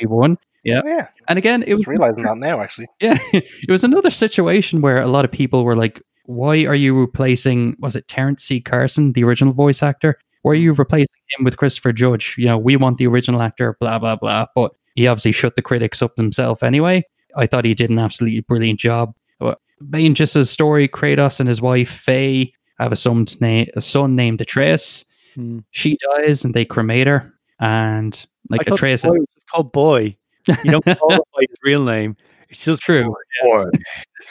SG-1. 0.00 0.36
Yeah. 0.64 0.80
Oh, 0.82 0.88
yeah, 0.88 1.08
And 1.28 1.38
again, 1.38 1.62
it 1.66 1.74
was 1.74 1.86
realizing 1.86 2.24
that 2.24 2.38
now. 2.38 2.60
Actually, 2.62 2.86
yeah, 3.00 3.18
it 3.34 3.68
was 3.70 3.84
another 3.84 4.10
situation 4.10 4.80
where 4.80 5.02
a 5.02 5.06
lot 5.08 5.26
of 5.26 5.30
people 5.30 5.62
were 5.62 5.76
like, 5.76 6.00
"Why 6.24 6.64
are 6.64 6.74
you 6.74 6.98
replacing? 6.98 7.76
Was 7.80 7.94
it 7.94 8.08
Terrence 8.08 8.44
C. 8.44 8.62
Carson, 8.62 9.12
the 9.12 9.24
original 9.24 9.52
voice 9.52 9.82
actor? 9.82 10.18
Why 10.40 10.52
are 10.52 10.54
you 10.54 10.72
replacing 10.72 11.13
him 11.38 11.44
with 11.44 11.56
Christopher 11.56 11.92
Judge? 11.92 12.34
You 12.38 12.46
know, 12.46 12.58
we 12.58 12.76
want 12.76 12.96
the 12.98 13.06
original 13.06 13.42
actor." 13.42 13.76
Blah 13.80 13.98
blah 13.98 14.16
blah. 14.16 14.46
But 14.54 14.72
he 14.94 15.06
obviously 15.06 15.32
shut 15.32 15.56
the 15.56 15.62
critics 15.62 16.02
up 16.02 16.16
himself 16.16 16.62
anyway. 16.62 17.04
I 17.36 17.46
thought 17.46 17.64
he 17.64 17.74
did 17.74 17.90
an 17.90 17.98
absolutely 17.98 18.40
brilliant 18.40 18.78
job. 18.78 19.14
But 19.40 19.58
being 19.90 20.14
just 20.14 20.36
a 20.36 20.44
story, 20.44 20.88
Kratos 20.88 21.40
and 21.40 21.48
his 21.48 21.60
wife 21.60 21.90
Faye 21.90 22.52
have 22.78 22.92
a 22.92 22.96
son, 22.96 23.26
na- 23.40 23.64
a 23.74 23.80
son 23.80 24.14
named 24.14 24.40
Atreus. 24.40 25.04
Hmm. 25.34 25.60
She 25.70 25.96
dies 26.16 26.44
and 26.44 26.54
they 26.54 26.64
cremate 26.64 27.06
her. 27.08 27.32
And 27.60 28.24
like 28.50 28.70
I 28.70 28.74
Atreus 28.74 29.02
the 29.02 29.08
is 29.08 29.14
boy 29.14 29.18
was 29.20 29.28
just 29.34 29.46
called 29.48 29.72
Boy. 29.72 30.16
You 30.46 30.70
don't 30.72 30.84
call 30.84 31.12
him 31.12 31.20
by 31.34 31.40
his 31.48 31.58
real 31.64 31.82
name. 31.82 32.16
It's 32.50 32.64
just 32.64 32.82
True. 32.82 33.14
Boy. 33.42 33.64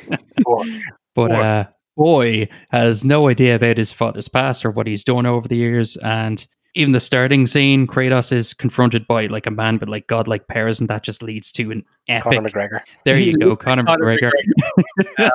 Boy. 0.43 0.81
But 1.15 1.29
Boy. 1.29 1.35
uh, 1.35 1.63
boy 1.97 2.49
has 2.69 3.03
no 3.03 3.27
idea 3.29 3.55
about 3.55 3.77
his 3.77 3.91
father's 3.91 4.27
past 4.27 4.65
or 4.65 4.71
what 4.71 4.87
he's 4.87 5.03
done 5.03 5.25
over 5.25 5.47
the 5.47 5.55
years. 5.57 5.97
And 5.97 6.45
even 6.75 6.91
the 6.93 6.99
starting 6.99 7.45
scene, 7.45 7.85
Kratos 7.87 8.31
is 8.31 8.53
confronted 8.53 9.05
by 9.07 9.27
like 9.27 9.45
a 9.45 9.51
man 9.51 9.77
with 9.77 9.89
like 9.89 10.07
godlike 10.07 10.47
powers, 10.47 10.79
and 10.79 10.89
that 10.89 11.03
just 11.03 11.21
leads 11.21 11.51
to 11.53 11.71
an 11.71 11.83
epic. 12.07 12.33
Conor 12.33 12.49
McGregor. 12.49 12.79
there 13.05 13.19
you 13.19 13.37
go, 13.37 13.55
Conor 13.57 13.83
Conor 13.83 14.17
McGregor, 14.17 14.31
Um, 15.19 15.31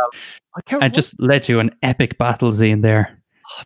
I 0.70 0.76
and 0.80 0.94
just 0.94 1.20
led 1.20 1.42
to 1.44 1.60
an 1.60 1.74
epic 1.82 2.18
battle 2.18 2.50
scene 2.50 2.80
there. 2.80 3.18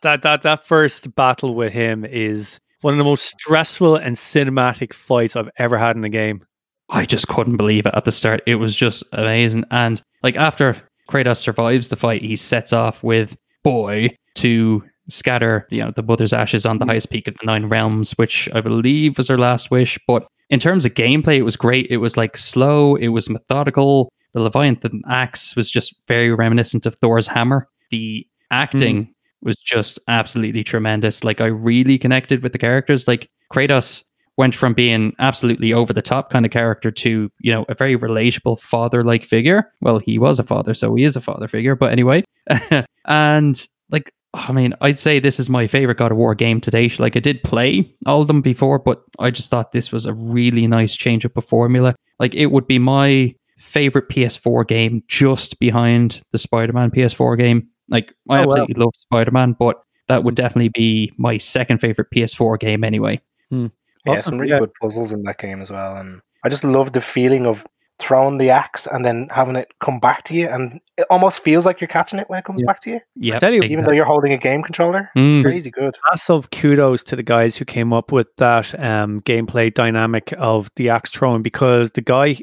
that 0.03 0.23
that 0.23 0.43
that 0.43 0.65
first 0.67 1.15
battle 1.15 1.55
with 1.55 1.73
him 1.73 2.05
is 2.05 2.61
one 2.83 2.95
of 2.95 2.99
the 2.99 3.05
most 3.05 3.25
stressful 3.25 3.97
and 3.97 4.17
cinematic 4.17 4.93
fights 4.93 5.37
I've 5.37 5.51
ever 5.57 5.79
had 5.79 5.97
in 5.97 6.03
the 6.03 6.09
game. 6.09 6.45
I 6.91 7.07
just 7.07 7.29
couldn't 7.29 7.57
believe 7.57 7.87
it 7.87 7.95
at 7.95 8.05
the 8.05 8.13
start. 8.13 8.43
It 8.47 8.57
was 8.57 8.77
just 8.77 9.03
amazing. 9.13 9.65
And 9.71 10.03
like 10.23 10.37
after 10.37 10.77
Kratos 11.09 11.39
survives 11.39 11.89
the 11.89 11.97
fight, 11.97 12.23
he 12.23 12.37
sets 12.37 12.73
off 12.73 13.03
with 13.03 13.37
Boy 13.63 14.11
to 14.35 14.83
scatter 15.09 15.67
you 15.71 15.81
know 15.81 15.91
the 15.91 16.03
mother's 16.03 16.33
ashes 16.33 16.65
on 16.65 16.79
the 16.79 16.85
mm. 16.85 16.91
highest 16.91 17.11
peak 17.11 17.29
of 17.29 17.35
the 17.35 17.47
nine 17.47 17.67
realms, 17.67 18.13
which 18.13 18.49
I 18.55 18.61
believe 18.61 19.17
was 19.17 19.29
her 19.29 19.39
last 19.39 19.71
wish. 19.71 19.99
But 20.07 20.27
in 20.51 20.61
terms 20.61 20.85
of 20.85 20.95
gameplay, 20.95 21.39
it 21.39 21.43
was 21.43 21.57
great. 21.57 21.87
It 21.91 21.99
was 21.99 22.17
like 22.17 22.37
slow, 22.37 22.97
it 22.97 23.09
was 23.09 23.31
methodical. 23.31 24.13
The 24.35 24.41
Leviathan 24.41 25.03
axe 25.09 25.57
was 25.57 25.71
just 25.71 25.95
very 26.09 26.33
reminiscent 26.33 26.87
of 26.87 26.95
Thor's 26.95 27.27
hammer. 27.27 27.69
The 27.91 28.27
acting 28.51 29.07
mm. 29.07 29.09
was 29.43 29.57
just 29.57 29.99
absolutely 30.09 30.65
tremendous. 30.65 31.25
Like 31.25 31.41
I 31.41 31.47
really 31.47 31.99
connected 31.99 32.43
with 32.43 32.53
the 32.53 32.59
characters. 32.59 33.07
Like 33.07 33.29
Kratos 33.53 34.05
went 34.39 34.55
from 34.55 34.73
being 34.73 35.15
absolutely 35.19 35.73
over 35.73 35.93
the 35.93 36.03
top 36.03 36.31
kind 36.31 36.47
of 36.47 36.53
character 36.53 36.91
to, 36.91 37.31
you 37.41 37.53
know, 37.53 37.67
a 37.69 37.75
very 37.75 37.97
relatable 37.97 38.59
father 38.61 39.05
like 39.05 39.25
figure. 39.25 39.71
Well, 39.81 39.99
he 39.99 40.19
was 40.19 40.39
a 40.39 40.43
father, 40.43 40.75
so 40.75 40.95
he 40.95 41.05
is 41.05 41.17
a 41.17 41.21
father 41.21 41.49
figure, 41.49 41.77
but 41.77 41.93
anyway. 41.93 42.25
and 43.07 43.67
like 43.91 44.13
I 44.35 44.53
mean, 44.53 44.75
I'd 44.81 44.99
say 44.99 45.21
this 45.21 45.39
is 45.39 45.51
my 45.51 45.67
favorite 45.67 45.99
God 45.99 46.11
of 46.13 46.17
War 46.19 46.35
game 46.35 46.61
to 46.63 46.71
date. 46.71 46.99
Like 46.99 47.17
I 47.17 47.21
did 47.21 47.43
play 47.43 47.95
all 48.07 48.23
of 48.23 48.29
them 48.29 48.41
before, 48.41 48.79
but 48.79 49.03
I 49.19 49.31
just 49.31 49.51
thought 49.51 49.73
this 49.73 49.93
was 49.93 50.07
a 50.07 50.15
really 50.15 50.67
nice 50.67 50.97
change 50.97 51.27
up 51.27 51.37
of 51.37 51.45
formula. 51.45 51.95
Like 52.19 52.35
it 52.35 52.47
would 52.47 52.67
be 52.67 52.79
my 52.79 53.35
favorite 53.59 54.09
PS4 54.09 54.67
game 54.67 55.03
just 55.07 55.59
behind 55.61 56.23
the 56.33 56.39
Spider-Man 56.39 56.91
PS4 56.91 57.37
game. 57.39 57.69
Like 57.89 58.15
I 58.31 58.39
Oh, 58.43 58.47
wow. 58.47 58.53
absolutely 58.53 58.75
love 58.83 58.93
Spider-Man, 58.97 59.57
but 59.59 59.83
that 60.09 60.25
would 60.25 60.35
definitely 60.35 60.71
be 60.71 61.13
my 61.19 61.37
second 61.37 61.79
favorite 61.79 62.09
PS4 62.15 62.59
game 62.59 62.85
anyway. 62.85 63.21
Hmm. 63.51 63.67
Yeah, 64.07 64.13
Awesome, 64.15 64.23
some 64.23 64.39
really 64.39 64.53
yeah. 64.53 64.59
good 64.61 64.73
puzzles 64.81 65.13
in 65.13 65.23
that 65.25 65.39
game 65.39 65.61
as 65.61 65.71
well. 65.71 65.97
And 65.97 66.21
I 66.45 66.49
just 66.49 66.65
love 66.65 66.93
the 66.93 67.01
feeling 67.01 67.47
of 67.47 67.65
throwing 68.03 68.39
the 68.39 68.51
axe 68.51 68.87
and 68.91 69.05
then 69.05 69.29
having 69.31 69.57
it 69.57 69.73
come 69.81 70.01
back 70.01 70.25
to 70.25 70.35
you. 70.35 70.49
And 70.49 70.81
it 70.99 71.07
almost 71.09 71.39
feels 71.41 71.65
like 71.65 71.81
you're 71.81 71.89
catching 71.89 72.19
it 72.19 72.29
when 72.29 72.39
it 72.39 72.45
comes 72.45 72.61
Yeah. 72.61 72.67
back 72.67 72.81
to 72.81 72.91
you, 72.91 73.01
Yeah, 73.17 73.39
tell 73.39 73.53
you, 73.53 73.63
even 73.63 73.85
though 73.85 73.93
you're 73.93 74.05
holding 74.05 74.33
a 74.33 74.37
game 74.39 74.63
controller. 74.63 75.11
Mm. 75.17 75.35
It's 75.37 75.43
crazy 75.43 75.71
good. 75.71 75.97
Massive 76.11 76.51
kudos 76.51 77.03
to 77.05 77.17
the 77.17 77.23
guys 77.23 77.57
who 77.57 77.65
came 77.65 77.93
up 77.93 78.13
with 78.13 78.29
that 78.37 78.79
um, 78.83 79.21
gameplay 79.23 79.73
dynamic 79.73 80.35
of 80.39 80.71
the 80.77 80.91
axe 80.91 81.11
throwing 81.11 81.43
because 81.43 81.93
the 81.93 82.03
guy 82.03 82.39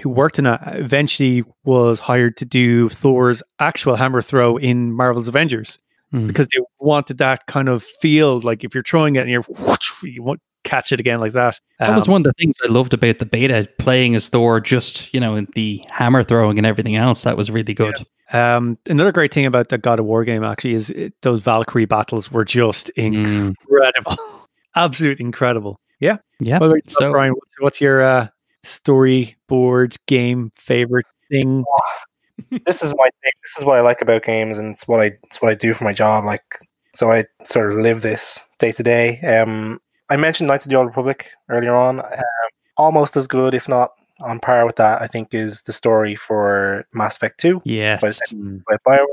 who 0.00 0.08
worked 0.08 0.38
in 0.38 0.46
it 0.46 0.58
eventually 0.66 1.44
was 1.64 2.00
hired 2.00 2.36
to 2.38 2.44
do 2.46 2.88
Thor's 2.88 3.42
actual 3.58 3.94
hammer 3.94 4.22
throw 4.22 4.56
in 4.56 4.92
Marvel's 4.92 5.28
Avengers 5.28 5.78
Mm. 6.14 6.26
because 6.26 6.46
they 6.48 6.60
wanted 6.78 7.16
that 7.18 7.46
kind 7.46 7.70
of 7.70 7.82
feel 7.82 8.38
like 8.40 8.64
if 8.64 8.74
you're 8.74 8.82
throwing 8.82 9.16
it 9.16 9.20
and 9.20 9.30
you're 9.30 9.44
you 10.02 10.22
won't 10.22 10.42
catch 10.64 10.92
it 10.92 11.00
again 11.00 11.20
like 11.20 11.32
that. 11.32 11.60
That 11.78 11.94
was 11.94 12.08
Um, 12.08 12.12
one 12.12 12.20
of 12.22 12.24
the 12.24 12.32
things 12.34 12.56
I 12.64 12.68
loved 12.68 12.94
about 12.94 13.18
the 13.18 13.26
beta, 13.26 13.68
playing 13.78 14.14
as 14.14 14.28
Thor, 14.28 14.60
just, 14.60 15.12
you 15.12 15.20
know, 15.20 15.40
the 15.54 15.84
hammer 15.90 16.22
throwing 16.22 16.58
and 16.58 16.66
everything 16.66 16.96
else. 16.96 17.22
That 17.22 17.36
was 17.36 17.50
really 17.50 17.74
good. 17.74 17.96
Um, 18.32 18.78
another 18.86 19.12
great 19.12 19.34
thing 19.34 19.44
about 19.46 19.68
the 19.68 19.78
God 19.78 20.00
of 20.00 20.06
War 20.06 20.24
game 20.24 20.42
actually 20.42 20.72
is 20.72 20.90
it, 20.90 21.12
those 21.22 21.42
Valkyrie 21.42 21.84
battles 21.84 22.30
were 22.30 22.44
just 22.44 22.90
Mm, 22.96 23.54
incredible, 23.60 24.16
absolutely 24.76 25.24
incredible. 25.24 25.80
Yeah. 26.00 26.16
yeah. 26.40 26.58
By 26.58 26.68
the 26.68 26.80
so, 26.88 27.00
So, 27.00 27.10
Brian, 27.12 27.32
what's, 27.32 27.54
what's 27.58 27.80
your 27.80 28.02
uh, 28.02 28.28
storyboard 28.64 29.96
game 30.06 30.50
favorite 30.56 31.06
thing? 31.30 31.64
this 32.64 32.82
is 32.82 32.94
my 32.96 33.08
thing. 33.22 33.32
This 33.44 33.58
is 33.58 33.64
what 33.64 33.76
I 33.76 33.80
like 33.80 34.00
about 34.00 34.24
games, 34.24 34.58
and 34.58 34.70
it's 34.72 34.88
what 34.88 35.00
I 35.00 35.12
it's 35.24 35.40
what 35.42 35.50
I 35.50 35.54
do 35.54 35.74
for 35.74 35.84
my 35.84 35.92
job. 35.92 36.24
Like, 36.24 36.42
so 36.94 37.10
I 37.10 37.26
sort 37.44 37.72
of 37.72 37.78
live 37.78 38.02
this 38.02 38.40
day 38.58 38.72
to 38.72 38.82
day. 38.82 39.20
Um, 39.20 39.80
I 40.10 40.16
mentioned 40.16 40.48
Knights 40.48 40.66
of 40.66 40.70
the 40.70 40.76
Old 40.76 40.86
Republic 40.86 41.28
earlier 41.48 41.74
on. 41.74 42.00
Um, 42.00 42.22
almost 42.76 43.16
as 43.16 43.26
good, 43.26 43.54
if 43.54 43.68
not 43.68 43.92
on 44.20 44.40
par 44.40 44.66
with 44.66 44.76
that. 44.76 45.02
I 45.02 45.06
think 45.06 45.34
is 45.34 45.62
the 45.62 45.72
story 45.72 46.16
for 46.16 46.84
Mass 46.92 47.16
Effect 47.16 47.38
Two 47.40 47.60
yes. 47.64 48.00
by 48.32 48.76
Bioware. 48.86 49.06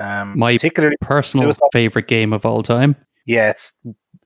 Um, 0.00 0.38
My 0.38 0.54
particularly, 0.54 0.96
Personal 1.00 1.46
Suicide- 1.46 1.68
favorite 1.72 2.08
game 2.08 2.32
of 2.32 2.46
all 2.46 2.62
time. 2.62 2.96
yeah, 3.26 3.50
it's 3.50 3.72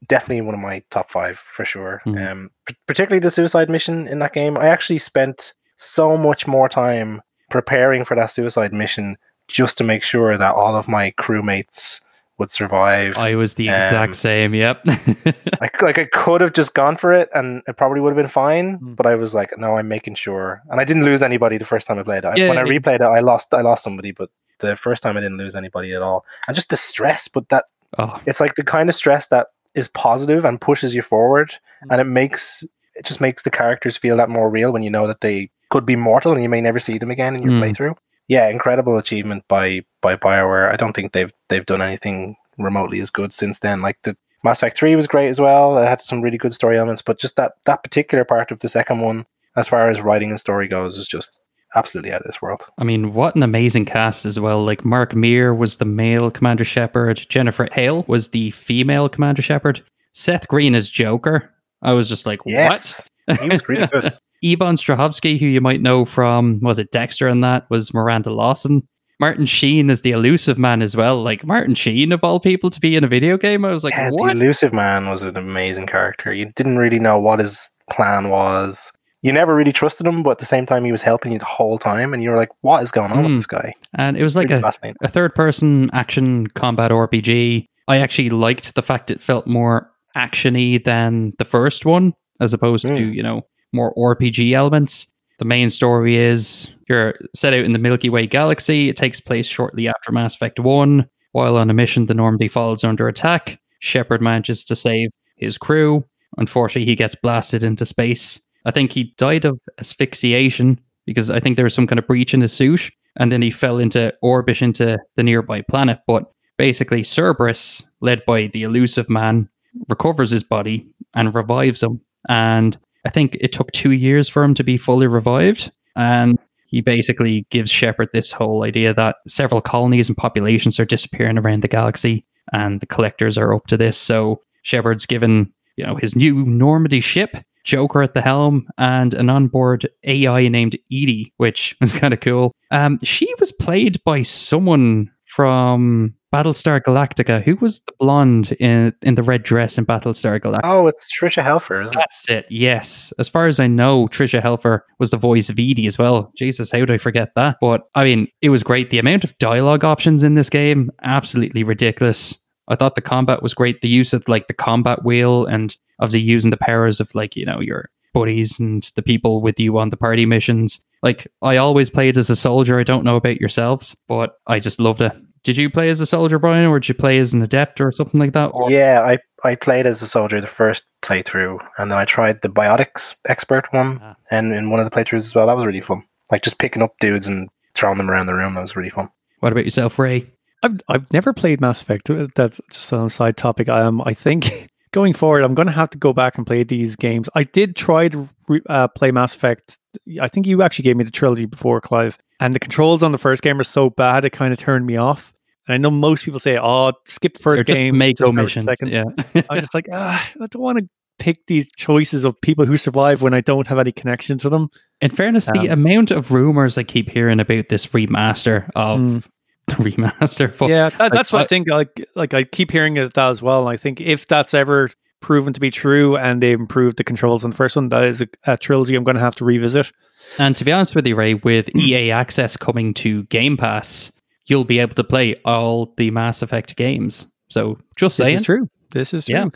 definitely 0.09 0.43
one 0.43 0.55
of 0.55 0.61
my 0.61 0.83
top 0.91 1.11
five 1.11 1.39
for 1.39 1.65
sure. 1.65 2.01
Mm. 2.07 2.31
Um, 2.31 2.51
p- 2.67 2.77
particularly 2.87 3.19
the 3.21 3.31
suicide 3.31 3.69
mission 3.69 4.07
in 4.07 4.21
that 4.21 4.33
game. 4.33 4.57
I 4.57 4.69
actually 4.69 4.99
spent 4.99 5.55
so 5.77 6.17
much 6.17 6.47
more 6.47 6.69
time 6.69 7.21
preparing 7.51 8.05
for 8.05 8.15
that 8.15 8.27
suicide 8.27 8.73
mission 8.73 9.17
just 9.49 9.77
to 9.79 9.85
make 9.85 10.03
sure 10.05 10.39
that 10.39 10.55
all 10.55 10.77
of 10.77 10.87
my 10.89 11.13
crewmates 11.19 12.01
would 12.39 12.51
survive. 12.51 13.17
I 13.17 13.35
was 13.35 13.55
the 13.55 13.69
Um, 13.71 13.75
exact 13.75 14.15
same. 14.15 14.55
Yep. 14.55 14.87
like, 15.61 15.81
like 15.83 15.99
I 15.99 16.05
could 16.13 16.41
have 16.41 16.53
just 16.53 16.75
gone 16.75 16.97
for 16.97 17.13
it 17.13 17.29
and 17.35 17.63
it 17.67 17.77
probably 17.77 18.01
would 18.01 18.11
have 18.11 18.17
been 18.17 18.29
fine, 18.29 18.79
Mm. 18.79 18.97
but 18.97 19.07
I 19.07 19.15
was 19.15 19.35
like, 19.35 19.57
no, 19.59 19.77
I'm 19.79 19.89
making 19.89 20.15
sure. 20.17 20.63
And 20.71 20.81
I 20.81 20.85
didn't 20.85 21.05
lose 21.05 21.23
anybody 21.23 21.57
the 21.59 21.65
first 21.65 21.87
time 21.87 21.99
I 21.99 22.03
played 22.03 22.25
it. 22.25 22.37
Yeah, 22.39 22.49
when 22.49 22.59
I 22.59 22.65
yeah. 22.65 22.79
replayed 22.79 22.97
it, 22.97 23.03
I 23.03 23.21
lost 23.21 23.55
I 23.55 23.63
lost 23.63 23.83
somebody, 23.85 24.13
but 24.13 24.31
the 24.59 24.77
first 24.77 25.03
time 25.03 25.17
I 25.17 25.21
didn't 25.21 25.39
lose 25.39 25.55
anybody 25.55 25.93
at 25.95 26.03
all. 26.03 26.25
And 26.47 26.55
just 26.55 26.71
the 26.71 26.77
stress, 26.77 27.29
but 27.29 27.49
that 27.49 27.65
oh, 27.99 28.21
it's 28.27 28.41
like 28.41 28.55
the 28.57 28.65
kind 28.65 28.89
of 28.89 28.95
stress 28.95 29.29
that 29.29 29.49
is 29.75 29.89
positive 29.89 30.45
and 30.45 30.61
pushes 30.61 30.95
you 30.95 31.03
forward 31.03 31.53
and 31.91 32.01
it 32.01 32.05
makes 32.05 32.65
it 32.95 33.05
just 33.05 33.21
makes 33.21 33.43
the 33.43 33.51
characters 33.51 33.95
feel 33.97 34.17
that 34.17 34.31
more 34.31 34.49
real 34.49 34.73
when 34.73 34.83
you 34.83 34.89
know 34.91 35.07
that 35.07 35.21
they 35.21 35.51
could 35.69 35.85
be 35.85 35.97
mortal 35.97 36.33
and 36.33 36.43
you 36.43 36.49
may 36.49 36.61
never 36.63 36.79
see 36.79 36.97
them 36.97 37.11
again 37.11 37.35
in 37.37 37.43
your 37.43 37.53
Mm. 37.53 37.61
playthrough. 37.63 37.97
Yeah, 38.29 38.49
incredible 38.49 38.99
achievement 38.99 39.45
by 39.49 39.83
by 40.03 40.17
BioWare. 40.17 40.73
I 40.73 40.77
don't 40.77 40.95
think 40.95 41.13
they've 41.13 41.33
they've 41.49 41.67
done 41.67 41.83
anything 41.83 42.37
remotely 42.59 43.01
as 43.01 43.11
good 43.11 43.33
since 43.33 43.59
then. 43.61 43.83
Like 43.83 43.99
the 44.03 44.17
Mass 44.45 44.59
Effect 44.61 44.77
3 44.79 44.97
was 44.97 45.07
great 45.07 45.29
as 45.29 45.41
well. 45.41 45.79
It 45.79 45.87
had 45.87 46.01
some 46.01 46.23
really 46.23 46.39
good 46.39 46.55
story 46.55 46.77
elements, 46.79 47.03
but 47.03 47.19
just 47.19 47.37
that 47.37 47.53
that 47.65 47.83
particular 47.83 48.25
part 48.25 48.51
of 48.51 48.61
the 48.61 48.69
second 48.69 49.01
one 49.01 49.27
as 49.57 49.69
far 49.69 49.89
as 49.91 50.01
writing 50.01 50.31
and 50.31 50.39
story 50.41 50.69
goes 50.69 50.97
is 50.99 51.09
just 51.09 51.41
absolutely 51.75 52.13
out 52.13 52.21
of 52.21 52.27
this 52.27 52.41
world. 52.41 52.63
I 52.79 52.85
mean, 52.85 53.13
what 53.15 53.35
an 53.37 53.43
amazing 53.43 53.85
cast 53.85 54.25
as 54.25 54.39
well. 54.41 54.65
Like 54.65 54.85
Mark 54.85 55.15
Meer 55.15 55.55
was 55.55 55.77
the 55.79 55.85
male 55.85 56.31
Commander 56.31 56.65
Shepard, 56.65 57.27
Jennifer 57.29 57.69
Hale 57.73 58.05
was 58.09 58.29
the 58.29 58.51
female 58.53 59.09
Commander 59.09 59.43
Shepard, 59.43 59.83
Seth 60.13 60.47
Green 60.49 60.75
as 60.75 60.89
Joker. 60.91 61.53
I 61.83 61.93
was 61.93 62.09
just 62.09 62.25
like, 62.27 62.41
Yes. 62.47 63.03
what? 63.27 63.41
He 63.41 63.49
was 63.49 63.69
really 63.69 63.87
good. 63.89 64.17
Yvonne 64.53 64.77
Strahovski, 64.77 65.39
who 65.39 65.47
you 65.47 65.61
might 65.61 65.81
know 65.81 66.05
from, 66.05 66.61
was 66.61 66.79
it 66.79 66.91
Dexter 66.91 67.29
and 67.29 67.43
that, 67.45 67.69
was 67.71 67.93
Miranda 67.95 68.33
Lawson. 68.33 68.87
Martin 69.19 69.47
Sheen 69.47 69.89
is 69.89 70.03
the 70.03 70.11
elusive 70.11 70.59
man 70.59 70.83
as 70.83 70.95
well. 70.95 71.23
Like 71.23 71.43
Martin 71.45 71.75
Sheen, 71.75 72.13
of 72.13 72.23
all 72.23 72.39
people, 72.39 72.69
to 72.71 72.79
be 72.81 72.97
in 72.97 73.03
a 73.05 73.09
video 73.09 73.39
game. 73.39 73.65
I 73.65 73.71
was 73.71 73.83
like, 73.83 73.95
yeah, 73.95 74.11
the 74.11 74.25
elusive 74.31 74.73
man 74.75 75.09
was 75.09 75.23
an 75.23 75.37
amazing 75.39 75.87
character. 75.87 76.35
You 76.35 76.53
didn't 76.55 76.77
really 76.77 76.99
know 76.99 77.19
what 77.19 77.39
his 77.39 77.71
plan 77.91 78.29
was. 78.29 78.93
You 79.23 79.33
never 79.33 79.55
really 79.57 79.73
trusted 79.73 80.07
him, 80.07 80.23
but 80.23 80.33
at 80.33 80.39
the 80.39 80.45
same 80.45 80.67
time, 80.67 80.85
he 80.85 80.93
was 80.93 81.01
helping 81.03 81.33
you 81.33 81.39
the 81.39 81.47
whole 81.47 81.79
time, 81.79 82.13
and 82.13 82.23
you 82.23 82.29
were 82.31 82.37
like, 82.37 82.51
"What 82.61 82.83
is 82.83 82.93
going 82.93 83.11
on 83.11 83.19
Hmm. 83.19 83.25
with 83.25 83.39
this 83.39 83.47
guy?" 83.47 83.73
And 83.95 84.17
it 84.19 84.23
was 84.23 84.37
like 84.37 84.51
Really 84.51 84.63
a, 84.63 84.95
a 85.01 85.09
third 85.09 85.35
person 85.35 85.89
action 85.95 86.47
combat 86.49 86.91
RPG. 86.93 87.67
I 87.89 87.97
actually 87.99 88.31
liked 88.31 88.75
the 88.75 88.83
fact 88.83 89.11
it 89.11 89.23
felt 89.23 89.47
more 89.47 89.91
actiony 90.15 90.83
than 90.85 91.33
the 91.39 91.45
first 91.45 91.87
one, 91.87 92.13
as 92.41 92.53
opposed 92.53 92.87
to, 92.87 92.93
Mm. 92.95 93.15
you 93.15 93.23
know, 93.23 93.43
more 93.73 93.95
RPG 93.95 94.53
elements. 94.53 95.13
The 95.39 95.45
main 95.45 95.71
story 95.71 96.17
is 96.17 96.71
you're 96.89 97.15
set 97.35 97.53
out 97.53 97.65
in 97.65 97.73
the 97.73 97.79
Milky 97.79 98.09
Way 98.09 98.27
galaxy. 98.27 98.89
It 98.89 98.97
takes 98.97 99.21
place 99.21 99.47
shortly 99.47 99.89
after 99.89 100.13
Mass 100.13 100.35
Effect 100.35 100.61
1. 100.61 101.07
While 101.33 101.57
on 101.57 101.69
a 101.69 101.75
mission, 101.75 102.07
the 102.07 102.15
Normandy 102.15 102.49
falls 102.49 102.85
under 102.85 103.09
attack. 103.09 103.61
Shepard 103.81 104.23
manages 104.23 104.65
to 104.65 104.77
save 104.77 105.11
his 105.37 105.59
crew. 105.59 106.05
Unfortunately, 106.39 106.87
he 106.87 106.97
gets 106.97 107.15
blasted 107.15 107.63
into 107.63 107.85
space. 107.85 108.41
I 108.65 108.71
think 108.71 108.93
he 108.93 109.15
died 109.19 109.45
of 109.45 109.59
asphyxiation 109.79 110.81
because 111.05 111.31
I 111.31 111.41
think 111.41 111.57
there 111.57 111.65
was 111.65 111.75
some 111.75 111.87
kind 111.87 111.99
of 111.99 112.07
breach 112.07 112.35
in 112.35 112.41
his 112.41 112.53
suit, 112.53 112.91
and 113.17 113.31
then 113.31 113.43
he 113.43 113.51
fell 113.51 113.79
into 113.79 114.13
orbit 114.23 114.63
into 114.63 114.99
the 115.15 115.23
nearby 115.23 115.63
planet. 115.63 116.01
But 116.07 116.25
basically, 116.57 117.03
Cerberus, 117.05 117.83
led 118.01 118.25
by 118.27 118.49
the 118.49 118.65
Illusive 118.65 119.09
Man, 119.09 119.49
recovers 119.89 120.31
his 120.31 120.43
body 120.43 120.87
and 121.15 121.35
revives 121.35 121.83
him. 121.83 122.01
And 122.29 122.77
I 123.07 123.09
think 123.09 123.37
it 123.41 123.53
took 123.53 123.71
two 123.71 123.93
years 123.93 124.29
for 124.29 124.43
him 124.43 124.53
to 124.55 124.65
be 124.65 124.77
fully 124.77 125.07
revived. 125.07 125.71
And 125.95 126.41
he 126.67 126.81
basically 126.81 127.47
gives 127.51 127.71
Shepard 127.71 128.09
this 128.13 128.33
whole 128.33 128.65
idea 128.65 128.93
that 128.95 129.19
several 129.29 129.61
colonies 129.61 130.09
and 130.09 130.17
populations 130.17 130.81
are 130.81 130.85
disappearing 130.85 131.39
around 131.39 131.63
the 131.63 131.69
galaxy, 131.69 132.27
and 132.53 132.81
the 132.81 132.87
collectors 132.87 133.39
are 133.39 133.55
up 133.55 133.69
to 133.69 133.77
this. 133.77 133.97
So 133.97 134.43
Shepard's 134.63 135.07
given, 135.07 135.53
you 135.77 135.87
know, 135.87 135.95
his 135.95 136.17
new 136.17 136.45
Normandy 136.45 136.99
ship, 136.99 137.37
Joker 137.63 138.03
at 138.03 138.15
the 138.15 138.23
helm, 138.23 138.69
and 138.77 139.15
an 139.15 139.31
onboard 139.31 139.89
AI 140.03 140.49
named 140.49 140.77
EDI, 140.91 141.33
which 141.37 141.77
was 141.81 141.93
kind 141.93 142.13
of 142.13 142.19
cool. 142.19 142.57
Um, 142.73 142.99
she 143.05 143.33
was 143.39 143.53
played 143.53 144.03
by 144.03 144.23
someone 144.23 145.13
from 145.27 146.16
Battlestar 146.35 146.81
Galactica. 146.81 147.43
Who 147.43 147.57
was 147.57 147.81
the 147.81 147.93
blonde 147.99 148.53
in 148.59 148.93
in 149.03 149.15
the 149.15 149.23
red 149.23 149.43
dress 149.43 149.79
in 149.79 149.87
Battlestar 149.87 150.41
Galactica? 150.41 150.61
Oh, 150.65 150.87
it's 150.87 151.11
Tricia 151.17 151.43
Helfer, 151.43 151.87
isn't 151.87 151.95
it? 151.95 151.99
That's 151.99 152.29
it. 152.29 152.47
Yes. 152.51 153.13
As 153.19 153.29
far 153.29 153.47
as 153.47 153.61
I 153.61 153.67
know, 153.67 154.09
Tricia 154.09 154.43
Helfer 154.43 154.81
was 154.99 155.11
the 155.11 155.17
voice 155.17 155.49
of 155.49 155.59
EDI 155.59 155.87
as 155.87 155.99
well. 155.99 156.33
Jesus, 156.37 156.71
how 156.71 156.79
did 156.79 156.91
I 156.91 156.99
forget 156.99 157.31
that? 157.37 157.59
But 157.61 157.83
I 157.95 158.05
mean, 158.05 158.29
it 158.43 158.51
was 158.51 158.63
great. 158.63 158.91
The 158.91 158.99
amount 158.99 159.25
of 159.25 159.37
dialogue 159.39 159.85
options 159.85 160.23
in 160.23 160.35
this 160.35 160.51
game, 160.51 160.91
absolutely 161.03 161.63
ridiculous. 161.63 162.37
I 162.69 162.75
thought 162.75 162.97
the 162.97 163.01
combat 163.01 163.43
was 163.43 163.55
great. 163.55 163.81
The 163.81 163.89
use 163.89 164.13
of 164.13 164.27
like 164.27 164.49
the 164.49 164.55
combat 164.55 165.05
wheel 165.05 165.47
and 165.47 165.77
obviously 166.01 166.21
using 166.21 166.51
the 166.51 166.57
powers 166.57 167.01
of 167.01 167.15
like, 167.15 167.37
you 167.37 167.47
know, 167.47 167.61
your 167.61 167.91
buddies 168.13 168.59
and 168.59 168.91
the 168.97 169.03
people 169.03 169.43
with 169.43 169.61
you 169.61 169.79
on 169.79 169.91
the 169.91 169.97
party 169.97 170.27
missions. 170.27 170.81
Like 171.03 171.29
I 171.43 171.59
always 171.59 171.91
played 171.91 172.19
as 172.19 172.31
a 172.31 172.37
soldier. 172.37 172.79
I 172.79 172.83
don't 172.83 173.05
know 173.05 173.17
about 173.17 173.41
yourselves, 173.41 173.97
but 174.09 174.39
I 174.47 174.59
just 174.59 174.81
loved 174.81 175.03
it. 175.03 175.13
Did 175.47 175.57
you 175.57 175.71
play 175.71 175.89
as 175.91 176.01
a 176.01 176.07
soldier, 176.07 176.41
Brian, 176.41 176.67
or 176.67 176.81
did 176.81 176.89
you 176.89 176.95
play 176.97 177.19
as 177.19 177.33
an 177.33 177.41
adept 177.41 177.81
or 177.81 177.93
something 177.93 178.19
like 178.19 178.33
that? 178.33 178.47
Or 178.49 178.69
Yeah, 178.69 179.01
I, 179.03 179.19
I 179.49 179.55
played 179.55 179.87
as 179.87 180.03
a 180.03 180.07
soldier 180.09 180.41
the 180.41 180.49
first 180.49 180.87
playthrough, 181.03 181.65
and 181.79 181.89
then 181.89 181.97
I 181.99 182.05
tried 182.05 182.43
the 182.43 182.49
biotics 182.49 183.15
expert 183.29 183.73
one, 183.73 184.01
Ah. 184.03 184.17
and 184.31 184.53
in 184.53 184.71
one 184.71 184.81
of 184.81 184.91
the 184.91 184.91
playthroughs 184.91 185.19
as 185.19 185.35
well. 185.37 185.47
That 185.47 185.57
was 185.57 185.65
really 185.65 185.81
fun. 185.81 186.03
Like 186.33 186.43
just 186.43 186.59
picking 186.59 186.83
up 186.83 186.95
dudes 187.01 187.29
and 187.29 187.49
throwing 187.75 187.97
them 187.99 188.11
around 188.11 188.27
the 188.27 188.35
room. 188.35 188.55
That 188.55 188.61
was 188.63 188.75
really 188.75 188.91
fun. 188.91 189.09
what 189.39 189.53
about 189.53 189.63
yourself, 189.65 189.99
Ray? 190.01 190.27
I've 190.65 190.81
I've 190.89 191.13
never 191.13 191.33
played 191.33 191.61
Mass 191.61 191.81
Effect. 191.81 192.11
Uh, 192.11 192.27
That's 192.35 192.61
just 192.73 192.93
on 192.93 193.07
a 193.07 193.11
side 193.11 193.37
topic. 193.37 193.69
I 193.69 193.83
Um, 193.83 194.03
I 194.05 194.15
think 194.15 194.69
going 194.93 195.13
forward, 195.13 195.45
I'm 195.45 195.55
going 195.55 195.67
to 195.67 195.73
have 195.73 195.91
to 195.91 195.99
go 195.99 196.13
back 196.13 196.39
and 196.39 196.45
play 196.47 196.65
these 196.65 196.97
games. 196.97 197.29
I 197.37 197.45
did 197.45 197.77
try 197.77 198.09
to 198.09 198.29
re- 198.49 198.63
uh, 198.69 198.89
play 198.89 199.13
Mass 199.13 199.37
Effect. 199.37 199.79
I 200.21 200.27
think 200.27 200.47
you 200.49 200.63
actually 200.63 200.83
gave 200.85 200.97
me 200.97 201.05
the 201.05 201.11
trilogy 201.13 201.45
before, 201.47 201.81
Clive. 201.81 202.19
And 202.41 202.55
the 202.55 202.59
controls 202.59 203.03
on 203.05 203.13
the 203.13 203.19
first 203.19 203.43
game 203.43 203.61
are 203.61 203.65
so 203.65 203.91
bad, 203.91 204.25
it 204.25 204.31
kind 204.31 204.53
of 204.53 204.59
turned 204.59 204.87
me 204.87 204.97
off. 204.97 205.33
And 205.69 205.75
I 205.75 205.79
know 205.79 205.91
most 205.91 206.25
people 206.25 206.41
say, 206.41 206.59
"Oh, 206.61 206.93
skip 207.07 207.35
the 207.35 207.41
1st 207.43 207.55
They're 207.57 207.65
just 207.65 207.81
game, 207.81 207.99
make 207.99 208.17
just 208.17 208.19
start 208.19 208.29
with 208.31 208.37
the 208.37 208.43
missions. 208.43 208.65
second." 208.65 208.89
Yeah. 208.89 209.43
I 209.51 209.55
was 209.55 209.65
just 209.65 209.75
like, 209.75 209.89
ah, 209.93 210.31
I 210.41 210.47
don't 210.47 210.63
want 210.63 210.79
to 210.79 210.89
pick 211.19 211.47
these 211.47 211.69
choices 211.77 212.25
of 212.25 212.39
people 212.41 212.67
who 212.67 212.77
survive 212.77 213.23
when 213.23 213.33
I 213.35 213.41
don't 213.41 213.67
have 213.67 213.79
any 213.79 213.91
connection 213.93 214.39
to 214.39 214.49
them. 214.51 214.69
In 215.01 215.11
fairness, 215.11 215.47
the 215.47 215.67
amount 215.69 216.11
of 216.11 216.31
rumors 216.31 216.77
I 216.79 216.83
keep 216.83 217.09
hearing 217.11 217.41
about 217.41 217.69
this 217.69 217.87
remaster 217.89 218.69
of 218.77 218.99
Mm. 219.01 219.25
the 219.67 219.75
remaster, 219.75 220.57
but 220.57 220.69
yeah, 220.69 220.91
that, 220.91 221.11
that's 221.13 221.33
what 221.33 221.41
I, 221.41 221.45
I- 221.45 221.47
think. 221.49 221.69
Like, 221.69 222.07
like 222.15 222.35
I 222.35 222.45
keep 222.45 222.71
hearing 222.71 222.97
it 222.99 223.15
that 223.15 223.29
as 223.31 223.43
well. 223.43 223.61
And 223.67 223.69
I 223.69 223.77
think 223.77 224.01
if 224.01 224.27
that's 224.29 224.55
ever 224.55 224.91
proven 225.21 225.53
to 225.55 225.59
be 225.59 225.73
true 225.73 226.17
and 226.17 226.41
they 226.41 226.53
improved 226.53 226.99
the 226.99 227.03
controls 227.05 227.43
on 227.43 227.51
the 227.51 227.57
first 227.57 227.75
one, 227.75 227.89
that 227.89 228.05
is 228.05 228.23
a, 228.23 228.29
a 228.47 228.57
trilogy 228.57 228.95
I'm 228.95 229.03
going 229.03 229.17
to 229.17 229.21
have 229.21 229.35
to 229.37 229.45
revisit. 229.45 229.91
and 230.39 230.55
to 230.57 230.65
be 230.65 230.71
honest 230.71 230.95
with 230.95 231.05
you, 231.07 231.17
Ray, 231.17 231.35
with 231.35 231.69
EA 231.77 232.13
Access 232.13 232.57
coming 232.57 232.95
to 232.95 233.25
Game 233.25 233.57
Pass, 233.57 234.13
you'll 234.47 234.65
be 234.65 234.79
able 234.79 234.95
to 234.95 235.05
play 235.05 235.35
all 235.45 235.93
the 235.97 236.11
Mass 236.11 236.43
Effect 236.43 236.77
games. 236.77 237.27
So 237.49 237.79
just 237.97 238.19
This 238.19 238.25
saying, 238.25 238.37
is 238.37 238.43
true. 238.43 238.69
This 238.93 239.15
is 239.15 239.27
true. 239.27 239.35
Yeah. 239.35 239.47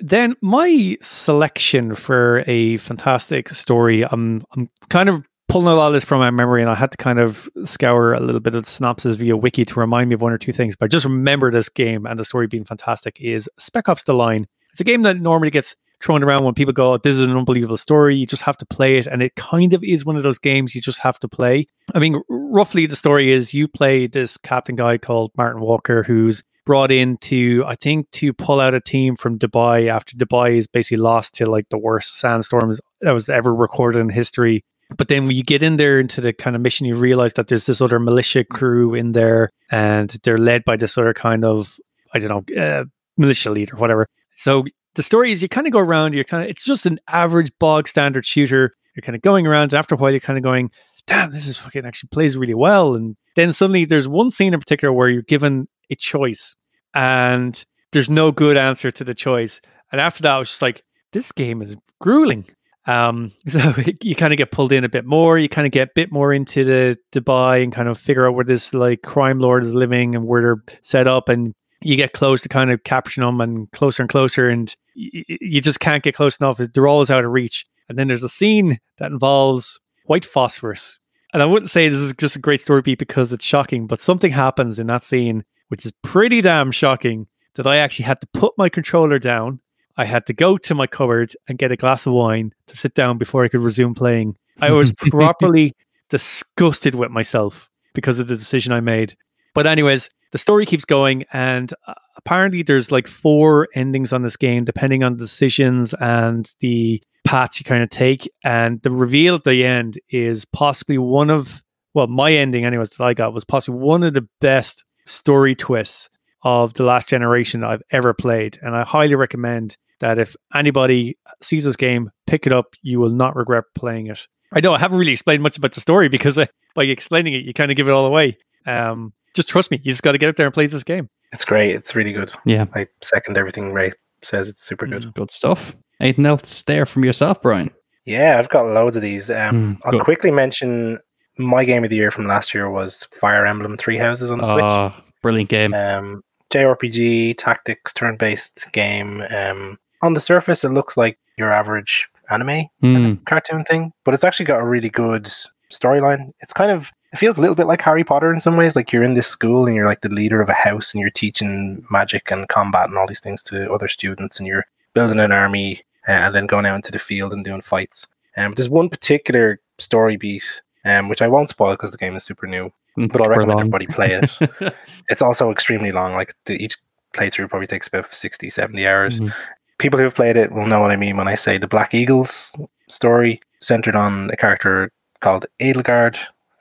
Then 0.00 0.34
my 0.42 0.96
selection 1.00 1.94
for 1.94 2.44
a 2.46 2.76
fantastic 2.78 3.48
story, 3.50 4.04
I'm 4.04 4.42
I'm 4.52 4.68
kind 4.88 5.08
of 5.08 5.24
pulling 5.48 5.68
a 5.68 5.74
lot 5.74 5.86
of 5.86 5.92
this 5.94 6.04
from 6.04 6.20
my 6.20 6.30
memory, 6.30 6.60
and 6.60 6.70
I 6.70 6.74
had 6.74 6.90
to 6.90 6.96
kind 6.96 7.18
of 7.18 7.48
scour 7.64 8.12
a 8.12 8.20
little 8.20 8.40
bit 8.40 8.54
of 8.54 8.66
synopsis 8.68 9.16
via 9.16 9.36
wiki 9.36 9.64
to 9.64 9.80
remind 9.80 10.08
me 10.08 10.14
of 10.14 10.20
one 10.20 10.32
or 10.32 10.38
two 10.38 10.52
things. 10.52 10.76
But 10.76 10.86
I 10.86 10.88
just 10.88 11.06
remember 11.06 11.50
this 11.50 11.68
game 11.68 12.04
and 12.04 12.18
the 12.18 12.24
story 12.24 12.46
being 12.46 12.64
fantastic. 12.64 13.18
Is 13.20 13.48
Spec 13.58 13.88
Ops: 13.88 14.02
The 14.02 14.12
Line? 14.12 14.46
It's 14.72 14.80
a 14.80 14.84
game 14.84 15.02
that 15.02 15.18
normally 15.20 15.50
gets 15.50 15.74
thrown 16.02 16.22
around 16.22 16.44
when 16.44 16.54
people 16.54 16.72
go, 16.72 16.96
"This 16.96 17.14
is 17.14 17.20
an 17.20 17.36
unbelievable 17.36 17.76
story." 17.76 18.16
You 18.16 18.26
just 18.26 18.42
have 18.42 18.56
to 18.58 18.66
play 18.66 18.98
it, 18.98 19.06
and 19.06 19.22
it 19.22 19.34
kind 19.36 19.72
of 19.72 19.82
is 19.82 20.04
one 20.04 20.16
of 20.16 20.22
those 20.22 20.38
games 20.38 20.74
you 20.74 20.80
just 20.80 21.00
have 21.00 21.18
to 21.20 21.28
play. 21.28 21.66
I 21.94 21.98
mean, 21.98 22.22
roughly 22.28 22.86
the 22.86 22.96
story 22.96 23.32
is 23.32 23.54
you 23.54 23.68
play 23.68 24.06
this 24.06 24.36
captain 24.36 24.76
guy 24.76 24.98
called 24.98 25.32
Martin 25.36 25.60
Walker, 25.60 26.02
who's 26.02 26.42
brought 26.66 26.90
in 26.90 27.16
to, 27.18 27.64
I 27.66 27.76
think, 27.76 28.10
to 28.10 28.32
pull 28.32 28.60
out 28.60 28.74
a 28.74 28.80
team 28.80 29.16
from 29.16 29.38
Dubai 29.38 29.88
after 29.88 30.16
Dubai 30.16 30.56
is 30.56 30.66
basically 30.66 30.98
lost 30.98 31.34
to 31.36 31.46
like 31.46 31.68
the 31.70 31.78
worst 31.78 32.18
sandstorms 32.18 32.80
that 33.00 33.12
was 33.12 33.28
ever 33.28 33.54
recorded 33.54 34.00
in 34.00 34.08
history. 34.08 34.64
But 34.96 35.08
then 35.08 35.26
when 35.26 35.36
you 35.36 35.42
get 35.42 35.62
in 35.62 35.78
there 35.78 35.98
into 35.98 36.20
the 36.20 36.32
kind 36.32 36.54
of 36.54 36.62
mission, 36.62 36.86
you 36.86 36.96
realize 36.96 37.34
that 37.34 37.48
there's 37.48 37.66
this 37.66 37.80
other 37.80 37.98
militia 37.98 38.44
crew 38.44 38.94
in 38.94 39.12
there 39.12 39.50
and 39.70 40.10
they're 40.22 40.38
led 40.38 40.64
by 40.64 40.76
this 40.76 40.98
other 40.98 41.14
kind 41.14 41.44
of, 41.44 41.78
I 42.12 42.18
don't 42.18 42.48
know, 42.50 42.62
uh, 42.62 42.84
militia 43.16 43.50
leader, 43.50 43.76
whatever. 43.76 44.06
So 44.36 44.64
the 44.96 45.02
story 45.02 45.30
is 45.30 45.42
you 45.42 45.48
kind 45.48 45.66
of 45.66 45.72
go 45.72 45.78
around, 45.78 46.14
you're 46.14 46.24
kind 46.24 46.42
of, 46.42 46.50
it's 46.50 46.64
just 46.64 46.86
an 46.86 46.98
average 47.08 47.52
bog 47.58 47.86
standard 47.86 48.26
shooter. 48.26 48.72
You're 48.94 49.02
kind 49.02 49.14
of 49.14 49.22
going 49.22 49.46
around, 49.46 49.72
and 49.72 49.74
after 49.74 49.94
a 49.94 49.98
while, 49.98 50.10
you're 50.10 50.20
kind 50.20 50.38
of 50.38 50.42
going, 50.42 50.70
damn, 51.06 51.30
this 51.30 51.46
is 51.46 51.56
fucking 51.58 51.84
actually 51.84 52.08
plays 52.08 52.36
really 52.36 52.54
well. 52.54 52.94
And 52.94 53.16
then 53.36 53.52
suddenly 53.52 53.84
there's 53.84 54.08
one 54.08 54.30
scene 54.30 54.54
in 54.54 54.60
particular 54.60 54.92
where 54.92 55.08
you're 55.08 55.22
given 55.22 55.68
a 55.90 55.94
choice 55.94 56.56
and 56.94 57.64
there's 57.92 58.10
no 58.10 58.32
good 58.32 58.56
answer 58.56 58.90
to 58.90 59.04
the 59.04 59.14
choice. 59.14 59.60
And 59.92 60.00
after 60.00 60.22
that, 60.22 60.34
I 60.34 60.38
was 60.38 60.48
just 60.48 60.62
like, 60.62 60.82
this 61.12 61.30
game 61.32 61.62
is 61.62 61.76
grueling. 62.00 62.46
Um, 62.86 63.32
so 63.48 63.74
you 64.02 64.16
kind 64.16 64.32
of 64.32 64.38
get 64.38 64.50
pulled 64.50 64.72
in 64.72 64.84
a 64.84 64.88
bit 64.88 65.04
more. 65.04 65.38
You 65.38 65.48
kind 65.48 65.66
of 65.66 65.72
get 65.72 65.88
a 65.88 65.92
bit 65.94 66.12
more 66.12 66.32
into 66.32 66.64
the 66.64 66.98
Dubai 67.12 67.62
and 67.62 67.72
kind 67.72 67.88
of 67.88 67.98
figure 67.98 68.26
out 68.26 68.34
where 68.34 68.44
this 68.44 68.74
like 68.74 69.02
crime 69.02 69.38
lord 69.38 69.62
is 69.62 69.74
living 69.74 70.14
and 70.14 70.24
where 70.24 70.42
they're 70.42 70.78
set 70.82 71.06
up. 71.06 71.28
And 71.28 71.54
you 71.82 71.96
get 71.96 72.14
close 72.14 72.42
to 72.42 72.48
kind 72.48 72.70
of 72.70 72.82
capturing 72.84 73.26
them 73.26 73.40
and 73.40 73.70
closer 73.72 74.02
and 74.02 74.10
closer. 74.10 74.48
And 74.48 74.74
you 74.96 75.60
just 75.60 75.80
can't 75.80 76.02
get 76.02 76.14
close 76.14 76.38
enough. 76.38 76.58
They're 76.58 76.88
always 76.88 77.10
out 77.10 77.24
of 77.24 77.30
reach. 77.30 77.66
And 77.88 77.98
then 77.98 78.08
there's 78.08 78.22
a 78.22 78.28
scene 78.28 78.78
that 78.98 79.12
involves 79.12 79.78
white 80.06 80.24
phosphorus. 80.24 80.98
And 81.32 81.42
I 81.42 81.46
wouldn't 81.46 81.70
say 81.70 81.88
this 81.88 82.00
is 82.00 82.14
just 82.14 82.36
a 82.36 82.40
great 82.40 82.60
story 82.60 82.82
beat 82.82 82.98
because 82.98 83.32
it's 83.32 83.44
shocking, 83.44 83.86
but 83.86 84.00
something 84.00 84.30
happens 84.30 84.78
in 84.78 84.86
that 84.86 85.04
scene 85.04 85.44
which 85.68 85.84
is 85.84 85.92
pretty 86.02 86.40
damn 86.40 86.70
shocking 86.70 87.26
that 87.54 87.66
I 87.66 87.78
actually 87.78 88.04
had 88.04 88.20
to 88.20 88.26
put 88.28 88.52
my 88.56 88.68
controller 88.68 89.18
down. 89.18 89.60
I 89.96 90.04
had 90.04 90.26
to 90.26 90.32
go 90.32 90.58
to 90.58 90.74
my 90.74 90.86
cupboard 90.86 91.34
and 91.48 91.58
get 91.58 91.72
a 91.72 91.76
glass 91.76 92.06
of 92.06 92.12
wine 92.12 92.52
to 92.66 92.76
sit 92.76 92.94
down 92.94 93.18
before 93.18 93.44
I 93.44 93.48
could 93.48 93.62
resume 93.62 93.94
playing. 93.94 94.36
I 94.60 94.70
was 94.70 94.92
properly 95.10 95.74
disgusted 96.10 96.94
with 96.94 97.10
myself 97.10 97.70
because 97.94 98.18
of 98.18 98.26
the 98.28 98.36
decision 98.36 98.72
I 98.72 98.80
made. 98.80 99.16
But, 99.54 99.66
anyways, 99.66 100.10
the 100.36 100.40
story 100.40 100.66
keeps 100.66 100.84
going, 100.84 101.24
and 101.32 101.72
uh, 101.86 101.94
apparently, 102.18 102.62
there's 102.62 102.92
like 102.92 103.08
four 103.08 103.68
endings 103.74 104.12
on 104.12 104.20
this 104.20 104.36
game, 104.36 104.66
depending 104.66 105.02
on 105.02 105.14
the 105.14 105.18
decisions 105.18 105.94
and 105.98 106.52
the 106.60 107.02
paths 107.24 107.58
you 107.58 107.64
kind 107.64 107.82
of 107.82 107.88
take. 107.88 108.30
And 108.44 108.82
the 108.82 108.90
reveal 108.90 109.36
at 109.36 109.44
the 109.44 109.64
end 109.64 109.98
is 110.10 110.44
possibly 110.44 110.98
one 110.98 111.30
of, 111.30 111.62
well, 111.94 112.06
my 112.06 112.34
ending, 112.34 112.66
anyways, 112.66 112.90
that 112.90 113.02
I 113.02 113.14
got 113.14 113.32
was 113.32 113.46
possibly 113.46 113.80
one 113.80 114.02
of 114.02 114.12
the 114.12 114.28
best 114.42 114.84
story 115.06 115.54
twists 115.54 116.10
of 116.42 116.74
the 116.74 116.84
last 116.84 117.08
generation 117.08 117.64
I've 117.64 117.82
ever 117.90 118.12
played. 118.12 118.58
And 118.60 118.76
I 118.76 118.84
highly 118.84 119.14
recommend 119.14 119.78
that 120.00 120.18
if 120.18 120.36
anybody 120.54 121.16
sees 121.40 121.64
this 121.64 121.76
game, 121.76 122.10
pick 122.26 122.46
it 122.46 122.52
up. 122.52 122.74
You 122.82 123.00
will 123.00 123.08
not 123.08 123.36
regret 123.36 123.64
playing 123.74 124.08
it. 124.08 124.28
I 124.52 124.60
know 124.60 124.74
I 124.74 124.78
haven't 124.78 124.98
really 124.98 125.12
explained 125.12 125.42
much 125.42 125.56
about 125.56 125.72
the 125.72 125.80
story 125.80 126.10
because 126.10 126.36
uh, 126.36 126.44
by 126.74 126.84
explaining 126.84 127.32
it, 127.32 127.46
you 127.46 127.54
kind 127.54 127.70
of 127.70 127.78
give 127.78 127.88
it 127.88 127.92
all 127.92 128.04
away. 128.04 128.36
Um, 128.66 129.14
just 129.36 129.48
trust 129.48 129.70
me, 129.70 129.78
you 129.84 129.92
just 129.92 130.02
got 130.02 130.12
to 130.12 130.18
get 130.18 130.28
up 130.28 130.36
there 130.36 130.46
and 130.46 130.52
play 130.54 130.66
this 130.66 130.82
game. 130.82 131.08
It's 131.32 131.44
great. 131.44 131.74
It's 131.76 131.94
really 131.94 132.12
good. 132.12 132.32
Yeah. 132.44 132.66
I 132.74 132.86
second 133.02 133.38
everything 133.38 133.72
Ray 133.72 133.92
says. 134.22 134.48
It's 134.48 134.62
super 134.62 134.86
good. 134.86 135.02
Mm, 135.04 135.14
Good 135.14 135.30
stuff. 135.30 135.76
Anything 136.00 136.26
else 136.26 136.62
there 136.64 136.86
from 136.86 137.04
yourself, 137.04 137.40
Brian? 137.42 137.70
Yeah, 138.04 138.38
I've 138.38 138.48
got 138.48 138.66
loads 138.66 138.96
of 138.96 139.02
these. 139.02 139.30
Um, 139.30 139.76
Mm, 139.76 139.78
I'll 139.84 140.00
quickly 140.00 140.30
mention 140.30 140.98
my 141.38 141.64
game 141.64 141.84
of 141.84 141.90
the 141.90 141.96
year 141.96 142.10
from 142.10 142.26
last 142.26 142.54
year 142.54 142.68
was 142.70 143.04
Fire 143.20 143.44
Emblem 143.46 143.76
Three 143.76 143.98
Houses 143.98 144.30
on 144.30 144.38
the 144.38 144.44
Switch. 144.44 144.64
Ah, 144.64 145.02
brilliant 145.22 145.50
game. 145.50 145.74
Um, 145.74 146.22
JRPG, 146.50 147.36
tactics, 147.36 147.92
turn-based 147.92 148.68
game. 148.72 149.22
Um, 149.30 149.78
on 150.02 150.14
the 150.14 150.20
surface, 150.20 150.64
it 150.64 150.70
looks 150.70 150.96
like 150.96 151.18
your 151.36 151.52
average 151.52 152.08
anime 152.30 152.66
Hmm. 152.80 153.12
cartoon 153.26 153.64
thing, 153.64 153.92
but 154.04 154.14
it's 154.14 154.24
actually 154.24 154.46
got 154.46 154.60
a 154.60 154.64
really 154.64 154.88
good 154.90 155.30
storyline. 155.72 156.30
It's 156.40 156.52
kind 156.52 156.70
of 156.70 156.90
it 157.16 157.20
feels 157.20 157.38
a 157.38 157.40
little 157.40 157.56
bit 157.56 157.66
like 157.66 157.80
Harry 157.82 158.04
Potter 158.04 158.32
in 158.32 158.40
some 158.40 158.56
ways. 158.56 158.76
Like 158.76 158.92
you're 158.92 159.02
in 159.02 159.14
this 159.14 159.26
school 159.26 159.66
and 159.66 159.74
you're 159.74 159.86
like 159.86 160.02
the 160.02 160.08
leader 160.08 160.40
of 160.40 160.48
a 160.48 160.52
house 160.54 160.92
and 160.92 161.00
you're 161.00 161.10
teaching 161.10 161.84
magic 161.90 162.30
and 162.30 162.48
combat 162.48 162.88
and 162.88 162.98
all 162.98 163.06
these 163.06 163.20
things 163.20 163.42
to 163.44 163.72
other 163.72 163.88
students 163.88 164.38
and 164.38 164.46
you're 164.46 164.66
building 164.94 165.18
an 165.20 165.32
army 165.32 165.82
uh, 166.08 166.12
and 166.12 166.34
then 166.34 166.46
going 166.46 166.66
out 166.66 166.76
into 166.76 166.92
the 166.92 166.98
field 166.98 167.32
and 167.32 167.44
doing 167.44 167.60
fights. 167.62 168.06
Um, 168.36 168.52
there's 168.52 168.68
one 168.68 168.88
particular 168.90 169.60
story 169.78 170.16
beat 170.16 170.62
um, 170.84 171.08
which 171.08 171.20
I 171.22 171.26
won't 171.28 171.50
spoil 171.50 171.72
because 171.72 171.90
the 171.90 171.98
game 171.98 172.14
is 172.14 172.22
super 172.24 172.46
new, 172.46 172.70
but 172.96 173.20
I'll 173.20 173.28
recommend 173.28 173.58
everybody 173.58 173.86
play 173.88 174.12
it. 174.22 174.74
it's 175.08 175.22
also 175.22 175.50
extremely 175.50 175.90
long. 175.90 176.14
Like 176.14 176.34
the, 176.44 176.62
each 176.62 176.76
playthrough 177.14 177.48
probably 177.48 177.66
takes 177.66 177.88
about 177.88 178.12
60, 178.14 178.48
70 178.50 178.86
hours 178.86 179.18
Mhm. 179.20 179.32
people 179.78 179.98
who 179.98 180.04
have 180.04 180.14
played 180.14 180.36
it 180.36 180.52
will 180.52 180.66
know 180.66 180.80
what 180.80 180.90
I 180.92 180.96
mean 180.96 181.16
when 181.16 181.28
I 181.28 181.34
say 181.34 181.58
the 181.58 181.66
Black 181.66 181.92
Eagles 181.94 182.54
story 182.88 183.40
centered 183.60 183.96
on 183.96 184.30
a 184.30 184.36
character 184.36 184.92
called 185.20 185.46
Edelgard 185.60 186.18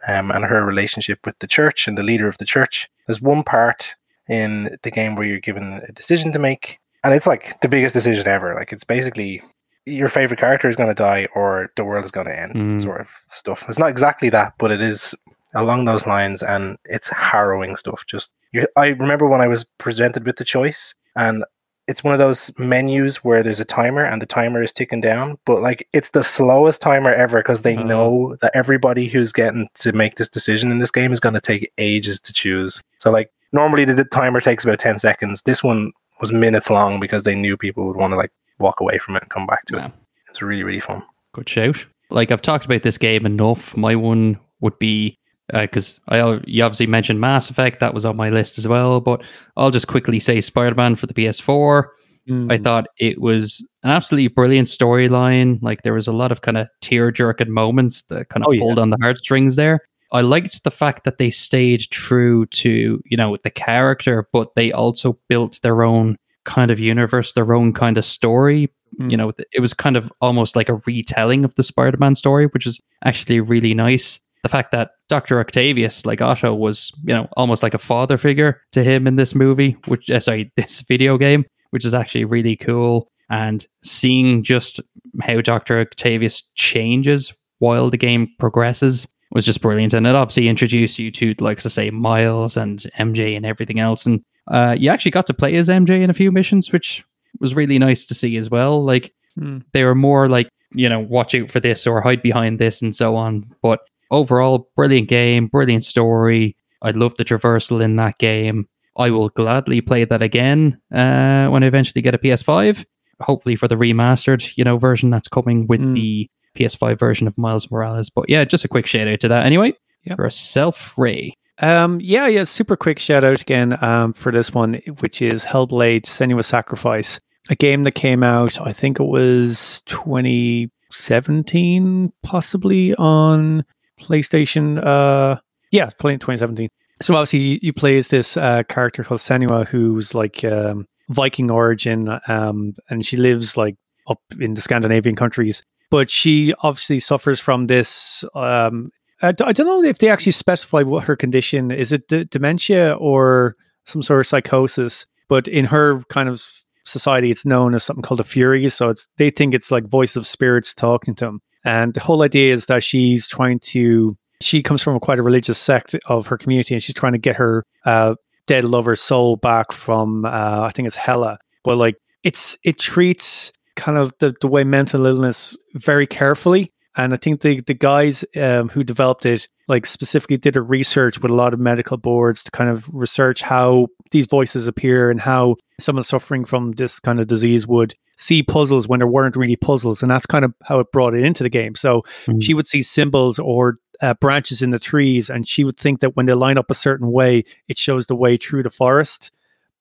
um, 0.07 0.31
and 0.31 0.45
her 0.45 0.63
relationship 0.65 1.19
with 1.25 1.37
the 1.39 1.47
church 1.47 1.87
and 1.87 1.97
the 1.97 2.03
leader 2.03 2.27
of 2.27 2.37
the 2.37 2.45
church. 2.45 2.89
There's 3.07 3.21
one 3.21 3.43
part 3.43 3.93
in 4.27 4.77
the 4.83 4.91
game 4.91 5.15
where 5.15 5.25
you're 5.27 5.39
given 5.39 5.81
a 5.87 5.91
decision 5.91 6.31
to 6.31 6.39
make, 6.39 6.79
and 7.03 7.13
it's 7.13 7.27
like 7.27 7.59
the 7.61 7.67
biggest 7.69 7.93
decision 7.93 8.27
ever. 8.27 8.55
Like 8.55 8.73
it's 8.73 8.83
basically 8.83 9.41
your 9.85 10.09
favorite 10.09 10.39
character 10.39 10.67
is 10.67 10.75
going 10.75 10.89
to 10.89 10.95
die 10.95 11.27
or 11.35 11.69
the 11.75 11.83
world 11.85 12.03
is 12.05 12.11
going 12.11 12.25
to 12.27 12.39
end, 12.39 12.53
Mm. 12.55 12.81
sort 12.81 13.01
of 13.01 13.09
stuff. 13.31 13.63
It's 13.69 13.77
not 13.77 13.89
exactly 13.89 14.29
that, 14.31 14.53
but 14.57 14.71
it 14.71 14.81
is 14.81 15.13
along 15.53 15.85
those 15.85 16.07
lines, 16.07 16.41
and 16.43 16.77
it's 16.85 17.09
harrowing 17.09 17.75
stuff. 17.75 18.03
Just 18.07 18.33
I 18.75 18.87
remember 18.87 19.27
when 19.27 19.41
I 19.41 19.47
was 19.47 19.63
presented 19.77 20.25
with 20.25 20.37
the 20.37 20.43
choice, 20.45 20.93
and 21.15 21.43
it's 21.87 22.03
one 22.03 22.13
of 22.13 22.19
those 22.19 22.51
menus 22.57 23.17
where 23.23 23.43
there's 23.43 23.59
a 23.59 23.65
timer 23.65 24.03
and 24.03 24.21
the 24.21 24.25
timer 24.25 24.61
is 24.63 24.73
ticking 24.73 25.01
down, 25.01 25.37
but 25.45 25.61
like 25.61 25.87
it's 25.93 26.09
the 26.11 26.23
slowest 26.23 26.81
timer 26.81 27.13
ever 27.13 27.39
because 27.39 27.61
they 27.63 27.77
Oh. 27.77 27.83
know 27.83 28.37
that 28.41 28.51
everybody 28.55 29.07
who's 29.07 29.31
getting 29.31 29.67
to 29.75 29.91
make 29.91 30.15
this 30.15 30.29
decision 30.29 30.71
in 30.71 30.79
this 30.79 30.91
game 30.91 31.11
is 31.11 31.19
going 31.19 31.35
to 31.35 31.41
take 31.41 31.71
ages 31.77 32.19
to 32.21 32.33
choose. 32.33 32.81
So 32.97 33.11
like 33.11 33.29
normally 33.53 33.85
the, 33.85 33.93
the 33.93 34.03
timer 34.05 34.41
takes 34.41 34.63
about 34.65 34.79
10 34.79 34.97
seconds. 34.99 35.43
This 35.43 35.63
one 35.63 35.91
was 36.21 36.31
minutes 36.31 36.69
long 36.69 36.99
because 36.99 37.23
they 37.23 37.35
knew 37.35 37.55
people 37.57 37.85
would 37.87 37.97
want 37.97 38.11
to 38.13 38.17
like 38.17 38.31
walk 38.57 38.79
away 38.79 38.97
from 38.97 39.15
it 39.15 39.21
and 39.23 39.29
come 39.31 39.45
back 39.45 39.65
to 39.65 39.75
Yeah. 39.77 39.85
it. 39.87 39.91
It's 40.29 40.41
really, 40.41 40.63
really 40.63 40.79
fun. 40.79 41.03
Good 41.33 41.47
shout. 41.49 41.85
Like 42.09 42.31
I've 42.31 42.41
talked 42.41 42.65
about 42.65 42.81
this 42.83 42.97
game 42.97 43.25
enough. 43.25 43.75
My 43.77 43.95
one 43.95 44.39
would 44.61 44.77
be 44.79 45.17
because 45.51 45.99
I 46.07 46.39
you 46.45 46.63
obviously 46.63 46.87
mentioned 46.87 47.19
Mass 47.21 47.49
Effect. 47.49 47.79
That 47.79 47.93
was 47.93 48.05
on 48.05 48.15
my 48.17 48.29
list 48.29 48.57
as 48.57 48.67
well. 48.67 48.99
But 49.01 49.23
I'll 49.57 49.71
just 49.71 49.87
quickly 49.87 50.19
say 50.19 50.41
Spider 50.41 50.75
Man 50.75 50.95
for 50.95 51.07
the 51.07 51.13
PS4. 51.13 51.85
Mm. 52.27 52.51
I 52.51 52.57
thought 52.57 52.87
it 52.97 53.21
was 53.21 53.65
an 53.83 53.91
absolutely 53.91 54.29
brilliant 54.29 54.67
storyline. 54.67 55.59
Like 55.61 55.83
there 55.83 55.93
was 55.93 56.07
a 56.07 56.11
lot 56.11 56.31
of 56.31 56.41
kind 56.41 56.57
of 56.57 56.67
tear 56.81 57.11
jerking 57.11 57.51
moments 57.51 58.01
that 58.03 58.29
kind 58.29 58.43
of 58.43 58.47
Oh, 58.49 58.51
yeah. 58.51 58.61
pulled 58.61 58.79
on 58.79 58.89
the 58.89 58.97
heartstrings 59.01 59.55
there. 59.55 59.81
I 60.11 60.21
liked 60.21 60.63
the 60.63 60.71
fact 60.71 61.03
that 61.03 61.17
they 61.17 61.29
stayed 61.29 61.81
true 61.91 62.45
to, 62.47 63.01
you 63.05 63.17
know, 63.17 63.37
the 63.43 63.49
character, 63.51 64.27
but 64.31 64.55
they 64.55 64.71
also 64.71 65.19
built 65.29 65.59
their 65.61 65.83
own 65.83 66.17
kind 66.45 66.71
of 66.71 66.79
universe, 66.79 67.33
their 67.33 67.53
own 67.53 67.73
kind 67.73 67.97
of 67.97 68.05
story. 68.05 68.71
Mm. 68.99 69.11
You 69.11 69.17
know, 69.17 69.33
it 69.51 69.59
was 69.59 69.73
kind 69.73 69.97
of 69.97 70.11
almost 70.21 70.55
like 70.55 70.69
a 70.69 70.79
retelling 70.87 71.43
of 71.45 71.53
the 71.55 71.63
Spider 71.63 71.97
Man 71.97 72.15
story, 72.15 72.47
which 72.47 72.65
is 72.65 72.79
actually 73.03 73.39
really 73.39 73.73
nice. 73.73 74.19
The 74.45 74.49
fact 74.49 74.69
that 74.73 74.91
Dr. 75.09 75.39
Octavius, 75.39 76.05
like 76.05 76.21
Otto, 76.21 76.53
was, 76.53 76.91
you 77.03 77.15
know, 77.15 77.27
almost 77.35 77.63
like 77.63 77.73
a 77.73 77.79
father 77.79 78.15
figure 78.15 78.61
to 78.73 78.83
him 78.83 79.07
in 79.07 79.15
this 79.15 79.33
movie, 79.33 79.75
which, 79.87 80.07
uh, 80.11 80.19
sorry, 80.19 80.51
this 80.57 80.81
video 80.81 81.17
game, 81.17 81.45
which 81.71 81.83
is 81.83 81.95
actually 81.95 82.25
really 82.25 82.55
cool. 82.55 83.07
And 83.31 83.65
seeing 83.83 84.43
just 84.43 84.79
how 85.23 85.41
Dr. 85.41 85.79
Octavius 85.79 86.43
changes 86.53 87.33
while 87.57 87.89
the 87.89 87.97
game 87.97 88.27
progresses 88.37 89.07
was 89.31 89.45
just 89.47 89.61
brilliant. 89.61 89.95
And 89.95 90.05
it 90.05 90.13
obviously 90.13 90.47
introduced 90.47 90.99
you 90.99 91.09
to, 91.13 91.33
like, 91.39 91.57
to 91.61 91.69
say, 91.71 91.89
Miles 91.89 92.55
and 92.55 92.85
MJ 92.99 93.35
and 93.35 93.47
everything 93.47 93.79
else. 93.79 94.05
And 94.05 94.21
uh, 94.51 94.75
you 94.77 94.91
actually 94.91 95.09
got 95.09 95.25
to 95.25 95.33
play 95.33 95.55
as 95.55 95.69
MJ 95.69 96.03
in 96.03 96.11
a 96.11 96.13
few 96.13 96.31
missions, 96.31 96.71
which 96.71 97.03
was 97.39 97.55
really 97.55 97.79
nice 97.79 98.05
to 98.05 98.13
see 98.13 98.37
as 98.37 98.49
well. 98.51 98.83
Like, 98.85 99.11
Mm. 99.37 99.63
they 99.73 99.83
were 99.83 99.95
more 99.95 100.29
like, 100.29 100.47
you 100.73 100.87
know, 100.87 101.01
watch 101.01 101.35
out 101.35 101.49
for 101.51 101.59
this 101.59 101.85
or 101.85 101.99
hide 101.99 102.21
behind 102.21 102.57
this 102.57 102.81
and 102.81 102.95
so 102.95 103.17
on. 103.17 103.43
But 103.61 103.81
overall, 104.11 104.69
brilliant 104.75 105.07
game, 105.09 105.47
brilliant 105.47 105.83
story. 105.85 106.55
I 106.81 106.91
love 106.91 107.15
the 107.15 107.25
traversal 107.25 107.81
in 107.83 107.95
that 107.97 108.17
game. 108.19 108.67
I 108.97 109.09
will 109.11 109.27
gladly 109.29 109.81
play 109.81 110.05
that 110.05 110.21
again 110.21 110.79
uh, 110.93 111.47
when 111.47 111.63
I 111.63 111.67
eventually 111.67 112.01
get 112.01 112.15
a 112.15 112.17
PS5. 112.17 112.85
Hopefully 113.21 113.55
for 113.55 113.67
the 113.67 113.75
remastered, 113.75 114.55
you 114.57 114.63
know, 114.63 114.77
version 114.77 115.09
that's 115.09 115.27
coming 115.27 115.67
with 115.67 115.81
Mm. 115.81 115.95
the 115.95 116.29
PS5 116.55 116.97
version 116.99 117.27
of 117.27 117.37
Miles 117.37 117.69
Morales. 117.71 118.09
But 118.09 118.29
yeah, 118.29 118.43
just 118.45 118.63
a 118.65 118.69
quick 118.69 118.85
shout 118.85 119.07
out 119.07 119.19
to 119.21 119.27
that 119.29 119.45
anyway. 119.45 119.73
Yep. 120.03 120.17
For 120.17 120.25
a 120.25 120.31
self 120.31 120.97
Ray. 120.97 121.33
Um, 121.59 121.99
yeah, 122.01 122.27
yeah, 122.27 122.43
super 122.43 122.75
quick 122.75 122.99
shout 122.99 123.23
out 123.23 123.41
again 123.41 123.81
um, 123.83 124.11
for 124.13 124.31
this 124.31 124.53
one, 124.53 124.75
which 124.99 125.21
is 125.21 125.43
Hellblade 125.45 126.03
Senua's 126.03 126.47
Sacrifice, 126.47 127.19
a 127.49 127.55
game 127.55 127.83
that 127.85 127.95
came 127.95 128.21
out, 128.23 128.59
I 128.59 128.73
think 128.73 128.99
it 128.99 129.05
was 129.05 129.81
2017, 129.85 132.11
possibly 132.23 132.93
on 132.95 133.63
PlayStation. 133.99 134.83
Uh, 134.85 135.39
yeah, 135.71 135.89
playing 135.99 136.19
2017. 136.19 136.69
So 137.01 137.15
obviously, 137.15 137.59
you, 137.61 137.73
play 137.73 137.97
as 137.97 138.07
this 138.07 138.37
uh, 138.37 138.63
character 138.69 139.03
called 139.03 139.19
Senua, 139.19 139.67
who's 139.67 140.13
like 140.13 140.43
um, 140.45 140.85
Viking 141.09 141.51
origin, 141.51 142.09
um, 142.27 142.73
and 142.89 143.05
she 143.05 143.17
lives 143.17 143.57
like 143.57 143.75
up 144.07 144.19
in 144.39 144.53
the 144.53 144.61
Scandinavian 144.61 145.15
countries. 145.15 145.61
But 145.91 146.09
she 146.09 146.53
obviously 146.61 146.99
suffers 146.99 147.39
from 147.39 147.67
this 147.67 148.23
um, 148.33 148.91
I 149.21 149.31
don't 149.31 149.59
know 149.59 149.83
if 149.83 149.99
they 149.99 150.09
actually 150.09 150.33
specify 150.33 150.81
what 150.81 151.05
her 151.05 151.15
condition 151.15 151.71
is. 151.71 151.91
It 151.91 152.07
d- 152.07 152.25
dementia 152.25 152.93
or 152.93 153.55
some 153.85 154.01
sort 154.01 154.19
of 154.19 154.27
psychosis? 154.27 155.05
But 155.27 155.47
in 155.47 155.65
her 155.65 156.01
kind 156.09 156.27
of 156.27 156.43
society, 156.83 157.31
it's 157.31 157.45
known 157.45 157.73
as 157.75 157.83
something 157.83 158.03
called 158.03 158.19
a 158.19 158.25
fury. 158.25 158.67
So 158.69 158.89
it's 158.89 159.07
they 159.17 159.31
think 159.31 159.53
it's 159.53 159.71
like 159.71 159.87
voice 159.87 160.15
of 160.15 160.27
spirits 160.27 160.73
talking 160.73 161.15
to 161.15 161.25
them. 161.25 161.41
And 161.65 161.93
the 161.93 161.99
whole 161.99 162.21
idea 162.21 162.53
is 162.53 162.67
that 162.67 162.83
she's 162.83 163.27
trying 163.27 163.59
to. 163.59 164.17
She 164.41 164.61
comes 164.61 164.83
from 164.83 164.95
a 164.95 164.99
quite 164.99 165.19
a 165.19 165.23
religious 165.23 165.57
sect 165.57 165.95
of 166.05 166.27
her 166.27 166.37
community, 166.37 166.75
and 166.75 166.83
she's 166.83 166.95
trying 166.95 167.13
to 167.13 167.17
get 167.17 167.35
her 167.35 167.65
uh, 167.85 168.15
dead 168.47 168.63
lover's 168.63 169.01
soul 169.01 169.35
back 169.37 169.71
from. 169.71 170.25
Uh, 170.25 170.61
I 170.61 170.69
think 170.69 170.87
it's 170.87 170.95
Hela. 170.95 171.37
But 171.63 171.77
like 171.77 171.95
it's 172.23 172.57
it 172.63 172.79
treats 172.79 173.51
kind 173.75 173.97
of 173.97 174.13
the, 174.19 174.33
the 174.39 174.47
way 174.47 174.63
mental 174.63 175.05
illness 175.05 175.57
very 175.75 176.07
carefully 176.07 176.71
and 176.97 177.13
I 177.13 177.17
think 177.17 177.41
the 177.41 177.61
the 177.61 177.73
guys 177.73 178.23
um, 178.37 178.69
who 178.69 178.83
developed 178.83 179.25
it, 179.25 179.47
like 179.67 179.85
specifically, 179.85 180.37
did 180.37 180.55
a 180.55 180.61
research 180.61 181.19
with 181.19 181.31
a 181.31 181.35
lot 181.35 181.53
of 181.53 181.59
medical 181.59 181.97
boards 181.97 182.43
to 182.43 182.51
kind 182.51 182.69
of 182.69 182.87
research 182.93 183.41
how 183.41 183.87
these 184.11 184.27
voices 184.27 184.67
appear 184.67 185.11
and 185.11 185.19
how 185.19 185.57
someone 185.79 186.03
suffering 186.03 186.45
from 186.45 186.71
this 186.73 186.99
kind 186.99 187.19
of 187.19 187.27
disease 187.27 187.67
would 187.67 187.93
see 188.17 188.41
puzzles 188.43 188.87
when 188.87 188.99
there 188.99 189.07
weren't 189.07 189.35
really 189.35 189.55
puzzles, 189.55 190.01
and 190.01 190.09
that's 190.09 190.25
kind 190.25 190.45
of 190.45 190.53
how 190.63 190.79
it 190.79 190.91
brought 190.91 191.13
it 191.13 191.23
into 191.23 191.43
the 191.43 191.49
game. 191.49 191.75
So 191.75 192.03
Mhm. 192.27 192.41
she 192.43 192.53
would 192.53 192.67
see 192.67 192.81
symbols 192.81 193.39
or 193.39 193.77
uh, 194.01 194.13
branches 194.15 194.61
in 194.61 194.71
the 194.71 194.79
trees, 194.79 195.29
and 195.29 195.47
she 195.47 195.63
would 195.63 195.77
think 195.77 196.01
that 196.01 196.15
when 196.15 196.25
they 196.25 196.33
line 196.33 196.57
up 196.57 196.69
a 196.69 196.75
certain 196.75 197.11
way, 197.11 197.43
it 197.67 197.77
shows 197.77 198.07
the 198.07 198.15
way 198.15 198.35
through 198.37 198.63
the 198.63 198.69
forest. 198.69 199.31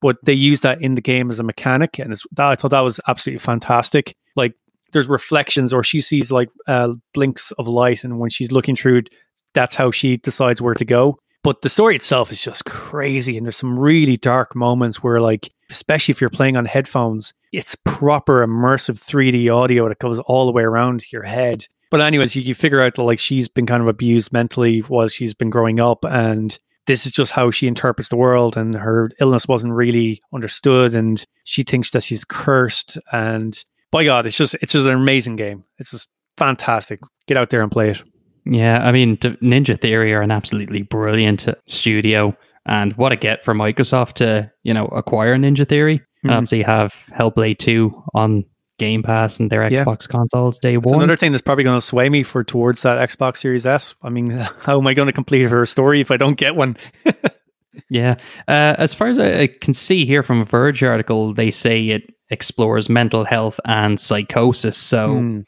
But 0.01 0.19
they 0.25 0.33
use 0.35 0.61
that 0.61 0.81
in 0.83 0.95
the 0.97 1.01
game 1.01 1.31
as 1.31 1.41
a 1.41 1.43
mechanic, 1.43 1.99
and 1.99 2.13
it's, 2.13 2.25
that, 2.33 2.47
I 2.47 2.55
thought 2.55 2.71
that 2.73 2.81
was 2.85 3.01
absolutely 3.09 3.39
fantastic. 3.39 4.15
Like 4.37 4.55
there's 4.93 5.09
reflections 5.09 5.73
or 5.73 5.83
she 5.83 6.01
sees 6.01 6.31
like 6.31 6.49
uh, 6.69 6.91
blinks 7.13 7.51
of 7.53 7.67
light 7.67 8.05
and 8.05 8.21
when 8.21 8.31
she's 8.31 8.53
looking 8.53 8.77
through 8.77 8.99
it 8.99 9.09
that's 9.53 9.75
how 9.75 9.91
she 9.91 10.17
decides 10.19 10.61
where 10.63 10.75
to 10.75 10.85
go 10.85 11.19
but 11.45 11.63
the 11.63 11.69
story 11.69 11.95
itself 11.95 12.33
is 12.33 12.43
just 12.43 12.65
crazy 12.65 13.37
and 13.37 13.47
there's 13.47 13.57
some 13.57 13.79
really 13.79 14.17
dark 14.17 14.57
moments 14.57 15.03
where 15.03 15.21
like 15.21 15.53
especially 15.71 16.11
if 16.11 16.21
you're 16.21 16.31
playing 16.31 16.57
on 16.57 16.65
headphones 16.65 17.33
it's 17.53 17.77
proper 17.85 18.45
immersive 18.45 18.99
3d 18.99 19.55
audio 19.55 19.89
that 19.89 20.01
goes 20.01 20.19
all 20.21 20.47
the 20.47 20.53
way 20.53 20.65
around 20.65 21.13
your 21.13 21.23
head 21.23 21.67
but 21.91 22.01
anyways 22.01 22.35
you, 22.35 22.43
you 22.43 22.55
figure 22.55 22.83
out 22.83 22.97
that 22.97 23.03
like 23.03 23.21
she's 23.21 23.47
been 23.47 23.67
kind 23.67 23.81
of 23.83 23.89
abused 23.89 24.33
mentally 24.33 24.81
while 24.81 25.07
she's 25.07 25.35
been 25.35 25.51
growing 25.51 25.79
up 25.79 26.05
and 26.05 26.59
this 26.87 27.07
is 27.07 27.13
just 27.13 27.33
how 27.33 27.51
she 27.51 27.67
interprets 27.67 28.09
the 28.09 28.17
world, 28.17 28.57
and 28.57 28.75
her 28.75 29.11
illness 29.21 29.49
wasn't 29.49 29.73
really 29.73 30.21
understood, 30.33 30.95
and 30.95 31.25
she 31.45 31.63
thinks 31.63 31.91
that 31.91 32.03
she's 32.03 32.25
cursed. 32.25 32.99
And 33.13 33.63
by 33.91 34.05
God, 34.05 34.27
it's 34.27 34.37
just 34.37 34.55
it's 34.55 34.73
just 34.73 34.87
an 34.87 34.95
amazing 34.95 35.37
game. 35.37 35.65
It's 35.79 35.91
just 35.91 36.09
fantastic. 36.37 37.01
Get 37.27 37.37
out 37.37 37.51
there 37.51 37.63
and 37.63 37.73
play 37.73 37.91
it. 37.91 38.03
Yeah, 38.47 38.87
I 38.87 38.93
mean, 38.93 39.17
Ninja 39.17 39.81
Theory 39.81 40.13
are 40.13 40.21
an 40.21 40.31
absolutely 40.31 40.83
brilliant 40.83 41.49
studio, 41.67 42.37
and 42.67 42.93
what 42.95 43.13
a 43.13 43.17
get 43.17 43.43
for 43.43 43.55
Microsoft 43.55 44.15
to 44.15 44.51
you 44.63 44.75
know 44.75 44.87
acquire 44.87 45.37
Ninja 45.37 45.67
Theory. 45.67 45.99
Mm-hmm. 45.99 46.29
And 46.29 46.37
obviously, 46.37 46.63
have 46.63 46.93
Hellblade 47.11 47.59
Two 47.59 48.03
on 48.13 48.45
Game 48.79 49.03
Pass 49.03 49.41
and 49.41 49.51
their 49.51 49.63
Xbox 49.63 50.07
yeah. 50.09 50.13
consoles 50.13 50.59
day 50.59 50.77
it's 50.77 50.85
one. 50.85 50.97
Another 50.97 51.17
thing 51.17 51.33
that's 51.33 51.43
probably 51.43 51.65
going 51.65 51.79
to 51.79 51.85
sway 51.85 52.09
me 52.09 52.23
for 52.23 52.45
towards 52.45 52.83
that 52.83 52.99
Xbox 53.09 53.39
Series 53.39 53.67
S. 53.67 53.95
I 54.03 54.11
mean, 54.11 54.31
how 54.63 54.79
am 54.79 54.87
I 54.87 54.95
going 54.95 55.07
to 55.07 55.13
complete 55.13 55.43
her 55.45 55.65
story 55.65 56.01
if 56.01 56.11
I 56.11 56.19
don't 56.19 56.37
get 56.37 56.55
one? 56.55 56.77
yeah, 57.89 58.17
uh, 58.47 58.77
as 58.79 58.93
far 58.93 59.09
as 59.09 59.19
I 59.19 59.47
can 59.47 59.73
see 59.73 60.05
here 60.05 60.23
from 60.23 60.43
a 60.43 60.45
Verge 60.45 60.83
article, 60.83 61.33
they 61.33 61.51
say 61.51 61.89
it 61.89 62.13
explores 62.29 62.91
mental 62.91 63.25
health 63.25 63.59
and 63.65 63.99
psychosis. 63.99 64.77
So. 64.77 65.09
Mm 65.09 65.45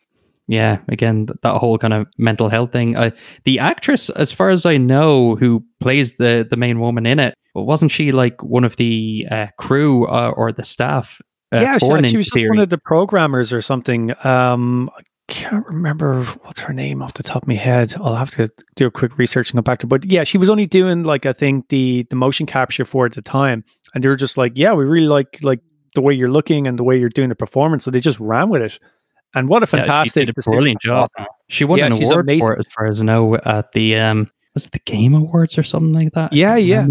yeah, 0.49 0.79
again, 0.89 1.27
that 1.43 1.59
whole 1.59 1.79
kind 1.79 1.93
of 1.93 2.07
mental 2.19 2.49
health 2.49 2.73
thing. 2.73 2.97
Uh, 2.97 3.11
the 3.45 3.59
actress, 3.59 4.11
as 4.11 4.33
far 4.33 4.51
as 4.51 4.65
I 4.65 4.77
know, 4.77 5.35
who 5.37 5.65
plays 5.81 6.17
the 6.17 6.47
the 6.49 6.57
main 6.57 6.79
woman 6.79 7.07
in 7.07 7.19
it, 7.19 7.35
wasn't 7.55 7.91
she 7.91 8.13
like 8.13 8.43
one 8.43 8.65
of 8.65 8.77
the 8.77 9.27
uh, 9.31 9.47
crew 9.59 10.07
uh, 10.07 10.33
or 10.37 10.53
the 10.53 10.65
staff? 10.65 11.21
Uh, 11.53 11.61
yeah, 11.61 11.79
she, 11.79 12.09
she, 12.09 12.17
was 12.17 12.31
one 12.35 12.59
of 12.59 12.71
the 12.71 12.79
programmers 12.79 13.53
or 13.53 13.61
something. 13.61 14.13
Um, 14.25 14.91
I 14.97 15.03
can't 15.29 15.67
remember 15.67 16.23
what's 16.43 16.61
her 16.61 16.73
name 16.73 17.03
off 17.03 17.15
the 17.15 17.23
top 17.23 17.43
of 17.43 17.49
my 17.49 17.55
head. 17.55 17.95
I'll 17.97 18.17
have 18.17 18.31
to 18.33 18.51
do 18.75 18.87
a 18.87 18.91
quick 18.91 19.19
research 19.19 19.51
and 19.51 19.59
go 19.59 19.63
back 19.63 19.81
to. 19.81 19.87
But 19.87 20.05
yeah, 20.05 20.25
she 20.25 20.39
was 20.39 20.49
only 20.49 20.67
doing 20.67 21.03
like 21.03 21.27
I 21.27 21.33
think 21.33 21.69
the 21.69 22.07
the 22.11 22.17
motion 22.17 22.47
capture 22.47 22.85
for 22.85 23.07
at 23.07 23.15
the 23.15 23.23
time, 23.23 23.65
and 23.95 24.05
they 24.05 24.09
were 24.09 24.17
just 24.17 24.37
like, 24.37 24.53
yeah, 24.55 24.75
we 24.75 24.85
really 24.85 25.09
like 25.09 25.39
like 25.43 25.61
the 25.97 26.03
way 26.03 26.15
you're 26.15 26.31
looking 26.31 26.69
and 26.69 26.79
the 26.79 26.85
way 26.85 26.99
you're 26.99 27.09
doing 27.09 27.31
the 27.31 27.35
performance. 27.35 27.85
So 27.85 27.91
they 27.91 28.01
just 28.01 28.21
ran 28.21 28.49
with 28.49 28.63
it. 28.63 28.79
And 29.37 29.51
what 29.51 29.63
a 29.63 29.67
fantastic, 29.67 30.29
yeah, 30.29 30.33
she 30.43 30.51
brilliant 30.51 30.81
job. 30.81 31.11
She 31.49 31.65
won 31.65 31.79
yeah, 31.79 31.87
an 31.87 31.93
award 31.93 32.25
amazing. 32.25 32.41
for 32.41 32.55
it, 32.55 32.61
as 32.61 32.73
far 32.73 32.87
as 32.87 33.03
I 33.03 33.05
know, 33.05 33.37
at 33.37 33.71
the 33.73 33.97
um, 33.97 34.31
was 34.55 34.65
it 34.67 34.73
the 34.73 34.79
Game 34.81 35.15
Awards 35.15 35.59
or 35.59 35.63
something 35.63 35.93
like 35.93 36.15
that? 36.15 36.33
Yeah, 36.33 36.57
yeah. 36.57 36.87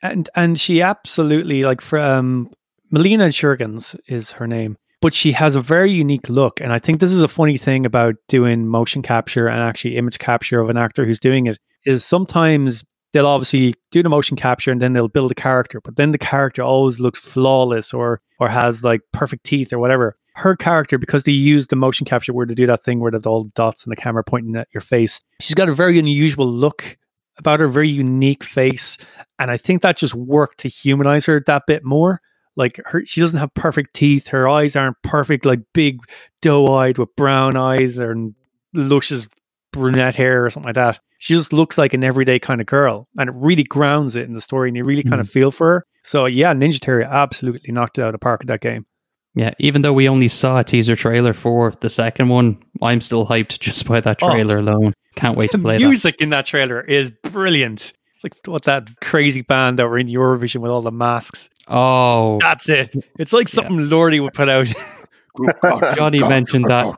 And 0.00 0.30
and 0.36 0.58
she 0.58 0.80
absolutely 0.80 1.64
like 1.64 1.80
from 1.80 2.48
Melina 2.92 3.26
Juergens 3.26 3.98
is 4.06 4.30
her 4.30 4.46
name, 4.46 4.78
but 5.00 5.12
she 5.12 5.32
has 5.32 5.56
a 5.56 5.60
very 5.60 5.90
unique 5.90 6.28
look. 6.28 6.60
And 6.60 6.72
I 6.72 6.78
think 6.78 7.00
this 7.00 7.10
is 7.10 7.22
a 7.22 7.28
funny 7.28 7.58
thing 7.58 7.84
about 7.84 8.14
doing 8.28 8.68
motion 8.68 9.02
capture 9.02 9.48
and 9.48 9.60
actually 9.60 9.96
image 9.96 10.20
capture 10.20 10.60
of 10.60 10.70
an 10.70 10.76
actor 10.76 11.04
who's 11.04 11.18
doing 11.18 11.48
it 11.48 11.58
is 11.84 12.04
sometimes 12.04 12.84
they'll 13.12 13.26
obviously 13.26 13.74
do 13.90 14.00
the 14.00 14.08
motion 14.08 14.36
capture 14.36 14.70
and 14.70 14.80
then 14.80 14.92
they'll 14.92 15.08
build 15.08 15.32
a 15.32 15.34
character, 15.34 15.80
but 15.80 15.96
then 15.96 16.12
the 16.12 16.18
character 16.18 16.62
always 16.62 17.00
looks 17.00 17.18
flawless 17.18 17.92
or 17.92 18.20
or 18.38 18.48
has 18.48 18.84
like 18.84 19.00
perfect 19.12 19.42
teeth 19.42 19.72
or 19.72 19.80
whatever 19.80 20.16
her 20.38 20.56
character, 20.56 20.98
because 20.98 21.24
they 21.24 21.32
used 21.32 21.70
the 21.70 21.76
motion 21.76 22.04
capture 22.06 22.32
where 22.32 22.46
to 22.46 22.54
do 22.54 22.66
that 22.66 22.82
thing 22.82 23.00
where 23.00 23.10
there's 23.10 23.26
all 23.26 23.44
dots 23.54 23.84
and 23.84 23.92
the 23.92 23.96
camera 23.96 24.24
pointing 24.24 24.56
at 24.56 24.68
your 24.72 24.80
face, 24.80 25.20
she's 25.40 25.54
got 25.54 25.68
a 25.68 25.74
very 25.74 25.98
unusual 25.98 26.46
look 26.46 26.96
about 27.36 27.60
her, 27.60 27.68
very 27.68 27.88
unique 27.88 28.44
face. 28.44 28.98
And 29.38 29.50
I 29.50 29.56
think 29.56 29.82
that 29.82 29.96
just 29.96 30.14
worked 30.14 30.58
to 30.60 30.68
humanize 30.68 31.26
her 31.26 31.42
that 31.46 31.64
bit 31.66 31.84
more. 31.84 32.20
Like 32.56 32.80
her, 32.86 33.04
she 33.04 33.20
doesn't 33.20 33.38
have 33.38 33.54
perfect 33.54 33.94
teeth. 33.94 34.28
Her 34.28 34.48
eyes 34.48 34.74
aren't 34.74 35.00
perfect, 35.02 35.44
like 35.44 35.60
big 35.72 36.00
doe-eyed 36.42 36.98
with 36.98 37.14
brown 37.14 37.56
eyes 37.56 37.98
and 37.98 38.34
luscious 38.74 39.28
brunette 39.72 40.16
hair 40.16 40.44
or 40.44 40.50
something 40.50 40.68
like 40.68 40.74
that. 40.74 40.98
She 41.18 41.34
just 41.34 41.52
looks 41.52 41.78
like 41.78 41.94
an 41.94 42.04
everyday 42.04 42.38
kind 42.38 42.60
of 42.60 42.66
girl, 42.66 43.08
and 43.18 43.28
it 43.28 43.34
really 43.36 43.64
grounds 43.64 44.16
it 44.16 44.26
in 44.26 44.34
the 44.34 44.40
story, 44.40 44.68
and 44.68 44.76
you 44.76 44.84
really 44.84 45.02
mm. 45.02 45.08
kind 45.10 45.20
of 45.20 45.28
feel 45.28 45.50
for 45.50 45.66
her. 45.66 45.86
So 46.02 46.26
yeah, 46.26 46.54
Ninja 46.54 46.82
Theory 46.82 47.04
absolutely 47.04 47.72
knocked 47.72 47.98
it 47.98 48.02
out 48.02 48.08
of 48.08 48.12
the 48.12 48.18
park 48.18 48.40
at 48.40 48.46
that 48.48 48.60
game. 48.60 48.86
Yeah, 49.34 49.54
even 49.58 49.82
though 49.82 49.92
we 49.92 50.08
only 50.08 50.28
saw 50.28 50.58
a 50.58 50.64
teaser 50.64 50.96
trailer 50.96 51.32
for 51.32 51.72
the 51.80 51.90
second 51.90 52.28
one, 52.28 52.60
I'm 52.82 53.00
still 53.00 53.26
hyped 53.26 53.58
just 53.60 53.86
by 53.86 54.00
that 54.00 54.18
oh. 54.22 54.30
trailer 54.30 54.58
oh, 54.58 54.62
alone. 54.62 54.94
Can't 55.14 55.36
wait 55.36 55.50
to 55.52 55.58
play 55.58 55.76
music 55.76 55.80
that. 55.80 55.88
Music 55.88 56.14
in 56.20 56.30
that 56.30 56.46
trailer 56.46 56.80
is 56.80 57.10
brilliant. 57.22 57.92
It's 58.14 58.24
like 58.24 58.34
what 58.46 58.64
that 58.64 58.88
crazy 59.00 59.42
band 59.42 59.78
that 59.78 59.88
were 59.88 59.98
in 59.98 60.08
Eurovision 60.08 60.60
with 60.60 60.72
all 60.72 60.82
the 60.82 60.90
masks. 60.90 61.48
Oh, 61.68 62.38
that's 62.40 62.68
it. 62.68 62.94
It's 63.18 63.32
like 63.32 63.48
something 63.48 63.78
yeah. 63.78 63.86
Lordi 63.86 64.20
would 64.20 64.34
put 64.34 64.48
out. 64.48 64.66
Johnny 65.96 66.18
mentioned 66.18 66.64
that. 66.66 66.96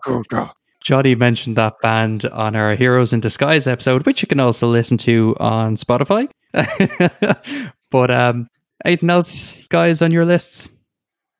Johnny 0.82 1.15
mentioned 1.15 1.57
that 1.57 1.74
band 1.82 2.24
on 2.27 2.57
our 2.57 2.74
Heroes 2.74 3.12
in 3.12 3.20
Disguise 3.20 3.66
episode, 3.66 4.07
which 4.07 4.23
you 4.23 4.28
can 4.28 4.40
also 4.40 4.66
listen 4.66 4.97
to 4.98 5.36
on 5.39 5.77
Spotify. 5.77 6.27
but 7.90 8.11
um, 8.11 8.48
anything 8.86 9.11
else, 9.11 9.57
guys, 9.69 10.01
on 10.01 10.11
your 10.11 10.24
lists? 10.24 10.70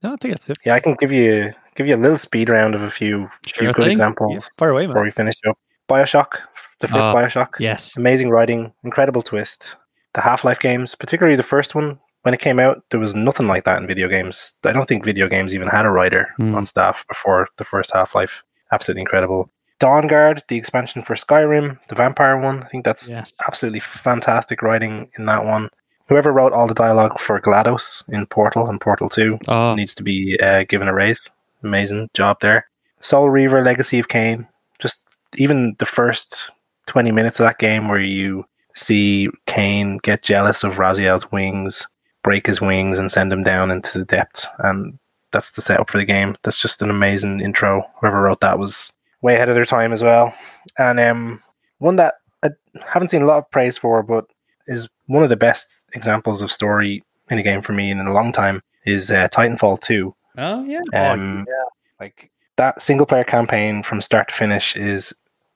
No, 0.03 0.15
I 0.15 0.17
think 0.17 0.35
that's 0.35 0.49
it. 0.49 0.59
Yeah, 0.65 0.75
I 0.75 0.81
can 0.81 0.95
give 0.95 1.13
you 1.13 1.53
give 1.75 1.87
you 1.87 1.95
a 1.95 1.99
little 1.99 2.19
speed 2.19 2.49
round 2.49 2.75
of 2.75 2.83
a 2.83 2.91
few, 2.91 3.31
sure 3.47 3.67
few 3.67 3.73
good 3.73 3.89
examples 3.89 4.33
yeah, 4.33 4.59
far 4.59 4.71
away, 4.71 4.83
man. 4.83 4.89
before 4.89 5.05
we 5.05 5.11
finish 5.11 5.35
up. 5.47 5.59
Bioshock, 5.89 6.41
the 6.81 6.89
first 6.89 6.97
uh, 6.97 7.15
Bioshock. 7.15 7.59
Yes. 7.59 7.97
Amazing 7.97 8.31
writing, 8.31 8.73
incredible 8.85 9.23
twist. 9.23 9.77
The 10.15 10.21
Half 10.21 10.45
Life 10.45 10.61
games, 10.61 10.95
particularly 10.95 11.37
the 11.37 11.43
first 11.43 11.75
one, 11.75 11.99
when 12.23 12.35
it 12.35 12.41
came 12.41 12.59
out, 12.59 12.83
there 12.91 13.01
was 13.01 13.15
nothing 13.15 13.47
like 13.47 13.65
that 13.65 13.81
in 13.81 13.87
video 13.87 14.09
games. 14.09 14.55
I 14.65 14.73
don't 14.73 14.87
think 14.87 15.05
video 15.05 15.29
games 15.29 15.55
even 15.55 15.69
had 15.69 15.87
a 15.87 15.91
writer 15.91 16.35
mm. 16.39 16.55
on 16.55 16.65
staff 16.65 17.05
before 17.09 17.49
the 17.57 17.65
first 17.65 17.93
Half 17.93 18.15
Life. 18.15 18.45
Absolutely 18.73 19.03
incredible. 19.03 19.51
Dawnguard, 19.81 20.47
the 20.49 20.57
expansion 20.57 21.03
for 21.03 21.15
Skyrim, 21.15 21.79
the 21.89 21.95
vampire 21.95 22.39
one. 22.39 22.63
I 22.63 22.69
think 22.69 22.85
that's 22.85 23.09
yes. 23.09 23.33
absolutely 23.47 23.81
fantastic 23.81 24.63
writing 24.63 25.11
in 25.19 25.27
that 25.27 25.45
one 25.45 25.71
whoever 26.11 26.33
wrote 26.33 26.53
all 26.53 26.67
the 26.67 26.75
dialogue 26.75 27.19
for 27.19 27.41
GLaDOS 27.41 28.07
in 28.09 28.27
Portal 28.27 28.69
and 28.69 28.81
Portal 28.81 29.09
2 29.09 29.39
oh. 29.49 29.75
needs 29.75 29.95
to 29.95 30.03
be 30.03 30.39
uh, 30.43 30.65
given 30.65 30.89
a 30.89 30.93
raise. 30.93 31.31
Amazing 31.63 32.11
job 32.15 32.39
there. 32.41 32.67
Soul 32.99 33.31
Reaver 33.31 33.63
Legacy 33.63 34.01
of 34.01 34.09
Kain. 34.09 34.47
Just 34.81 35.03
even 35.37 35.77
the 35.79 35.87
first 35.87 36.51
20 36.87 37.13
minutes 37.13 37.39
of 37.39 37.47
that 37.47 37.61
game 37.61 37.89
where 37.89 38.01
you 38.01 38.45
see 38.75 39.29
Kain 39.47 39.99
get 39.99 40.23
jealous 40.23 40.65
of 40.65 40.75
Raziel's 40.75 41.31
wings, 41.31 41.87
break 42.25 42.47
his 42.47 42.61
wings, 42.61 42.99
and 42.99 43.11
send 43.11 43.33
him 43.33 43.45
down 43.45 43.71
into 43.71 44.01
the 44.01 44.05
depths. 44.05 44.49
And 44.59 44.99
that's 45.31 45.53
the 45.53 45.63
setup 45.63 45.91
for 45.91 45.99
the 45.99 46.05
game. 46.05 46.37
That's 46.43 46.61
just 46.61 46.83
an 46.83 46.91
amazing 46.91 47.41
intro. 47.41 47.89
Whoever 48.01 48.21
wrote 48.21 48.41
that 48.41 48.59
was 48.59 48.93
way 49.23 49.37
ahead 49.37 49.49
of 49.49 49.55
their 49.55 49.65
time 49.65 49.93
as 49.93 50.03
well. 50.03 50.35
And 50.77 50.99
um, 50.99 51.41
one 51.79 51.97
that 51.97 52.15
I 52.43 52.49
haven't 52.85 53.11
seen 53.11 53.23
a 53.23 53.27
lot 53.27 53.39
of 53.39 53.51
praise 53.53 53.79
for, 53.79 54.03
but 54.03 54.27
is 54.67 54.89
one 55.11 55.25
of 55.25 55.29
the 55.29 55.37
best 55.37 55.87
examples 55.93 56.41
of 56.41 56.53
story 56.53 57.03
in 57.31 57.39
a 57.39 57.43
game 57.43 57.63
for 57.63 57.73
me 57.73 57.91
in 57.91 57.99
a 57.99 58.13
long 58.13 58.31
time 58.31 58.63
is 58.87 59.11
uh, 59.11 59.27
Titanfall 59.29 59.81
2. 59.81 60.15
Oh, 60.39 60.65
yeah. 60.65 60.79
Um, 60.95 61.45
oh, 61.49 61.51
yeah. 61.51 61.65
Like 61.99 62.31
that 62.57 62.81
single 62.81 63.07
player 63.07 63.25
campaign 63.25 63.83
from 63.83 64.01
start 64.01 64.29
to 64.29 64.35
finish 64.35 64.77
is 64.77 65.13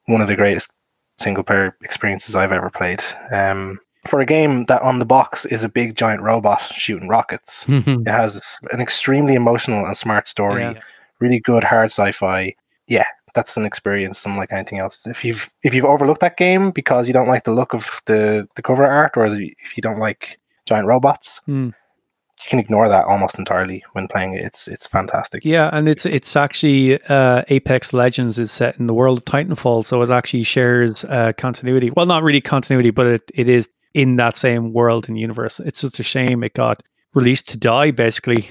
one 0.07 0.21
of 0.21 0.27
the 0.27 0.35
greatest 0.35 0.73
single 1.19 1.45
player 1.45 1.77
experiences 1.83 2.35
I've 2.35 2.51
ever 2.51 2.69
played. 2.69 3.01
Um, 3.31 3.79
for 4.09 4.21
a 4.21 4.27
game 4.27 4.65
that 4.65 4.83
on 4.83 4.99
the 4.99 5.07
box 5.07 5.47
is 5.47 5.63
a 5.63 5.69
big 5.69 5.95
giant 5.95 6.21
robot 6.21 6.61
shooting 6.61 7.07
rockets, 7.07 7.65
it 7.69 8.09
has 8.09 8.59
an 8.73 8.81
extremely 8.81 9.35
emotional 9.35 9.87
and 9.87 9.97
smart 9.97 10.27
story, 10.27 10.63
yeah. 10.63 10.81
really 11.21 11.39
good 11.39 11.63
hard 11.63 11.93
sci-fi. 11.93 12.57
Yeah, 12.89 13.07
that's 13.35 13.57
an 13.57 13.67
experience 13.67 14.25
unlike 14.25 14.53
anything 14.53 14.79
else. 14.79 15.07
If 15.07 15.25
you've 15.25 15.51
if 15.63 15.75
you've 15.75 15.85
overlooked 15.85 16.21
that 16.21 16.37
game 16.37 16.71
because 16.71 17.09
you 17.09 17.15
don't 17.15 17.29
like 17.29 17.45
the 17.45 17.53
look 17.53 17.75
of 17.75 18.01
the 18.07 18.49
the 18.57 18.63
cover 18.63 18.87
art, 18.87 19.17
or 19.17 19.29
the, 19.29 19.55
if 19.65 19.77
you 19.77 19.83
don't 19.83 19.99
like 19.99 20.39
giant 20.67 20.87
robots, 20.87 21.41
mm. 21.47 21.67
you 21.67 22.49
can 22.49 22.59
ignore 22.59 22.89
that 22.89 23.05
almost 23.05 23.39
entirely 23.39 23.85
when 23.93 24.09
playing 24.09 24.35
it. 24.35 24.45
It's 24.45 24.69
it's 24.69 24.87
fantastic. 24.87 25.45
Yeah, 25.45 25.69
and 25.73 25.89
it's 25.89 26.07
it's 26.07 26.37
actually 26.37 27.03
uh, 27.05 27.43
Apex 27.49 27.93
Legends 27.93 28.39
is 28.39 28.53
set 28.53 28.79
in 28.79 28.87
the 28.87 28.95
world 28.95 29.19
of 29.19 29.25
Titanfall, 29.25 29.85
so 29.85 30.01
it 30.01 30.11
actually 30.11 30.45
shares 30.45 31.05
uh, 31.05 31.33
continuity. 31.37 31.91
Well, 31.91 32.07
not 32.07 32.23
really 32.23 32.41
continuity, 32.41 32.91
but 32.91 33.07
it, 33.07 33.31
it 33.35 33.49
is 33.49 33.69
in 33.95 34.17
that 34.17 34.37
same 34.37 34.73
world 34.73 35.09
and 35.09 35.19
universe. 35.19 35.61
It's 35.61 35.81
just 35.81 36.01
a 36.01 36.03
shame 36.03 36.43
it 36.43 36.55
got 36.55 36.83
released 37.15 37.49
to 37.51 37.57
die, 37.57 37.91
basically. 37.91 38.49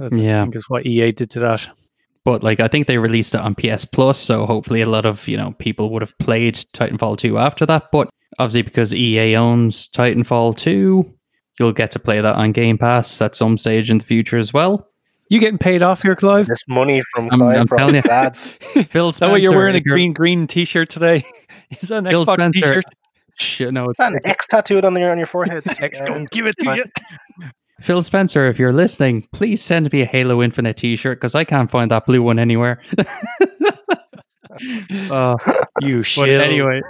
I 0.00 0.14
yeah, 0.14 0.42
think 0.42 0.56
is 0.56 0.68
what 0.68 0.86
EA 0.86 1.12
did 1.12 1.30
to 1.32 1.40
that. 1.40 1.68
But 2.28 2.42
like 2.42 2.60
I 2.60 2.68
think 2.68 2.88
they 2.88 2.98
released 2.98 3.34
it 3.34 3.40
on 3.40 3.54
PS 3.54 3.86
Plus, 3.86 4.18
so 4.18 4.44
hopefully 4.44 4.82
a 4.82 4.86
lot 4.86 5.06
of, 5.06 5.26
you 5.26 5.38
know, 5.38 5.52
people 5.52 5.88
would 5.88 6.02
have 6.02 6.12
played 6.18 6.56
Titanfall 6.74 7.16
2 7.16 7.38
after 7.38 7.64
that. 7.64 7.90
But 7.90 8.10
obviously 8.38 8.60
because 8.60 8.92
EA 8.92 9.34
owns 9.36 9.88
Titanfall 9.88 10.58
2, 10.58 11.10
you'll 11.58 11.72
get 11.72 11.90
to 11.92 11.98
play 11.98 12.20
that 12.20 12.34
on 12.34 12.52
Game 12.52 12.76
Pass 12.76 13.22
at 13.22 13.34
some 13.34 13.56
stage 13.56 13.90
in 13.90 13.96
the 13.96 14.04
future 14.04 14.36
as 14.36 14.52
well. 14.52 14.90
You 15.30 15.40
getting 15.40 15.56
paid 15.56 15.80
off 15.82 16.02
here, 16.02 16.14
Clive? 16.14 16.48
This 16.48 16.62
money 16.68 17.00
from 17.14 17.30
Clive 17.30 17.40
I'm, 17.40 17.60
I'm 17.62 17.66
from 17.66 17.94
his 17.94 18.04
ads. 18.04 18.44
Phil 18.90 19.12
Spencer, 19.12 19.18
that 19.20 19.32
way 19.32 19.40
you're 19.40 19.56
wearing 19.56 19.76
a 19.76 19.80
green 19.80 20.12
green 20.12 20.46
T-shirt 20.46 20.90
today. 20.90 21.24
Is 21.80 21.88
that 21.88 21.96
an 21.96 22.04
Phil 22.04 22.26
Xbox 22.26 22.34
Spencer, 22.34 22.60
T-shirt? 22.60 22.84
Sh- 23.38 23.60
no, 23.70 23.88
it's, 23.88 23.98
it's 23.98 24.06
an 24.06 24.18
X 24.26 24.48
tattooed 24.48 24.84
on 24.84 24.94
your 24.96 25.12
on 25.12 25.16
your 25.16 25.26
forehead. 25.26 25.66
X, 25.80 26.02
go 26.02 26.26
give 26.30 26.46
it 26.46 26.56
to 26.58 26.74
you. 26.74 26.84
Phil 27.80 28.02
Spencer, 28.02 28.46
if 28.46 28.58
you're 28.58 28.72
listening, 28.72 29.26
please 29.32 29.62
send 29.62 29.92
me 29.92 30.02
a 30.02 30.04
Halo 30.06 30.42
Infinite 30.42 30.76
t 30.76 30.96
shirt 30.96 31.18
because 31.20 31.34
I 31.34 31.44
can't 31.44 31.70
find 31.70 31.90
that 31.90 32.06
blue 32.06 32.22
one 32.22 32.38
anywhere. 32.38 32.80
Uh, 35.10 35.36
You 35.82 35.98
but 35.98 36.06
shit. 36.06 36.40
anyway, 36.40 36.80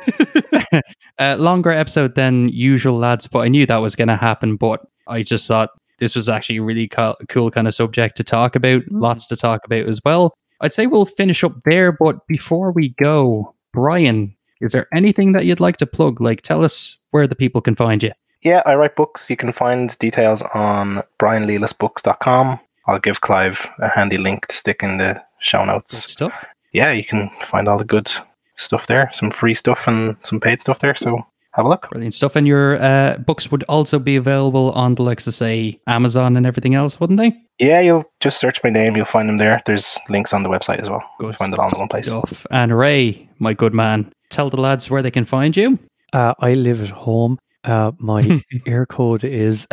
uh, 1.19 1.37
longer 1.39 1.71
episode 1.71 2.15
than 2.15 2.49
usual, 2.49 2.97
lads. 2.97 3.27
But 3.27 3.41
I 3.41 3.49
knew 3.49 3.67
that 3.67 3.77
was 3.77 3.95
going 3.95 4.09
to 4.09 4.17
happen. 4.17 4.57
But 4.57 4.81
I 5.07 5.23
just 5.23 5.47
thought 5.47 5.71
this 5.99 6.15
was 6.15 6.31
actually 6.31 6.59
a 6.59 6.63
really 6.63 6.89
co- 6.89 7.17
cool 7.29 7.51
kind 7.51 7.69
of 7.69 7.75
subject 7.75 8.17
to 8.17 8.25
talk 8.25 8.57
about. 8.57 8.83
Lots 8.91 9.27
to 9.29 9.37
talk 9.37 9.67
about 9.67 9.87
as 9.87 10.01
well. 10.03 10.35
I'd 10.63 10.73
say 10.73 10.87
we'll 10.87 11.05
finish 11.05 11.45
up 11.45 11.53
there. 11.67 11.93
But 11.93 12.27
before 12.27 12.73
we 12.73 12.91
go, 13.01 13.55
Brian, 13.75 14.35
is 14.63 14.73
there 14.73 14.87
anything 14.95 15.33
that 15.33 15.45
you'd 15.45 15.61
like 15.61 15.77
to 15.79 15.87
plug? 15.87 16.23
Like, 16.23 16.41
tell 16.41 16.65
us 16.65 16.97
where 17.11 17.27
the 17.27 17.37
people 17.37 17.61
can 17.61 17.75
find 17.75 18.03
you. 18.03 18.13
Yeah, 18.43 18.63
I 18.67 18.75
write 18.75 18.97
books. 18.97 19.29
You 19.31 19.37
can 19.37 19.53
find 19.53 19.97
details 19.99 20.43
on 20.55 21.03
brianleelisbooks.com. 21.19 22.61
I'll 22.87 22.99
give 22.99 23.21
Clive 23.21 23.69
a 23.81 23.89
handy 23.89 24.19
link 24.19 24.47
to 24.47 24.57
stick 24.57 24.83
in 24.83 24.97
the 24.97 25.23
show 25.41 25.59
Good 25.61 25.67
notes. 25.67 26.11
stuff. 26.11 26.45
Yeah, 26.73 26.93
you 26.93 27.05
can 27.05 27.31
find 27.41 27.69
all 27.69 27.79
the 27.79 27.85
good 27.85 28.11
stuff 28.57 28.87
there, 28.87 29.11
some 29.13 29.31
free 29.31 29.55
stuff 29.55 29.87
and 29.89 30.17
some 30.23 30.41
paid 30.41 30.61
stuff 30.61 30.79
there. 30.81 30.95
So 30.95 31.25
have 31.53 31.65
a 31.67 31.69
look. 31.69 31.91
Brilliant 31.91 32.15
stuff. 32.15 32.37
And 32.37 32.47
your 32.47 32.81
uh, 32.83 33.17
books 33.19 33.51
would 33.51 33.65
also 33.65 33.99
be 33.99 34.17
available 34.17 34.71
on 34.73 34.95
the 34.95 35.03
likes 35.03 35.27
of, 35.27 35.35
say, 35.35 35.81
Amazon 35.87 36.37
and 36.37 36.47
everything 36.47 36.75
else, 36.75 36.99
wouldn't 37.01 37.19
they? 37.19 37.33
Yeah, 37.59 37.81
you'll 37.81 38.05
just 38.21 38.39
search 38.39 38.63
my 38.63 38.71
name. 38.71 38.97
You'll 38.97 39.05
find 39.07 39.29
them 39.29 39.39
there. 39.39 39.61
There's 39.67 39.99
links 40.09 40.33
on 40.33 40.43
the 40.43 40.49
website 40.49 40.79
as 40.79 40.89
well. 40.89 41.03
You'll 41.19 41.31
Good 41.31 41.39
find 41.39 41.53
it 41.53 41.59
all 41.59 41.71
in 41.73 41.79
one 41.79 41.89
place. 41.89 42.07
Stuff. 42.07 42.47
And 42.51 42.77
Ray, 42.77 43.29
my 43.39 43.53
good 43.53 43.75
man, 43.75 44.13
tell 44.31 44.49
the 44.51 44.61
lads 44.61 44.89
where 44.91 45.03
they 45.03 45.11
can 45.11 45.25
find 45.25 45.57
you. 45.57 45.79
Uh, 46.13 46.35
I 46.39 46.55
live 46.55 46.81
at 46.81 46.91
home. 46.91 47.39
Uh, 47.69 47.93
my 47.99 48.43
air 48.67 48.87
code 48.87 49.25
is 49.25 49.67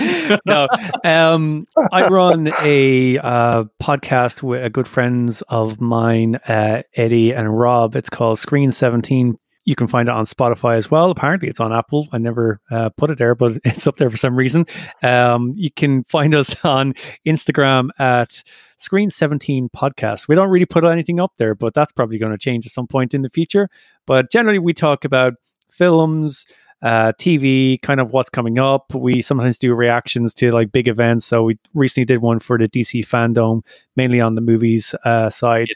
no. 0.46 0.66
Um, 1.04 1.66
I 1.92 2.08
run 2.08 2.50
a 2.60 3.18
uh, 3.18 3.64
podcast 3.80 4.42
with 4.42 4.64
a 4.64 4.68
good 4.68 4.88
friends 4.88 5.42
of 5.42 5.80
mine, 5.80 6.36
uh, 6.48 6.82
Eddie 6.94 7.32
and 7.32 7.56
Rob. 7.56 7.94
It's 7.96 8.10
called 8.10 8.38
Screen 8.38 8.72
Seventeen. 8.72 9.38
You 9.64 9.76
can 9.76 9.86
find 9.86 10.08
it 10.08 10.12
on 10.12 10.24
Spotify 10.24 10.76
as 10.76 10.90
well. 10.90 11.10
Apparently, 11.10 11.48
it's 11.48 11.60
on 11.60 11.72
Apple. 11.72 12.08
I 12.12 12.18
never 12.18 12.60
uh, 12.70 12.88
put 12.90 13.10
it 13.10 13.18
there, 13.18 13.34
but 13.34 13.58
it's 13.64 13.86
up 13.86 13.96
there 13.96 14.10
for 14.10 14.16
some 14.16 14.34
reason. 14.34 14.66
Um, 15.02 15.54
you 15.56 15.70
can 15.70 16.04
find 16.04 16.34
us 16.34 16.56
on 16.64 16.94
Instagram 17.26 17.90
at 17.98 18.42
Screen 18.78 19.10
17 19.10 19.68
Podcast. 19.74 20.26
We 20.26 20.34
don't 20.34 20.50
really 20.50 20.66
put 20.66 20.84
anything 20.84 21.20
up 21.20 21.32
there, 21.36 21.54
but 21.54 21.74
that's 21.74 21.92
probably 21.92 22.18
going 22.18 22.32
to 22.32 22.38
change 22.38 22.66
at 22.66 22.72
some 22.72 22.86
point 22.86 23.14
in 23.14 23.22
the 23.22 23.30
future. 23.30 23.68
But 24.06 24.32
generally, 24.32 24.58
we 24.58 24.72
talk 24.72 25.04
about 25.04 25.34
films, 25.70 26.46
uh, 26.82 27.12
TV, 27.18 27.80
kind 27.82 28.00
of 28.00 28.12
what's 28.12 28.30
coming 28.30 28.58
up. 28.58 28.94
We 28.94 29.22
sometimes 29.22 29.58
do 29.58 29.74
reactions 29.74 30.34
to 30.34 30.50
like 30.52 30.72
big 30.72 30.88
events. 30.88 31.26
So 31.26 31.44
we 31.44 31.58
recently 31.74 32.04
did 32.04 32.18
one 32.18 32.38
for 32.38 32.58
the 32.58 32.68
DC 32.68 33.06
fandom, 33.06 33.64
mainly 33.96 34.20
on 34.20 34.34
the 34.34 34.40
movies 34.40 34.94
uh, 35.04 35.30
side. 35.30 35.68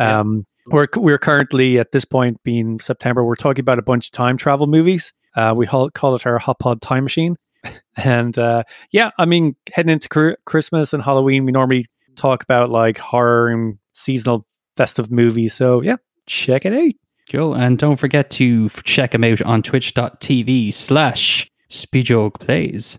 Um, 0.00 0.46
we're 0.66 0.88
we're 0.96 1.18
currently 1.18 1.78
at 1.78 1.92
this 1.92 2.04
point, 2.04 2.42
being 2.42 2.80
September, 2.80 3.24
we're 3.24 3.34
talking 3.34 3.60
about 3.60 3.78
a 3.78 3.82
bunch 3.82 4.06
of 4.06 4.12
time 4.12 4.36
travel 4.36 4.66
movies. 4.66 5.12
Uh, 5.36 5.52
we 5.56 5.66
call, 5.66 5.90
call 5.90 6.14
it 6.14 6.26
our 6.26 6.38
Hot 6.38 6.58
Pod 6.58 6.80
Time 6.80 7.04
Machine, 7.04 7.36
and 7.96 8.38
uh, 8.38 8.62
yeah, 8.92 9.10
I 9.18 9.26
mean, 9.26 9.56
heading 9.72 9.92
into 9.92 10.08
cr- 10.08 10.40
Christmas 10.46 10.92
and 10.92 11.02
Halloween, 11.02 11.44
we 11.44 11.52
normally 11.52 11.86
talk 12.16 12.42
about 12.42 12.70
like 12.70 12.96
horror 12.96 13.48
and 13.48 13.78
seasonal 13.92 14.46
festive 14.76 15.10
movies. 15.10 15.54
So 15.54 15.82
yeah, 15.82 15.96
check 16.26 16.64
it 16.64 16.72
out. 16.72 16.92
Cool. 17.30 17.54
And 17.54 17.78
don't 17.78 17.96
forget 17.96 18.30
to 18.32 18.68
check 18.84 19.14
him 19.14 19.24
out 19.24 19.40
on 19.42 19.62
twitch.tv 19.62 20.74
slash 20.74 21.50
Speedjog 21.70 22.34
Plays. 22.40 22.98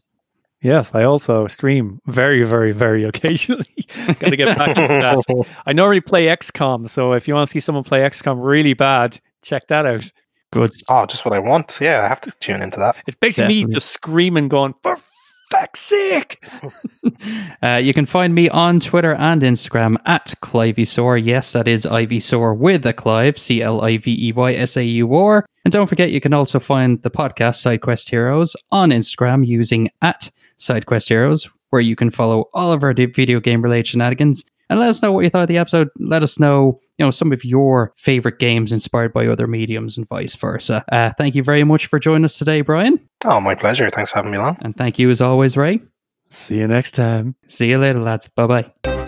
Yes, 0.61 0.95
I 0.95 1.03
also 1.03 1.47
stream 1.47 1.99
very, 2.07 2.43
very, 2.43 2.71
very 2.71 3.03
occasionally. 3.11 3.65
Got 4.07 4.29
to 4.29 4.35
get 4.35 4.57
back 4.57 4.69
into 4.69 4.81
that. 4.87 5.47
I 5.65 5.73
normally 5.73 6.01
play 6.01 6.25
XCOM, 6.25 6.89
so 6.89 7.13
if 7.13 7.27
you 7.27 7.35
want 7.35 7.47
to 7.47 7.51
see 7.51 7.59
someone 7.59 7.83
play 7.83 7.99
XCOM 7.99 8.43
really 8.43 8.73
bad, 8.73 9.19
check 9.43 9.67
that 9.67 9.85
out. 9.85 10.11
Good. 10.51 10.71
Oh, 10.89 11.05
just 11.05 11.23
what 11.25 11.33
I 11.33 11.39
want. 11.39 11.77
Yeah, 11.79 12.03
I 12.03 12.07
have 12.07 12.21
to 12.21 12.31
tune 12.39 12.61
into 12.61 12.79
that. 12.79 12.95
It's 13.05 13.15
basically 13.15 13.65
me 13.65 13.71
just 13.71 13.91
screaming, 13.91 14.47
going, 14.47 14.73
for 14.81 14.97
fuck's 15.51 15.79
sake! 15.91 16.43
Uh, 17.61 17.75
you 17.75 17.93
can 17.93 18.05
find 18.05 18.35
me 18.35 18.49
on 18.49 18.79
Twitter 18.79 19.13
and 19.13 19.41
Instagram 19.41 19.97
at 20.05 20.33
Cliveysaur. 20.41 21.23
Yes, 21.23 21.51
that 21.53 21.67
is 21.67 21.85
Ivysaur 21.85 22.57
with 22.57 22.85
a 22.85 22.93
Clive, 22.93 23.37
C 23.37 23.61
L 23.61 23.81
I 23.81 23.97
V 23.97 24.27
E 24.29 24.31
Y 24.31 24.53
S 24.53 24.77
A 24.77 24.83
U 24.83 25.15
R. 25.15 25.45
And 25.63 25.71
don't 25.71 25.87
forget, 25.87 26.11
you 26.11 26.21
can 26.21 26.33
also 26.33 26.59
find 26.59 27.01
the 27.01 27.09
podcast 27.09 27.79
SideQuest 27.79 28.09
Heroes 28.09 28.55
on 28.71 28.89
Instagram 28.89 29.45
using 29.45 29.89
at 30.01 30.29
SideQuest 30.59 31.09
Heroes, 31.09 31.49
where 31.71 31.81
you 31.81 31.95
can 31.95 32.11
follow 32.11 32.49
all 32.53 32.71
of 32.71 32.83
our 32.83 32.93
video 32.93 33.39
game 33.39 33.61
related 33.61 33.87
shenanigans. 33.87 34.45
And 34.69 34.79
let 34.79 34.89
us 34.89 35.01
know 35.01 35.11
what 35.11 35.23
you 35.23 35.29
thought 35.29 35.43
of 35.43 35.47
the 35.47 35.57
episode. 35.57 35.89
Let 35.99 36.23
us 36.23 36.39
know, 36.39 36.79
you 36.97 37.05
know, 37.05 37.11
some 37.11 37.31
of 37.31 37.45
your 37.45 37.93
favorite 37.95 38.39
games 38.39 38.71
inspired 38.71 39.13
by 39.13 39.27
other 39.27 39.47
mediums 39.47 39.97
and 39.97 40.07
vice 40.07 40.35
versa. 40.35 40.83
Uh, 40.91 41.11
thank 41.17 41.35
you 41.35 41.43
very 41.43 41.63
much 41.63 41.85
for 41.87 41.99
joining 41.99 42.25
us 42.25 42.37
today, 42.37 42.61
Brian. 42.61 42.99
Oh, 43.23 43.39
my 43.39 43.55
pleasure. 43.55 43.89
Thanks 43.89 44.11
for 44.11 44.17
having 44.17 44.31
me 44.31 44.37
along. 44.37 44.57
And 44.61 44.75
thank 44.75 44.97
you 44.97 45.09
as 45.09 45.21
always, 45.21 45.55
Ray. 45.55 45.81
See 46.29 46.57
you 46.57 46.67
next 46.67 46.91
time. 46.91 47.35
See 47.47 47.69
you 47.69 47.77
later, 47.77 47.99
lads. 47.99 48.27
Bye 48.27 48.47
bye. 48.83 49.04